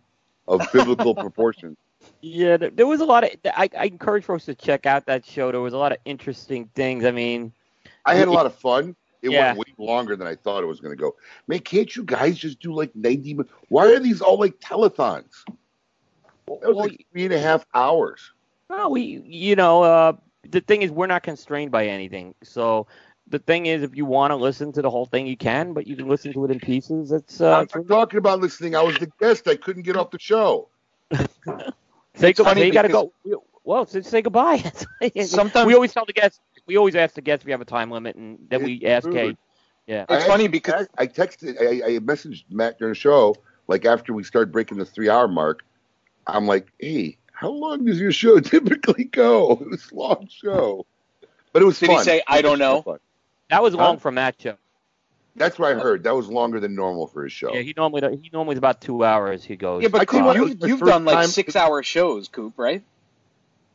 of 0.47 0.61
biblical 0.73 1.13
proportions. 1.15 1.77
Yeah, 2.21 2.57
there, 2.57 2.87
was 2.87 3.01
a 3.01 3.05
lot 3.05 3.23
of. 3.23 3.31
I, 3.45 3.69
I 3.77 3.85
encourage 3.85 4.25
folks 4.25 4.45
to 4.45 4.55
check 4.55 4.85
out 4.85 5.05
that 5.05 5.25
show. 5.25 5.51
There 5.51 5.61
was 5.61 5.73
a 5.73 5.77
lot 5.77 5.91
of 5.91 5.99
interesting 6.05 6.69
things. 6.73 7.05
I 7.05 7.11
mean, 7.11 7.53
I 8.05 8.15
had 8.15 8.27
a 8.27 8.31
lot 8.31 8.45
of 8.45 8.55
fun. 8.55 8.95
It 9.21 9.29
Yeah. 9.29 9.53
went 9.53 9.59
way 9.59 9.85
longer 9.85 10.15
than 10.15 10.27
I 10.27 10.35
thought 10.35 10.63
it 10.63 10.67
was 10.67 10.79
going 10.79 10.95
to 10.95 11.01
go. 11.01 11.15
Man, 11.47 11.59
can't 11.59 11.93
you 11.95 12.03
guys 12.03 12.37
just 12.37 12.59
do 12.59 12.73
like 12.73 12.95
90 12.95 13.33
minutes? 13.33 13.53
Why 13.69 13.87
are 13.87 13.99
these 13.99 14.21
all 14.21 14.39
like 14.39 14.59
telethons? 14.59 15.43
That 16.47 16.69
was 16.69 16.77
like 16.77 17.05
three 17.11 17.25
and 17.25 17.33
a 17.33 17.39
half 17.39 17.65
hours. 17.73 18.31
well, 18.69 18.91
we, 18.91 19.21
you 19.25 19.55
know, 19.55 19.83
uh, 19.83 20.13
the 20.49 20.61
thing 20.61 20.81
is, 20.81 20.91
we're 20.91 21.07
not 21.07 21.23
constrained 21.23 21.71
by 21.71 21.87
anything. 21.87 22.35
So 22.43 22.87
the 23.29 23.39
thing 23.39 23.65
is, 23.65 23.83
if 23.83 23.95
you 23.95 24.05
want 24.05 24.31
to 24.31 24.35
listen 24.35 24.71
to 24.73 24.81
the 24.81 24.89
whole 24.89 25.05
thing, 25.05 25.27
you 25.27 25.37
can, 25.37 25.73
but 25.73 25.87
you 25.87 25.95
can 25.95 26.07
listen 26.07 26.33
to 26.33 26.45
it 26.45 26.51
in 26.51 26.59
pieces. 26.59 27.11
It's 27.11 27.41
uh, 27.41 27.65
I'm 27.73 27.81
not 27.81 27.87
talking 27.87 28.17
about 28.19 28.39
listening. 28.39 28.75
I 28.75 28.81
was 28.81 28.97
the 28.97 29.11
guest. 29.19 29.47
I 29.47 29.55
couldn't 29.55 29.83
get 29.83 29.97
off 29.97 30.11
the 30.11 30.19
show. 30.19 30.69
say 31.11 31.19
It's 32.29 32.37
goodbye. 32.37 32.43
funny 32.53 32.65
You 32.65 32.71
got 32.73 32.83
to 32.83 32.89
go. 32.89 33.11
Well, 33.63 33.85
so 33.85 33.99
say 34.01 34.21
goodbye. 34.21 34.63
Sometimes- 35.25 35.67
we 35.67 35.73
always 35.73 35.93
tell 35.93 36.05
the 36.05 36.13
guests. 36.13 36.39
We 36.65 36.77
always 36.77 36.95
ask 36.95 37.15
the 37.15 37.21
guests 37.21 37.43
if 37.43 37.45
we 37.45 37.51
have 37.51 37.61
a 37.61 37.65
time 37.65 37.91
limit, 37.91 38.15
and 38.15 38.37
then 38.49 38.63
we 38.63 38.83
ask, 38.85 39.05
rude. 39.07 39.15
hey, 39.15 39.37
yeah. 39.87 40.05
It's 40.09 40.23
I 40.23 40.27
funny 40.27 40.45
actually- 40.45 40.47
because- 40.47 40.87
I, 40.97 41.03
I 41.03 41.07
texted, 41.07 41.61
I, 41.61 41.85
I 41.95 41.99
messaged 41.99 42.43
Matt 42.49 42.77
during 42.79 42.91
the 42.93 42.99
show, 42.99 43.35
like 43.67 43.85
after 43.85 44.13
we 44.13 44.23
started 44.23 44.51
breaking 44.51 44.77
the 44.77 44.85
three 44.85 45.09
hour 45.09 45.27
mark. 45.27 45.63
I'm 46.27 46.45
like, 46.45 46.67
hey, 46.79 47.17
how 47.31 47.49
long 47.49 47.85
does 47.85 47.99
your 47.99 48.11
show 48.11 48.39
typically 48.41 49.05
go? 49.05 49.51
It 49.61 49.69
was 49.69 49.91
a 49.91 49.95
long 49.95 50.27
show, 50.29 50.85
but 51.53 51.61
it 51.61 51.65
was 51.65 51.79
Did 51.79 51.89
he 51.91 51.99
say, 51.99 52.21
"I 52.27 52.41
don't 52.41 52.59
know"? 52.59 52.83
Fun. 53.49 53.55
That 53.57 53.63
was 53.63 53.73
Huh? 53.73 53.79
long 53.81 53.97
from 53.97 54.15
that 54.15 54.35
show. 54.41 54.55
That's 55.35 55.59
what 55.59 55.75
I 55.75 55.79
heard. 55.79 56.03
That 56.03 56.15
was 56.15 56.27
longer 56.29 56.59
than 56.59 56.73
normal 56.73 57.05
for 57.05 57.23
his 57.23 57.31
show. 57.31 57.53
Yeah, 57.53 57.61
he 57.61 57.73
normally 57.77 58.17
he 58.17 58.29
normally 58.33 58.53
is 58.53 58.57
about 58.57 58.81
two 58.81 59.03
hours. 59.03 59.43
He 59.43 59.55
goes. 59.55 59.83
Yeah, 59.83 59.89
but 59.89 60.07
Coop, 60.07 60.35
you, 60.35 60.57
you've 60.67 60.79
done 60.79 61.05
like 61.05 61.15
time- 61.15 61.27
six-hour 61.27 61.83
shows, 61.83 62.27
Coop, 62.27 62.53
right? 62.57 62.83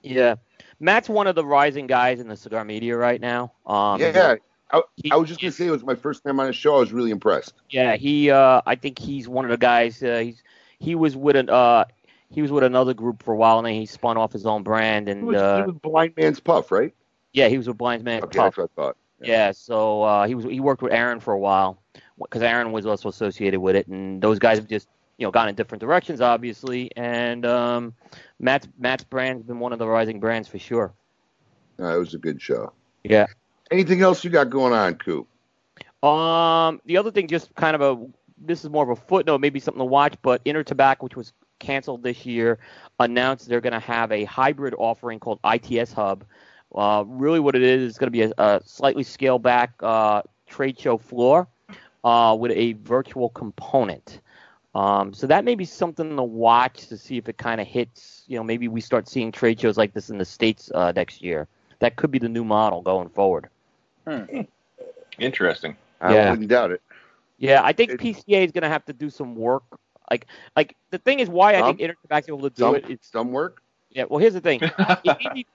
Yeah, 0.03 0.35
Matt's 0.81 1.09
one 1.09 1.29
of 1.29 1.37
the 1.37 1.45
rising 1.45 1.87
guys 1.87 2.19
in 2.19 2.27
the 2.27 2.37
cigar 2.37 2.65
media 2.65 2.97
right 2.97 3.21
now. 3.21 3.53
Um, 3.65 4.01
yeah, 4.01 4.35
I, 4.73 4.83
he- 4.97 5.13
I 5.13 5.17
was 5.17 5.29
just 5.29 5.41
gonna 5.41 5.53
say 5.53 5.67
it 5.69 5.71
was 5.71 5.85
my 5.85 5.95
first 5.95 6.25
time 6.25 6.41
on 6.41 6.49
a 6.49 6.53
show. 6.53 6.75
I 6.77 6.81
was 6.81 6.93
really 6.93 7.13
impressed. 7.13 7.55
yeah. 7.71 7.95
He, 7.95 8.31
uh, 8.33 8.63
I 8.67 8.75
think 8.75 8.99
he's 8.99 9.29
one 9.29 9.45
of 9.45 9.53
the 9.53 9.57
guys. 9.57 10.03
Uh, 10.03 10.19
he's 10.19 10.43
he 10.81 10.97
was 10.97 11.15
with 11.17 11.37
an 11.37 11.49
uh, 11.49 11.85
he 12.31 12.43
was 12.43 12.51
with 12.51 12.65
another 12.65 12.93
group 12.95 13.23
for 13.23 13.35
a 13.35 13.37
while, 13.37 13.59
and 13.59 13.67
then 13.69 13.75
he 13.75 13.87
spun 13.87 14.17
off 14.17 14.33
his 14.33 14.47
own 14.47 14.65
brand, 14.65 15.09
It 15.09 15.13
and 15.13 15.27
was, 15.29 15.37
uh, 15.41 15.61
it 15.63 15.67
was 15.69 15.77
Blind 15.77 16.15
Man's 16.17 16.41
Puff, 16.41 16.73
right? 16.73 16.93
yeah, 17.33 17.47
he 17.47 17.57
was 17.57 17.69
with 17.69 17.79
Blind 17.79 18.03
Man 18.03 18.25
Okay, 18.25 18.39
Puff. 18.39 18.57
that's 18.57 18.57
what 18.57 18.65
I 18.65 18.83
thought. 18.83 18.97
Yeah, 19.25 19.53
so 19.53 20.03
uh, 20.03 20.27
he 20.27 20.35
was 20.35 20.45
he 20.45 20.61
worked 20.61 20.83
with 20.83 20.93
Aaron 20.93 21.21
for 21.21 21.33
a 21.33 21.39
while 21.39 21.83
because 22.19 22.43
Aaron 22.43 22.73
was 22.73 22.87
also 22.87 23.09
associated 23.09 23.61
with 23.61 23.77
it, 23.77 23.87
and 23.87 24.21
those 24.23 24.39
guys 24.39 24.59
have 24.59 24.69
just 24.69 24.89
you 25.19 25.27
know 25.27 25.31
gone 25.31 25.49
in 25.49 25.55
different 25.55 25.81
directions, 25.81 26.21
obviously. 26.21 26.91
And 26.97 27.47
um, 27.47 27.95
Matt's 28.39 28.69
Matt's 28.79 29.05
brand's 29.05 29.43
been 29.45 29.59
one 29.59 29.73
of 29.73 29.79
the 29.79 29.87
rising 29.87 30.21
brands 30.21 30.49
for 30.49 30.59
sure. 30.59 30.93
Uh, 31.79 31.95
it 31.95 31.99
was 31.99 32.15
a 32.15 32.19
good 32.19 32.41
show. 32.41 32.73
Yeah. 33.05 33.27
Anything 33.71 34.03
else 34.03 34.23
you 34.23 34.31
got 34.31 34.51
going 34.51 34.73
on, 34.73 34.95
Coop? 34.97 35.27
Um, 36.03 36.81
the 36.85 36.97
other 36.97 37.11
thing, 37.11 37.29
just 37.29 37.55
kind 37.55 37.75
of 37.75 37.81
a 37.81 38.07
this 38.45 38.65
is 38.65 38.71
more 38.71 38.83
of 38.83 38.91
a 38.91 39.01
footnote, 39.01 39.39
maybe 39.39 39.61
something 39.61 39.81
to 39.81 39.85
watch, 39.85 40.15
but 40.23 40.45
InterTabac, 40.45 40.97
which 41.01 41.17
was 41.17 41.33
canceled 41.59 42.03
this 42.03 42.27
year, 42.27 42.59
announced 42.99 43.49
they're 43.49 43.61
going 43.61 43.73
to 43.73 43.79
have 43.79 44.11
a 44.13 44.25
hybrid 44.25 44.75
offering 44.77 45.21
called 45.21 45.39
ITS 45.45 45.93
Hub. 45.93 46.25
Uh, 46.75 47.05
really, 47.07 47.41
what 47.41 47.55
it 47.55 47.63
is 47.63 47.83
is 47.93 47.99
going 47.99 48.07
to 48.07 48.11
be 48.11 48.23
a, 48.23 48.33
a 48.39 48.61
slightly 48.65 49.03
scaled 49.03 49.43
back 49.43 49.73
uh, 49.81 50.23
trade 50.47 50.79
show 50.79 50.97
floor 50.99 51.47
uh, 52.05 52.37
with 52.39 52.53
a 52.53 52.73
virtual 52.75 53.29
component. 53.31 54.21
Um, 54.75 55.13
so 55.13 55.27
that 55.27 55.45
may 55.45 55.55
be 55.55 55.67
something 55.67 56.17
to 56.17 56.23
watch 56.23 56.87
to 56.87 56.97
see 56.97 57.19
if 57.19 57.29
it 57.29 57.37
kind 57.37 57.61
of 57.61 57.67
hits. 57.67 58.25
You 58.27 58.39
know, 58.39 58.43
maybe 58.45 58.69
we 58.69 58.81
start 58.81 59.07
seeing 59.07 59.31
trade 59.31 59.61
shows 59.61 59.77
like 59.77 59.93
this 59.93 60.09
in 60.09 60.17
the 60.17 60.25
states 60.25 60.71
uh, 60.75 60.93
next 60.97 61.23
year. 61.23 61.47
That 61.81 61.97
could 61.97 62.11
be 62.11 62.19
the 62.19 62.29
new 62.29 62.45
model 62.45 62.81
going 62.81 63.11
forward. 63.11 63.49
Interesting. 65.19 65.77
I 66.01 66.15
Yeah. 66.15 66.31
wouldn't 66.31 66.49
doubt 66.49 66.71
it. 66.73 66.81
Yeah, 67.39 67.61
I 67.63 67.73
think 67.73 67.91
PCA 67.93 68.45
is 68.45 68.53
going 68.53 68.63
to 68.63 68.69
have 68.69 68.85
to 68.87 68.93
do 68.93 69.11
some 69.11 69.35
work. 69.35 69.65
Like, 70.11 70.27
like 70.57 70.77
the 70.91 70.99
thing 70.99 71.21
is 71.21 71.29
why 71.29 71.55
I 71.55 71.61
Some- 71.61 71.77
think 71.77 71.91
InterTabac's 72.09 72.29
able 72.29 72.41
to 72.43 72.51
do 72.51 72.61
Some, 72.61 72.77
it. 72.77 72.91
Is, 72.91 72.99
some 73.03 73.33
work. 73.33 73.63
yeah, 73.91 74.05
well, 74.09 74.19
here's 74.21 74.35
the 74.35 74.41
thing. 74.41 74.61
It 74.63 74.73
may 75.05 75.35
be- 75.35 75.47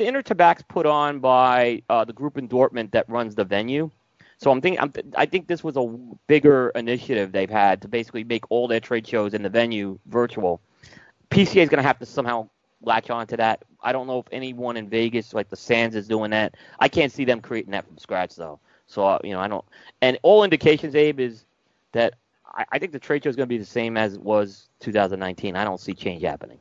to 0.00 0.06
InterTabac's 0.10 0.62
put 0.62 0.86
on 0.86 1.20
by 1.20 1.82
uh, 1.90 2.04
the 2.04 2.12
group 2.12 2.38
in 2.38 2.48
Dortmund 2.48 2.90
that 2.92 3.08
runs 3.08 3.34
the 3.34 3.44
venue. 3.44 3.90
So 4.38 4.50
I'm 4.50 4.62
thinking, 4.62 4.80
I'm 4.80 4.90
th- 4.90 5.06
I 5.14 5.26
think 5.26 5.46
this 5.46 5.62
was 5.62 5.76
a 5.76 5.84
bigger 6.26 6.70
initiative 6.74 7.32
they've 7.32 7.50
had 7.50 7.82
to 7.82 7.88
basically 7.88 8.24
make 8.24 8.50
all 8.50 8.66
their 8.66 8.80
trade 8.80 9.06
shows 9.06 9.34
in 9.34 9.42
the 9.42 9.50
venue 9.50 9.98
virtual. 10.06 10.60
PCA 11.30 11.62
is 11.62 11.68
going 11.68 11.76
to 11.76 11.82
have 11.82 11.98
to 11.98 12.06
somehow 12.06 12.48
latch 12.82 13.10
on 13.10 13.26
to 13.26 13.36
that. 13.36 13.62
I 13.82 13.92
don't 13.92 14.06
know 14.06 14.20
if 14.20 14.26
anyone 14.32 14.78
in 14.78 14.88
Vegas, 14.88 15.34
like 15.34 15.50
the 15.50 15.56
Sands, 15.56 15.94
is 15.94 16.08
doing 16.08 16.30
that. 16.30 16.54
I 16.78 16.88
can't 16.88 17.12
see 17.12 17.26
them 17.26 17.42
creating 17.42 17.72
that 17.72 17.86
from 17.86 17.98
scratch 17.98 18.34
though. 18.36 18.58
So 18.86 19.04
uh, 19.04 19.18
you 19.22 19.32
know, 19.32 19.40
I 19.40 19.48
don't. 19.48 19.64
And 20.00 20.18
all 20.22 20.44
indications, 20.44 20.94
Abe, 20.94 21.20
is 21.20 21.44
that 21.92 22.14
I, 22.46 22.64
I 22.72 22.78
think 22.78 22.92
the 22.92 22.98
trade 22.98 23.24
show 23.24 23.28
is 23.28 23.36
going 23.36 23.46
to 23.46 23.54
be 23.54 23.58
the 23.58 23.66
same 23.66 23.98
as 23.98 24.14
it 24.14 24.22
was 24.22 24.70
2019. 24.80 25.56
I 25.56 25.64
don't 25.64 25.78
see 25.78 25.92
change 25.92 26.22
happening. 26.22 26.58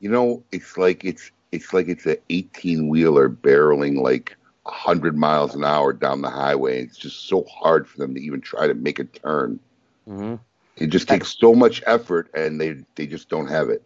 You 0.00 0.10
know, 0.10 0.42
it's 0.50 0.76
like 0.76 1.04
it's 1.04 1.30
it's 1.52 1.72
like 1.72 1.88
it's 1.88 2.06
an 2.06 2.16
eighteen 2.30 2.88
wheeler 2.88 3.28
barreling 3.28 4.00
like 4.00 4.36
hundred 4.66 5.16
miles 5.16 5.54
an 5.54 5.64
hour 5.64 5.92
down 5.92 6.22
the 6.22 6.30
highway. 6.30 6.82
It's 6.82 6.98
just 6.98 7.28
so 7.28 7.44
hard 7.44 7.88
for 7.88 7.98
them 7.98 8.14
to 8.14 8.20
even 8.20 8.40
try 8.40 8.66
to 8.66 8.74
make 8.74 8.98
a 8.98 9.04
turn. 9.04 9.58
hmm 10.06 10.36
It 10.76 10.88
just 10.88 11.08
takes 11.08 11.36
so 11.38 11.54
much 11.54 11.82
effort, 11.86 12.30
and 12.34 12.60
they 12.60 12.84
they 12.94 13.06
just 13.06 13.28
don't 13.28 13.48
have 13.48 13.68
it. 13.70 13.82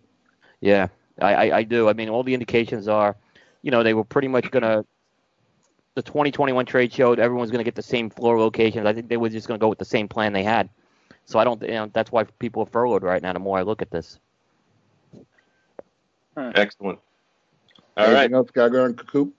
Yeah, 0.61 0.89
I, 1.21 1.35
I, 1.35 1.57
I 1.59 1.63
do. 1.63 1.89
I 1.89 1.93
mean, 1.93 2.09
all 2.09 2.23
the 2.23 2.35
indications 2.35 2.89
are, 2.89 3.17
you 3.63 3.71
know, 3.71 3.83
they 3.83 3.95
were 3.95 4.05
pretty 4.05 4.29
much 4.29 4.51
gonna. 4.51 4.85
The 5.95 6.03
2021 6.03 6.67
trade 6.67 6.93
show, 6.93 7.13
everyone's 7.13 7.51
going 7.51 7.61
to 7.61 7.65
get 7.65 7.77
the 7.77 7.83
same 7.83 8.11
floor 8.11 8.39
locations. 8.39 8.85
I 8.87 8.93
think 8.93 9.09
they 9.09 9.17
were 9.17 9.29
just 9.29 9.47
going 9.47 9.59
to 9.59 9.63
go 9.63 9.69
with 9.69 9.79
the 9.79 9.85
same 9.85 10.09
plan 10.09 10.33
they 10.33 10.43
had. 10.43 10.69
So 11.25 11.39
I 11.39 11.45
don't, 11.45 11.63
you 11.63 11.69
know, 11.69 11.91
that's 11.93 12.11
why 12.11 12.25
people 12.25 12.63
are 12.63 12.67
furloughed 12.67 13.03
right 13.05 13.23
now. 13.23 13.33
The 13.33 13.39
more 13.39 13.59
I 13.59 13.63
look 13.63 13.81
at 13.81 13.91
this. 13.91 14.19
Excellent. 16.55 16.99
All 17.97 18.05
Anything 18.05 18.33
right. 18.33 18.33
else, 18.33 18.51
Gagger 18.51 18.83
on 18.83 18.95
Coop? 18.95 19.33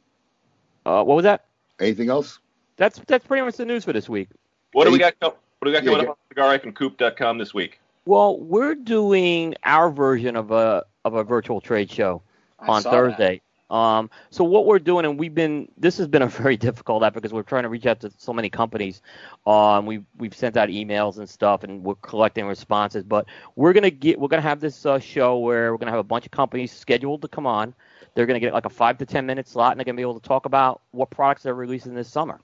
Uh, 0.85 1.03
what 1.03 1.15
was 1.15 1.23
that? 1.23 1.45
Anything 1.79 2.09
else? 2.09 2.39
That's 2.77 2.99
that's 3.07 3.25
pretty 3.25 3.43
much 3.43 3.57
the 3.57 3.65
news 3.65 3.83
for 3.83 3.93
this 3.93 4.07
week. 4.07 4.29
What 4.73 4.85
do 4.85 4.91
we 4.91 4.99
got? 4.99 5.15
What 5.19 5.37
do 5.61 5.67
we 5.67 5.71
got 5.71 5.83
Yeah, 5.83 5.91
coming 5.91 6.05
yeah. 6.05 6.11
up 6.11 6.17
on 6.41 6.59
cigar-coop.com 6.61 7.37
this 7.37 7.53
week? 7.53 7.79
Well, 8.05 8.39
we're 8.39 8.75
doing 8.75 9.55
our 9.63 9.89
version 9.89 10.35
of 10.35 10.51
a 10.51 10.85
of 11.03 11.15
a 11.15 11.23
virtual 11.23 11.59
trade 11.61 11.89
show 11.89 12.21
I 12.59 12.67
on 12.67 12.81
saw 12.81 12.91
Thursday. 12.91 13.41
Um, 13.71 14.11
so 14.29 14.43
what 14.43 14.67
we're 14.67 14.79
doing, 14.79 15.05
and 15.05 15.17
we've 15.17 15.33
been 15.33 15.67
this 15.77 15.97
has 15.97 16.07
been 16.07 16.21
a 16.21 16.27
very 16.43 16.55
difficult 16.55 17.03
effort 17.03 17.15
because 17.15 17.33
we're 17.33 17.43
trying 17.43 17.63
to 17.63 17.69
reach 17.69 17.85
out 17.85 17.99
to 18.01 18.11
so 18.17 18.31
many 18.31 18.49
companies. 18.49 19.01
Um, 19.47 19.85
we've 19.85 20.05
we've 20.17 20.35
sent 20.35 20.55
out 20.55 20.69
emails 20.69 21.17
and 21.17 21.27
stuff, 21.27 21.63
and 21.63 21.83
we're 21.83 21.95
collecting 21.95 22.45
responses. 22.45 23.03
But 23.03 23.25
we're 23.55 23.73
gonna 23.73 23.89
get 23.89 24.19
we're 24.19 24.27
gonna 24.27 24.41
have 24.43 24.59
this 24.59 24.85
uh, 24.85 24.99
show 24.99 25.39
where 25.39 25.71
we're 25.71 25.77
gonna 25.79 25.91
have 25.91 25.99
a 25.99 26.03
bunch 26.03 26.25
of 26.25 26.31
companies 26.31 26.71
scheduled 26.71 27.21
to 27.23 27.27
come 27.27 27.47
on. 27.47 27.73
They're 28.13 28.25
gonna 28.25 28.39
get 28.39 28.53
like 28.53 28.65
a 28.65 28.69
five 28.69 28.97
to 28.99 29.05
ten 29.05 29.25
minute 29.25 29.47
slot, 29.47 29.71
and 29.71 29.79
they're 29.79 29.85
gonna 29.85 29.97
be 29.97 30.01
able 30.01 30.19
to 30.19 30.27
talk 30.27 30.45
about 30.45 30.81
what 30.91 31.09
products 31.09 31.43
they're 31.43 31.55
releasing 31.55 31.95
this 31.95 32.09
summer. 32.09 32.39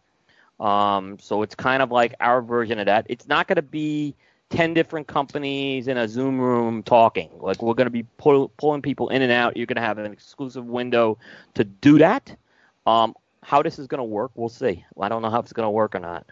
Um, 0.60 1.18
so 1.19 1.41
it's 1.41 1.56
kind 1.56 1.82
of 1.82 1.91
like 1.91 2.14
our 2.19 2.41
version 2.41 2.80
of 2.80 2.86
that. 2.86 3.06
It's 3.10 3.28
not 3.28 3.48
gonna 3.48 3.61
be 3.61 4.15
10 4.52 4.73
different 4.73 5.07
companies 5.07 5.88
in 5.88 5.98
a 5.98 6.07
Zoom 6.07 6.40
room 6.40 6.84
talking. 6.84 7.30
Like, 7.40 7.61
we're 7.61 7.73
going 7.73 7.86
to 7.86 7.91
be 7.91 8.03
pull, 8.18 8.49
pulling 8.57 8.82
people 8.82 9.10
in 9.10 9.22
and 9.22 9.32
out. 9.32 9.57
You're 9.57 9.65
going 9.65 9.78
to 9.78 9.82
have 9.82 9.98
an 9.98 10.11
exclusive 10.11 10.65
window 10.65 11.18
to 11.56 11.64
do 11.64 11.98
that. 11.99 12.36
Um, 12.86 13.15
how 13.44 13.64
this 13.64 13.80
is 13.80 13.88
going 13.88 13.99
to 13.99 14.03
work, 14.03 14.32
we'll 14.36 14.49
see. 14.49 14.86
I 14.99 15.10
don't 15.10 15.22
know 15.22 15.30
how 15.30 15.40
it's 15.40 15.53
going 15.53 15.65
to 15.65 15.72
work 15.72 15.95
or 15.95 15.99
not. 15.99 16.28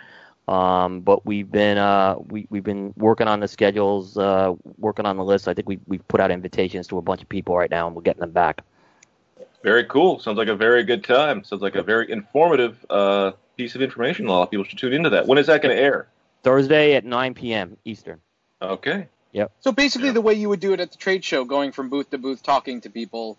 Um, 0.47 1.01
but 1.01 1.25
we've 1.25 1.49
been 1.49 1.77
uh, 1.77 2.15
we, 2.27 2.47
we've 2.49 2.63
been 2.63 2.91
working 2.97 3.27
on 3.27 3.39
the 3.39 3.47
schedules, 3.47 4.17
uh, 4.17 4.55
working 4.79 5.05
on 5.05 5.15
the 5.15 5.23
list. 5.23 5.47
I 5.47 5.53
think 5.53 5.69
we 5.69 5.79
we've 5.85 6.07
put 6.07 6.19
out 6.19 6.31
invitations 6.31 6.87
to 6.87 6.97
a 6.97 7.03
bunch 7.03 7.21
of 7.21 7.29
people 7.29 7.55
right 7.55 7.69
now, 7.69 7.85
and 7.85 7.95
we're 7.95 8.01
getting 8.01 8.21
them 8.21 8.31
back. 8.31 8.63
Very 9.63 9.83
cool. 9.85 10.19
Sounds 10.19 10.37
like 10.37 10.47
a 10.47 10.55
very 10.55 10.83
good 10.83 11.03
time. 11.03 11.43
Sounds 11.43 11.61
like 11.61 11.75
a 11.75 11.83
very 11.83 12.09
informative 12.11 12.85
uh, 12.89 13.31
piece 13.57 13.75
of 13.75 13.81
information. 13.81 14.27
A 14.27 14.31
lot 14.31 14.43
of 14.43 14.51
people 14.51 14.63
should 14.63 14.79
tune 14.79 14.93
into 14.93 15.09
that. 15.11 15.27
When 15.27 15.37
is 15.37 15.47
that 15.47 15.61
going 15.61 15.75
to 15.75 15.81
air? 15.81 16.07
Thursday 16.43 16.95
at 16.95 17.03
9 17.03 17.33
p.m. 17.33 17.75
Eastern. 17.83 18.21
Okay. 18.61 19.07
Yep. 19.33 19.51
So 19.59 19.71
basically, 19.71 20.11
the 20.11 20.21
way 20.21 20.33
you 20.33 20.47
would 20.49 20.59
do 20.61 20.73
it 20.73 20.79
at 20.79 20.91
the 20.91 20.97
trade 20.97 21.23
show, 21.25 21.43
going 21.43 21.71
from 21.73 21.89
booth 21.89 22.09
to 22.11 22.17
booth, 22.17 22.41
talking 22.41 22.81
to 22.81 22.89
people 22.89 23.37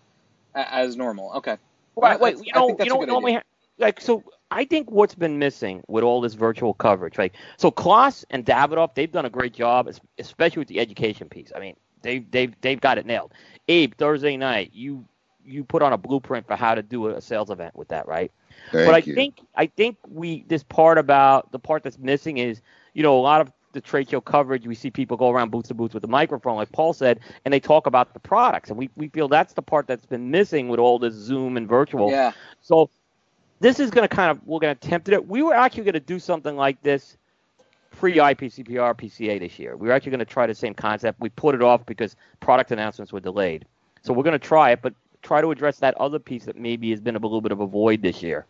as 0.54 0.96
normal. 0.96 1.32
Okay. 1.36 1.52
Right, 1.52 1.58
Well, 1.96 2.18
wait, 2.18 2.18
that's- 2.36 2.46
you 2.46 2.52
I 2.54 2.58
know, 2.60 2.66
think 2.66 2.78
that's 2.78 2.86
you 2.88 2.92
a 2.92 2.94
know, 2.94 3.00
good 3.00 3.08
normally 3.08 3.32
idea. 3.32 3.38
ha- 3.40 3.84
like 3.84 4.00
so. 4.00 4.22
I 4.52 4.64
think 4.64 4.90
what's 4.90 5.14
been 5.14 5.38
missing 5.38 5.82
with 5.88 6.02
all 6.04 6.20
this 6.20 6.34
virtual 6.34 6.74
coverage, 6.74 7.16
like, 7.18 7.34
So 7.56 7.70
Klaus 7.70 8.24
and 8.30 8.44
Davidoff, 8.44 8.94
they've 8.94 9.10
done 9.10 9.24
a 9.26 9.30
great 9.30 9.52
job, 9.54 9.88
especially 10.18 10.58
with 10.60 10.68
the 10.68 10.80
education 10.80 11.28
piece. 11.28 11.52
I 11.54 11.60
mean, 11.60 11.76
they've 12.02 12.28
they've 12.30 12.54
they've 12.60 12.80
got 12.80 12.98
it 12.98 13.06
nailed. 13.06 13.32
Abe, 13.68 13.94
Thursday 13.96 14.36
night, 14.36 14.70
you 14.74 15.04
you 15.44 15.64
put 15.64 15.82
on 15.82 15.92
a 15.92 15.98
blueprint 15.98 16.46
for 16.46 16.56
how 16.56 16.74
to 16.74 16.82
do 16.82 17.08
a 17.08 17.20
sales 17.20 17.50
event 17.50 17.74
with 17.76 17.88
that, 17.88 18.06
right? 18.06 18.30
Thank 18.72 18.86
but 18.86 18.94
I 18.94 18.98
you. 18.98 19.14
think 19.14 19.40
I 19.56 19.66
think 19.66 19.96
we 20.08 20.44
this 20.48 20.62
part 20.62 20.98
about 20.98 21.52
the 21.52 21.58
part 21.58 21.82
that's 21.82 21.98
missing 21.98 22.38
is 22.38 22.60
you 22.94 23.02
know 23.02 23.18
a 23.18 23.20
lot 23.20 23.40
of 23.40 23.52
the 23.72 23.80
trade 23.80 24.10
show 24.10 24.20
coverage 24.20 24.66
we 24.66 24.74
see 24.74 24.90
people 24.90 25.16
go 25.16 25.30
around 25.30 25.50
booth 25.50 25.68
to 25.68 25.74
booth 25.74 25.94
with 25.94 26.02
a 26.02 26.08
microphone 26.08 26.56
like 26.56 26.72
Paul 26.72 26.92
said 26.92 27.20
and 27.44 27.54
they 27.54 27.60
talk 27.60 27.86
about 27.86 28.12
the 28.12 28.20
products 28.20 28.68
and 28.68 28.76
we 28.76 28.90
we 28.96 29.08
feel 29.08 29.28
that's 29.28 29.52
the 29.52 29.62
part 29.62 29.86
that's 29.86 30.06
been 30.06 30.30
missing 30.30 30.68
with 30.68 30.80
all 30.80 30.98
this 30.98 31.14
Zoom 31.14 31.56
and 31.56 31.68
virtual. 31.68 32.10
Yeah. 32.10 32.32
So 32.60 32.90
this 33.60 33.78
is 33.78 33.90
going 33.90 34.08
to 34.08 34.14
kind 34.14 34.30
of 34.30 34.44
we're 34.46 34.58
going 34.58 34.74
to 34.74 34.86
attempt 34.86 35.08
it. 35.08 35.26
We 35.26 35.42
were 35.42 35.54
actually 35.54 35.84
going 35.84 35.94
to 35.94 36.00
do 36.00 36.18
something 36.18 36.56
like 36.56 36.82
this 36.82 37.16
pre 37.92 38.14
IPCPR 38.14 38.94
PCA 38.94 39.38
this 39.38 39.58
year. 39.58 39.76
We 39.76 39.88
were 39.88 39.94
actually 39.94 40.10
going 40.10 40.20
to 40.20 40.24
try 40.24 40.46
the 40.46 40.54
same 40.54 40.74
concept. 40.74 41.20
We 41.20 41.28
put 41.28 41.54
it 41.54 41.62
off 41.62 41.84
because 41.86 42.16
product 42.40 42.72
announcements 42.72 43.12
were 43.12 43.20
delayed. 43.20 43.66
So 44.02 44.12
we're 44.12 44.24
going 44.24 44.38
to 44.38 44.38
try 44.38 44.70
it, 44.70 44.80
but 44.82 44.94
try 45.22 45.40
to 45.40 45.50
address 45.50 45.78
that 45.78 45.94
other 45.98 46.18
piece 46.18 46.44
that 46.46 46.56
maybe 46.56 46.90
has 46.90 47.00
been 47.00 47.16
a 47.16 47.18
little 47.18 47.40
bit 47.40 47.52
of 47.52 47.60
a 47.60 47.66
void 47.66 48.02
this 48.02 48.22
year. 48.22 48.46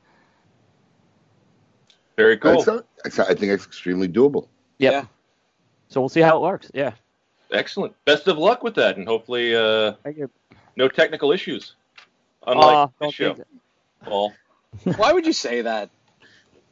Very 2.16 2.36
cool. 2.38 2.62
That's 2.62 3.16
not- 3.18 3.30
I 3.30 3.34
think 3.34 3.52
it's 3.52 3.64
extremely 3.66 4.09
doable. 4.09 4.48
Yep. 4.78 4.92
Yeah. 4.92 5.05
So 5.88 6.01
we'll 6.01 6.09
see 6.09 6.20
how 6.20 6.36
it 6.36 6.42
works. 6.42 6.70
Yeah. 6.74 6.92
Excellent. 7.52 7.94
Best 8.05 8.28
of 8.28 8.38
luck 8.38 8.62
with 8.62 8.74
that, 8.76 8.97
and 8.97 9.06
hopefully 9.09 9.56
uh, 9.56 9.92
Thank 10.05 10.18
you. 10.18 10.30
no 10.76 10.88
technical 10.88 11.32
issues. 11.32 11.74
Unlike 12.47 12.76
Uh, 12.76 12.86
this 13.01 13.14
show. 13.14 13.36
Paul. 14.05 14.32
Why 14.97 15.12
would 15.12 15.26
you 15.26 15.32
say 15.32 15.62
that? 15.62 15.90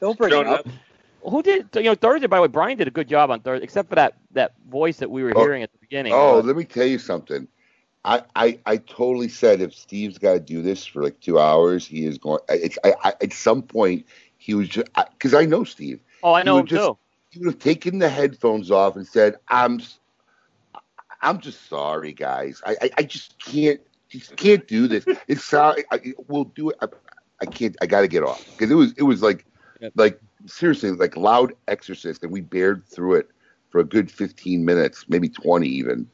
Don't 0.00 0.16
bring 0.16 0.30
Don't 0.30 0.46
it 0.46 0.52
up. 0.52 0.66
Who 1.22 1.42
did 1.42 1.66
you 1.74 1.82
know 1.82 1.94
Thursday? 1.96 2.28
By 2.28 2.36
the 2.36 2.42
way, 2.42 2.48
Brian 2.48 2.78
did 2.78 2.86
a 2.86 2.92
good 2.92 3.08
job 3.08 3.30
on 3.30 3.40
Thursday, 3.40 3.64
except 3.64 3.88
for 3.88 3.96
that 3.96 4.14
that 4.32 4.52
voice 4.70 4.98
that 4.98 5.10
we 5.10 5.24
were 5.24 5.32
Oh. 5.36 5.40
hearing 5.40 5.62
at 5.64 5.72
the 5.72 5.78
beginning. 5.78 6.12
Oh, 6.14 6.36
But- 6.36 6.44
let 6.46 6.56
me 6.56 6.64
tell 6.64 6.86
you 6.86 6.98
something. 6.98 7.48
I, 8.08 8.22
I, 8.34 8.58
I 8.64 8.76
totally 8.78 9.28
said 9.28 9.60
if 9.60 9.74
Steve's 9.74 10.16
got 10.18 10.32
to 10.32 10.40
do 10.40 10.62
this 10.62 10.86
for 10.86 11.02
like 11.02 11.20
two 11.20 11.38
hours, 11.38 11.86
he 11.86 12.06
is 12.06 12.16
going. 12.16 12.40
I- 12.48 12.54
It's 12.54 12.78
I, 12.82 12.94
I, 13.04 13.12
at 13.22 13.32
some 13.34 13.62
point 13.62 14.06
he 14.38 14.54
was 14.54 14.68
just 14.68 14.88
because 15.12 15.34
I, 15.34 15.44
know 15.44 15.62
Steve. 15.64 16.00
oh, 16.22 16.32
I 16.32 16.42
know 16.42 16.58
him 16.58 16.66
just- 16.66 16.82
too. 16.86 16.98
He 17.30 17.40
would 17.40 17.48
have 17.48 17.58
taken 17.58 17.98
the 17.98 18.08
headphones 18.08 18.70
off 18.70 18.96
and 18.96 19.06
said, 19.06 19.36
"I'm, 19.48 19.80
I'm 21.20 21.40
just 21.40 21.68
sorry, 21.68 22.14
guys. 22.14 22.62
I, 22.64 22.76
I, 22.80 22.90
I 22.98 23.02
just 23.02 23.38
can't, 23.38 23.80
just 24.08 24.34
can't 24.36 24.66
do 24.66 24.88
this. 24.88 25.04
It's 25.28 25.44
sorry. 25.44 25.84
I, 25.90 26.14
we'll 26.28 26.44
do 26.44 26.70
it. 26.70 26.76
I, 26.80 26.86
I 27.42 27.44
can't. 27.44 27.76
I 27.82 27.86
got 27.86 28.00
to 28.00 28.08
get 28.08 28.22
off 28.22 28.42
because 28.52 28.70
it 28.70 28.74
was, 28.74 28.92
it 28.96 29.02
was 29.02 29.20
like, 29.22 29.44
Yep. 29.80 29.92
like 29.96 30.20
seriously, 30.46 30.90
like 30.92 31.16
loud 31.16 31.52
exorcist, 31.68 32.22
and 32.22 32.32
we 32.32 32.40
bared 32.40 32.84
through 32.86 33.16
it 33.16 33.28
for 33.70 33.80
a 33.80 33.84
good 33.84 34.10
15 34.10 34.64
minutes, 34.64 35.04
maybe 35.08 35.28
20 35.28 35.68
even, 35.68 36.08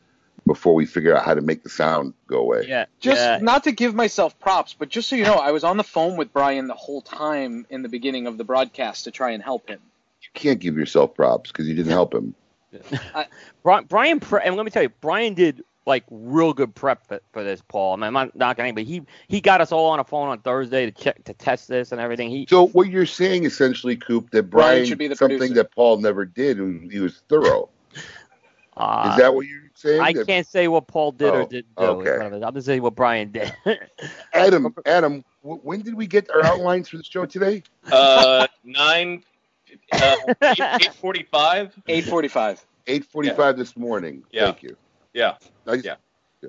before 0.47 0.75
we 0.75 0.87
figure 0.87 1.17
out 1.17 1.25
how 1.25 1.35
to 1.35 1.41
make 1.41 1.63
the 1.63 1.69
sound 1.69 2.15
go 2.27 2.39
away. 2.39 2.67
Yeah. 2.69 2.87
Just 3.01 3.21
yeah. 3.21 3.39
not 3.41 3.65
to 3.65 3.73
give 3.73 3.95
myself 3.95 4.39
props, 4.39 4.75
but 4.79 4.89
just 4.89 5.09
so 5.09 5.17
you 5.17 5.25
know, 5.25 5.35
I 5.35 5.51
was 5.51 5.65
on 5.65 5.77
the 5.77 5.85
phone 5.85 6.17
with 6.17 6.33
Brian 6.33 6.67
the 6.67 6.75
whole 6.75 7.01
time 7.01 7.67
in 7.71 7.83
the 7.83 7.89
beginning 7.89 8.27
of 8.27 8.39
the 8.39 8.45
broadcast 8.45 9.05
to 9.05 9.11
try 9.11 9.31
and 9.31 9.43
help 9.43 9.69
him. 9.69 9.81
You 10.23 10.29
can't 10.35 10.61
give 10.61 10.77
yourself 10.77 11.15
props 11.15 11.51
because 11.51 11.69
you 11.69 11.75
didn't 11.75 11.93
help 11.93 12.15
him. 12.15 12.35
Brian, 13.63 13.85
Brian 13.85 14.21
pre- 14.21 14.43
and 14.45 14.57
let 14.57 14.65
me 14.65 14.71
tell 14.71 14.83
you, 14.83 14.89
Brian 15.01 15.35
did 15.35 15.65
like 15.87 16.05
real 16.11 16.53
good 16.53 16.75
prep 16.75 17.07
for, 17.07 17.21
for 17.33 17.45
this, 17.45 17.63
Paul. 17.69 17.95
I 17.95 17.97
mean, 17.97 18.05
I'm 18.05 18.13
not 18.13 18.35
knocking 18.35 18.65
anybody. 18.65 18.85
He 18.85 19.03
he 19.29 19.41
got 19.41 19.61
us 19.61 19.73
all 19.73 19.91
on 19.91 20.01
a 20.01 20.05
phone 20.05 20.29
on 20.29 20.41
Thursday 20.41 20.87
to 20.87 20.93
check 20.93 21.23
to 21.25 21.35
test 21.35 21.69
this 21.69 21.93
and 21.93 22.01
everything. 22.01 22.31
He 22.31 22.47
So 22.49 22.69
what 22.69 22.89
you're 22.89 23.07
saying 23.07 23.45
essentially, 23.45 23.97
Coop, 23.97 24.31
that 24.31 24.45
Brian 24.45 24.77
Brian, 24.77 24.87
should 24.87 24.99
be 24.99 25.09
the 25.09 25.17
something 25.17 25.39
producer. 25.39 25.55
that 25.63 25.75
Paul 25.75 25.99
never 25.99 26.25
did, 26.25 26.59
he 26.59 26.89
he 26.91 27.01
was 27.01 27.23
thorough. 27.29 27.69
Uh, 28.77 29.11
Is 29.13 29.19
that 29.19 29.35
what 29.35 29.47
you're 29.47 29.61
saying? 29.75 30.01
I 30.01 30.13
That- 30.13 30.27
can't 30.27 30.47
say 30.47 30.69
what 30.69 30.87
Paul 30.87 31.13
did 31.13 31.31
or 31.35 31.43
Oh, 31.43 31.47
didn't 31.47 31.75
do. 31.77 31.85
okay. 31.85 32.45
I'm 32.45 32.55
just 32.55 32.67
saying 32.67 32.83
what 32.83 32.95
Brian 32.95 33.31
did. 33.33 33.55
Adam, 34.33 34.75
Adam, 34.87 35.25
w- 35.43 35.61
when 35.63 35.83
did 35.83 35.95
we 35.95 36.07
get 36.07 36.31
our 36.31 36.45
outlines 36.45 36.89
for 36.89 36.97
the 36.97 37.05
show 37.05 37.25
today? 37.27 37.63
Uh, 37.91 38.47
nine, 38.65 39.23
uh, 39.93 40.17
eight, 40.43 40.61
eight 40.61 40.95
forty-five. 40.95 41.75
8:45. 41.89 42.65
8:45 42.87 43.57
this 43.57 43.77
morning. 43.77 44.25
Yeah. 44.31 44.47
Thank 44.47 44.63
you. 44.63 44.77
Yeah. 45.13 45.37
I 45.67 45.77
just- 45.77 45.85
Yeah. 46.43 46.49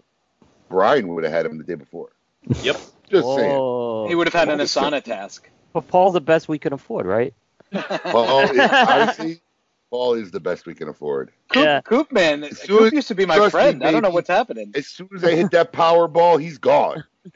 Brian 0.69 1.07
would 1.09 1.23
have 1.23 1.31
had 1.33 1.45
him 1.45 1.57
the 1.57 1.63
day 1.63 1.75
before. 1.75 2.09
Yep. 2.63 2.77
Just 3.09 3.35
saying. 3.35 4.07
He 4.09 4.15
would 4.15 4.27
have 4.27 4.33
had 4.33 4.49
an. 4.49 4.59
Asana 4.59 5.03
task. 5.03 5.47
But 5.73 5.87
Paul's 5.87 6.13
the 6.13 6.21
best 6.21 6.47
we 6.47 6.57
can 6.57 6.73
afford, 6.73 7.05
right? 7.05 7.33
Paul, 7.71 8.39
is, 8.49 8.59
honestly, 8.59 9.41
Paul 9.95 10.15
is 10.15 10.31
the 10.31 10.41
best 10.41 10.65
we 10.65 10.75
can 10.75 10.89
afford. 10.89 11.31
Coop, 11.53 11.63
Yeah. 11.63 11.79
Coop 11.79 12.11
man, 12.11 12.43
As 12.43 12.59
soon 12.59 12.79
Coop 12.79 12.93
used 12.93 13.07
to 13.07 13.15
be 13.15 13.25
my 13.25 13.37
trust 13.37 13.55
me, 13.55 13.61
friend. 13.61 13.81
I 13.81 13.91
don't 13.91 14.01
know 14.01 14.09
what's 14.09 14.27
happening. 14.27 14.73
As 14.75 14.87
soon 14.87 15.07
as 15.15 15.23
I 15.23 15.31
hit 15.35 15.51
that 15.51 15.71
power 15.71 16.09
ball, 16.09 16.35
he's 16.35 16.57
gone. 16.57 17.05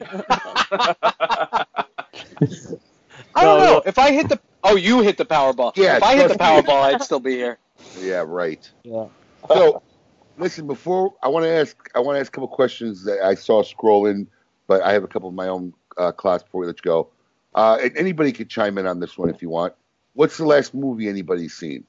I 3.34 3.44
don't 3.44 3.60
know. 3.60 3.82
If 3.86 3.98
I 3.98 4.12
hit 4.12 4.28
the 4.28 4.38
oh, 4.62 4.76
you 4.76 5.00
hit 5.00 5.16
the 5.16 5.24
Powerball. 5.24 5.74
Yeah, 5.74 5.96
if 5.96 6.02
I 6.02 6.16
hit 6.16 6.28
the 6.28 6.36
trust 6.36 6.66
me. 6.66 6.70
Powerball, 6.70 6.82
I'd 6.82 7.02
still 7.02 7.18
be 7.18 7.32
here. 7.32 7.58
Yeah, 7.98 8.24
right. 8.26 8.70
Yeah. 8.82 9.06
So, 9.48 9.82
listen. 10.36 10.66
Before 10.66 11.14
I 11.22 11.28
want 11.28 11.44
to 11.44 11.50
ask, 11.50 11.76
I 11.94 12.00
want 12.00 12.16
to 12.16 12.20
ask 12.20 12.28
a 12.28 12.32
couple 12.32 12.48
questions 12.48 13.04
that 13.04 13.24
I 13.24 13.34
saw 13.36 13.62
scrolling, 13.62 14.26
but 14.66 14.82
I 14.82 14.92
have 14.92 15.02
a 15.02 15.08
couple 15.08 15.30
of 15.30 15.34
my 15.34 15.48
own 15.48 15.72
uh, 15.96 16.12
class 16.12 16.42
before 16.42 16.60
we 16.60 16.66
let 16.66 16.76
you 16.76 16.82
go. 16.82 17.08
Uh, 17.54 17.78
and 17.82 17.96
anybody 17.96 18.32
could 18.32 18.50
chime 18.50 18.76
in 18.76 18.86
on 18.86 19.00
this 19.00 19.16
one 19.16 19.30
if 19.30 19.40
you 19.40 19.48
want. 19.48 19.72
What's 20.12 20.36
the 20.36 20.44
last 20.44 20.74
movie 20.74 21.08
anybody's 21.08 21.54
seen? 21.54 21.84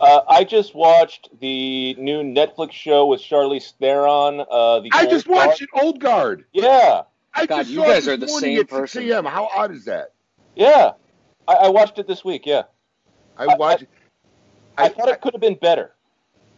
Uh, 0.00 0.22
I 0.28 0.44
just 0.44 0.74
watched 0.74 1.28
the 1.40 1.94
new 1.94 2.22
Netflix 2.22 2.72
show 2.72 3.06
with 3.06 3.20
Charlize 3.20 3.72
Theron. 3.78 4.40
Uh, 4.50 4.80
the 4.80 4.90
I 4.92 5.02
Old 5.02 5.10
just 5.10 5.26
Guard. 5.26 5.48
watched 5.48 5.62
it, 5.62 5.68
Old 5.74 6.00
Guard. 6.00 6.44
Yeah, 6.52 7.02
I 7.34 7.46
God, 7.46 7.58
just 7.58 7.70
you 7.70 7.80
guys 7.82 8.08
are 8.08 8.16
the 8.16 8.28
same 8.28 8.64
person. 8.66 9.02
a.m. 9.10 9.24
How 9.24 9.48
odd 9.54 9.72
is 9.72 9.84
that? 9.84 10.12
yeah. 10.56 10.92
I, 11.48 11.54
I 11.54 11.68
watched 11.68 11.98
it 11.98 12.06
this 12.06 12.24
week. 12.24 12.46
Yeah, 12.46 12.62
I 13.36 13.44
I- 13.46 13.56
watched. 13.56 13.84
I 14.78 14.88
thought 14.88 15.08
it 15.08 15.20
could 15.20 15.34
have 15.34 15.40
been 15.40 15.56
better. 15.56 15.92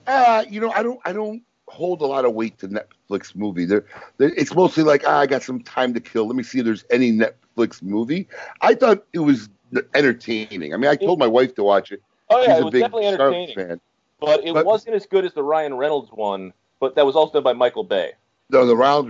Uh, 0.06 0.44
you 0.48 0.60
know, 0.60 0.70
I 0.72 0.82
don't, 0.82 1.00
I 1.04 1.12
don't 1.12 1.42
hold 1.66 2.02
a 2.02 2.06
lot 2.06 2.24
of 2.24 2.34
weight 2.34 2.58
to 2.58 2.68
Netflix 2.68 3.34
movie. 3.34 3.64
They're, 3.64 3.84
they're, 4.18 4.32
it's 4.34 4.54
mostly 4.54 4.82
like, 4.84 5.02
ah, 5.06 5.18
I 5.20 5.26
got 5.26 5.42
some 5.42 5.60
time 5.62 5.94
to 5.94 6.00
kill. 6.00 6.26
Let 6.26 6.36
me 6.36 6.42
see 6.42 6.58
if 6.58 6.64
there's 6.64 6.84
any 6.90 7.10
Netflix 7.12 7.82
movie. 7.82 8.28
I 8.60 8.74
thought 8.74 9.04
it 9.12 9.20
was 9.20 9.48
entertaining. 9.94 10.74
I 10.74 10.76
mean, 10.76 10.90
I 10.90 10.96
told 10.96 11.18
my 11.18 11.26
wife 11.26 11.54
to 11.56 11.64
watch 11.64 11.90
it. 11.92 12.02
Oh 12.34 12.42
yeah, 12.42 12.58
it 12.58 12.64
was 12.64 12.72
definitely 12.72 13.06
entertaining, 13.06 13.54
fan. 13.54 13.80
but 14.20 14.44
it 14.46 14.54
But- 14.54 14.66
wasn't 14.66 14.96
as 14.96 15.06
good 15.06 15.24
as 15.24 15.32
the 15.34 15.42
Ryan 15.42 15.74
Reynolds 15.74 16.10
one. 16.12 16.52
But 16.80 16.96
that 16.96 17.06
was 17.06 17.14
also 17.14 17.34
done 17.34 17.44
by 17.44 17.52
Michael 17.52 17.84
Bay. 17.84 18.12
No, 18.50 18.66
the 18.66 18.76
Ryan, 18.76 19.08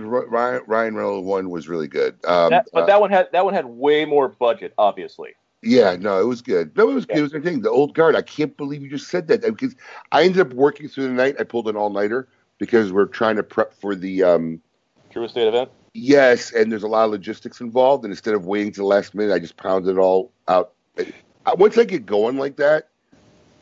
Ryan 0.67 0.95
Reynolds 0.95 1.25
one 1.25 1.49
was 1.49 1.67
really 1.67 1.87
good. 1.87 2.13
Um, 2.25 2.51
that, 2.51 2.67
but 2.71 2.83
uh, 2.83 2.85
that 2.85 3.01
one 3.01 3.09
had 3.09 3.29
that 3.31 3.43
one 3.43 3.53
had 3.53 3.65
way 3.65 4.05
more 4.05 4.29
budget, 4.29 4.73
obviously. 4.77 5.31
Yeah, 5.63 5.95
no, 5.99 6.21
it 6.21 6.25
was 6.25 6.41
good. 6.41 6.75
No, 6.77 6.89
it 6.89 6.93
was 6.93 7.05
good. 7.05 7.17
It 7.17 7.21
was 7.23 7.33
entertaining. 7.33 7.61
The 7.61 7.69
old 7.71 7.93
guard. 7.95 8.15
I 8.15 8.21
can't 8.21 8.55
believe 8.57 8.81
you 8.83 8.89
just 8.89 9.07
said 9.09 9.27
that 9.29 9.41
because 9.41 9.75
I 10.11 10.23
ended 10.23 10.41
up 10.41 10.53
working 10.53 10.87
through 10.87 11.07
the 11.07 11.13
night. 11.13 11.35
I 11.39 11.43
pulled 11.45 11.67
an 11.67 11.75
all 11.75 11.89
nighter 11.89 12.27
because 12.57 12.91
we're 12.91 13.05
trying 13.05 13.37
to 13.37 13.43
prep 13.43 13.73
for 13.73 13.95
the 13.95 14.23
um, 14.23 14.61
True 15.09 15.23
Estate 15.25 15.47
event. 15.47 15.69
yes, 15.93 16.51
and 16.53 16.71
there's 16.71 16.83
a 16.83 16.87
lot 16.87 17.05
of 17.05 17.11
logistics 17.11 17.59
involved. 17.59 18.03
And 18.05 18.11
instead 18.13 18.35
of 18.35 18.45
waiting 18.45 18.71
to 18.73 18.81
the 18.81 18.85
last 18.87 19.15
minute, 19.15 19.33
I 19.33 19.39
just 19.39 19.57
pounded 19.57 19.95
it 19.95 19.99
all 19.99 20.31
out. 20.47 20.73
I- 20.97 21.53
Once 21.55 21.77
I 21.77 21.83
get 21.85 22.05
going 22.05 22.37
like 22.37 22.57
that, 22.57 22.89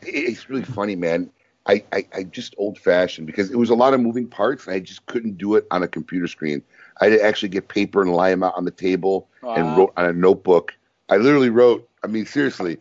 it's 0.02 0.48
really 0.48 0.64
funny, 0.64 0.96
man. 0.96 1.30
I, 1.66 1.84
I, 1.92 2.06
I 2.12 2.22
just 2.24 2.54
old 2.58 2.78
fashioned 2.78 3.26
because 3.26 3.50
it 3.50 3.56
was 3.56 3.70
a 3.70 3.74
lot 3.74 3.94
of 3.94 4.00
moving 4.00 4.26
parts, 4.26 4.66
and 4.66 4.74
I 4.74 4.80
just 4.80 5.06
couldn't 5.06 5.38
do 5.38 5.54
it 5.54 5.66
on 5.70 5.82
a 5.82 5.88
computer 5.88 6.26
screen. 6.26 6.62
I 7.00 7.06
had 7.06 7.18
to 7.18 7.24
actually 7.24 7.50
get 7.50 7.68
paper 7.68 8.02
and 8.02 8.12
lie 8.12 8.30
them 8.30 8.42
out 8.42 8.54
on 8.56 8.64
the 8.64 8.72
table 8.72 9.28
and 9.42 9.76
wrote 9.76 9.92
on 9.96 10.06
a 10.06 10.12
notebook. 10.12 10.74
I 11.08 11.16
literally 11.16 11.50
wrote. 11.50 11.88
I 12.04 12.08
mean, 12.08 12.26
seriously, 12.26 12.78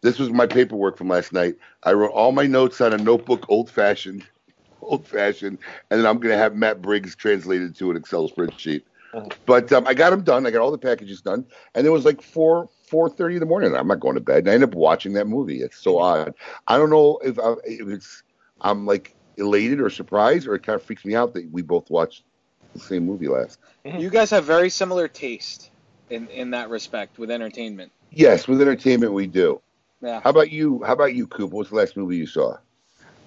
this 0.00 0.18
was 0.18 0.30
my 0.30 0.46
paperwork 0.46 0.96
from 0.96 1.08
last 1.08 1.32
night. 1.32 1.56
I 1.82 1.92
wrote 1.92 2.12
all 2.12 2.30
my 2.30 2.46
notes 2.46 2.80
on 2.80 2.92
a 2.92 2.98
notebook, 2.98 3.46
old 3.48 3.68
fashioned, 3.68 4.24
old 4.82 5.06
fashioned, 5.06 5.58
and 5.90 6.00
then 6.00 6.06
I'm 6.06 6.18
going 6.18 6.32
to 6.32 6.38
have 6.38 6.54
Matt 6.54 6.80
Briggs 6.80 7.16
translated 7.16 7.74
to 7.76 7.90
an 7.90 7.96
Excel 7.96 8.28
spreadsheet. 8.28 8.82
But 9.46 9.72
um, 9.72 9.86
I 9.86 9.94
got 9.94 10.10
them 10.10 10.22
done. 10.22 10.46
I 10.46 10.50
got 10.50 10.60
all 10.60 10.70
the 10.70 10.78
packages 10.78 11.20
done, 11.20 11.46
and 11.74 11.86
it 11.86 11.90
was 11.90 12.04
like 12.04 12.22
four 12.22 12.68
four 12.88 13.08
thirty 13.08 13.34
in 13.36 13.40
the 13.40 13.46
morning. 13.46 13.74
I'm 13.74 13.86
not 13.86 14.00
going 14.00 14.14
to 14.14 14.20
bed. 14.20 14.38
And 14.38 14.50
I 14.50 14.54
end 14.54 14.64
up 14.64 14.74
watching 14.74 15.12
that 15.14 15.26
movie. 15.26 15.62
It's 15.62 15.78
so 15.78 15.98
odd. 15.98 16.34
I 16.66 16.78
don't 16.78 16.90
know 16.90 17.18
if, 17.24 17.38
I, 17.38 17.54
if 17.64 17.88
it's 17.88 18.22
I'm 18.60 18.86
like 18.86 19.14
elated 19.36 19.80
or 19.80 19.90
surprised, 19.90 20.46
or 20.46 20.54
it 20.54 20.62
kind 20.62 20.76
of 20.76 20.82
freaks 20.82 21.04
me 21.04 21.14
out 21.14 21.34
that 21.34 21.50
we 21.50 21.62
both 21.62 21.90
watched 21.90 22.24
the 22.72 22.80
same 22.80 23.04
movie 23.04 23.28
last. 23.28 23.58
You 23.84 24.10
guys 24.10 24.30
have 24.30 24.44
very 24.44 24.70
similar 24.70 25.08
taste 25.08 25.70
in 26.10 26.28
in 26.28 26.50
that 26.50 26.70
respect 26.70 27.18
with 27.18 27.30
entertainment. 27.30 27.92
Yes, 28.10 28.48
with 28.48 28.60
entertainment 28.60 29.12
we 29.12 29.26
do. 29.26 29.60
Yeah. 30.00 30.20
How 30.22 30.30
about 30.30 30.50
you? 30.50 30.82
How 30.84 30.92
about 30.92 31.14
you, 31.14 31.26
Coop? 31.26 31.52
What's 31.52 31.70
the 31.70 31.76
last 31.76 31.96
movie 31.96 32.16
you 32.16 32.26
saw? 32.26 32.58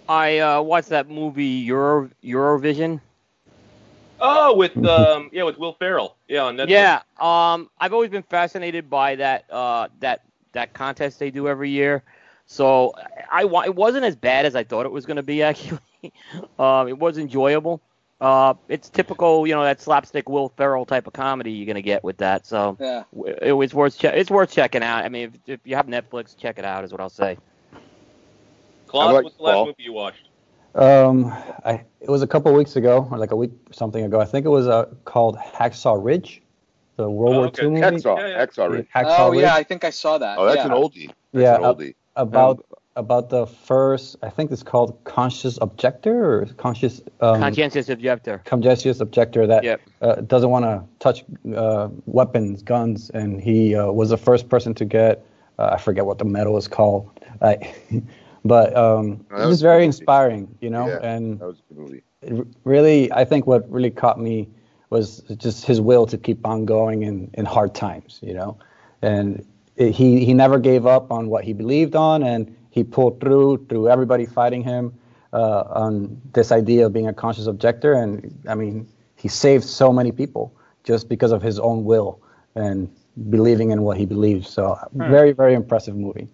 I 0.09 0.39
uh, 0.39 0.61
watched 0.61 0.89
that 0.89 1.09
movie 1.09 1.45
Euro 1.45 2.09
Eurovision. 2.23 3.01
Oh, 4.19 4.55
with 4.55 4.83
um, 4.85 5.29
yeah, 5.31 5.43
with 5.43 5.57
Will 5.57 5.73
Ferrell. 5.73 6.15
Yeah, 6.27 6.43
on 6.43 6.57
Netflix. 6.57 6.69
Yeah, 6.69 7.01
um, 7.19 7.69
I've 7.79 7.93
always 7.93 8.09
been 8.09 8.23
fascinated 8.23 8.89
by 8.89 9.15
that 9.15 9.49
uh, 9.51 9.89
that 9.99 10.21
that 10.53 10.73
contest 10.73 11.19
they 11.19 11.31
do 11.31 11.47
every 11.47 11.69
year. 11.69 12.03
So 12.47 12.93
I, 13.31 13.43
I 13.43 13.65
it 13.65 13.75
wasn't 13.75 14.05
as 14.05 14.15
bad 14.15 14.45
as 14.45 14.55
I 14.55 14.63
thought 14.63 14.85
it 14.85 14.91
was 14.91 15.05
going 15.05 15.17
to 15.17 15.23
be. 15.23 15.43
Actually, 15.43 15.79
um, 16.57 16.87
it 16.87 16.97
was 16.97 17.17
enjoyable. 17.17 17.81
Uh, 18.19 18.55
it's 18.67 18.89
typical, 18.89 19.45
you 19.45 19.53
know, 19.53 19.63
that 19.63 19.79
slapstick 19.79 20.27
Will 20.27 20.49
Ferrell 20.49 20.85
type 20.85 21.05
of 21.05 21.13
comedy 21.13 21.51
you're 21.51 21.67
going 21.67 21.75
to 21.75 21.83
get 21.83 22.03
with 22.03 22.17
that. 22.17 22.47
So 22.47 22.75
Yeah. 22.79 23.03
it 23.41 23.51
was 23.53 23.75
worth 23.75 23.99
che- 23.99 24.17
it's 24.19 24.31
worth 24.31 24.51
checking 24.51 24.81
out. 24.81 25.05
I 25.05 25.09
mean, 25.09 25.31
if, 25.45 25.59
if 25.59 25.59
you 25.65 25.75
have 25.75 25.85
Netflix, 25.85 26.35
check 26.35 26.57
it 26.57 26.65
out. 26.65 26.83
Is 26.83 26.91
what 26.91 26.99
I'll 26.99 27.09
say. 27.09 27.37
Claude, 28.87 29.11
about 29.11 29.23
what's 29.25 29.37
the 29.37 29.43
last 29.43 29.53
Paul? 29.53 29.65
movie 29.67 29.83
you 29.83 29.93
watched? 29.93 30.26
Um, 30.77 31.25
I 31.65 31.83
it 32.01 32.09
was 32.09 32.21
a 32.21 32.27
couple 32.27 32.53
weeks 32.53 32.75
ago, 32.75 33.07
or 33.11 33.17
like 33.17 33.31
a 33.31 33.35
week 33.35 33.51
or 33.69 33.73
something 33.73 34.03
ago. 34.05 34.19
I 34.21 34.25
think 34.25 34.45
it 34.45 34.49
was 34.49 34.67
uh, 34.67 34.85
called 35.05 35.37
Hacksaw 35.37 36.01
Ridge, 36.03 36.41
the 36.95 37.09
World 37.09 37.35
Oh, 37.35 37.37
War 37.39 37.47
okay. 37.47 37.63
II 37.63 37.69
movie. 37.69 37.81
Hacksaw, 37.81 38.17
Yeah, 38.17 38.27
yeah. 38.27 38.45
Hacksaw 38.45 38.69
Ridge. 38.71 38.87
Hacksaw 38.95 39.19
oh 39.19 39.31
Ridge. 39.31 39.41
yeah, 39.41 39.55
I 39.55 39.63
think 39.63 39.83
I 39.83 39.89
saw 39.89 40.17
that. 40.19 40.37
Oh, 40.37 40.45
that's 40.45 40.57
yeah. 40.57 40.65
an 40.65 40.71
oldie. 40.71 41.07
That's 41.33 41.43
Yeah, 41.43 41.55
an 41.57 41.63
uh, 41.65 41.73
oldie. 41.73 41.95
about 42.15 42.63
about 42.95 43.29
the 43.29 43.45
first. 43.47 44.15
I 44.23 44.29
think 44.29 44.51
it's 44.51 44.63
called 44.63 44.97
conscious 45.03 45.57
objector 45.61 46.41
or 46.41 46.45
conscious 46.57 47.01
um, 47.21 47.39
Conscientious 47.39 47.89
objector. 47.89 48.41
conscientious 48.45 48.99
objector 49.01 49.45
that 49.47 49.63
Yep. 49.63 49.81
uh, 50.01 50.15
doesn't 50.21 50.49
want 50.49 50.65
to 50.65 50.83
touch 50.99 51.23
uh, 51.55 51.89
weapons, 52.05 52.61
guns, 52.63 53.09
and 53.11 53.41
he 53.41 53.75
uh, 53.75 53.91
was 53.91 54.09
the 54.09 54.17
first 54.17 54.47
person 54.49 54.73
to 54.75 54.85
get. 54.85 55.23
Uh, 55.59 55.71
I 55.73 55.77
forget 55.79 56.05
what 56.05 56.19
the 56.19 56.25
medal 56.25 56.55
is 56.57 56.67
called, 56.67 57.09
I, 57.41 57.73
but 58.45 58.75
um, 58.75 59.25
that 59.29 59.35
it 59.35 59.39
was 59.39 59.47
was 59.47 59.61
very 59.61 59.85
inspiring, 59.85 60.47
you 60.61 60.69
know. 60.69 60.87
Yeah, 60.87 60.99
and 61.01 61.39
That 61.39 61.47
was 61.47 61.59
a 61.59 61.73
good 61.73 61.81
movie. 61.83 62.03
it 62.21 62.47
really, 62.63 63.11
I 63.11 63.25
think 63.25 63.47
what 63.47 63.69
really 63.71 63.91
caught 63.91 64.19
me 64.19 64.49
was 64.89 65.19
just 65.37 65.65
his 65.65 65.81
will 65.81 66.05
to 66.05 66.17
keep 66.17 66.45
on 66.45 66.65
going 66.65 67.03
in, 67.03 67.29
in 67.33 67.45
hard 67.45 67.75
times, 67.75 68.19
you 68.21 68.33
know. 68.33 68.57
And 69.01 69.45
it, 69.75 69.91
he 69.93 70.25
he 70.25 70.33
never 70.33 70.59
gave 70.59 70.85
up 70.85 71.11
on 71.11 71.29
what 71.29 71.43
he 71.43 71.53
believed 71.53 71.95
on, 71.95 72.23
and 72.23 72.55
he 72.71 72.83
pulled 72.83 73.19
through 73.19 73.65
through 73.67 73.89
everybody 73.89 74.25
fighting 74.25 74.63
him 74.63 74.93
uh, 75.33 75.63
on 75.69 76.19
this 76.33 76.51
idea 76.51 76.85
of 76.85 76.93
being 76.93 77.07
a 77.07 77.13
conscious 77.13 77.47
objector. 77.47 77.93
And 77.93 78.33
I 78.47 78.55
mean, 78.55 78.87
he 79.15 79.27
saved 79.27 79.63
so 79.63 79.91
many 79.91 80.11
people 80.11 80.53
just 80.83 81.09
because 81.09 81.31
of 81.31 81.41
his 81.41 81.59
own 81.59 81.83
will 81.83 82.21
and 82.55 82.89
believing 83.29 83.71
in 83.71 83.81
what 83.81 83.97
he 83.97 84.05
believes. 84.05 84.49
So 84.49 84.77
very 84.93 85.31
very 85.33 85.53
impressive 85.53 85.95
movie. 85.95 86.27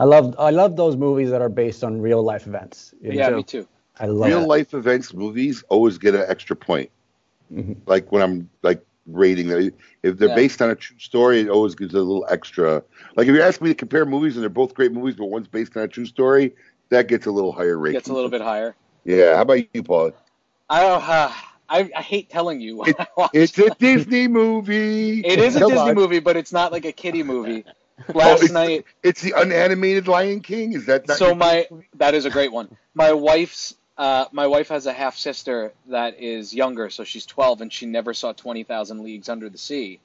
I 0.00 0.04
love 0.04 0.34
I 0.38 0.50
love 0.50 0.76
those 0.76 0.96
movies 0.96 1.30
that 1.30 1.42
are 1.42 1.48
based 1.50 1.84
on 1.84 2.00
real 2.00 2.22
life 2.22 2.46
events. 2.46 2.94
you 3.02 3.12
Yeah, 3.12 3.28
know. 3.28 3.36
me 3.38 3.42
too. 3.42 3.68
I 3.98 4.06
love 4.06 4.28
Real 4.28 4.40
that. 4.40 4.46
life 4.46 4.72
events 4.74 5.12
movies 5.12 5.62
always 5.68 5.98
get 5.98 6.14
an 6.14 6.24
extra 6.26 6.56
point. 6.56 6.90
Like 7.86 8.10
when 8.10 8.22
I'm 8.22 8.48
like 8.62 8.82
rating 9.06 9.48
them, 9.48 9.72
if 10.02 10.16
they're 10.16 10.28
Yeah. 10.28 10.34
based 10.34 10.62
on 10.62 10.70
a 10.70 10.74
true 10.74 10.98
story, 10.98 11.40
it 11.40 11.48
always 11.50 11.74
gives 11.74 11.92
a 11.94 11.98
little 11.98 12.26
extra. 12.30 12.82
Like 13.16 13.28
if 13.28 13.34
you 13.34 13.42
ask 13.42 13.60
me 13.60 13.68
to 13.70 13.74
compare 13.74 14.06
movies 14.06 14.36
and 14.36 14.42
they're 14.42 14.48
both 14.48 14.72
great 14.72 14.92
movies, 14.92 15.16
but 15.16 15.26
one's 15.26 15.48
based 15.48 15.76
on 15.76 15.82
a 15.82 15.88
true 15.88 16.06
story, 16.06 16.54
that 16.88 17.06
gets 17.08 17.26
a 17.26 17.30
little 17.30 17.52
higher 17.52 17.76
rating. 17.78 17.98
Gets 17.98 18.08
a 18.08 18.14
little 18.14 18.30
bit 18.30 18.40
higher. 18.40 18.74
Yeah. 19.04 19.36
How 19.36 19.42
about 19.42 19.58
you, 19.74 19.82
Paul? 19.82 20.12
I 20.70 20.80
don't. 20.82 21.02
Uh, 21.02 21.32
I, 21.68 21.90
I 21.96 22.02
hate 22.02 22.30
telling 22.30 22.60
you. 22.60 22.76
What 22.76 22.98
I 23.00 23.06
watched. 23.16 23.34
It's 23.34 23.58
a 23.58 23.70
Disney 23.70 24.28
movie. 24.28 25.20
It 25.20 25.38
is 25.40 25.56
a 25.56 25.60
Come 25.60 25.72
Disney 25.72 25.90
on. 25.90 25.94
movie, 25.94 26.20
but 26.20 26.36
it's 26.36 26.52
not 26.52 26.72
like 26.72 26.84
a 26.84 26.92
kiddie 26.92 27.22
movie. 27.22 27.64
Oh, 28.08 28.18
Last 28.18 28.42
it's, 28.44 28.52
night, 28.52 28.84
it's 29.02 29.20
the 29.20 29.34
unanimated 29.34 30.08
Lion 30.08 30.40
King. 30.40 30.72
Is 30.72 30.86
that 30.86 31.06
not 31.08 31.18
so 31.18 31.26
your- 31.28 31.34
my 31.36 31.66
that 31.94 32.14
is 32.14 32.24
a 32.24 32.30
great 32.30 32.52
one. 32.52 32.76
My 32.94 33.12
wife's 33.12 33.74
uh, 33.98 34.24
my 34.32 34.46
wife 34.46 34.68
has 34.68 34.86
a 34.86 34.92
half 34.92 35.16
sister 35.18 35.72
that 35.88 36.18
is 36.20 36.54
younger, 36.54 36.88
so 36.90 37.04
she's 37.04 37.26
12 37.26 37.60
and 37.60 37.72
she 37.72 37.84
never 37.86 38.14
saw 38.14 38.32
20,000 38.32 39.02
Leagues 39.04 39.28
Under 39.28 39.48
the 39.50 39.58
Sea. 39.58 40.00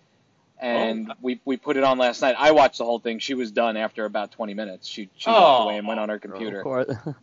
And 0.59 1.13
we 1.21 1.39
we 1.45 1.57
put 1.57 1.77
it 1.77 1.83
on 1.83 1.97
last 1.97 2.21
night. 2.21 2.35
I 2.37 2.51
watched 2.51 2.77
the 2.77 2.85
whole 2.85 2.99
thing. 2.99 3.19
She 3.19 3.33
was 3.33 3.51
done 3.51 3.75
after 3.77 4.05
about 4.05 4.31
20 4.31 4.53
minutes. 4.53 4.87
She 4.87 5.09
she 5.17 5.29
walked 5.29 5.61
Oh. 5.61 5.63
away 5.65 5.77
and 5.77 5.87
went 5.87 5.99
on 5.99 6.09
her 6.09 6.19
computer. 6.19 6.59
Of 6.59 6.63
course. 6.63 6.87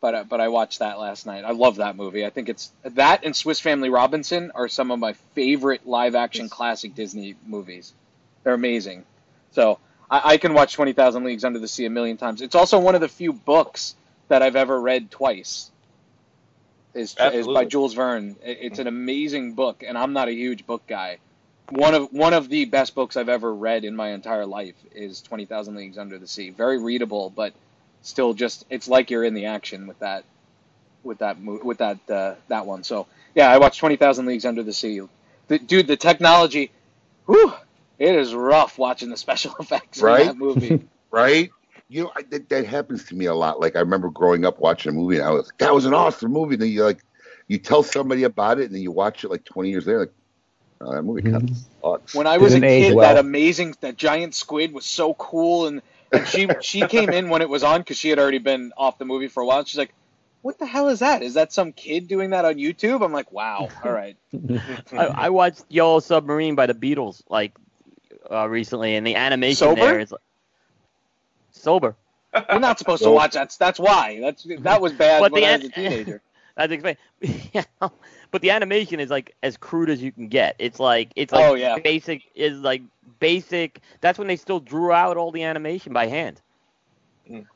But 0.00 0.14
uh, 0.14 0.24
but 0.24 0.40
I 0.40 0.48
watched 0.48 0.78
that 0.78 0.98
last 0.98 1.26
night. 1.26 1.44
I 1.44 1.50
love 1.50 1.76
that 1.76 1.96
movie. 1.96 2.24
I 2.24 2.30
think 2.30 2.48
it's 2.48 2.72
that 2.84 3.24
and 3.26 3.36
Swiss 3.36 3.60
Family 3.60 3.90
Robinson 3.90 4.50
are 4.54 4.68
some 4.68 4.90
of 4.90 4.98
my 4.98 5.12
favorite 5.34 5.86
live 5.86 6.14
action 6.14 6.48
classic 6.48 6.94
Disney 6.94 7.34
movies. 7.46 7.92
They're 8.42 8.54
amazing. 8.54 9.04
So 9.50 9.78
I, 10.10 10.32
I 10.32 10.36
can 10.36 10.54
watch 10.54 10.74
Twenty 10.74 10.92
Thousand 10.92 11.24
Leagues 11.24 11.44
Under 11.44 11.58
the 11.58 11.68
Sea 11.68 11.86
a 11.86 11.90
million 11.90 12.16
times. 12.16 12.42
It's 12.42 12.54
also 12.54 12.78
one 12.78 12.94
of 12.94 13.00
the 13.00 13.08
few 13.08 13.32
books 13.32 13.94
that 14.28 14.42
I've 14.42 14.56
ever 14.56 14.80
read 14.80 15.10
twice. 15.10 15.70
Is 16.94 17.14
is 17.18 17.46
by 17.46 17.66
Jules 17.66 17.92
Verne. 17.92 18.36
It's 18.42 18.78
an 18.78 18.86
amazing 18.86 19.52
book, 19.52 19.84
and 19.86 19.98
I'm 19.98 20.14
not 20.14 20.28
a 20.28 20.32
huge 20.32 20.66
book 20.66 20.82
guy. 20.86 21.18
One 21.68 21.94
of 21.94 22.12
one 22.12 22.32
of 22.32 22.48
the 22.48 22.64
best 22.64 22.94
books 22.94 23.16
I've 23.16 23.28
ever 23.28 23.52
read 23.52 23.84
in 23.84 23.94
my 23.94 24.10
entire 24.10 24.46
life 24.46 24.76
is 24.94 25.20
Twenty 25.20 25.44
Thousand 25.44 25.74
Leagues 25.74 25.98
Under 25.98 26.18
the 26.18 26.26
Sea. 26.26 26.50
Very 26.50 26.78
readable, 26.78 27.28
but 27.28 27.52
still 28.00 28.32
just 28.32 28.64
it's 28.70 28.88
like 28.88 29.10
you're 29.10 29.24
in 29.24 29.34
the 29.34 29.46
action 29.46 29.86
with 29.86 29.98
that 29.98 30.24
with 31.02 31.18
that 31.18 31.36
with 31.38 31.78
that 31.78 31.98
uh, 32.08 32.34
that 32.48 32.64
one. 32.64 32.82
So 32.82 33.06
yeah, 33.34 33.50
I 33.50 33.58
watched 33.58 33.78
Twenty 33.78 33.96
Thousand 33.96 34.24
Leagues 34.24 34.46
Under 34.46 34.62
the 34.62 34.72
Sea. 34.72 35.02
The, 35.48 35.58
dude, 35.58 35.86
the 35.86 35.96
technology, 35.96 36.70
whew, 37.26 37.52
it 37.98 38.14
is 38.14 38.34
rough 38.34 38.78
watching 38.78 39.10
the 39.10 39.16
special 39.16 39.54
effects 39.60 40.00
Right? 40.00 40.22
in 40.22 40.26
that 40.28 40.36
movie. 40.36 40.86
right? 41.10 41.50
You 41.88 42.04
know, 42.04 42.12
I, 42.16 42.22
that, 42.30 42.48
that 42.48 42.66
happens 42.66 43.04
to 43.06 43.14
me 43.14 43.26
a 43.26 43.34
lot. 43.34 43.60
Like 43.60 43.76
I 43.76 43.80
remember 43.80 44.10
growing 44.10 44.44
up 44.44 44.58
watching 44.58 44.90
a 44.90 44.92
movie, 44.92 45.18
and 45.18 45.24
I 45.24 45.30
was 45.30 45.46
like, 45.46 45.58
"That 45.58 45.72
was 45.72 45.84
an 45.84 45.94
awesome 45.94 46.32
movie." 46.32 46.54
And 46.54 46.62
then 46.62 46.70
you 46.70 46.84
like, 46.84 47.04
you 47.46 47.58
tell 47.58 47.84
somebody 47.84 48.24
about 48.24 48.58
it, 48.58 48.64
and 48.64 48.74
then 48.74 48.82
you 48.82 48.90
watch 48.90 49.22
it 49.22 49.30
like 49.30 49.44
20 49.44 49.70
years 49.70 49.86
later, 49.86 50.00
like, 50.00 50.12
"Oh, 50.80 50.92
that 50.92 51.02
movie 51.02 51.22
kind 51.22 51.36
of 51.36 51.42
mm-hmm. 51.42 51.90
sucks." 51.92 52.12
When 52.12 52.26
I 52.26 52.38
was 52.38 52.54
a 52.54 52.56
Didn't 52.56 52.70
age 52.70 52.84
kid, 52.88 52.94
well. 52.96 53.14
that 53.14 53.20
amazing, 53.20 53.76
that 53.82 53.96
giant 53.96 54.34
squid 54.34 54.72
was 54.72 54.84
so 54.84 55.14
cool, 55.14 55.68
and, 55.68 55.80
and 56.10 56.26
she 56.26 56.48
she 56.60 56.86
came 56.88 57.10
in 57.10 57.28
when 57.28 57.40
it 57.40 57.48
was 57.48 57.62
on 57.62 57.82
because 57.82 57.98
she 57.98 58.10
had 58.10 58.18
already 58.18 58.38
been 58.38 58.72
off 58.76 58.98
the 58.98 59.04
movie 59.04 59.28
for 59.28 59.44
a 59.44 59.46
while. 59.46 59.64
She's 59.64 59.78
like, 59.78 59.94
"What 60.42 60.58
the 60.58 60.66
hell 60.66 60.88
is 60.88 60.98
that? 60.98 61.22
Is 61.22 61.34
that 61.34 61.52
some 61.52 61.70
kid 61.70 62.08
doing 62.08 62.30
that 62.30 62.44
on 62.44 62.54
YouTube?" 62.56 63.04
I'm 63.04 63.12
like, 63.12 63.30
"Wow, 63.30 63.68
all 63.84 63.92
right." 63.92 64.16
I, 64.92 65.06
I 65.06 65.30
watched 65.30 65.64
Yellow 65.68 66.00
Submarine 66.00 66.56
by 66.56 66.66
the 66.66 66.74
Beatles 66.74 67.22
like 67.28 67.52
uh, 68.30 68.48
recently, 68.48 68.96
and 68.96 69.06
the 69.06 69.14
animation 69.16 69.56
Sober? 69.56 69.80
there 69.80 70.00
is 70.00 70.14
sober. 71.52 71.96
You're 72.50 72.60
not 72.60 72.78
supposed 72.78 73.02
to 73.02 73.10
watch 73.10 73.32
that. 73.32 73.56
That's 73.58 73.78
why. 73.78 74.18
That's 74.20 74.46
that 74.60 74.80
was 74.80 74.92
bad 74.92 75.20
But 75.20 75.32
when 75.32 75.42
the 75.42 75.48
I 75.48 75.56
was 75.56 75.64
a 75.66 75.70
teenager. 75.70 76.22
That's 76.56 76.72
explain. 76.72 76.96
You? 77.52 77.62
But 78.30 78.42
the 78.42 78.50
animation 78.50 78.98
is 79.00 79.08
like 79.10 79.34
as 79.42 79.56
crude 79.56 79.88
as 79.90 80.02
you 80.02 80.10
can 80.10 80.28
get. 80.28 80.56
It's 80.58 80.80
like 80.80 81.10
it's 81.16 81.32
like 81.32 81.44
Oh, 81.44 81.54
yeah. 81.54 81.78
basic 81.78 82.22
is 82.34 82.58
like 82.60 82.82
basic. 83.20 83.80
That's 84.00 84.18
when 84.18 84.26
they 84.28 84.36
still 84.36 84.60
drew 84.60 84.90
out 84.92 85.16
all 85.16 85.30
the 85.30 85.44
animation 85.44 85.92
by 85.92 86.06
hand. 86.06 86.40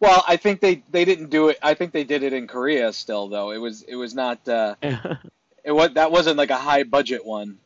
Well, 0.01 0.25
I 0.27 0.37
think 0.37 0.61
they 0.61 0.83
they 0.91 1.05
didn't 1.05 1.31
do 1.31 1.49
it. 1.49 1.59
I 1.63 1.75
think 1.75 1.93
they 1.93 2.05
did 2.05 2.23
it 2.23 2.33
in 2.33 2.47
Korea 2.47 2.93
still 2.93 3.29
though. 3.29 3.51
It 3.53 3.59
was 3.59 3.83
it 3.83 3.97
was 3.97 4.15
not 4.15 4.47
uh, 4.49 4.75
it 4.83 5.73
was 5.73 5.93
that 5.95 6.11
wasn't 6.11 6.37
like 6.37 6.51
a 6.51 6.57
high 6.57 6.83
budget 6.85 7.25
one. 7.25 7.59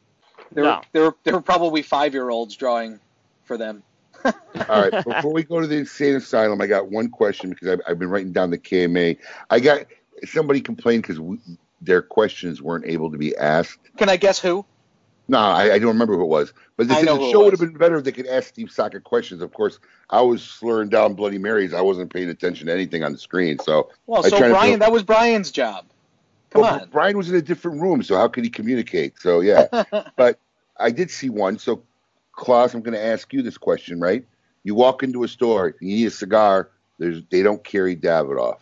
There 0.54 0.64
No. 0.64 0.70
were 0.76 0.80
there 0.92 1.02
were, 1.02 1.16
there 1.24 1.34
were 1.34 1.42
probably 1.42 1.82
five 1.82 2.14
year 2.14 2.30
olds 2.30 2.56
drawing 2.56 3.00
for 3.44 3.56
them. 3.58 3.82
All 4.24 4.32
right, 4.68 5.04
before 5.04 5.32
we 5.32 5.42
go 5.42 5.60
to 5.60 5.66
the 5.66 5.76
insane 5.76 6.14
asylum, 6.14 6.60
I 6.60 6.66
got 6.66 6.90
one 6.90 7.10
question 7.10 7.50
because 7.50 7.68
I've, 7.68 7.80
I've 7.86 7.98
been 7.98 8.08
writing 8.08 8.32
down 8.32 8.50
the 8.50 8.58
KMA. 8.58 9.18
I 9.50 9.60
got 9.60 9.84
somebody 10.24 10.62
complained 10.62 11.02
because 11.02 11.20
their 11.82 12.00
questions 12.00 12.62
weren't 12.62 12.86
able 12.86 13.10
to 13.10 13.18
be 13.18 13.36
asked. 13.36 13.78
Can 13.98 14.08
I 14.08 14.16
guess 14.16 14.38
who? 14.38 14.64
No, 15.28 15.38
I, 15.38 15.74
I 15.74 15.78
don't 15.78 15.88
remember 15.88 16.16
who 16.16 16.22
it 16.22 16.28
was. 16.28 16.52
But 16.76 16.88
they 16.88 16.94
said 16.94 17.06
the 17.06 17.30
show 17.30 17.44
would 17.44 17.52
have 17.52 17.60
been 17.60 17.74
better 17.74 17.96
if 17.96 18.04
they 18.04 18.12
could 18.12 18.26
ask 18.26 18.48
Steve 18.48 18.70
Saka 18.70 19.00
questions. 19.00 19.40
Of 19.42 19.52
course, 19.52 19.78
I 20.10 20.20
was 20.22 20.42
slurring 20.42 20.90
down 20.90 21.14
Bloody 21.14 21.38
Marys. 21.38 21.72
I 21.72 21.80
wasn't 21.80 22.12
paying 22.12 22.28
attention 22.28 22.66
to 22.66 22.72
anything 22.72 23.04
on 23.04 23.12
the 23.12 23.18
screen. 23.18 23.58
So, 23.58 23.90
Well, 24.06 24.24
I 24.24 24.28
so 24.28 24.38
tried 24.38 24.48
to 24.48 24.54
Brian, 24.54 24.78
that 24.80 24.92
was 24.92 25.02
Brian's 25.02 25.50
job. 25.50 25.86
Come 26.50 26.62
Well, 26.62 26.80
on. 26.82 26.88
Brian 26.90 27.16
was 27.16 27.30
in 27.30 27.36
a 27.36 27.42
different 27.42 27.80
room, 27.80 28.02
so 28.02 28.16
how 28.16 28.28
could 28.28 28.44
he 28.44 28.50
communicate? 28.50 29.18
So 29.18 29.40
yeah, 29.40 29.66
but 30.16 30.38
I 30.78 30.90
did 30.90 31.10
see 31.10 31.30
one. 31.30 31.58
So 31.58 31.82
Klaus, 32.32 32.74
I'm 32.74 32.82
going 32.82 32.94
to 32.94 33.04
ask 33.04 33.32
you 33.32 33.42
this 33.42 33.58
question, 33.58 34.00
right? 34.00 34.24
You 34.64 34.74
walk 34.74 35.02
into 35.02 35.24
a 35.24 35.28
store, 35.28 35.74
you 35.80 35.96
need 35.96 36.06
a 36.06 36.10
cigar. 36.10 36.70
There's 36.98 37.22
they 37.30 37.42
don't 37.42 37.62
carry 37.64 37.96
Davidoff. 37.96 38.58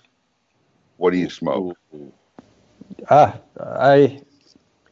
What 0.97 1.13
do 1.13 1.19
you 1.19 1.31
smoke? 1.31 1.77
Ah, 3.11 3.39
I 3.61 4.23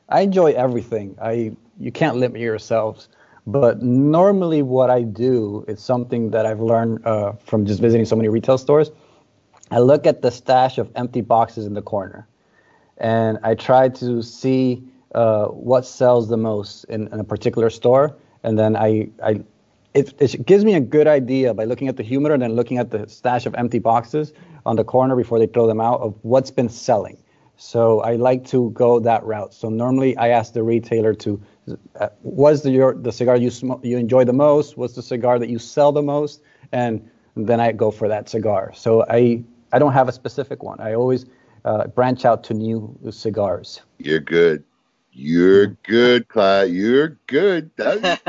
I 0.09 0.21
enjoy 0.23 0.53
everything. 0.53 1.17
I 1.21 1.53
you 1.79 1.91
can't 1.91 2.17
limit 2.17 2.41
yourselves, 2.41 3.09
but 3.47 3.83
normally 3.83 4.63
what 4.63 4.91
I 4.91 5.03
do 5.03 5.65
is 5.69 5.81
something 5.81 6.31
that 6.31 6.47
I've 6.47 6.61
learned 6.61 7.05
uh, 7.07 7.33
from 7.45 7.65
just 7.65 7.81
visiting 7.81 8.05
so 8.05 8.17
many 8.17 8.29
retail 8.29 8.59
stores. 8.59 8.91
I 9.71 9.79
look 9.79 10.07
at 10.07 10.23
the 10.23 10.31
stash 10.31 10.79
of 10.79 10.91
empty 10.97 11.21
boxes 11.21 11.65
in 11.67 11.75
the 11.75 11.83
corner, 11.83 12.27
and 12.99 13.39
I 13.43 13.55
try 13.55 13.89
to 13.89 14.23
see 14.23 14.83
uh, 15.15 15.47
what 15.47 15.87
sells 15.87 16.29
the 16.29 16.37
most 16.37 16.85
in, 16.85 17.09
in 17.09 17.21
a 17.21 17.25
particular 17.25 17.71
store, 17.71 18.17
and 18.43 18.59
then 18.59 18.77
I 18.77 19.11
I 19.23 19.43
it, 19.95 20.15
it 20.21 20.47
gives 20.47 20.65
me 20.65 20.75
a 20.75 20.81
good 20.81 21.07
idea 21.07 21.53
by 21.53 21.65
looking 21.65 21.89
at 21.89 21.97
the 21.97 22.03
humidor 22.03 22.35
and 22.35 22.43
then 22.43 22.53
looking 22.55 22.79
at 22.79 22.91
the 22.91 23.09
stash 23.09 23.47
of 23.47 23.55
empty 23.57 23.79
boxes 23.79 24.33
on 24.65 24.77
the 24.77 24.85
corner 24.85 25.17
before 25.17 25.39
they 25.39 25.47
throw 25.47 25.67
them 25.67 25.81
out 25.81 26.01
of 26.01 26.15
what's 26.23 26.51
been 26.51 26.69
selling. 26.69 27.19
So 27.57 28.01
I 28.01 28.17
like 28.17 28.47
to 28.47 28.71
go 28.71 29.01
that 29.01 29.23
route. 29.25 29.53
So 29.53 29.69
normally 29.69 30.17
I 30.17 30.29
ask 30.29 30.55
the 30.55 30.63
retailer 30.63 31.13
to, 31.15 31.43
uh, 31.99 32.09
what's 32.23 32.63
the 32.63 32.71
your 32.71 32.95
the 32.95 33.13
cigar 33.13 33.37
you 33.37 33.51
sm- 33.51 33.83
you 33.83 33.99
enjoy 33.99 34.25
the 34.25 34.33
most? 34.33 34.77
What's 34.77 34.95
the 34.95 35.03
cigar 35.03 35.39
that 35.39 35.51
you 35.51 35.59
sell 35.59 35.93
the 35.93 36.03
most? 36.03 36.41
And 36.73 37.11
then 37.37 37.61
I 37.61 37.73
go 37.73 37.91
for 37.91 38.09
that 38.09 38.29
cigar. 38.29 38.73
So 38.75 39.05
I 39.11 39.45
I 39.73 39.79
don't 39.79 39.93
have 39.93 40.09
a 40.09 40.13
specific 40.13 40.63
one. 40.63 40.81
I 40.81 40.95
always 40.95 41.27
uh, 41.65 41.89
branch 41.89 42.25
out 42.25 42.45
to 42.45 42.55
new 42.55 42.99
cigars. 43.11 43.83
You're 43.99 44.21
good. 44.21 44.65
You're 45.13 45.69
good, 45.83 46.29
Clyde. 46.29 46.71
You're 46.71 47.19
good. 47.27 47.71
That's 47.77 48.23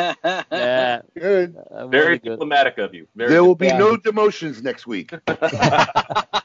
Yeah, 0.52 1.02
good. 1.18 1.56
uh, 1.70 1.88
Very 1.88 2.06
really 2.06 2.18
good. 2.20 2.30
diplomatic 2.32 2.78
of 2.80 2.94
you. 2.94 3.08
Very 3.16 3.30
There 3.32 3.44
will 3.44 3.56
be 3.56 3.68
no 3.68 3.98
demotions 3.98 4.62
next 4.64 4.88
week. 4.88 5.14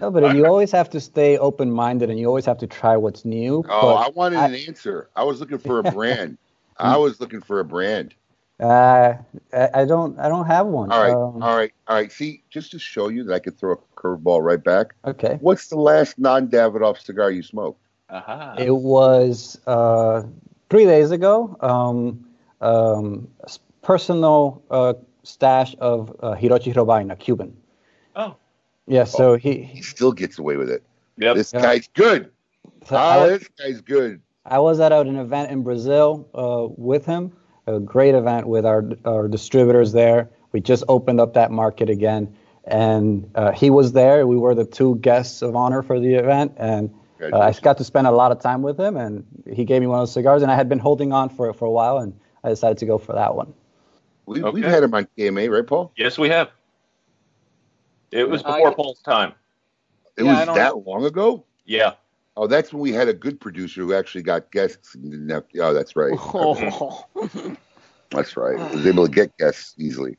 No, 0.00 0.10
but 0.10 0.34
you 0.34 0.44
always 0.44 0.72
have 0.72 0.90
to 0.90 1.00
stay 1.00 1.38
open-minded 1.38 2.10
and 2.10 2.18
you 2.18 2.26
always 2.26 2.44
have 2.46 2.58
to 2.58 2.66
try 2.66 2.96
what's 2.96 3.24
new. 3.24 3.64
Oh, 3.68 3.94
I 3.94 4.08
wanted 4.08 4.40
an 4.40 4.54
answer. 4.54 5.08
I 5.14 5.22
was 5.22 5.38
looking 5.38 5.58
for 5.58 5.78
a 5.78 5.82
brand. 5.84 6.36
I 6.76 6.96
was 6.96 7.20
looking 7.20 7.40
for 7.40 7.60
a 7.60 7.64
brand. 7.64 8.14
Uh, 8.60 9.14
I, 9.52 9.68
I 9.74 9.84
don't. 9.84 10.18
I 10.18 10.28
don't 10.28 10.46
have 10.46 10.66
one. 10.66 10.92
All 10.92 11.00
right, 11.00 11.12
Um, 11.12 11.42
all 11.42 11.56
right, 11.56 11.72
all 11.88 11.96
right. 11.96 12.10
See, 12.10 12.42
just 12.50 12.70
to 12.72 12.78
show 12.78 13.08
you 13.08 13.24
that 13.24 13.34
I 13.34 13.38
could 13.40 13.58
throw 13.58 13.72
a 13.72 13.76
curveball 14.00 14.42
right 14.42 14.62
back. 14.62 14.94
Okay. 15.04 15.38
What's 15.40 15.68
the 15.68 15.76
last 15.76 16.18
non-Davidoff 16.18 17.00
cigar 17.04 17.30
you 17.32 17.42
smoked? 17.42 17.80
Aha. 18.14 18.54
It 18.58 18.70
was 18.74 19.60
uh, 19.66 20.22
three 20.70 20.84
days 20.84 21.10
ago. 21.10 21.56
Um, 21.60 22.26
um, 22.60 23.28
personal 23.82 24.62
uh, 24.70 24.94
stash 25.24 25.74
of 25.80 26.14
uh, 26.20 26.34
Hirochi 26.34 26.72
Robaina, 26.72 27.18
Cuban. 27.18 27.56
Oh. 28.14 28.36
Yeah. 28.86 29.04
So 29.04 29.34
he. 29.36 29.62
He 29.62 29.82
still 29.82 30.12
gets 30.12 30.38
away 30.38 30.56
with 30.56 30.70
it. 30.70 30.84
Yep. 31.18 31.36
This 31.36 31.52
Yeah. 31.52 31.62
guy's 31.62 31.88
good. 31.88 32.30
so 32.86 32.96
Ah, 32.96 33.22
was, 33.22 33.40
this 33.40 33.48
guy's 33.58 33.80
good. 33.80 34.20
I 34.46 34.60
was 34.60 34.78
at 34.78 34.92
an 34.92 35.16
event 35.16 35.50
in 35.50 35.62
Brazil 35.64 36.28
uh, 36.34 36.68
with 36.76 37.04
him. 37.04 37.32
A 37.66 37.80
great 37.80 38.14
event 38.14 38.46
with 38.46 38.64
our 38.66 38.84
our 39.04 39.26
distributors 39.26 39.92
there. 39.92 40.28
We 40.52 40.60
just 40.60 40.84
opened 40.86 41.18
up 41.18 41.32
that 41.34 41.50
market 41.50 41.88
again, 41.90 42.36
and 42.64 43.28
uh, 43.34 43.52
he 43.52 43.70
was 43.70 43.92
there. 43.92 44.26
We 44.26 44.36
were 44.36 44.54
the 44.54 44.66
two 44.66 44.96
guests 44.96 45.40
of 45.42 45.56
honor 45.56 45.82
for 45.82 45.98
the 45.98 46.14
event, 46.14 46.52
and 46.58 46.94
uh, 47.20 47.38
I 47.38 47.52
got 47.52 47.78
to 47.78 47.84
spend 47.84 48.06
a 48.06 48.10
lot 48.10 48.32
of 48.32 48.40
time 48.40 48.62
with 48.62 48.78
him. 48.78 48.96
And 48.96 49.24
he 49.52 49.64
gave 49.64 49.80
me 49.80 49.86
one 49.86 49.98
of 49.98 50.02
those 50.02 50.12
cigars, 50.12 50.42
and 50.42 50.50
I 50.50 50.54
had 50.56 50.68
been 50.68 50.78
holding 50.78 51.12
on 51.12 51.28
for 51.28 51.48
it 51.48 51.54
for 51.54 51.64
a 51.66 51.70
while, 51.70 51.98
and 51.98 52.18
I 52.42 52.48
decided 52.48 52.78
to 52.78 52.86
go 52.86 52.98
for 52.98 53.12
that 53.14 53.34
one. 53.34 53.52
We, 54.26 54.42
Okay. 54.42 54.50
We've 54.50 54.64
had 54.64 54.82
him 54.82 54.94
on 54.94 55.06
KMA, 55.18 55.50
right, 55.50 55.66
Paul? 55.66 55.92
Yes, 55.96 56.18
we 56.18 56.28
have. 56.30 56.50
It 58.10 58.28
was 58.28 58.42
before 58.42 58.68
yeah. 58.70 58.74
Paul's 58.74 59.00
time. 59.02 59.32
It 60.16 60.24
Yeah, 60.24 60.38
was 60.38 60.46
don't- 60.46 60.54
that 60.56 60.86
long 60.86 61.04
ago. 61.04 61.44
Yeah. 61.66 61.94
Oh, 62.36 62.46
that's 62.48 62.72
when 62.72 62.80
we 62.82 62.92
had 62.92 63.08
a 63.08 63.12
good 63.14 63.40
producer 63.40 63.80
who 63.82 63.94
actually 63.94 64.22
got 64.22 64.50
guests. 64.50 64.96
Have, 65.28 65.44
oh, 65.60 65.72
that's 65.74 65.94
right. 65.94 66.12
Oh. 66.18 67.04
That's 68.10 68.36
right. 68.36 68.56
Was 68.72 68.86
able 68.86 69.06
to 69.06 69.12
get 69.12 69.36
guests 69.38 69.74
easily. 69.78 70.16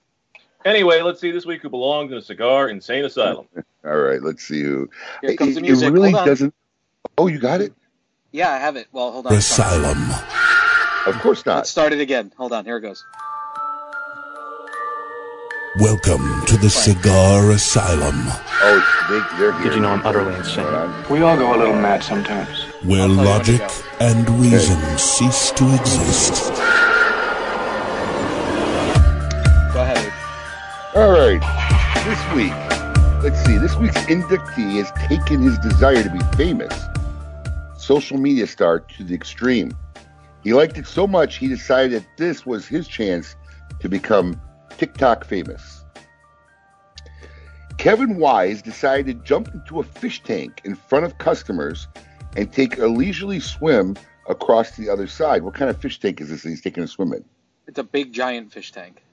Anyway, 0.65 1.01
let's 1.01 1.19
see 1.21 1.31
this 1.31 1.45
week 1.45 1.61
who 1.61 1.69
belongs 1.69 2.11
in 2.11 2.17
a 2.17 2.21
cigar 2.21 2.69
insane 2.69 3.05
asylum. 3.05 3.47
All 3.85 3.97
right, 3.97 4.21
let's 4.21 4.43
see 4.43 4.61
who. 4.61 4.89
Here 5.21 5.35
comes 5.35 5.57
it, 5.57 5.61
the 5.63 5.67
it 5.69 5.91
really 5.91 6.11
Hold 6.11 6.21
on. 6.21 6.27
doesn't. 6.27 6.53
Oh, 7.17 7.27
you 7.27 7.39
got 7.39 7.61
it? 7.61 7.73
Yeah, 8.31 8.51
I 8.51 8.57
have 8.57 8.75
it. 8.75 8.87
Well, 8.91 9.11
hold 9.11 9.27
on. 9.27 9.33
Asylum. 9.33 10.09
Of 11.07 11.15
course 11.21 11.45
not. 11.45 11.57
Let's 11.57 11.69
start 11.69 11.93
it 11.93 12.01
again. 12.01 12.33
Hold 12.37 12.51
on. 12.51 12.65
Here 12.65 12.77
it 12.77 12.81
goes. 12.81 13.05
Welcome 15.79 16.45
to 16.47 16.57
the 16.57 16.69
Cigar 16.69 17.51
Asylum, 17.51 18.15
Oh, 18.61 19.05
they, 19.09 19.37
they're 19.37 19.51
here. 19.53 19.63
Did 19.65 19.73
you 19.75 19.81
know 19.81 19.89
I'm 19.89 20.05
utterly 20.05 20.33
insane? 20.35 20.65
We 21.09 21.21
all 21.21 21.35
go 21.37 21.53
a 21.53 21.57
little 21.57 21.73
mad 21.75 22.01
sometimes. 22.01 22.63
where 22.83 23.01
I'll 23.01 23.07
tell 23.07 23.09
you 23.09 23.17
when 23.17 23.17
to 23.17 23.23
logic 23.29 23.61
and 23.99 24.29
reason 24.39 24.97
cease 24.97 25.51
to 25.51 25.73
exist. 25.75 26.53
Go 29.73 29.81
ahead. 29.81 30.13
All 30.95 31.11
right. 31.11 31.41
This 32.05 32.33
week, 32.33 32.53
let's 33.21 33.43
see. 33.45 33.57
This 33.57 33.75
week's 33.75 33.97
inductee 34.05 34.81
has 34.81 34.89
taken 35.09 35.41
his 35.41 35.57
desire 35.59 36.01
to 36.03 36.09
be 36.09 36.19
famous, 36.37 36.73
social 37.85 38.17
media 38.17 38.47
star, 38.47 38.79
to 38.79 39.03
the 39.03 39.13
extreme. 39.13 39.71
He 40.43 40.53
liked 40.53 40.77
it 40.77 40.87
so 40.87 41.05
much 41.05 41.37
he 41.37 41.47
decided 41.47 42.01
that 42.01 42.07
this 42.17 42.45
was 42.45 42.67
his 42.67 42.87
chance 42.87 43.35
to 43.79 43.87
become 43.87 44.41
TikTok 44.77 45.23
famous. 45.25 45.83
Kevin 47.77 48.17
Wise 48.17 48.61
decided 48.61 49.05
to 49.05 49.23
jump 49.25 49.53
into 49.53 49.79
a 49.79 49.83
fish 49.83 50.23
tank 50.23 50.61
in 50.63 50.75
front 50.75 51.05
of 51.05 51.17
customers 51.19 51.87
and 52.35 52.51
take 52.51 52.79
a 52.79 52.87
leisurely 52.87 53.39
swim 53.39 53.95
across 54.27 54.71
to 54.71 54.81
the 54.81 54.89
other 54.89 55.07
side. 55.07 55.43
What 55.43 55.53
kind 55.53 55.69
of 55.69 55.79
fish 55.79 55.99
tank 55.99 56.19
is 56.21 56.29
this 56.29 56.41
that 56.43 56.49
he's 56.49 56.61
taking 56.61 56.83
a 56.83 56.87
swim 56.87 57.13
in? 57.13 57.23
It's 57.67 57.77
a 57.77 57.83
big 57.83 58.13
giant 58.13 58.51
fish 58.51 58.71
tank. 58.71 59.03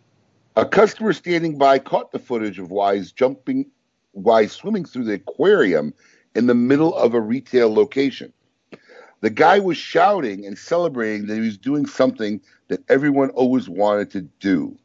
A 0.57 0.65
customer 0.65 1.13
standing 1.13 1.59
by 1.59 1.79
caught 1.79 2.13
the 2.13 2.19
footage 2.19 2.59
of 2.59 2.71
Wise 2.71 3.13
jumping, 3.13 3.67
Wise 4.15 4.53
swimming 4.53 4.85
through 4.87 5.05
the 5.05 5.15
aquarium 5.15 5.93
in 6.35 6.47
the 6.47 6.55
middle 6.55 6.95
of 6.95 7.13
a 7.15 7.21
retail 7.21 7.73
location. 7.73 8.33
The 9.23 9.31
guy 9.31 9.61
was 9.61 9.77
shouting 9.77 10.45
and 10.47 10.59
celebrating 10.59 11.27
that 11.27 11.37
he 11.37 11.41
was 11.41 11.57
doing 11.57 11.87
something 11.87 12.41
that 12.69 12.83
everyone 12.89 13.31
always 13.31 13.69
wanted 13.69 14.11
to 14.11 14.23
do. 14.41 14.77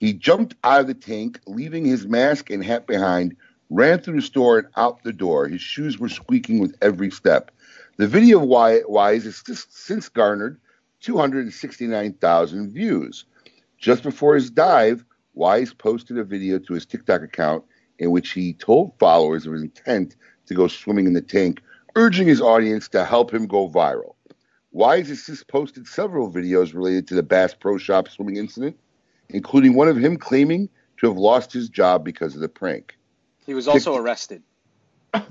He 0.00 0.12
jumped 0.12 0.56
out 0.64 0.80
of 0.80 0.86
the 0.88 0.94
tank, 0.94 1.40
leaving 1.46 1.84
his 1.84 2.06
mask 2.06 2.50
and 2.50 2.64
hat 2.64 2.88
behind, 2.88 3.36
ran 3.70 4.00
through 4.00 4.16
the 4.16 4.26
store 4.26 4.58
and 4.58 4.68
out 4.76 5.02
the 5.04 5.12
door. 5.12 5.46
His 5.46 5.60
shoes 5.60 5.98
were 5.98 6.08
squeaking 6.08 6.58
with 6.58 6.76
every 6.82 7.10
step. 7.12 7.52
The 7.96 8.08
video 8.08 8.42
of 8.42 8.48
Wy- 8.48 8.82
Wise 8.88 9.24
has 9.24 9.42
since 9.70 10.08
garnered 10.08 10.60
269,000 11.00 12.72
views. 12.72 13.24
Just 13.78 14.02
before 14.02 14.34
his 14.34 14.50
dive, 14.50 15.04
Wise 15.34 15.72
posted 15.72 16.18
a 16.18 16.24
video 16.24 16.58
to 16.58 16.74
his 16.74 16.86
TikTok 16.86 17.22
account 17.22 17.64
in 18.00 18.10
which 18.10 18.32
he 18.32 18.52
told 18.54 18.98
followers 18.98 19.46
of 19.46 19.52
his 19.52 19.62
intent 19.62 20.16
to 20.46 20.54
go 20.54 20.66
swimming 20.66 21.06
in 21.06 21.12
the 21.12 21.22
tank, 21.22 21.62
urging 21.96 22.28
his 22.28 22.40
audience 22.40 22.88
to 22.88 23.04
help 23.04 23.32
him 23.32 23.46
go 23.46 23.68
viral. 23.68 24.14
Wise 24.70 25.08
has 25.08 25.24
since 25.24 25.42
posted 25.42 25.88
several 25.88 26.30
videos 26.30 26.74
related 26.74 27.08
to 27.08 27.14
the 27.14 27.22
Bass 27.22 27.54
Pro 27.54 27.78
Shop 27.78 28.08
swimming 28.08 28.36
incident, 28.36 28.78
including 29.30 29.74
one 29.74 29.88
of 29.88 29.96
him 29.96 30.16
claiming 30.16 30.68
to 30.98 31.06
have 31.08 31.16
lost 31.16 31.52
his 31.52 31.68
job 31.68 32.04
because 32.04 32.34
of 32.34 32.42
the 32.42 32.48
prank. 32.48 32.96
He 33.44 33.54
was 33.54 33.66
also 33.66 33.96
arrested. 33.96 34.42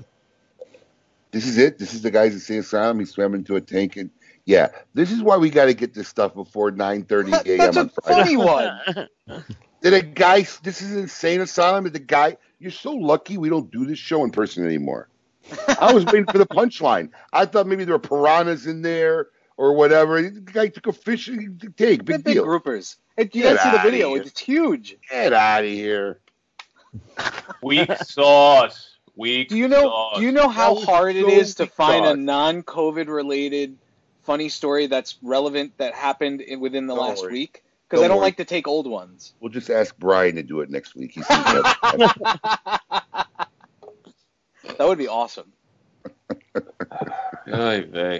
This 1.32 1.46
is 1.46 1.58
it. 1.58 1.78
This 1.78 1.92
is 1.92 2.00
the 2.00 2.10
guy 2.10 2.28
guy's 2.28 2.34
insane 2.34 2.60
asylum. 2.60 2.98
He 2.98 3.04
swam 3.04 3.34
into 3.34 3.56
a 3.56 3.60
tank 3.60 3.96
and 3.96 4.08
yeah, 4.46 4.68
this 4.94 5.10
is 5.10 5.22
why 5.22 5.36
we 5.36 5.50
got 5.50 5.66
to 5.66 5.74
get 5.74 5.92
this 5.92 6.08
stuff 6.08 6.32
before 6.32 6.70
9:30 6.70 7.44
a.m. 7.44 7.58
That's 7.58 7.76
on 7.76 7.86
a 7.86 7.88
Friday. 8.02 8.22
funny 8.22 8.36
one. 8.38 9.44
Did 9.82 9.92
a 9.92 10.00
guy? 10.00 10.46
This 10.62 10.80
is 10.80 10.96
insane 10.96 11.42
asylum. 11.42 11.84
Did 11.84 11.92
the 11.92 11.98
guy? 11.98 12.38
You're 12.58 12.70
so 12.70 12.92
lucky 12.92 13.36
we 13.36 13.50
don't 13.50 13.70
do 13.70 13.84
this 13.84 13.98
show 13.98 14.24
in 14.24 14.30
person 14.30 14.64
anymore. 14.64 15.10
I 15.80 15.92
was 15.92 16.04
waiting 16.06 16.26
for 16.26 16.38
the 16.38 16.46
punchline. 16.46 17.10
I 17.32 17.46
thought 17.46 17.66
maybe 17.66 17.84
there 17.84 17.94
were 17.94 17.98
piranhas 17.98 18.66
in 18.66 18.82
there 18.82 19.28
or 19.56 19.74
whatever. 19.74 20.20
The 20.22 20.40
guy 20.40 20.68
took 20.68 20.86
a 20.88 20.92
fishing 20.92 21.58
tank. 21.76 22.04
Big 22.04 22.04
Big 22.04 22.24
deal. 22.24 22.44
groupers. 22.46 22.96
Hey, 23.16 23.24
you 23.32 23.42
Get 23.42 23.56
guys 23.56 23.64
see 23.64 23.70
the 23.70 23.82
video? 23.82 24.08
here. 24.14 24.22
It's 24.22 24.40
huge. 24.40 24.96
Get 25.10 25.32
out 25.32 25.64
of 25.64 25.70
here. 25.70 26.20
Weak 27.62 27.90
sauce. 28.04 28.96
Weak 29.16 29.48
Do 29.48 29.56
you 29.56 29.68
know? 29.68 29.82
sauce. 29.88 30.18
Do 30.18 30.24
you 30.24 30.32
know 30.32 30.48
how 30.48 30.74
hard 30.74 31.16
it 31.16 31.24
so 31.24 31.30
is 31.30 31.54
to 31.56 31.62
weak 31.64 31.72
find 31.72 32.04
a 32.06 32.14
non-COVID 32.16 33.08
related 33.08 33.76
funny 34.24 34.48
story 34.48 34.86
that's 34.88 35.16
relevant 35.22 35.72
that 35.78 35.94
happened 35.94 36.40
in, 36.42 36.60
within 36.60 36.86
the 36.86 36.94
Don't 36.94 37.08
last 37.08 37.22
worry. 37.22 37.32
week? 37.32 37.62
Because 37.88 38.04
I 38.04 38.08
don't 38.08 38.16
worry. 38.18 38.26
like 38.26 38.36
to 38.38 38.44
take 38.44 38.66
old 38.66 38.86
ones. 38.88 39.32
We'll 39.40 39.52
just 39.52 39.70
ask 39.70 39.96
Brian 39.96 40.34
to 40.34 40.42
do 40.42 40.60
it 40.60 40.68
next 40.70 40.94
week. 40.96 41.12
He 41.12 41.22
seems 41.22 41.44
to 41.44 41.76
have- 41.82 43.48
That 44.78 44.86
would 44.86 44.98
be 44.98 45.08
awesome. 45.08 45.52
Ay. 47.52 48.18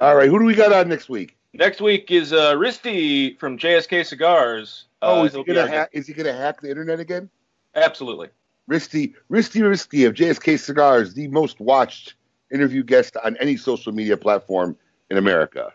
All 0.00 0.16
right, 0.16 0.28
who 0.28 0.38
do 0.38 0.44
we 0.44 0.54
got 0.54 0.72
on 0.72 0.88
next 0.88 1.08
week? 1.08 1.36
Next 1.52 1.80
week 1.80 2.10
is 2.10 2.32
uh, 2.32 2.54
Risty 2.54 3.38
from 3.38 3.58
JSK 3.58 4.04
Cigars. 4.04 4.86
Oh, 5.02 5.20
Uh, 5.20 5.24
is 5.24 5.32
he 5.32 5.38
he'll 5.38 5.44
gonna 5.44 5.60
our 5.60 5.68
hack? 5.68 5.90
Is 5.92 6.06
he 6.06 6.12
gonna 6.12 6.32
hack 6.32 6.60
the 6.60 6.68
internet 6.68 6.98
again? 6.98 7.30
Absolutely. 7.76 8.28
Risty, 8.68 9.14
Risty, 9.30 9.60
Risty 9.60 10.06
of 10.06 10.14
JSK 10.14 10.58
Cigars, 10.58 11.14
the 11.14 11.28
most 11.28 11.60
watched 11.60 12.14
interview 12.52 12.82
guest 12.82 13.16
on 13.24 13.36
any 13.36 13.56
social 13.56 13.92
media 13.92 14.16
platform 14.16 14.76
in 15.10 15.16
America. 15.16 15.72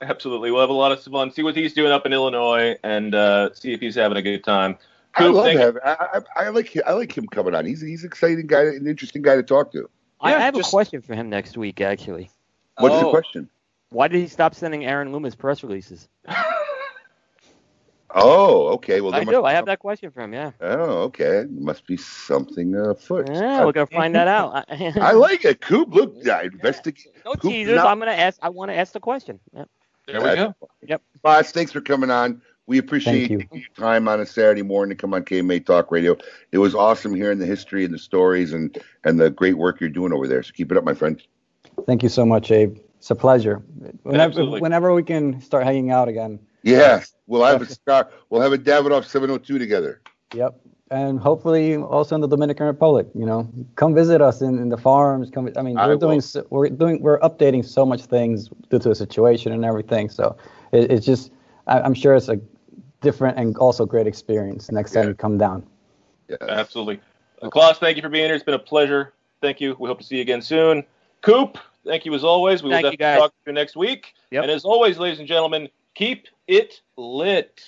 Absolutely. 0.00 0.50
We'll 0.50 0.60
have 0.60 0.70
a 0.70 0.74
lot 0.74 0.92
of 0.92 1.02
fun. 1.02 1.32
See 1.32 1.42
what 1.42 1.56
he's 1.56 1.72
doing 1.72 1.90
up 1.90 2.06
in 2.06 2.12
Illinois 2.12 2.76
and 2.84 3.14
uh, 3.14 3.52
see 3.54 3.72
if 3.72 3.80
he's 3.80 3.94
having 3.94 4.16
a 4.18 4.22
good 4.22 4.44
time. 4.44 4.76
I 5.16 5.26
love 5.28 5.44
thank- 5.46 5.58
him. 5.60 5.78
I, 5.84 6.20
I, 6.36 6.44
I 6.44 6.48
like 6.50 6.68
him. 6.68 6.82
I 6.86 6.92
like 6.92 7.16
him 7.16 7.26
coming 7.26 7.54
on. 7.54 7.64
He's 7.66 7.80
he's 7.80 8.02
an 8.02 8.08
exciting 8.08 8.46
guy, 8.46 8.62
an 8.62 8.86
interesting 8.86 9.22
guy 9.22 9.36
to 9.36 9.42
talk 9.42 9.72
to. 9.72 9.88
I, 10.20 10.30
Yeah, 10.30 10.36
I 10.36 10.40
have 10.40 10.54
just- 10.54 10.68
a 10.68 10.70
question 10.70 11.02
for 11.02 11.14
him 11.14 11.28
next 11.30 11.56
week, 11.56 11.80
actually. 11.80 12.30
What's 12.78 12.98
the 13.00 13.06
Oh. 13.06 13.10
question? 13.10 13.48
Why 13.90 14.08
did 14.08 14.20
he 14.20 14.26
stop 14.26 14.54
sending 14.54 14.84
Aaron 14.84 15.12
Loomis 15.12 15.34
press 15.34 15.62
releases? 15.62 16.08
Oh, 18.18 18.68
okay. 18.74 19.00
Well, 19.02 19.14
I 19.14 19.24
do. 19.24 19.44
I 19.44 19.52
have 19.52 19.66
that 19.66 19.78
question 19.80 20.10
for 20.10 20.22
him. 20.22 20.32
Yeah. 20.32 20.52
Oh, 20.60 21.02
okay. 21.04 21.24
There 21.24 21.48
must 21.50 21.86
be 21.86 21.96
something 21.98 22.74
afoot. 22.74 23.28
Yeah, 23.30 23.64
we're 23.64 23.72
gonna 23.72 23.86
find 23.86 24.14
that 24.14 24.28
out. 24.28 24.64
I 24.70 25.12
like 25.12 25.44
it. 25.44 25.60
Coop, 25.60 25.92
look, 25.92 26.14
yeah, 26.22 26.40
investigate. 26.42 27.08
no 27.26 27.32
Coop, 27.32 27.50
teasers. 27.50 27.76
now- 27.76 27.88
I'm 27.88 27.98
gonna 27.98 28.12
ask. 28.12 28.38
I 28.40 28.48
want 28.48 28.70
to 28.70 28.74
ask 28.76 28.92
the 28.92 29.00
question. 29.00 29.38
Yep. 29.54 29.68
There 30.06 30.20
we 30.22 30.28
uh, 30.28 30.34
go. 30.34 30.54
Yep. 30.86 31.02
Boss, 31.20 31.50
thanks 31.52 31.72
for 31.72 31.80
coming 31.80 32.10
on. 32.10 32.40
We 32.66 32.78
appreciate 32.78 33.30
you. 33.30 33.42
your 33.52 33.62
time 33.76 34.08
on 34.08 34.20
a 34.20 34.26
Saturday 34.26 34.62
morning 34.62 34.96
to 34.96 35.00
come 35.00 35.14
on 35.14 35.24
KMA 35.24 35.64
Talk 35.64 35.92
Radio. 35.92 36.16
It 36.50 36.58
was 36.58 36.74
awesome 36.74 37.14
hearing 37.14 37.38
the 37.38 37.46
history 37.46 37.84
and 37.84 37.94
the 37.94 37.98
stories 37.98 38.52
and, 38.52 38.76
and 39.04 39.20
the 39.20 39.30
great 39.30 39.56
work 39.56 39.80
you're 39.80 39.88
doing 39.88 40.12
over 40.12 40.26
there. 40.26 40.42
So 40.42 40.52
keep 40.52 40.72
it 40.72 40.76
up, 40.76 40.82
my 40.82 40.94
friend. 40.94 41.22
Thank 41.86 42.02
you 42.02 42.08
so 42.08 42.26
much, 42.26 42.50
Abe. 42.50 42.78
It's 42.98 43.10
a 43.10 43.14
pleasure. 43.14 43.62
Whenever, 44.02 44.30
Absolutely. 44.30 44.60
whenever 44.60 44.92
we 44.94 45.04
can 45.04 45.40
start 45.40 45.64
hanging 45.64 45.92
out 45.92 46.08
again. 46.08 46.40
Yes, 46.62 47.14
we'll 47.28 47.44
have 47.44 47.62
a 47.62 47.66
star. 47.66 48.10
We'll 48.30 48.40
have 48.40 48.52
a 48.52 48.58
Davidoff 48.58 49.04
702 49.04 49.58
together. 49.58 50.00
Yep. 50.34 50.58
And 50.90 51.20
hopefully 51.20 51.76
also 51.76 52.16
in 52.16 52.20
the 52.20 52.26
Dominican 52.26 52.66
Republic. 52.66 53.06
You 53.14 53.26
know, 53.26 53.48
come 53.76 53.94
visit 53.94 54.20
us 54.20 54.40
in, 54.40 54.58
in 54.58 54.70
the 54.70 54.76
farms. 54.76 55.30
Come. 55.30 55.48
I 55.56 55.62
mean, 55.62 55.76
I 55.78 55.86
we're 55.86 55.92
will. 55.92 56.00
doing 56.00 56.20
so, 56.20 56.44
we're 56.50 56.68
doing 56.68 57.00
we're 57.00 57.20
updating 57.20 57.64
so 57.64 57.86
much 57.86 58.02
things 58.02 58.48
due 58.70 58.80
to 58.80 58.88
the 58.88 58.94
situation 58.94 59.52
and 59.52 59.64
everything. 59.64 60.08
So 60.08 60.36
it, 60.72 60.90
it's 60.90 61.06
just 61.06 61.30
I, 61.66 61.80
I'm 61.80 61.94
sure 61.94 62.14
it's 62.14 62.28
a 62.28 62.40
different 63.06 63.38
and 63.38 63.56
also 63.58 63.86
great 63.86 64.06
experience 64.08 64.70
next 64.72 64.92
time 64.92 65.04
Yeah. 65.04 65.08
you 65.10 65.14
come 65.14 65.38
down. 65.38 65.64
Yeah. 66.28 66.36
Absolutely. 66.48 67.00
Uh, 67.40 67.48
Klaus, 67.50 67.78
thank 67.78 67.96
you 67.96 68.02
for 68.02 68.08
being 68.08 68.26
here. 68.26 68.34
It's 68.34 68.42
been 68.44 68.54
a 68.54 68.58
pleasure. 68.58 69.12
Thank 69.40 69.60
you. 69.60 69.76
We 69.78 69.88
hope 69.88 69.98
to 70.00 70.04
see 70.04 70.16
you 70.16 70.22
again 70.22 70.42
soon. 70.42 70.82
Coop, 71.22 71.56
thank 71.84 72.04
you 72.04 72.12
as 72.14 72.24
always. 72.24 72.62
We 72.64 72.70
will 72.70 72.76
Thank 72.76 72.92
you, 72.92 72.96
definitely 72.96 73.20
guys. 73.20 73.20
talk 73.20 73.30
to 73.30 73.50
you 73.50 73.52
next 73.52 73.76
week. 73.76 74.14
Yep. 74.32 74.42
And 74.42 74.50
as 74.50 74.64
always, 74.64 74.98
ladies 74.98 75.20
and 75.20 75.28
gentlemen, 75.28 75.68
keep 75.94 76.26
it 76.48 76.80
lit. 76.96 77.62